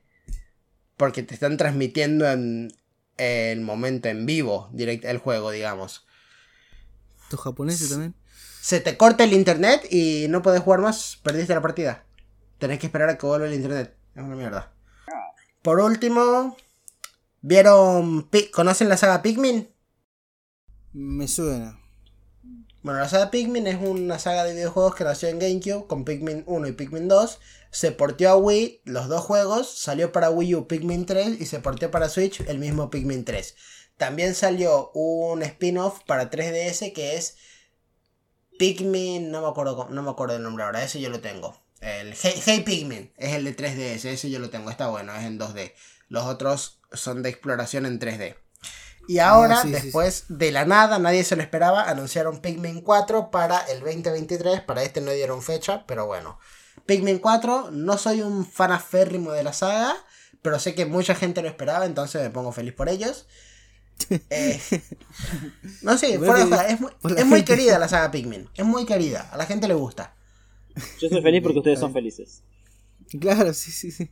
Porque 0.97 1.22
te 1.22 1.35
están 1.35 1.57
transmitiendo 1.57 2.31
en 2.31 2.72
el 3.18 3.61
momento 3.61 4.09
en 4.09 4.24
vivo 4.26 4.70
direct, 4.72 5.05
el 5.05 5.18
juego, 5.18 5.51
digamos. 5.51 6.07
¿Estos 7.24 7.41
japoneses 7.41 7.91
también? 7.91 8.14
Se 8.61 8.81
te 8.81 8.97
corta 8.97 9.24
el 9.24 9.33
internet 9.33 9.87
y 9.91 10.26
no 10.28 10.43
podés 10.43 10.62
jugar 10.62 10.81
más, 10.81 11.18
perdiste 11.22 11.55
la 11.55 11.62
partida. 11.62 12.05
Tenés 12.61 12.78
que 12.78 12.86
esperar 12.86 13.08
a 13.08 13.18
que 13.18 13.26
vuelva 13.26 13.46
el 13.48 13.54
internet. 13.54 13.96
Es 14.14 14.22
una 14.22 14.36
mierda. 14.36 14.72
Por 15.62 15.80
último, 15.80 16.56
¿vieron? 17.40 18.28
Pi- 18.30 18.50
¿Conocen 18.50 18.88
la 18.88 18.96
saga 18.96 19.22
Pikmin? 19.22 19.68
Me 20.92 21.26
suena. 21.28 21.78
Bueno, 22.82 23.00
la 23.00 23.08
saga 23.08 23.30
Pikmin 23.30 23.66
es 23.66 23.78
una 23.80 24.18
saga 24.18 24.44
de 24.44 24.54
videojuegos 24.54 24.94
que 24.94 25.04
nació 25.04 25.28
en 25.28 25.38
GameCube 25.38 25.86
con 25.86 26.04
Pikmin 26.04 26.44
1 26.46 26.68
y 26.68 26.72
Pikmin 26.72 27.08
2. 27.08 27.38
Se 27.70 27.92
porteó 27.92 28.30
a 28.30 28.36
Wii 28.36 28.82
los 28.84 29.08
dos 29.08 29.22
juegos, 29.22 29.70
salió 29.78 30.12
para 30.12 30.30
Wii 30.30 30.54
U 30.54 30.66
Pikmin 30.66 31.04
3 31.06 31.40
y 31.40 31.46
se 31.46 31.61
porteó 31.61 31.90
para 31.90 32.08
Switch 32.08 32.40
el 32.40 32.58
mismo 32.58 32.88
Pikmin 32.90 33.24
3. 33.24 33.54
También 33.98 34.34
salió 34.34 34.90
un 34.94 35.42
spin-off 35.42 36.00
para 36.06 36.30
3DS 36.30 36.92
que 36.94 37.16
es 37.16 37.36
Pikmin, 38.58 39.30
no 39.30 39.42
me 39.42 39.48
acuerdo 39.48 39.88
no 39.90 40.02
me 40.02 40.11
acuerdo 40.11 40.36
el 40.36 40.42
nombre 40.42 40.64
ahora, 40.64 40.82
ese 40.82 41.00
yo 41.00 41.11
lo 41.11 41.20
tengo. 41.20 41.54
El 41.81 42.14
Hey, 42.20 42.43
Hey 42.45 42.61
Pikmin 42.61 43.12
es 43.16 43.35
el 43.35 43.45
de 43.45 43.57
3DS, 43.57 44.05
ese 44.05 44.31
yo 44.31 44.39
lo 44.39 44.51
tengo, 44.51 44.70
está 44.70 44.89
bueno, 44.89 45.14
es 45.14 45.24
en 45.24 45.39
2D. 45.39 45.72
Los 46.09 46.24
otros 46.24 46.78
son 46.93 47.22
de 47.22 47.31
exploración 47.31 47.87
en 47.87 47.99
3D. 47.99 48.37
Y 49.09 49.18
ahora, 49.18 49.62
sí, 49.62 49.68
sí, 49.68 49.74
sí. 49.74 49.83
después 49.83 50.24
de 50.28 50.53
la 50.53 50.66
nada, 50.66 50.99
nadie 50.99 51.24
se 51.24 51.37
lo 51.37 51.43
esperaba, 51.43 51.89
anunciaron 51.89 52.41
Pikmin 52.41 52.83
4 52.83 53.31
para 53.31 53.59
el 53.61 53.81
2023. 53.81 54.61
Para 54.61 54.83
este 54.83 55.01
no 55.01 55.11
dieron 55.11 55.43
fecha, 55.43 55.85
pero 55.87 56.07
bueno. 56.07 56.39
Pikmin 56.87 57.18
4, 57.18 57.70
no 57.72 57.99
soy 57.99 58.20
un 58.20 58.47
fan 58.47 58.72
aférrimo 58.72 59.33
de 59.33 59.43
la 59.43 59.53
saga, 59.53 59.97
pero 60.43 60.59
sé 60.59 60.74
que 60.74 60.87
mucha 60.87 61.14
gente 61.14 61.43
lo 61.43 61.49
esperaba, 61.49 61.87
entonces 61.87 62.22
me 62.22 62.31
pongo 62.31 62.53
feliz 62.53 62.74
por 62.74 62.89
ellos. 62.89 63.26
Eh, 64.31 64.59
no 65.83 65.99
sé, 65.99 66.18
fuera 66.18 66.47
de 66.47 66.72
es, 66.72 66.81
muy, 66.81 66.91
es 67.18 67.26
muy 67.26 67.45
querida 67.45 67.78
la 67.78 67.87
saga 67.87 68.11
Pikmin. 68.11 68.49
Es 68.55 68.64
muy 68.64 68.87
querida, 68.87 69.28
a 69.31 69.37
la 69.37 69.45
gente 69.45 69.68
le 69.68 69.74
gusta. 69.74 70.14
Yo 71.00 71.08
soy 71.08 71.22
feliz 71.22 71.42
porque 71.42 71.58
ustedes 71.58 71.80
son 71.80 71.92
felices. 71.92 72.42
Claro, 73.20 73.52
sí, 73.54 73.70
sí, 73.72 73.90
sí. 73.90 74.08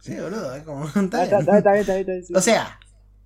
Sí, 0.00 0.14
boludo, 0.16 0.54
es 0.54 0.62
como. 0.64 0.84
Ah, 0.94 1.00
Está 1.04 1.24
Está, 1.24 1.24
bien. 1.24 1.40
está, 1.40 1.58
está 1.58 1.72
bien, 1.72 1.80
está 1.80 1.94
bien, 1.94 2.00
está 2.00 2.12
bien, 2.12 2.24
sí. 2.26 2.34
O 2.34 2.40
sea, 2.40 2.78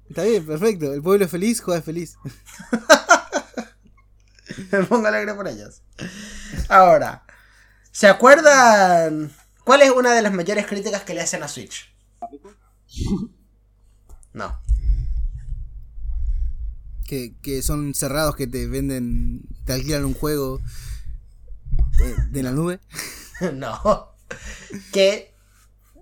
Está 0.09 0.25
bien, 0.25 0.45
perfecto. 0.45 0.93
El 0.93 1.03
pueblo 1.03 1.25
es 1.25 1.31
feliz, 1.31 1.61
juega 1.61 1.81
feliz. 1.81 2.17
Me 4.73 4.83
pongo 4.85 5.07
alegre 5.07 5.33
por 5.35 5.47
ellos. 5.49 5.83
Ahora, 6.69 7.25
¿se 7.93 8.07
acuerdan 8.09 9.33
cuál 9.65 9.83
es 9.83 9.91
una 9.91 10.13
de 10.13 10.23
las 10.23 10.33
mayores 10.33 10.67
críticas 10.67 11.03
que 11.05 11.15
le 11.15 11.21
hacen 11.23 11.43
a 11.43 11.49
Switch? 11.49 11.91
No. 14.35 14.59
Que, 17.07 17.35
que 17.43 17.61
son 17.61 17.93
cerrados, 17.95 18.35
que 18.35 18.47
te 18.47 18.67
venden, 18.67 19.43
te 19.67 19.75
alquilan 19.75 20.07
un 20.07 20.15
juego 20.15 20.59
de, 21.99 22.15
de 22.31 22.43
la 22.43 22.51
nube. 22.51 22.81
no. 23.53 24.15
Que 24.93 25.35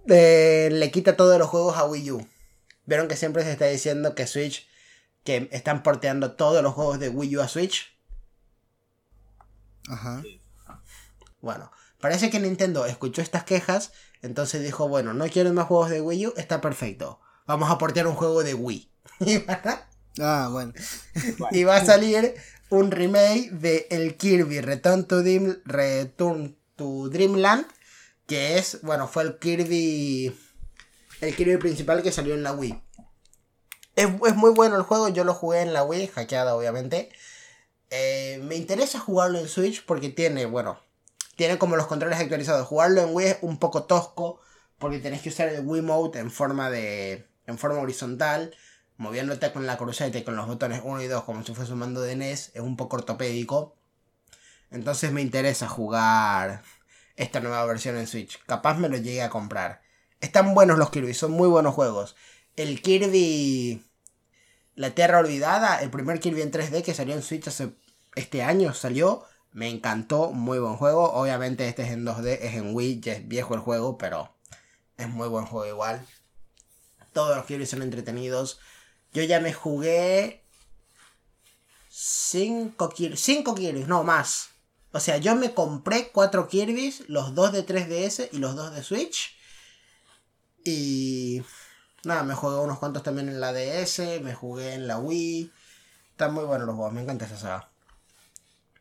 eh, 0.08 0.68
le 0.72 0.90
quita 0.90 1.16
todos 1.16 1.38
los 1.38 1.48
juegos 1.48 1.76
a 1.76 1.84
Wii 1.84 2.10
U. 2.12 2.26
Vieron 2.86 3.08
que 3.08 3.16
siempre 3.16 3.44
se 3.44 3.52
está 3.52 3.66
diciendo 3.66 4.14
que 4.14 4.26
Switch, 4.26 4.68
que 5.24 5.48
están 5.52 5.82
porteando 5.82 6.32
todos 6.32 6.62
los 6.62 6.74
juegos 6.74 6.98
de 6.98 7.08
Wii 7.08 7.36
U 7.36 7.40
a 7.42 7.48
Switch. 7.48 7.96
Ajá. 9.88 10.22
Bueno, 11.40 11.70
parece 12.00 12.30
que 12.30 12.40
Nintendo 12.40 12.86
escuchó 12.86 13.22
estas 13.22 13.44
quejas, 13.44 13.92
entonces 14.22 14.62
dijo, 14.62 14.88
bueno, 14.88 15.14
no 15.14 15.26
quieren 15.28 15.54
más 15.54 15.66
juegos 15.66 15.90
de 15.90 16.00
Wii 16.00 16.26
U, 16.28 16.34
está 16.36 16.60
perfecto. 16.60 17.20
Vamos 17.46 17.70
a 17.70 17.78
portear 17.78 18.06
un 18.06 18.14
juego 18.14 18.42
de 18.42 18.54
Wii. 18.54 18.90
Y 19.20 19.44
Ah, 20.20 20.48
bueno. 20.50 20.72
Y 21.52 21.64
va 21.64 21.76
a 21.76 21.84
salir 21.84 22.34
un 22.70 22.90
remake 22.90 23.50
de 23.50 23.86
el 23.90 24.16
Kirby 24.16 24.60
Return 24.60 25.04
to, 25.06 25.22
Dream- 25.22 25.60
Return 25.64 26.56
to 26.76 27.08
Dreamland, 27.08 27.66
que 28.26 28.58
es, 28.58 28.80
bueno, 28.82 29.08
fue 29.08 29.24
el 29.24 29.38
Kirby 29.38 30.34
el 31.20 31.36
Kirby 31.36 31.58
principal 31.58 32.02
que 32.02 32.12
salió 32.12 32.34
en 32.34 32.42
la 32.42 32.52
Wii. 32.52 32.80
Es, 33.96 34.08
es 34.26 34.36
muy 34.36 34.50
bueno 34.52 34.76
el 34.76 34.82
juego, 34.82 35.08
yo 35.08 35.24
lo 35.24 35.34
jugué 35.34 35.60
en 35.60 35.72
la 35.72 35.84
Wii, 35.84 36.06
hackeada 36.08 36.54
obviamente. 36.54 37.10
Eh, 37.90 38.40
me 38.44 38.54
interesa 38.56 38.98
jugarlo 39.00 39.38
en 39.38 39.48
Switch 39.48 39.84
porque 39.84 40.08
tiene, 40.08 40.46
bueno, 40.46 40.80
tiene 41.36 41.58
como 41.58 41.76
los 41.76 41.86
controles 41.88 42.18
actualizados. 42.20 42.66
Jugarlo 42.66 43.02
en 43.02 43.08
Wii 43.14 43.26
es 43.26 43.36
un 43.42 43.58
poco 43.58 43.82
tosco 43.84 44.40
porque 44.78 44.98
tenés 45.00 45.20
que 45.22 45.28
usar 45.28 45.48
el 45.48 45.66
Wii 45.66 45.82
Mode 45.82 46.18
en 46.20 46.30
forma 46.30 46.70
de 46.70 47.26
en 47.46 47.58
forma 47.58 47.80
horizontal, 47.80 48.54
moviéndote 49.00 49.50
con 49.50 49.66
la 49.66 49.78
cruceta 49.78 50.18
y 50.18 50.24
con 50.24 50.36
los 50.36 50.46
botones 50.46 50.82
1 50.84 51.00
y 51.00 51.06
2 51.06 51.24
como 51.24 51.42
si 51.42 51.54
fuese 51.54 51.72
un 51.72 51.78
mando 51.78 52.02
de 52.02 52.16
NES, 52.16 52.50
es 52.52 52.60
un 52.60 52.76
poco 52.76 52.96
ortopédico. 52.96 53.74
Entonces 54.70 55.10
me 55.10 55.22
interesa 55.22 55.68
jugar 55.68 56.62
esta 57.16 57.40
nueva 57.40 57.64
versión 57.64 57.96
en 57.96 58.06
Switch. 58.06 58.38
Capaz 58.44 58.74
me 58.76 58.90
lo 58.90 58.98
llegue 58.98 59.22
a 59.22 59.30
comprar. 59.30 59.80
Están 60.20 60.52
buenos 60.52 60.76
los 60.76 60.90
Kirby, 60.90 61.14
son 61.14 61.32
muy 61.32 61.48
buenos 61.48 61.74
juegos. 61.74 62.14
El 62.56 62.82
Kirby 62.82 63.82
La 64.74 64.90
Tierra 64.90 65.20
Olvidada, 65.20 65.80
el 65.80 65.90
primer 65.90 66.20
Kirby 66.20 66.42
en 66.42 66.52
3D 66.52 66.82
que 66.82 66.92
salió 66.92 67.14
en 67.14 67.22
Switch 67.22 67.48
este 68.16 68.42
año, 68.42 68.74
salió. 68.74 69.24
Me 69.50 69.70
encantó, 69.70 70.30
muy 70.30 70.58
buen 70.58 70.76
juego. 70.76 71.10
Obviamente 71.12 71.66
este 71.66 71.84
es 71.84 71.88
en 71.88 72.04
2D, 72.04 72.38
es 72.42 72.54
en 72.54 72.74
Wii, 72.74 73.00
ya 73.00 73.14
es 73.14 73.26
viejo 73.26 73.54
el 73.54 73.60
juego, 73.60 73.96
pero 73.96 74.36
es 74.98 75.08
muy 75.08 75.28
buen 75.28 75.46
juego 75.46 75.66
igual. 75.66 76.06
Todos 77.14 77.34
los 77.34 77.46
Kirby 77.46 77.64
son 77.64 77.80
entretenidos. 77.80 78.60
Yo 79.12 79.22
ya 79.24 79.40
me 79.40 79.52
jugué 79.52 80.44
5 81.88 82.88
Kirby, 82.90 83.16
5 83.16 83.54
Kirby, 83.54 83.84
no 83.84 84.04
más. 84.04 84.50
O 84.92 85.00
sea, 85.00 85.18
yo 85.18 85.36
me 85.36 85.52
compré 85.54 86.10
4 86.10 86.48
Kirby's, 86.48 87.08
los 87.08 87.34
2 87.34 87.52
de 87.52 87.66
3DS 87.66 88.28
y 88.32 88.38
los 88.38 88.56
2 88.56 88.74
de 88.74 88.82
Switch. 88.82 89.36
Y 90.64 91.42
nada, 92.04 92.22
me 92.22 92.34
jugué 92.34 92.56
unos 92.56 92.78
cuantos 92.78 93.02
también 93.02 93.28
en 93.28 93.40
la 93.40 93.52
DS, 93.52 94.20
me 94.22 94.34
jugué 94.34 94.74
en 94.74 94.86
la 94.86 94.98
Wii. 94.98 95.52
Están 96.12 96.34
muy 96.34 96.44
buenos 96.44 96.66
los 96.66 96.76
juegos, 96.76 96.92
me 96.92 97.02
encanta 97.02 97.26
esa 97.26 97.36
saga. 97.36 97.70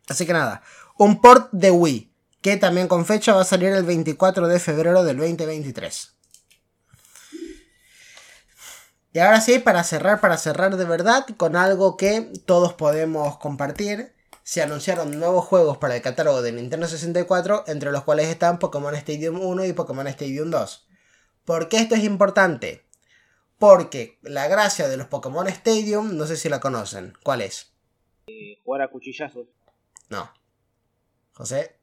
Así 0.07 0.25
que 0.25 0.33
nada, 0.33 0.63
un 0.97 1.21
port 1.21 1.49
de 1.51 1.71
Wii, 1.71 2.11
que 2.41 2.57
también 2.57 2.87
con 2.87 3.05
fecha 3.05 3.33
va 3.33 3.41
a 3.41 3.45
salir 3.45 3.69
el 3.69 3.83
24 3.83 4.47
de 4.47 4.59
febrero 4.59 5.03
del 5.03 5.17
2023. 5.17 6.18
Y 9.11 9.19
ahora 9.19 9.41
sí, 9.41 9.57
para 9.59 9.83
cerrar, 9.83 10.21
para 10.21 10.37
cerrar 10.37 10.77
de 10.77 10.85
verdad, 10.85 11.25
con 11.37 11.55
algo 11.55 11.97
que 11.97 12.31
todos 12.45 12.73
podemos 12.73 13.37
compartir, 13.37 14.13
se 14.43 14.61
anunciaron 14.61 15.19
nuevos 15.19 15.45
juegos 15.45 15.77
para 15.77 15.95
el 15.95 16.01
catálogo 16.01 16.41
de 16.41 16.51
Nintendo 16.51 16.87
64, 16.87 17.63
entre 17.67 17.91
los 17.91 18.03
cuales 18.03 18.27
están 18.27 18.59
Pokémon 18.59 18.93
Stadium 18.95 19.41
1 19.41 19.65
y 19.65 19.73
Pokémon 19.73 20.07
Stadium 20.07 20.51
2. 20.51 20.87
¿Por 21.43 21.69
qué 21.69 21.77
esto 21.77 21.95
es 21.95 22.03
importante? 22.03 22.85
Porque 23.57 24.19
la 24.21 24.47
gracia 24.47 24.87
de 24.87 24.97
los 24.97 25.07
Pokémon 25.07 25.47
Stadium, 25.47 26.15
no 26.15 26.27
sé 26.27 26.37
si 26.37 26.47
la 26.47 26.59
conocen. 26.59 27.13
¿Cuál 27.23 27.41
es? 27.41 27.73
Eh, 28.27 28.59
jugar 28.63 28.83
a 28.83 28.89
cuchillazos. 28.89 29.47
No. 30.09 30.31
José. 31.33 31.79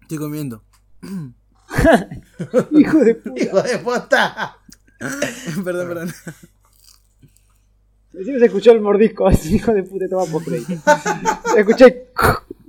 Estoy 0.00 0.18
comiendo. 0.18 0.64
Hijo 2.72 2.98
de 2.98 3.14
puta. 3.14 3.42
Hijo 3.42 3.62
de 3.62 3.78
puta. 3.78 4.58
perdón, 5.64 5.88
perdón. 5.88 6.14
Recién 8.12 8.38
se 8.38 8.46
escuchó 8.46 8.72
el 8.72 8.80
mordisco 8.80 9.26
así, 9.26 9.56
hijo 9.56 9.72
de 9.72 9.82
puta, 9.82 10.06
toma 10.08 10.26
por 10.26 10.44
crédito. 10.44 10.74
Escuché. 11.56 12.08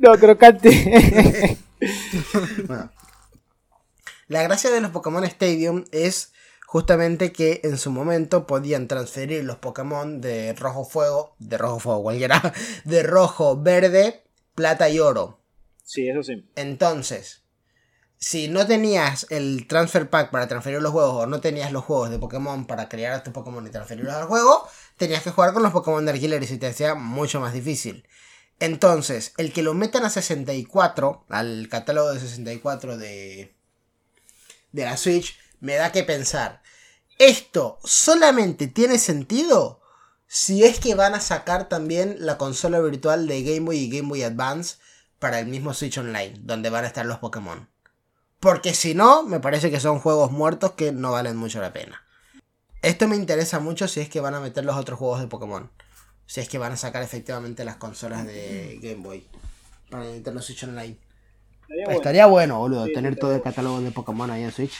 No, 0.03 0.17
crocante. 0.17 1.57
Bueno. 2.67 2.91
La 4.27 4.43
gracia 4.43 4.69
de 4.69 4.81
los 4.81 4.91
Pokémon 4.91 5.23
Stadium 5.23 5.85
es 5.91 6.33
justamente 6.65 7.31
que 7.31 7.61
en 7.63 7.77
su 7.77 7.91
momento 7.91 8.47
podían 8.47 8.87
transferir 8.87 9.43
los 9.43 9.57
Pokémon 9.57 10.21
de 10.21 10.53
rojo 10.53 10.85
fuego, 10.85 11.35
de 11.37 11.57
rojo 11.57 11.79
fuego 11.79 12.01
cualquiera, 12.01 12.53
de 12.83 13.03
rojo, 13.03 13.61
verde, 13.61 14.23
plata 14.55 14.89
y 14.89 14.99
oro. 14.99 15.39
Sí, 15.83 16.09
eso 16.09 16.23
sí. 16.23 16.49
Entonces, 16.55 17.42
si 18.23 18.47
no 18.47 18.65
tenías 18.65 19.27
el 19.31 19.67
transfer 19.67 20.09
pack 20.09 20.31
para 20.31 20.47
transferir 20.47 20.81
los 20.81 20.93
juegos 20.93 21.23
o 21.23 21.25
no 21.25 21.41
tenías 21.41 21.73
los 21.73 21.83
juegos 21.83 22.09
de 22.09 22.19
Pokémon 22.19 22.65
para 22.65 22.87
crear 22.87 23.11
a 23.11 23.21
tus 23.21 23.33
Pokémon 23.33 23.67
y 23.67 23.69
transferirlos 23.69 24.13
al 24.13 24.27
juego, 24.27 24.65
tenías 24.95 25.23
que 25.23 25.31
jugar 25.31 25.51
con 25.51 25.61
los 25.61 25.73
Pokémon 25.73 26.05
de 26.05 26.13
alquiler 26.13 26.41
y 26.41 26.47
se 26.47 26.57
te 26.57 26.67
hacía 26.67 26.95
mucho 26.95 27.41
más 27.41 27.51
difícil. 27.51 28.07
Entonces, 28.61 29.33
el 29.35 29.51
que 29.51 29.61
lo 29.61 29.73
metan 29.73 30.05
a 30.05 30.09
64, 30.09 31.25
al 31.27 31.67
catálogo 31.69 32.13
de 32.13 32.21
64 32.21 32.97
de, 32.97 33.57
de 34.71 34.85
la 34.85 34.95
Switch, 34.95 35.37
me 35.59 35.75
da 35.75 35.91
que 35.91 36.05
pensar. 36.05 36.61
Esto 37.19 37.77
solamente 37.83 38.67
tiene 38.67 38.99
sentido 38.99 39.81
si 40.27 40.63
es 40.63 40.79
que 40.79 40.95
van 40.95 41.13
a 41.13 41.19
sacar 41.19 41.67
también 41.67 42.15
la 42.19 42.37
consola 42.37 42.79
virtual 42.79 43.27
de 43.27 43.43
Game 43.43 43.65
Boy 43.65 43.79
y 43.79 43.89
Game 43.89 44.07
Boy 44.07 44.23
Advance 44.23 44.77
para 45.19 45.39
el 45.39 45.47
mismo 45.47 45.73
Switch 45.73 45.97
Online, 45.97 46.35
donde 46.39 46.69
van 46.69 46.85
a 46.85 46.87
estar 46.87 47.05
los 47.05 47.19
Pokémon. 47.19 47.72
Porque 48.43 48.73
si 48.73 48.93
no, 48.93 49.23
me 49.23 49.39
parece 49.39 49.71
que 49.71 49.79
son 49.79 49.99
juegos 49.99 50.33
muertos 50.33 50.73
que 50.73 50.91
no 50.91 51.13
valen 51.13 51.37
mucho 51.37 51.61
la 51.61 51.71
pena. 51.71 52.03
Esto 52.81 53.07
me 53.07 53.15
interesa 53.15 53.61
mucho 53.61 53.87
si 53.87 54.01
es 54.01 54.09
que 54.09 54.19
van 54.19 54.35
a 54.35 54.41
meter 54.41 54.65
los 54.65 54.75
otros 54.75 54.99
juegos 54.99 55.21
de 55.21 55.27
Pokémon. 55.27 55.71
Si 56.25 56.41
es 56.41 56.49
que 56.49 56.57
van 56.57 56.73
a 56.73 56.77
sacar 56.77 57.01
efectivamente 57.03 57.63
las 57.63 57.77
consolas 57.77 58.27
de 58.27 58.79
Game 58.81 59.01
Boy 59.01 59.25
para 59.89 60.03
Nintendo 60.03 60.41
Switch 60.41 60.61
Online. 60.65 60.97
Estaría 61.61 61.85
bueno. 61.85 61.97
Estaría 61.97 62.25
bueno, 62.25 62.59
boludo, 62.59 62.85
Sí, 62.85 62.91
tener 62.91 63.15
todo 63.15 63.33
el 63.33 63.41
catálogo 63.41 63.79
de 63.79 63.91
Pokémon 63.91 64.29
ahí 64.29 64.43
en 64.43 64.51
Switch. 64.51 64.73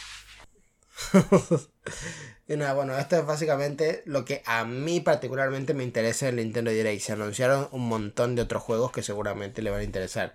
y 2.46 2.56
nada, 2.56 2.74
bueno, 2.74 2.98
esto 2.98 3.16
es 3.16 3.24
básicamente 3.24 4.02
lo 4.04 4.26
que 4.26 4.42
a 4.44 4.66
mí 4.66 5.00
particularmente 5.00 5.72
me 5.72 5.84
interesa 5.84 6.28
en 6.28 6.36
Nintendo 6.36 6.70
Direct. 6.70 7.00
Se 7.00 7.12
anunciaron 7.12 7.68
un 7.72 7.88
montón 7.88 8.34
de 8.34 8.42
otros 8.42 8.62
juegos 8.62 8.92
que 8.92 9.02
seguramente 9.02 9.62
le 9.62 9.70
van 9.70 9.80
a 9.80 9.84
interesar. 9.84 10.34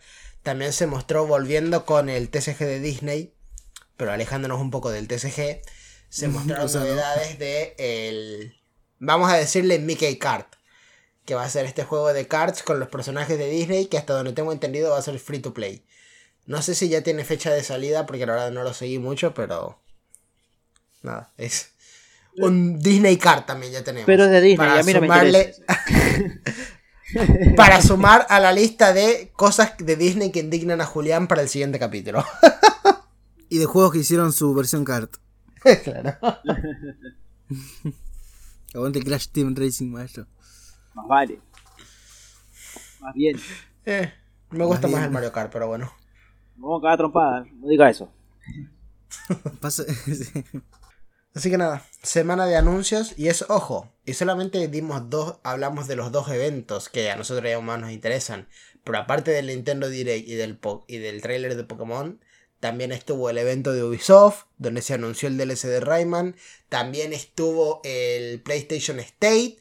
También 0.49 0.73
se 0.73 0.87
mostró 0.87 1.27
volviendo 1.27 1.85
con 1.85 2.09
el 2.09 2.29
TCG 2.29 2.57
de 2.57 2.79
Disney, 2.79 3.35
pero 3.97 4.11
alejándonos 4.11 4.59
un 4.59 4.71
poco 4.71 4.89
del 4.89 5.07
TCG, 5.07 5.61
se 6.09 6.27
mostraron 6.27 6.65
O 6.65 6.67
sea, 6.67 6.81
¿no? 6.81 6.87
novedades 6.87 7.37
de 7.37 7.75
el... 7.77 8.55
Vamos 8.97 9.31
a 9.31 9.35
decirle 9.37 9.77
Mickey 9.77 10.17
Kart. 10.17 10.55
Que 11.23 11.35
va 11.35 11.43
a 11.43 11.49
ser 11.51 11.67
este 11.67 11.83
juego 11.83 12.11
de 12.13 12.27
cards 12.27 12.63
con 12.63 12.79
los 12.79 12.89
personajes 12.89 13.37
de 13.37 13.47
Disney 13.47 13.85
que 13.85 13.99
hasta 13.99 14.13
donde 14.13 14.33
tengo 14.33 14.51
entendido 14.51 14.89
va 14.89 14.97
a 14.97 15.03
ser 15.03 15.19
free 15.19 15.37
to 15.37 15.53
play. 15.53 15.85
No 16.47 16.63
sé 16.63 16.73
si 16.73 16.89
ya 16.89 17.03
tiene 17.03 17.23
fecha 17.25 17.51
de 17.51 17.63
salida 17.63 18.07
porque 18.07 18.25
la 18.25 18.33
verdad 18.33 18.51
no 18.51 18.63
lo 18.63 18.73
seguí 18.73 18.97
mucho, 18.97 19.35
pero... 19.35 19.79
Nada, 21.03 21.31
es... 21.37 21.73
Un 22.37 22.79
Disney 22.79 23.17
Card 23.17 23.45
también 23.45 23.71
ya 23.71 23.83
tenemos. 23.83 24.07
Pero 24.07 24.23
es 24.25 24.31
de 24.31 24.41
Disney, 24.41 24.57
Para 24.57 24.77
y 24.77 24.79
a 24.79 24.83
mí 24.83 24.93
no 24.93 25.01
me 25.01 25.07
sumarle- 25.09 25.55
interesa. 25.55 26.43
Para 27.55 27.81
sumar 27.81 28.25
a 28.29 28.39
la 28.39 28.51
lista 28.51 28.93
de 28.93 29.31
cosas 29.35 29.73
de 29.77 29.95
Disney 29.95 30.31
que 30.31 30.39
indignan 30.39 30.81
a 30.81 30.85
Julián 30.85 31.27
para 31.27 31.41
el 31.41 31.49
siguiente 31.49 31.79
capítulo. 31.79 32.23
Y 33.49 33.57
de 33.57 33.65
juegos 33.65 33.93
que 33.93 33.99
hicieron 33.99 34.31
su 34.31 34.53
versión 34.53 34.85
kart. 34.85 35.15
claro. 35.83 36.17
Aguante 38.73 39.01
Crash 39.01 39.29
Team 39.29 39.55
Racing, 39.55 39.91
maestro. 39.91 40.27
Más 40.93 41.07
vale. 41.07 41.41
Más 42.99 43.13
bien. 43.15 43.39
Eh, 43.85 44.13
me 44.51 44.65
gusta 44.65 44.87
Más 44.87 45.03
el 45.03 45.11
Mario 45.11 45.31
Kart, 45.31 45.51
pero 45.51 45.67
bueno. 45.67 45.91
Me 46.55 46.63
vamos 46.63 46.81
a 46.81 46.83
cagar 46.83 46.97
trompada. 46.97 47.45
No 47.53 47.67
diga 47.67 47.89
eso. 47.89 48.11
Pasa... 49.59 49.83
sí. 51.33 51.39
Así 51.39 51.51
que 51.51 51.57
nada, 51.57 51.85
semana 52.01 52.45
de 52.45 52.55
anuncios 52.55 53.13
y 53.17 53.27
es 53.27 53.45
ojo, 53.49 53.91
y 54.05 54.13
solamente 54.13 54.67
dimos 54.67 55.09
dos, 55.09 55.37
hablamos 55.43 55.87
de 55.87 55.95
los 55.95 56.11
dos 56.11 56.29
eventos 56.29 56.89
que 56.89 57.11
a 57.11 57.15
nosotros 57.15 57.49
ya 57.49 57.59
más 57.59 57.79
nos 57.79 57.91
interesan, 57.91 58.47
pero 58.83 58.97
aparte 58.97 59.31
del 59.31 59.47
Nintendo 59.47 59.89
Direct 59.89 60.27
y 60.27 60.35
del, 60.35 60.59
y 60.87 60.97
del 60.97 61.21
trailer 61.21 61.55
de 61.55 61.63
Pokémon, 61.63 62.19
también 62.59 62.91
estuvo 62.91 63.29
el 63.29 63.37
evento 63.37 63.71
de 63.71 63.83
Ubisoft, 63.83 64.45
donde 64.57 64.81
se 64.81 64.93
anunció 64.93 65.29
el 65.29 65.37
DLC 65.37 65.67
de 65.67 65.79
Rayman, 65.79 66.35
también 66.67 67.13
estuvo 67.13 67.81
el 67.83 68.41
PlayStation 68.41 68.99
State, 68.99 69.59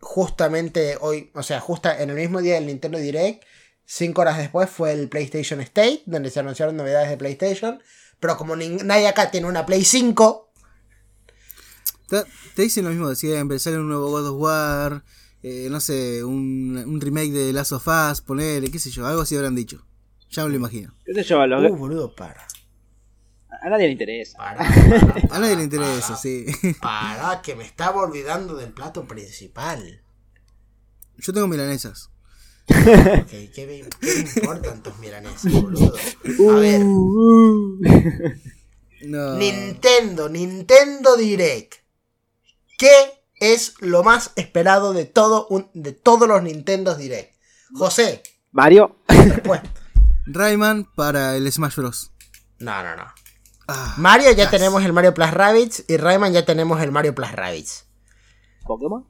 justamente 0.00 0.96
hoy, 1.00 1.30
o 1.34 1.42
sea, 1.42 1.60
justa 1.60 2.00
en 2.02 2.10
el 2.10 2.16
mismo 2.16 2.40
día 2.40 2.54
del 2.54 2.66
Nintendo 2.66 2.98
Direct, 2.98 3.44
cinco 3.84 4.20
horas 4.20 4.38
después 4.38 4.70
fue 4.70 4.92
el 4.92 5.08
PlayStation 5.08 5.60
State, 5.60 6.02
donde 6.06 6.30
se 6.30 6.40
anunciaron 6.40 6.76
novedades 6.76 7.10
de 7.10 7.16
PlayStation, 7.16 7.82
pero 8.20 8.36
como 8.36 8.54
nadie 8.54 9.08
acá 9.08 9.30
tiene 9.30 9.48
una 9.48 9.66
Play 9.66 9.84
5, 9.84 10.49
Te, 12.10 12.62
dicen 12.62 12.84
lo 12.84 12.90
mismo 12.90 13.08
de 13.08 13.16
siempre, 13.16 13.58
sale 13.58 13.78
un 13.78 13.88
nuevo 13.88 14.10
God 14.10 14.28
of 14.30 14.36
War, 14.40 15.04
eh, 15.42 15.68
no 15.70 15.80
sé, 15.80 16.22
un, 16.24 16.76
un 16.76 17.00
remake 17.00 17.30
de 17.30 17.52
Last 17.52 17.72
of 17.72 17.86
Us, 17.86 18.20
ponerle, 18.20 18.70
qué 18.70 18.78
sé 18.78 18.90
yo, 18.90 19.06
algo 19.06 19.22
así 19.22 19.36
habrán 19.36 19.54
dicho. 19.54 19.86
Ya 20.30 20.42
me 20.44 20.50
lo 20.50 20.56
imagino. 20.56 20.92
¿Qué 21.04 21.14
sé 21.14 21.22
yo? 21.24 21.40
a 21.40 21.46
los- 21.46 21.70
Uh, 21.70 21.76
boludo, 21.76 22.14
para. 22.14 22.46
A 23.62 23.68
nadie 23.68 23.86
le 23.86 23.92
interesa. 23.92 24.38
Para. 24.38 24.60
A 25.30 25.38
nadie 25.38 25.56
le 25.56 25.64
interesa, 25.64 26.16
sí. 26.16 26.46
Para, 26.80 27.42
que 27.42 27.54
me 27.56 27.64
estaba 27.64 28.00
olvidando 28.02 28.54
del 28.56 28.72
plato 28.72 29.06
principal. 29.06 30.02
Yo 31.18 31.32
tengo 31.32 31.46
milanesas. 31.48 32.10
Ok, 32.70 33.28
¿qué 33.54 33.66
me, 33.66 33.88
qué 34.00 34.14
me 34.14 34.20
importan 34.40 34.82
tus 34.82 34.96
milanesas, 34.98 35.52
boludo? 35.52 35.92
A 36.50 36.54
ver, 36.60 36.80
No. 39.02 39.36
Nintendo, 39.36 40.28
Nintendo 40.28 41.16
Direct. 41.16 41.79
¿Qué 42.80 43.22
es 43.34 43.74
lo 43.80 44.02
más 44.02 44.32
esperado 44.36 44.94
de, 44.94 45.04
todo 45.04 45.46
un- 45.48 45.70
de 45.74 45.92
todos 45.92 46.26
los 46.26 46.42
Nintendo 46.42 46.94
Direct? 46.94 47.34
José, 47.74 48.22
Mario. 48.52 48.96
después. 49.06 49.60
Rayman 50.26 50.86
para 50.96 51.36
el 51.36 51.50
Smash 51.52 51.76
Bros. 51.76 52.10
No, 52.58 52.82
no, 52.82 52.96
no. 52.96 53.04
Ah, 53.68 53.94
Mario 53.98 54.30
ya 54.32 54.44
Yes. 54.44 54.50
tenemos 54.50 54.82
el 54.82 54.94
Mario 54.94 55.12
Plus 55.12 55.30
Rabbids 55.30 55.84
y 55.88 55.98
Rayman 55.98 56.32
ya 56.32 56.46
tenemos 56.46 56.80
el 56.80 56.90
Mario 56.90 57.14
Plus 57.14 57.30
Rabbids. 57.32 57.84
Pokémon. 58.66 59.06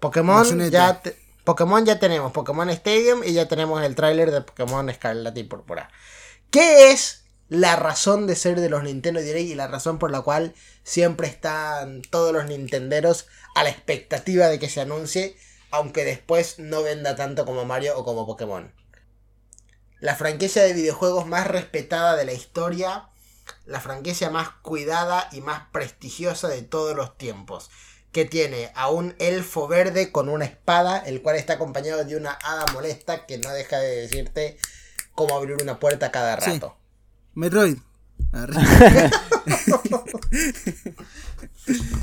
Pokémon 0.00 0.70
ya, 0.70 1.00
te- 1.00 1.16
Pokémon 1.44 1.84
ya 1.84 1.98
tenemos 1.98 2.32
Pokémon 2.32 2.70
Stadium 2.70 3.22
y 3.24 3.32
ya 3.32 3.48
tenemos 3.48 3.82
el 3.82 3.94
tráiler 3.96 4.30
de 4.30 4.42
Pokémon 4.42 4.88
Escarlata 4.90 5.38
y 5.40 5.44
Púrpura. 5.44 5.90
¿Qué 6.50 6.92
es 6.92 7.24
la 7.48 7.76
razón 7.76 8.26
de 8.26 8.34
ser 8.34 8.60
de 8.60 8.68
los 8.68 8.82
Nintendo 8.82 9.20
Direct 9.20 9.48
y 9.48 9.54
la 9.54 9.68
razón 9.68 9.98
por 9.98 10.10
la 10.10 10.22
cual 10.22 10.54
siempre 10.82 11.28
están 11.28 12.02
todos 12.02 12.32
los 12.32 12.46
nintenderos 12.46 13.26
a 13.54 13.62
la 13.62 13.70
expectativa 13.70 14.48
de 14.48 14.58
que 14.58 14.68
se 14.68 14.80
anuncie, 14.80 15.36
aunque 15.70 16.04
después 16.04 16.58
no 16.58 16.82
venda 16.82 17.14
tanto 17.14 17.44
como 17.44 17.64
Mario 17.64 17.98
o 17.98 18.04
como 18.04 18.26
Pokémon? 18.26 18.72
La 20.00 20.16
franquicia 20.16 20.62
de 20.62 20.72
videojuegos 20.72 21.26
más 21.26 21.46
respetada 21.46 22.16
de 22.16 22.24
la 22.24 22.32
historia, 22.32 23.08
la 23.64 23.80
franquicia 23.80 24.28
más 24.28 24.50
cuidada 24.62 25.28
y 25.32 25.40
más 25.40 25.68
prestigiosa 25.72 26.48
de 26.48 26.62
todos 26.62 26.96
los 26.96 27.16
tiempos 27.16 27.70
que 28.12 28.24
tiene 28.24 28.72
a 28.74 28.88
un 28.88 29.14
elfo 29.18 29.68
verde 29.68 30.10
con 30.10 30.28
una 30.28 30.46
espada, 30.46 30.98
el 30.98 31.22
cual 31.22 31.36
está 31.36 31.54
acompañado 31.54 32.04
de 32.04 32.16
una 32.16 32.32
hada 32.32 32.64
molesta 32.72 33.26
que 33.26 33.38
no 33.38 33.50
deja 33.50 33.78
de 33.78 34.02
decirte 34.02 34.58
cómo 35.14 35.36
abrir 35.36 35.56
una 35.62 35.78
puerta 35.78 36.10
cada 36.10 36.40
Sí. 36.40 36.60
Metroid. 37.36 37.76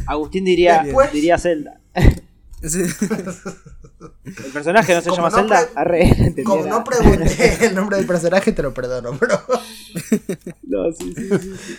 Agustín 0.08 0.46
diría, 0.46 0.84
Después- 0.84 1.12
diría 1.12 1.38
Zelda. 1.38 1.80
Sí. 2.62 2.82
El 4.26 4.52
personaje 4.54 4.94
no 4.94 5.02
se 5.02 5.10
Como 5.10 5.18
llama 5.18 5.30
no 5.30 5.36
Zelda. 5.38 5.70
Arre, 5.76 6.34
Como 6.46 6.64
nada. 6.66 6.78
no 6.80 6.84
pregunté 6.86 7.66
el 7.66 7.76
nombre 7.76 7.98
del 7.98 8.06
personaje, 8.08 8.52
te 8.54 8.64
lo 8.64 8.74
perdono, 8.74 9.12
bro. 9.14 9.42
No, 10.64 10.92
sí, 10.94 11.14
sí, 11.14 11.30
sí, 11.42 11.56
sí. 11.58 11.78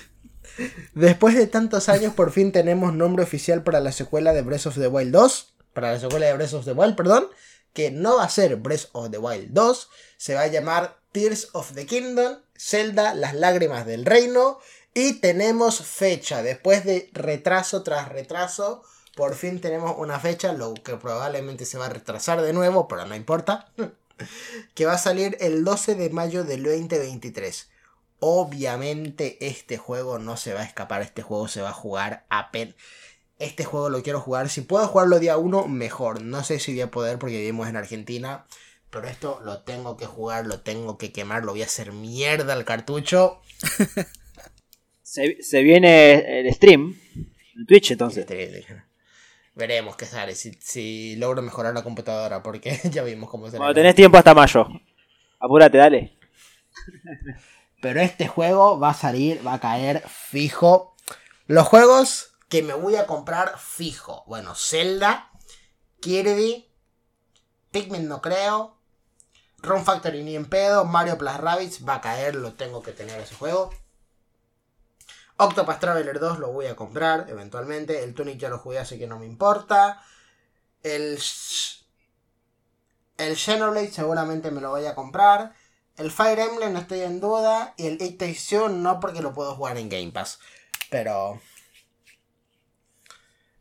Después 0.95 1.35
de 1.37 1.47
tantos 1.47 1.89
años, 1.89 2.13
por 2.15 2.31
fin 2.33 2.53
tenemos 2.53 2.93
nombre 2.95 3.25
oficial 3.25 3.63
para 3.63 3.81
la 3.81 3.93
secuela 3.93 4.33
de 4.35 4.43
Breath 4.43 4.67
of 4.67 4.75
the 4.79 4.89
Wild 4.89 5.11
2. 5.13 5.55
Para 5.73 5.93
la 5.93 5.99
secuela 6.01 6.27
de 6.27 6.35
Breath 6.35 6.53
of 6.55 6.65
the 6.65 6.73
Wild, 6.73 6.97
perdón. 6.97 7.27
Que 7.73 7.91
no 7.91 8.17
va 8.19 8.25
a 8.25 8.29
ser 8.29 8.57
Breath 8.57 8.87
of 8.93 9.11
the 9.11 9.19
Wild 9.19 9.49
2. 9.53 9.89
Se 10.19 10.35
va 10.35 10.43
a 10.43 10.47
llamar 10.49 10.99
Tears 11.13 11.49
of 11.55 11.73
the 11.73 11.87
Kingdom. 11.87 12.37
Zelda, 12.57 13.15
las 13.15 13.35
lágrimas 13.35 13.87
del 13.87 14.05
reino. 14.05 14.59
Y 14.95 15.15
tenemos 15.15 15.85
fecha. 15.85 16.43
Después 16.43 16.85
de 16.85 17.11
retraso 17.13 17.83
tras 17.83 18.09
retraso. 18.09 18.83
Por 19.17 19.35
fin 19.35 19.61
tenemos 19.61 19.95
una 19.99 20.21
fecha. 20.21 20.53
Lo 20.53 20.75
que 20.75 20.97
probablemente 20.97 21.67
se 21.67 21.79
va 21.79 21.87
a 21.87 21.91
retrasar 21.91 22.43
de 22.43 22.53
nuevo. 22.53 22.89
Pero 22.89 23.07
no 23.07 23.15
importa. 23.15 23.73
que 24.75 24.87
va 24.87 24.95
a 24.95 24.99
salir 24.99 25.37
el 25.41 25.65
12 25.65 25.95
de 25.95 26.11
mayo 26.11 26.45
del 26.45 26.63
2023. 26.63 27.71
Obviamente 28.21 29.47
este 29.47 29.77
juego 29.77 30.19
no 30.19 30.37
se 30.37 30.55
va 30.55 30.61
a 30.61 30.65
escapar, 30.65 31.03
este 31.03 31.23
juego 31.23 31.49
se 31.49 31.61
va 31.61 31.71
a 31.71 31.75
jugar 31.75 32.25
a 32.31 32.51
pen. 32.51 32.75
Este 33.39 33.65
juego 33.65 33.91
lo 33.91 34.03
quiero 34.03 34.21
jugar, 34.21 34.49
si 34.49 34.61
puedo 34.61 34.87
jugarlo 34.87 35.19
día 35.19 35.37
1, 35.37 35.69
mejor. 35.69 36.23
No 36.23 36.45
sé 36.45 36.61
si 36.61 36.73
voy 36.73 36.83
a 36.83 36.91
poder 36.91 37.19
porque 37.19 37.39
vivimos 37.39 37.69
en 37.69 37.77
Argentina. 37.77 38.47
Pero 38.95 39.09
esto 39.09 39.41
lo 39.45 39.59
tengo 39.63 39.97
que 39.97 40.07
jugar, 40.07 40.47
lo 40.47 40.61
tengo 40.61 40.97
que 40.99 41.11
quemar, 41.11 41.45
lo 41.45 41.51
voy 41.51 41.63
a 41.63 41.67
hacer 41.67 41.91
mierda 41.91 42.53
al 42.53 42.65
cartucho. 42.65 43.41
Se, 45.03 45.43
se 45.43 45.63
viene 45.63 46.41
el 46.41 46.53
stream 46.53 46.99
en 47.15 47.67
Twitch 47.67 47.93
entonces. 47.93 48.27
Veremos 49.55 49.95
qué 49.97 50.07
sale, 50.07 50.35
si, 50.35 50.53
si 50.55 51.15
logro 51.17 51.41
mejorar 51.41 51.73
la 51.73 51.85
computadora, 51.85 52.43
porque 52.43 52.81
ya 52.91 53.05
vimos 53.05 53.31
cómo 53.31 53.49
se 53.49 53.59
Cuando 53.59 53.75
tenés 53.75 53.95
tiempo 53.95 54.19
hasta 54.19 54.35
mayo. 54.35 54.67
Apúrate, 55.39 55.79
dale. 55.79 56.19
Pero 57.81 58.01
este 58.01 58.27
juego 58.27 58.81
va 58.81 58.91
a 58.91 58.95
salir, 58.95 59.47
va 59.47 59.55
a 59.55 59.61
caer 59.61 60.03
fijo. 60.09 60.97
Los 61.47 61.69
juegos 61.69 62.33
que 62.49 62.63
me 62.63 62.75
voy 62.75 62.97
a 62.97 63.07
comprar 63.07 63.57
fijo. 63.59 64.25
Bueno, 64.27 64.55
Zelda, 64.57 65.31
Kirby, 66.01 66.69
Pikmin 67.71 68.09
no 68.09 68.21
creo. 68.21 68.74
Run 69.65 69.85
Factory 69.85 70.23
ni 70.23 70.37
en 70.37 70.47
pedo. 70.47 70.85
Mario 70.85 71.19
Plus 71.19 71.37
Rabbids 71.37 71.89
va 71.89 71.97
a 71.97 72.01
caer, 72.01 72.35
lo 72.35 72.53
tengo 72.55 72.83
que 72.83 72.93
tener 72.93 73.21
ese 73.21 73.35
juego. 73.35 73.71
Octopath 75.37 75.81
Traveler 75.81 76.21
2 76.21 76.39
lo 76.39 76.53
voy 76.53 76.67
a 76.67 76.77
comprar 76.77 77.27
eventualmente. 77.29 78.05
El 78.05 78.15
Tunic 78.15 78.39
ya 78.39 78.49
lo 78.49 78.59
jugué, 78.59 78.79
así 78.79 78.99
que 78.99 79.07
no 79.07 79.19
me 79.19 79.27
importa. 79.27 80.03
El. 80.83 81.19
El 83.17 83.37
Xenoblade 83.37 83.91
seguramente 83.91 84.51
me 84.51 84.61
lo 84.61 84.71
voy 84.71 84.87
a 84.87 84.95
comprar. 84.95 85.55
El 85.97 86.11
Fire 86.11 86.39
Emblem 86.39 86.73
no 86.73 86.81
estoy 86.81 87.01
en 87.01 87.21
duda. 87.21 87.75
Y 87.77 87.87
el 87.87 88.01
It 88.01 88.19
Takes 88.19 88.69
no 88.69 89.01
porque 89.01 89.23
lo 89.23 89.35
puedo 89.35 89.55
jugar 89.57 89.77
en 89.79 89.89
Game 89.89 90.13
Pass. 90.13 90.39
Pero. 90.91 91.41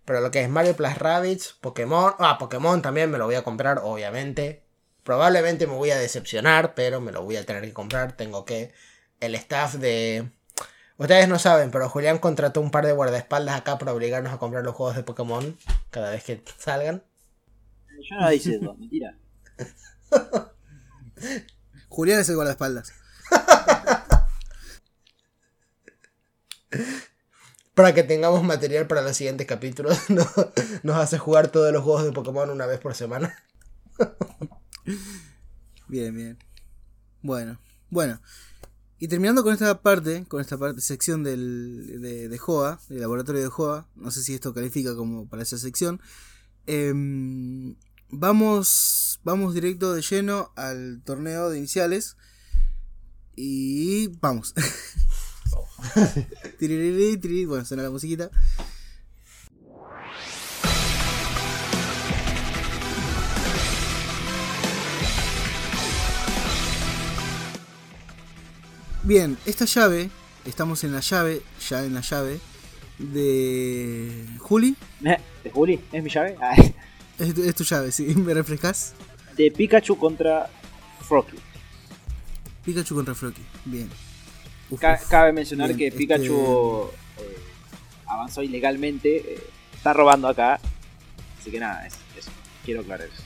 Pero 0.06 0.22
lo 0.22 0.32
que 0.32 0.42
es 0.42 0.50
Mario 0.50 0.76
Plus 0.76 0.98
Rabbids, 0.98 1.54
Pokémon. 1.62 2.14
Ah, 2.20 2.38
Pokémon 2.38 2.82
también 2.82 3.10
me 3.10 3.18
lo 3.18 3.26
voy 3.26 3.36
a 3.36 3.44
comprar, 3.44 3.80
obviamente. 3.84 4.62
Probablemente 5.04 5.68
me 5.68 5.74
voy 5.74 5.92
a 5.92 5.98
decepcionar, 5.98 6.74
pero 6.76 7.02
me 7.02 7.12
lo 7.12 7.24
voy 7.24 7.36
a 7.38 7.46
tener 7.46 7.64
que 7.64 7.74
comprar. 7.74 8.16
Tengo 8.16 8.46
que. 8.46 8.74
El 9.20 9.36
staff 9.36 9.76
de. 9.76 10.30
Ustedes 10.98 11.28
no 11.28 11.40
saben, 11.40 11.72
pero 11.72 11.90
Julián 11.90 12.20
contrató 12.20 12.62
un 12.62 12.72
par 12.72 12.86
de 12.86 12.92
guardaespaldas 12.94 13.56
acá 13.58 13.78
para 13.78 13.94
obligarnos 13.94 14.32
a 14.34 14.38
comprar 14.38 14.64
los 14.64 14.76
juegos 14.76 14.96
de 14.96 15.04
Pokémon 15.04 15.58
cada 15.90 16.12
vez 16.12 16.24
que 16.24 16.44
salgan. 16.58 17.04
Yo 18.10 18.16
no 18.20 18.32
hice 18.32 18.56
eso, 18.56 18.74
mentira. 18.76 19.18
Julián 21.90 22.20
es 22.20 22.30
el 22.30 22.36
guardaespaldas. 22.36 22.94
Para 27.74 27.94
que 27.94 28.04
tengamos 28.04 28.44
material 28.44 28.86
para 28.88 29.02
los 29.02 29.18
siguientes 29.18 29.48
capítulos. 29.48 29.98
no- 30.10 30.26
nos 30.84 30.98
hace 30.98 31.18
jugar 31.18 31.48
todos 31.48 31.72
los 31.74 31.84
juegos 31.84 32.04
de 32.06 32.12
Pokémon 32.12 32.50
una 32.50 32.66
vez 32.66 32.80
por 32.80 32.94
semana. 32.96 33.36
Bien, 35.88 36.16
bien. 36.16 36.38
Bueno, 37.22 37.60
bueno. 37.90 38.20
Y 39.00 39.08
terminando 39.10 39.44
con 39.44 39.54
esta 39.54 39.82
parte, 39.82 40.26
con 40.28 40.40
esta 40.40 40.58
parte, 40.58 40.82
sección 40.82 41.24
del, 41.24 42.00
de, 42.02 42.30
de 42.30 42.38
JOA, 42.38 42.80
del 42.88 43.02
laboratorio 43.02 43.42
de 43.42 43.50
JOA, 43.50 43.88
no 43.96 44.12
sé 44.12 44.24
si 44.24 44.34
esto 44.34 44.54
califica 44.54 44.96
como 44.96 45.28
para 45.28 45.44
esa 45.44 45.58
sección. 45.58 46.00
em, 46.68 47.76
vamos, 48.10 49.20
vamos 49.24 49.54
directo 49.54 49.94
de 49.94 50.02
lleno 50.02 50.52
al 50.56 51.02
torneo 51.04 51.50
de 51.50 51.58
iniciales. 51.58 52.16
Y 53.36 54.08
vamos. 54.22 54.54
Bueno, 57.46 57.66
suena 57.66 57.84
la 57.84 57.90
musiquita. 57.90 58.32
Bien, 69.04 69.38
esta 69.46 69.66
llave, 69.66 70.10
estamos 70.46 70.84
en 70.84 70.94
la 70.94 71.02
llave, 71.02 71.42
ya 71.70 71.84
en 71.84 71.94
la 71.94 72.02
llave 72.02 72.40
de 72.98 74.26
Juli. 74.40 74.76
Eh, 75.04 75.18
¿De 75.44 75.52
Juli? 75.52 75.80
¿Es 75.92 76.04
mi 76.04 76.10
llave? 76.10 76.36
Ah, 76.42 76.56
Es 77.20 77.34
tu, 77.36 77.44
es 77.44 77.56
tu 77.56 77.64
llave, 77.64 77.92
¿sí? 77.92 78.06
¿Me 78.16 78.34
refrescas? 78.34 78.94
de 79.36 79.50
Pikachu 79.50 79.98
contra 79.98 80.48
Froakie. 81.02 81.40
Pikachu 82.64 82.94
contra 82.96 83.16
Froakie. 83.16 83.42
Bien. 83.66 83.90
Uf, 84.70 84.80
Ca- 84.80 85.00
uf. 85.02 85.10
cabe 85.10 85.34
mencionar 85.34 85.70
Bien, 85.70 85.78
que 85.80 85.88
este- 85.88 85.98
Pikachu 85.98 86.90
eh, 87.18 87.38
avanzó 88.06 88.44
ilegalmente, 88.44 89.18
eh, 89.18 89.44
está 89.76 89.92
robando 89.92 90.28
acá. 90.28 90.60
Así 91.40 91.50
que 91.50 91.60
nada, 91.60 91.86
es, 91.88 91.94
eso. 92.18 92.30
Quiero 92.64 92.82
aclarar 92.82 93.08
eso. 93.12 93.24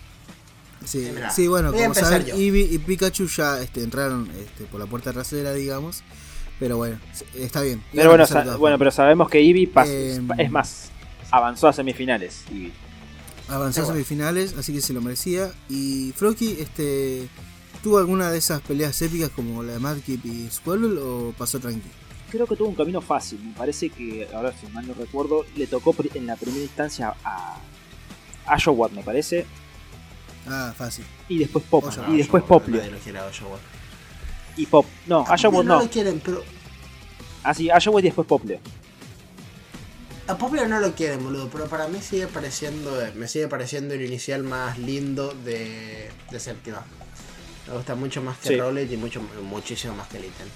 Sí, 0.87 1.03
Sí, 1.05 1.11
mirá, 1.13 1.29
sí, 1.29 1.47
bueno, 1.47 1.71
voy 1.71 1.81
a 1.81 1.89
como 1.89 1.95
saben. 1.95 2.27
Eevee 2.29 2.67
y 2.71 2.77
Pikachu 2.77 3.27
ya 3.27 3.61
este, 3.61 3.83
entraron 3.83 4.29
este, 4.39 4.63
por 4.65 4.79
la 4.79 4.85
puerta 4.85 5.11
trasera, 5.11 5.53
digamos. 5.53 6.01
Pero 6.59 6.77
bueno, 6.77 6.97
está 7.35 7.61
bien. 7.61 7.83
Pero 7.91 8.05
Iban 8.05 8.21
a 8.21 8.25
bueno, 8.25 8.25
sa- 8.27 8.57
bueno, 8.57 8.77
pero 8.79 8.89
sabemos 8.91 9.29
que 9.29 9.39
Eevee 9.39 9.69
Em. 9.85 10.27
es 10.39 10.49
más, 10.51 10.89
avanzó 11.29 11.67
a 11.67 11.73
semifinales. 11.73 12.43
Eevee. 12.51 12.71
Avanzó 13.49 13.81
a 13.81 13.83
bueno. 13.83 13.95
semifinales, 13.97 14.55
así 14.57 14.73
que 14.73 14.81
se 14.81 14.93
lo 14.93 15.01
merecía. 15.01 15.51
Y 15.69 16.13
Froakie, 16.15 16.61
este, 16.61 17.27
¿tuvo 17.83 17.97
alguna 17.99 18.31
de 18.31 18.37
esas 18.37 18.61
peleas 18.61 18.99
épicas 19.01 19.29
como 19.29 19.61
la 19.63 19.73
de 19.73 19.79
Madkip 19.79 20.25
y 20.25 20.49
Squirtle 20.49 20.99
o 21.01 21.33
pasó 21.37 21.59
tranqui? 21.59 21.87
Creo 22.31 22.45
que 22.47 22.55
tuvo 22.55 22.69
un 22.69 22.75
camino 22.75 23.01
fácil. 23.01 23.39
Me 23.43 23.53
parece 23.53 23.89
que, 23.89 24.27
ahora 24.33 24.53
si 24.57 24.67
mal 24.73 24.87
no 24.87 24.93
recuerdo, 24.93 25.45
le 25.55 25.67
tocó 25.67 25.95
en 26.13 26.25
la 26.25 26.35
primera 26.37 26.63
instancia 26.63 27.13
a 27.23 27.57
Ashowat, 28.47 28.91
me 28.93 29.03
parece. 29.03 29.45
Ah, 30.49 30.73
fácil. 30.77 31.05
Y 31.29 31.39
después 31.39 31.63
Pop. 31.69 31.85
Oye, 31.85 32.13
y 32.15 32.17
después 32.17 32.43
Poplio. 32.43 32.77
Nadie 32.77 32.91
lo 32.91 32.97
quiere 32.99 33.19
a 33.19 33.25
Oshawott. 33.25 33.59
Y 34.55 34.65
Pop. 34.65 34.85
No, 35.05 35.19
A 35.21 35.35
Poplio 35.35 35.63
no. 35.63 35.79
lo 35.81 35.89
quieren, 35.89 36.21
pero 36.23 36.43
Ah, 37.43 37.53
sí, 37.53 37.69
Ashawott 37.69 38.01
y 38.01 38.07
después 38.07 38.27
Poplio. 38.27 38.59
A 40.27 40.37
Poplio 40.37 40.67
no 40.67 40.79
lo 40.81 40.93
quieren, 40.93 41.23
boludo, 41.23 41.47
pero 41.49 41.67
para 41.67 41.87
mí 41.87 41.99
sigue 42.01 42.27
pareciendo, 42.27 42.91
me 43.15 43.27
sigue 43.29 43.47
pareciendo 43.47 43.93
el 43.93 44.01
inicial 44.01 44.43
más 44.43 44.77
lindo 44.77 45.33
de, 45.45 46.09
de 46.31 46.39
séptima. 46.39 46.83
Me 47.67 47.73
gusta 47.75 47.95
mucho 47.95 48.21
más 48.21 48.37
que 48.39 48.49
Sí. 48.49 48.57
Rowlet 48.57 48.91
y 48.91 48.97
mucho, 48.97 49.21
muchísimo 49.43 49.95
más 49.95 50.07
que 50.09 50.19
Litten. 50.19 50.47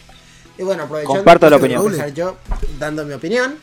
Y 0.57 0.63
bueno, 0.63 0.83
aprovechando 0.83 1.15
Comparto 1.15 1.49
la 1.49 1.55
opinión. 1.55 1.81
voy 1.81 1.91
a 1.91 1.95
empezar 1.95 2.13
yo 2.13 2.37
dando 2.79 3.05
mi 3.05 3.13
opinión. 3.13 3.55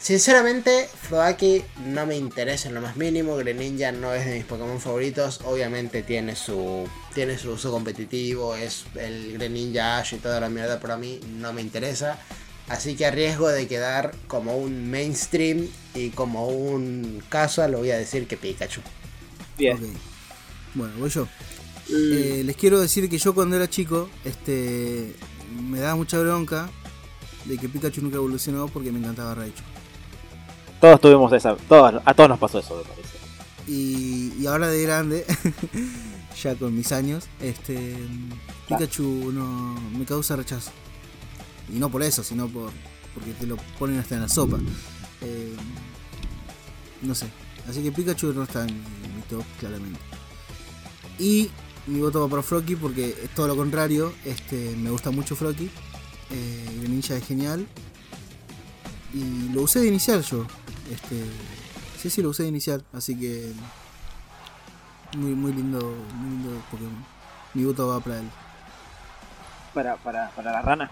Sinceramente, 0.00 0.88
Floaki 1.02 1.62
no 1.84 2.06
me 2.06 2.16
interesa 2.16 2.68
en 2.68 2.74
lo 2.74 2.80
más 2.80 2.96
mínimo. 2.96 3.36
Greninja 3.36 3.92
no 3.92 4.14
es 4.14 4.24
de 4.24 4.36
mis 4.36 4.44
Pokémon 4.44 4.80
favoritos. 4.80 5.40
Obviamente 5.44 6.02
tiene 6.02 6.34
su 6.36 6.88
tiene 7.14 7.36
su 7.36 7.50
uso 7.50 7.70
competitivo. 7.70 8.54
Es 8.56 8.86
el 8.94 9.34
Greninja 9.34 9.98
Ash 9.98 10.14
y 10.14 10.16
toda 10.16 10.40
la 10.40 10.48
mierda, 10.48 10.80
pero 10.80 10.94
a 10.94 10.96
mí 10.96 11.20
no 11.38 11.52
me 11.52 11.60
interesa. 11.60 12.18
Así 12.68 12.96
que 12.96 13.04
a 13.04 13.10
riesgo 13.10 13.48
de 13.48 13.66
quedar 13.68 14.14
como 14.26 14.56
un 14.56 14.90
mainstream 14.90 15.68
y 15.94 16.10
como 16.10 16.48
un 16.48 17.22
casual, 17.28 17.72
lo 17.72 17.78
voy 17.78 17.90
a 17.90 17.98
decir 17.98 18.26
que 18.26 18.38
Pikachu. 18.38 18.80
Bien. 19.58 19.76
Bueno, 20.74 20.94
voy 20.98 21.10
yo. 21.10 21.28
Eh, 21.92 22.42
les 22.44 22.56
quiero 22.56 22.80
decir 22.80 23.10
que 23.10 23.18
yo 23.18 23.34
cuando 23.34 23.56
era 23.56 23.68
chico, 23.68 24.08
este, 24.24 25.14
me 25.68 25.80
daba 25.80 25.96
mucha 25.96 26.18
bronca 26.20 26.70
de 27.44 27.58
que 27.58 27.68
Pikachu 27.68 28.00
nunca 28.00 28.16
evolucionó 28.16 28.68
porque 28.68 28.92
me 28.92 29.00
encantaba 29.00 29.34
Raichu. 29.34 29.62
Todos 30.80 31.00
tuvimos 31.00 31.32
esa. 31.32 31.56
Todos, 31.56 32.00
a 32.04 32.14
todos 32.14 32.28
nos 32.28 32.38
pasó 32.38 32.58
eso, 32.58 32.76
me 32.76 32.82
parece. 32.82 33.18
Y, 33.66 34.46
ahora 34.46 34.68
de 34.68 34.82
grande, 34.82 35.26
ya 36.42 36.54
con 36.56 36.74
mis 36.74 36.90
años, 36.92 37.28
este, 37.40 37.96
Pikachu 38.68 39.30
no 39.32 39.74
me 39.96 40.04
causa 40.04 40.36
rechazo. 40.36 40.70
Y 41.72 41.78
no 41.78 41.88
por 41.88 42.02
eso, 42.02 42.24
sino 42.24 42.48
por 42.48 42.70
porque 43.14 43.32
te 43.32 43.46
lo 43.46 43.56
ponen 43.78 43.98
hasta 43.98 44.14
en 44.14 44.22
la 44.22 44.28
sopa. 44.28 44.58
Eh, 45.20 45.54
no 47.02 47.14
sé. 47.14 47.26
Así 47.68 47.82
que 47.82 47.92
Pikachu 47.92 48.32
no 48.32 48.44
está 48.44 48.62
en 48.66 48.74
mi 48.76 49.22
top, 49.28 49.44
claramente. 49.58 50.00
Y 51.18 51.50
mi 51.86 52.00
voto 52.00 52.20
va 52.20 52.28
para 52.28 52.42
Frocky 52.42 52.76
porque 52.76 53.16
es 53.24 53.30
todo 53.34 53.48
lo 53.48 53.56
contrario. 53.56 54.12
Este, 54.24 54.74
me 54.76 54.90
gusta 54.90 55.10
mucho 55.10 55.36
Frocky. 55.36 55.70
Eh, 56.30 56.78
Greninja 56.80 57.16
es 57.16 57.26
genial. 57.26 57.66
Y 59.12 59.48
lo 59.52 59.62
usé 59.62 59.80
de 59.80 59.88
inicial 59.88 60.22
yo. 60.22 60.46
Este, 60.90 61.24
sí, 62.00 62.10
sí, 62.10 62.22
lo 62.22 62.30
usé 62.30 62.44
de 62.44 62.48
inicial. 62.50 62.84
Así 62.92 63.18
que 63.18 63.52
muy, 65.16 65.34
muy 65.34 65.52
lindo, 65.52 65.78
muy 66.14 66.30
lindo 66.30 66.62
Pokémon. 66.70 67.04
Mi 67.54 67.64
voto 67.64 67.88
va 67.88 68.00
para 68.00 68.18
él. 68.20 68.30
Para, 69.74 69.96
para, 69.96 70.30
para 70.30 70.52
la 70.52 70.62
rana. 70.62 70.90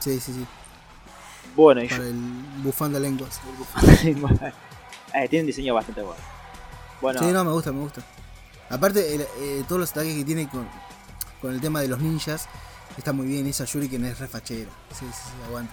Sí, 0.00 0.18
sí, 0.20 0.32
sí. 0.32 0.46
Bueno, 1.54 1.82
y 1.82 1.88
yo. 1.88 1.96
Para 1.96 2.08
el 2.08 2.14
bufanda 2.62 2.98
lenguas. 3.00 3.40
Eh, 5.14 5.28
tiene 5.28 5.42
un 5.42 5.46
diseño 5.46 5.74
bastante 5.74 6.02
bueno. 6.02 6.20
Bueno, 7.00 7.20
Sí, 7.20 7.26
no, 7.26 7.44
me 7.44 7.52
gusta, 7.52 7.70
me 7.72 7.80
gusta. 7.80 8.02
Aparte, 8.70 9.14
el- 9.14 9.26
eh, 9.38 9.64
todos 9.68 9.80
los 9.80 9.90
ataques 9.92 10.14
que 10.16 10.24
tiene 10.24 10.48
con, 10.48 10.66
con 11.40 11.52
el 11.54 11.60
tema 11.60 11.80
de 11.80 11.88
los 11.88 12.00
ninjas 12.00 12.48
está 12.96 13.12
muy 13.12 13.26
bien. 13.26 13.46
Esa 13.46 13.64
Shuriken 13.64 14.04
es 14.06 14.18
refachera. 14.18 14.70
Sí, 14.90 15.06
sí, 15.06 15.12
sí, 15.12 15.44
aguanta. 15.46 15.72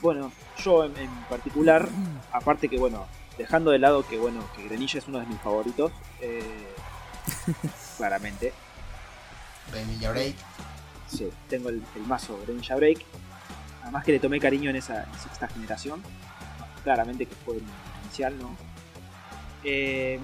Bueno, 0.00 0.32
yo 0.62 0.84
en, 0.84 0.96
en 0.96 1.10
particular, 1.28 1.88
aparte 2.32 2.68
que 2.68 2.78
bueno, 2.78 3.06
dejando 3.36 3.70
de 3.70 3.78
lado 3.78 4.06
que 4.06 4.18
bueno, 4.18 4.40
que 4.56 4.64
Greninja 4.64 4.98
es 4.98 5.08
uno 5.08 5.18
de 5.20 5.26
mis 5.26 5.40
favoritos, 5.40 5.92
eh, 6.20 6.74
claramente, 7.96 8.52
Greninja 9.72 10.10
Break. 10.10 10.34
sí, 11.08 11.28
tengo 11.48 11.68
el, 11.68 11.82
el 11.96 12.02
mazo 12.02 12.38
Greninja 12.44 12.76
Break, 12.76 13.04
además 13.82 14.04
que 14.04 14.12
le 14.12 14.20
tomé 14.20 14.40
cariño 14.40 14.70
en 14.70 14.76
esa 14.76 15.04
en 15.04 15.18
sexta 15.18 15.48
generación, 15.48 16.02
claramente 16.84 17.26
que 17.26 17.34
fue 17.44 17.54
mi 17.54 17.62
inicial, 18.04 18.38
¿no? 18.38 18.56
Eh, 19.64 20.18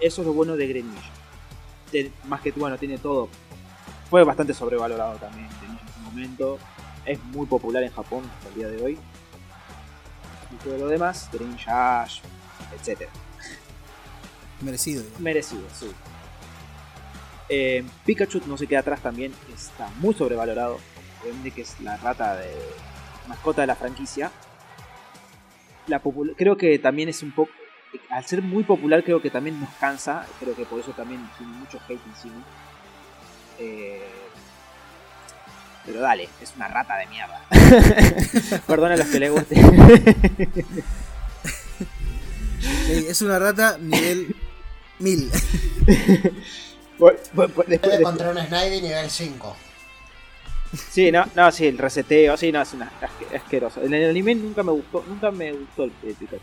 eso 0.00 0.22
es 0.22 0.26
lo 0.26 0.32
bueno 0.32 0.56
de 0.56 0.66
Greninja. 0.66 1.10
De- 1.92 2.10
más 2.24 2.40
que 2.40 2.50
bueno, 2.52 2.76
tiene 2.78 2.98
todo. 2.98 3.28
Fue 4.10 4.24
bastante 4.24 4.52
sobrevalorado 4.54 5.16
también 5.18 5.48
Greninja 5.60 5.82
en 5.86 5.92
su 5.94 6.00
momento. 6.00 6.58
Es 7.04 7.22
muy 7.24 7.46
popular 7.46 7.82
en 7.82 7.92
Japón 7.92 8.28
hasta 8.34 8.48
el 8.48 8.54
día 8.54 8.68
de 8.68 8.82
hoy. 8.82 8.98
Y 10.52 10.56
todo 10.64 10.78
lo 10.78 10.88
demás, 10.88 11.28
Greninja 11.32 12.02
Ash, 12.02 12.20
etc. 12.72 13.08
Merecido. 14.60 15.02
Merecido, 15.18 15.62
sí. 15.74 15.90
Eh, 17.48 17.84
Pikachu 18.06 18.40
no 18.46 18.56
se 18.56 18.66
queda 18.66 18.80
atrás 18.80 19.00
también, 19.00 19.34
está 19.54 19.88
muy 19.98 20.14
sobrevalorado. 20.14 20.78
Obviamente 21.22 21.50
que 21.50 21.62
es 21.62 21.80
la 21.80 21.96
rata 21.96 22.36
de 22.36 22.50
mascota 23.28 23.62
de 23.62 23.66
la 23.66 23.74
franquicia. 23.74 24.30
La 25.86 26.00
creo 26.36 26.56
que 26.56 26.78
también 26.78 27.08
es 27.08 27.22
un 27.22 27.32
poco. 27.32 27.52
Al 28.08 28.24
ser 28.24 28.40
muy 28.42 28.64
popular, 28.64 29.04
creo 29.04 29.20
que 29.20 29.30
también 29.30 29.60
nos 29.60 29.70
cansa. 29.74 30.26
Creo 30.40 30.54
que 30.54 30.64
por 30.64 30.80
eso 30.80 30.92
también 30.92 31.28
tiene 31.36 31.52
mucho 31.52 31.78
hate 31.88 32.00
encima. 32.06 32.42
Eh, 33.58 34.02
pero 35.86 36.00
dale, 36.00 36.28
es 36.40 36.52
una 36.56 36.68
rata 36.68 36.96
de 36.96 37.06
mierda. 37.06 37.40
Perdona 38.66 38.94
a 38.94 38.96
los 38.98 39.06
que 39.08 39.18
le 39.20 39.30
guste. 39.30 39.56
Es 42.88 43.22
una 43.22 43.38
rata 43.38 43.76
nivel 43.78 44.36
1000. 45.00 45.30
Por- 46.98 47.16
por- 47.34 47.50
por- 47.50 47.66
después- 47.66 47.90
Puede 47.92 48.02
contra 48.04 48.30
un 48.30 48.38
Snivy 48.38 48.80
nivel 48.82 49.10
5. 49.10 49.56
Sí, 50.90 51.10
no, 51.12 51.24
no, 51.34 51.50
sí, 51.52 51.66
el 51.66 51.76
reseteo, 51.78 52.36
sí, 52.36 52.52
no, 52.52 52.62
es 52.62 52.72
una 52.72 52.90
asque- 53.00 53.36
asqueroso. 53.36 53.82
En 53.82 53.92
el 53.92 54.08
anime 54.08 54.34
nunca 54.36 54.62
me 54.62 54.72
gustó, 54.72 55.04
nunca 55.08 55.30
me 55.30 55.52
gustó 55.52 55.84
el, 55.84 55.92
el 56.04 56.14
Pikachu. 56.14 56.40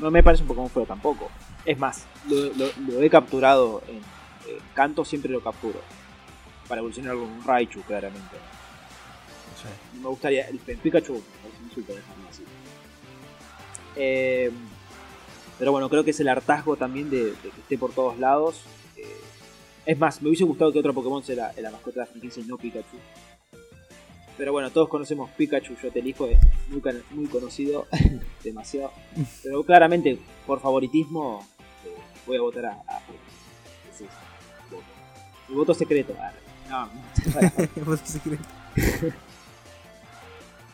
No 0.00 0.10
me 0.10 0.22
parece 0.22 0.42
un 0.42 0.48
Pokémon 0.48 0.70
feo 0.70 0.84
tampoco. 0.86 1.30
Es 1.64 1.78
más, 1.78 2.04
lo, 2.28 2.36
lo- 2.54 2.72
lo 2.88 3.02
he 3.02 3.10
capturado 3.10 3.82
en, 3.88 3.96
en 3.96 4.60
canto, 4.74 5.04
siempre 5.04 5.30
lo 5.30 5.42
capturo. 5.42 5.80
Para 6.66 6.78
evolucionar 6.80 7.12
con 7.14 7.24
un 7.24 7.44
Raichu, 7.44 7.82
claramente. 7.82 8.36
Me 10.00 10.08
gustaría, 10.08 10.48
el, 10.48 10.58
Pikachu. 10.58 11.22
Eh, 13.96 14.50
pero 15.58 15.72
bueno, 15.72 15.88
creo 15.88 16.04
que 16.04 16.10
es 16.12 16.20
el 16.20 16.28
hartazgo 16.28 16.76
también 16.76 17.10
de, 17.10 17.34
que 17.42 17.48
esté 17.48 17.78
por 17.78 17.92
todos 17.92 18.18
lados. 18.18 18.60
Eh, 18.96 19.02
es 19.86 19.98
más, 19.98 20.22
me 20.22 20.28
hubiese 20.28 20.44
gustado 20.44 20.72
que 20.72 20.78
otro 20.78 20.94
Pokémon 20.94 21.22
sea 21.22 21.36
la, 21.36 21.52
la 21.60 21.70
mascota 21.70 22.00
de 22.00 22.06
la 22.06 22.12
franquicia 22.12 22.42
y 22.42 22.46
no 22.46 22.56
Pikachu. 22.56 22.96
Pero 24.36 24.52
bueno, 24.52 24.70
todos 24.70 24.88
conocemos 24.88 25.30
Pikachu, 25.30 25.74
yo 25.82 25.90
te 25.90 25.98
elijo, 25.98 26.26
es 26.26 26.38
muy, 27.10 27.26
conocido, 27.26 27.88
demasiado. 28.44 28.92
Pero 29.42 29.64
claramente, 29.64 30.16
por 30.46 30.60
favoritismo, 30.60 31.44
eh, 31.84 31.90
voy 32.24 32.36
a 32.36 32.40
votar 32.40 32.66
a, 32.66 32.72
a 32.86 33.00
es 33.90 34.04
voto. 34.70 35.72
Mi 35.72 35.78
secreto. 35.78 36.14
ah, 36.70 36.88
No, 37.76 37.84
Voto 37.84 38.06
secreto. 38.06 38.44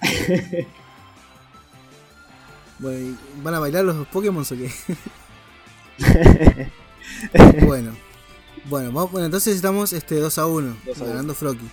Bueno, 2.79 2.99
¿y 3.09 3.17
¿van 3.43 3.55
a 3.55 3.61
bailar 3.61 3.85
los 3.85 4.07
Pokémon 4.09 4.43
o 4.45 4.49
qué? 4.49 4.71
bueno. 7.67 7.93
Bueno, 8.67 8.93
vamos- 8.93 9.13
bueno, 9.13 9.27
entonces 9.27 9.55
estamos 9.57 9.93
este 9.93 10.17
2 10.17 10.39
a 10.39 10.47
1, 10.47 10.77
2 10.87 11.01
a 11.01 11.05
ganando 11.05 11.35
Frocky. 11.35 11.69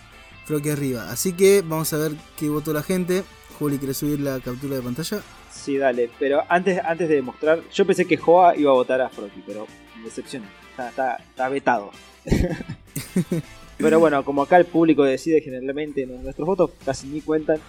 Frocky 0.46 0.70
arriba. 0.70 1.10
Así 1.10 1.34
que 1.34 1.64
vamos 1.66 1.92
a 1.94 1.98
ver 1.98 2.12
qué 2.38 2.50
votó 2.50 2.72
la 2.74 2.84
gente. 2.84 3.24
Juli, 3.58 3.78
¿quieres 3.78 3.98
subir 3.98 4.20
la 4.20 4.40
captura 4.40 4.76
de 4.76 4.82
pantalla? 4.82 5.22
sí, 5.54 5.78
dale. 5.78 6.10
Pero 6.20 6.44
antes, 6.50 6.80
antes 6.84 7.08
de 7.10 7.16
demostrar, 7.16 7.62
yo 7.74 7.86
pensé 7.86 8.06
que 8.06 8.18
Joa 8.18 8.56
iba 8.56 8.72
a 8.72 8.76
votar 8.76 9.02
a 9.02 9.10
Frocky, 9.10 9.44
pero 9.46 9.68
me 9.98 10.04
decepcioné. 10.06 10.48
Está, 10.72 10.90
está, 10.90 11.16
está 11.16 11.50
vetado. 11.50 11.92
pero 13.78 14.00
bueno, 14.00 14.24
como 14.24 14.42
acá 14.44 14.58
el 14.58 14.66
público 14.66 15.04
decide 15.04 15.42
generalmente, 15.42 16.06
nuestros 16.06 16.46
votos 16.46 16.72
casi 16.86 17.08
ni 17.08 17.22
cuentan. 17.22 17.60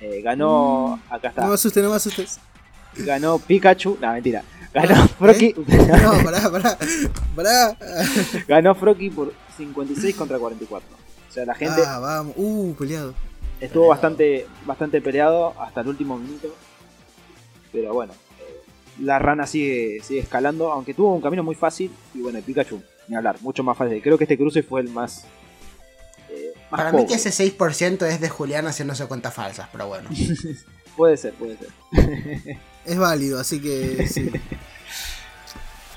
Eh, 0.00 0.20
ganó, 0.22 1.00
acá 1.08 1.28
está, 1.28 1.42
No 1.42 1.48
me 1.48 1.54
asustes, 1.54 1.82
no 1.82 1.90
me 1.90 1.96
asustes. 1.96 2.38
ganó 2.96 3.38
Pikachu, 3.38 3.96
no 4.00 4.12
mentira, 4.12 4.42
ganó 4.72 5.08
Frocky, 5.08 5.54
No, 5.66 6.22
pará, 6.24 6.50
pará. 6.50 6.78
Pará. 7.34 7.76
ganó 8.48 8.74
Frocky 8.74 9.10
por 9.10 9.32
56 9.56 10.14
contra 10.16 10.38
44. 10.38 10.88
O 11.28 11.32
sea, 11.32 11.44
la 11.46 11.54
gente 11.54 11.82
Ah, 11.86 11.98
vamos. 11.98 12.34
Uh, 12.36 12.74
peleado. 12.74 13.14
estuvo 13.60 13.88
bastante, 13.88 14.46
bastante 14.66 15.00
peleado 15.00 15.54
hasta 15.60 15.80
el 15.80 15.88
último 15.88 16.16
minuto. 16.18 16.54
Pero 17.72 17.92
bueno, 17.94 18.12
eh, 18.40 18.62
la 19.00 19.18
rana 19.18 19.46
sigue, 19.46 20.00
sigue 20.02 20.20
escalando, 20.20 20.70
aunque 20.70 20.94
tuvo 20.94 21.14
un 21.14 21.20
camino 21.20 21.42
muy 21.42 21.54
fácil. 21.56 21.90
Y 22.14 22.20
bueno, 22.20 22.38
el 22.38 22.44
Pikachu, 22.44 22.80
ni 23.08 23.16
hablar, 23.16 23.36
mucho 23.40 23.64
más 23.64 23.76
fácil. 23.76 24.00
Creo 24.02 24.16
que 24.18 24.24
este 24.24 24.36
cruce 24.38 24.62
fue 24.62 24.80
el 24.82 24.88
más. 24.90 25.24
Para 26.76 26.92
mí 26.92 27.06
que 27.06 27.14
ese 27.14 27.30
6% 27.30 28.06
es 28.06 28.20
de 28.20 28.28
Julián 28.28 28.66
haciéndose 28.66 29.06
cuentas 29.06 29.34
falsas, 29.34 29.68
pero 29.70 29.88
bueno. 29.88 30.08
Puede 30.96 31.16
ser, 31.16 31.34
puede 31.34 31.56
ser. 31.56 31.68
Es 32.84 32.98
válido, 32.98 33.40
así 33.40 33.60
que 33.60 34.06
sí. 34.06 34.30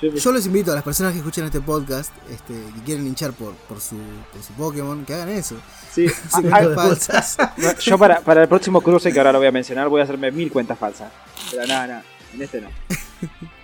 Yo 0.01 0.31
les 0.31 0.45
invito 0.45 0.71
a 0.71 0.75
las 0.75 0.83
personas 0.83 1.11
que 1.11 1.19
escuchen 1.19 1.43
este 1.45 1.59
podcast, 1.59 2.13
este, 2.31 2.53
que 2.53 2.81
quieren 2.85 3.05
hinchar 3.07 3.33
por, 3.33 3.55
por, 3.55 3.81
su, 3.81 3.97
por 4.31 4.41
su 4.43 4.53
Pokémon, 4.53 5.03
que 5.05 5.13
hagan 5.13 5.29
eso. 5.29 5.55
sí, 5.91 6.07
Se 6.07 6.15
ah, 6.33 6.41
cuentas 6.41 7.09
ah, 7.09 7.21
falsas. 7.23 7.37
no, 7.57 7.77
yo 7.79 7.97
para, 7.97 8.21
para 8.21 8.43
el 8.43 8.47
próximo 8.47 8.81
cruce, 8.81 9.11
que 9.11 9.19
ahora 9.19 9.31
lo 9.31 9.39
voy 9.39 9.47
a 9.47 9.51
mencionar, 9.51 9.89
voy 9.89 10.01
a 10.01 10.03
hacerme 10.03 10.31
mil 10.31 10.51
cuentas 10.51 10.77
falsas. 10.77 11.11
Pero 11.51 11.65
nada, 11.65 11.87
nada, 11.87 12.03
en 12.33 12.41
este 12.41 12.61
no. 12.61 12.69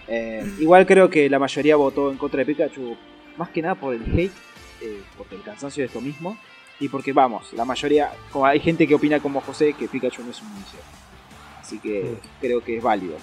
Eh, 0.08 0.46
igual 0.60 0.86
creo 0.86 1.10
que 1.10 1.30
la 1.30 1.40
mayoría 1.40 1.76
votó 1.76 2.12
en 2.12 2.18
contra 2.18 2.40
de 2.40 2.46
Pikachu, 2.46 2.98
más 3.38 3.50
que 3.50 3.62
nada 3.62 3.76
por 3.76 3.94
el 3.94 4.04
hate, 4.04 4.34
eh, 4.82 5.02
porque 5.18 5.36
el 5.36 5.44
cansancio 5.44 5.82
de 5.82 5.88
esto 5.88 6.02
mismo, 6.02 6.38
y 6.84 6.90
porque 6.90 7.14
vamos, 7.14 7.54
la 7.54 7.64
mayoría, 7.64 8.12
como 8.30 8.46
hay 8.46 8.60
gente 8.60 8.86
que 8.86 8.94
opina 8.94 9.22
como 9.22 9.40
José 9.40 9.72
que 9.72 9.88
Pikachu 9.88 10.22
no 10.22 10.32
es 10.32 10.42
un 10.42 10.52
inicio. 10.52 10.80
Así 11.62 11.80
que 11.80 12.18
creo 12.42 12.62
que 12.62 12.76
es 12.76 12.84
válido. 12.84 13.16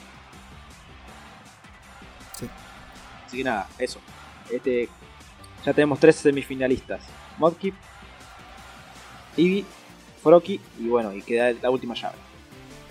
Sí. 2.38 2.46
Así 3.26 3.36
que 3.36 3.44
nada, 3.44 3.68
eso. 3.78 4.00
Este, 4.50 4.88
ya 5.62 5.74
tenemos 5.74 6.00
tres 6.00 6.16
semifinalistas. 6.16 7.02
Modkip, 7.36 7.74
Eevee, 9.36 9.66
Froki 10.22 10.58
y 10.78 10.88
bueno, 10.88 11.12
y 11.12 11.20
queda 11.20 11.52
la 11.52 11.68
última 11.68 11.94
llave. 11.94 12.16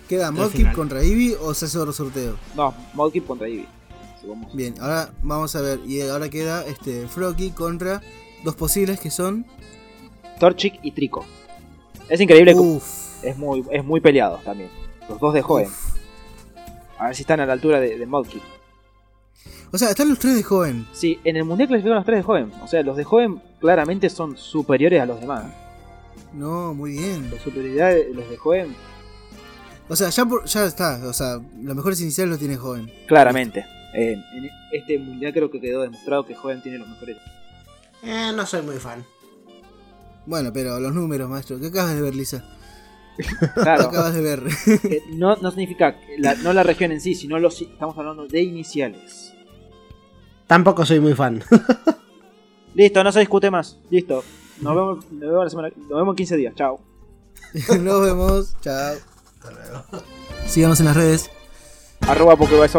¿Queda 0.08 0.30
Modkip 0.30 0.72
contra 0.74 1.02
Eevee 1.02 1.36
o 1.36 1.52
se 1.56 1.66
hace 1.66 1.80
otro 1.80 1.94
sorteo? 1.94 2.38
No, 2.56 2.76
Modkip 2.94 3.26
contra 3.26 3.48
Eevee. 3.48 3.68
Bien, 4.54 4.76
ahora 4.80 5.12
vamos 5.24 5.56
a 5.56 5.62
ver. 5.62 5.80
Y 5.88 6.02
ahora 6.02 6.30
queda 6.30 6.64
este 6.68 7.08
Froki 7.08 7.50
contra 7.50 8.04
dos 8.44 8.56
posibles 8.56 9.00
que 9.00 9.10
son. 9.10 9.48
Torchic 10.40 10.80
y 10.82 10.91
Trico. 10.91 11.26
Es 12.10 12.20
increíble, 12.20 12.53
que 12.56 13.30
es 13.30 13.38
muy, 13.38 13.64
es 13.72 13.84
muy 13.86 13.99
peleado 14.02 14.40
también. 14.44 14.70
Los 15.07 15.20
dos 15.20 15.34
de 15.34 15.41
joven. 15.41 15.68
A 16.98 17.07
ver 17.07 17.16
si 17.16 17.22
están 17.24 17.40
a 17.40 17.45
la 17.45 17.53
altura 17.53 17.80
de, 17.80 17.98
de. 17.98 18.07
O 19.72 19.78
sea, 19.78 19.90
están 19.91 20.10
los 20.10 20.18
tres 20.20 20.36
de 20.36 20.44
joven. 20.44 20.88
Sí, 20.91 21.20
en 21.24 21.38
el 21.38 21.44
mundial 21.45 21.68
clasificaron 21.68 21.98
los 21.98 22.06
tres 22.06 22.18
de 22.20 22.24
joven. 22.24 22.52
O 22.64 22.68
sea, 22.68 22.82
los 22.82 22.98
de 22.98 23.03
joven 23.03 23.41
claramente 23.60 24.10
son 24.10 24.36
superiores 24.38 25.02
a 25.02 25.06
los 25.06 25.20
demás. 25.20 25.45
No, 26.34 26.74
muy 26.74 26.91
bien. 26.94 27.30
La 27.32 27.40
superioridad 27.40 27.90
de 27.91 28.10
los 28.14 28.28
de 28.30 28.38
joven, 28.38 28.76
O 29.88 29.95
sea, 29.95 30.10
ya, 30.10 30.26
por- 30.26 30.45
ya 30.45 30.66
está. 30.66 30.99
O 31.07 31.14
sea, 31.14 31.40
los 31.61 31.76
mejores 31.76 32.02
iniciales 32.02 32.32
los 32.32 32.40
tiene 32.40 32.56
joven. 32.57 32.91
claramente. 33.07 33.66
En, 33.94 34.24
en 34.34 34.49
este 34.72 34.99
mundial 34.99 35.34
creo 35.34 35.49
que 35.49 35.60
quedó 35.60 35.82
demostrado 35.82 36.24
que 36.26 36.36
joven 36.36 36.61
tiene 36.61 36.78
los 36.78 36.88
mejores. 36.88 37.18
Eh, 38.03 38.32
no 38.36 38.45
soy 38.45 38.61
muy 38.61 38.76
fan. 38.78 39.03
Bueno, 40.30 40.53
pero 40.53 40.80
los 40.80 40.93
números, 40.93 41.27
maestro. 41.27 41.60
¿Qué 41.60 41.68
acabas 41.68 41.95
de 41.95 42.01
ver, 42.01 42.14
Lisa? 42.15 42.45
¿Qué 43.18 43.26
Claro, 43.56 43.85
acabas 43.88 44.14
de 44.14 44.22
ver? 44.22 44.43
que 44.80 45.01
no, 45.14 45.35
no 45.38 45.49
significa 45.49 45.99
que 45.99 46.19
la- 46.19 46.35
no 46.35 46.53
la 46.53 46.61
región 46.61 46.91
en 46.91 47.01
sí, 47.01 47.15
sino 47.15 47.39
los, 47.39 47.60
estamos 47.61 47.97
hablando 47.97 48.27
de 48.27 48.41
iniciales. 48.43 49.34
Tampoco 50.45 50.85
soy 50.85 50.99
muy 50.99 51.15
fan. 51.15 51.43
Listo, 52.76 53.03
no 53.03 53.11
se 53.11 53.22
discute 53.22 53.49
más. 53.49 53.80
Listo. 53.89 54.23
Nos 54.61 54.76
vemos, 54.76 55.11
nos 55.11 55.19
vemos, 55.22 55.43
la 55.45 55.49
semana- 55.49 55.72
nos 55.76 55.89
vemos 55.97 56.14
en 56.14 56.15
15 56.18 56.38
días. 56.38 56.53
Chao. 56.56 56.80
Nos 57.81 58.01
vemos. 58.01 58.56
Chao. 58.61 58.95
Síganos 60.45 60.80
en 60.80 60.85
las 60.85 60.95
redes. 60.95 61.31
Arroba 62.01 62.35
Pokéball. 62.35 62.69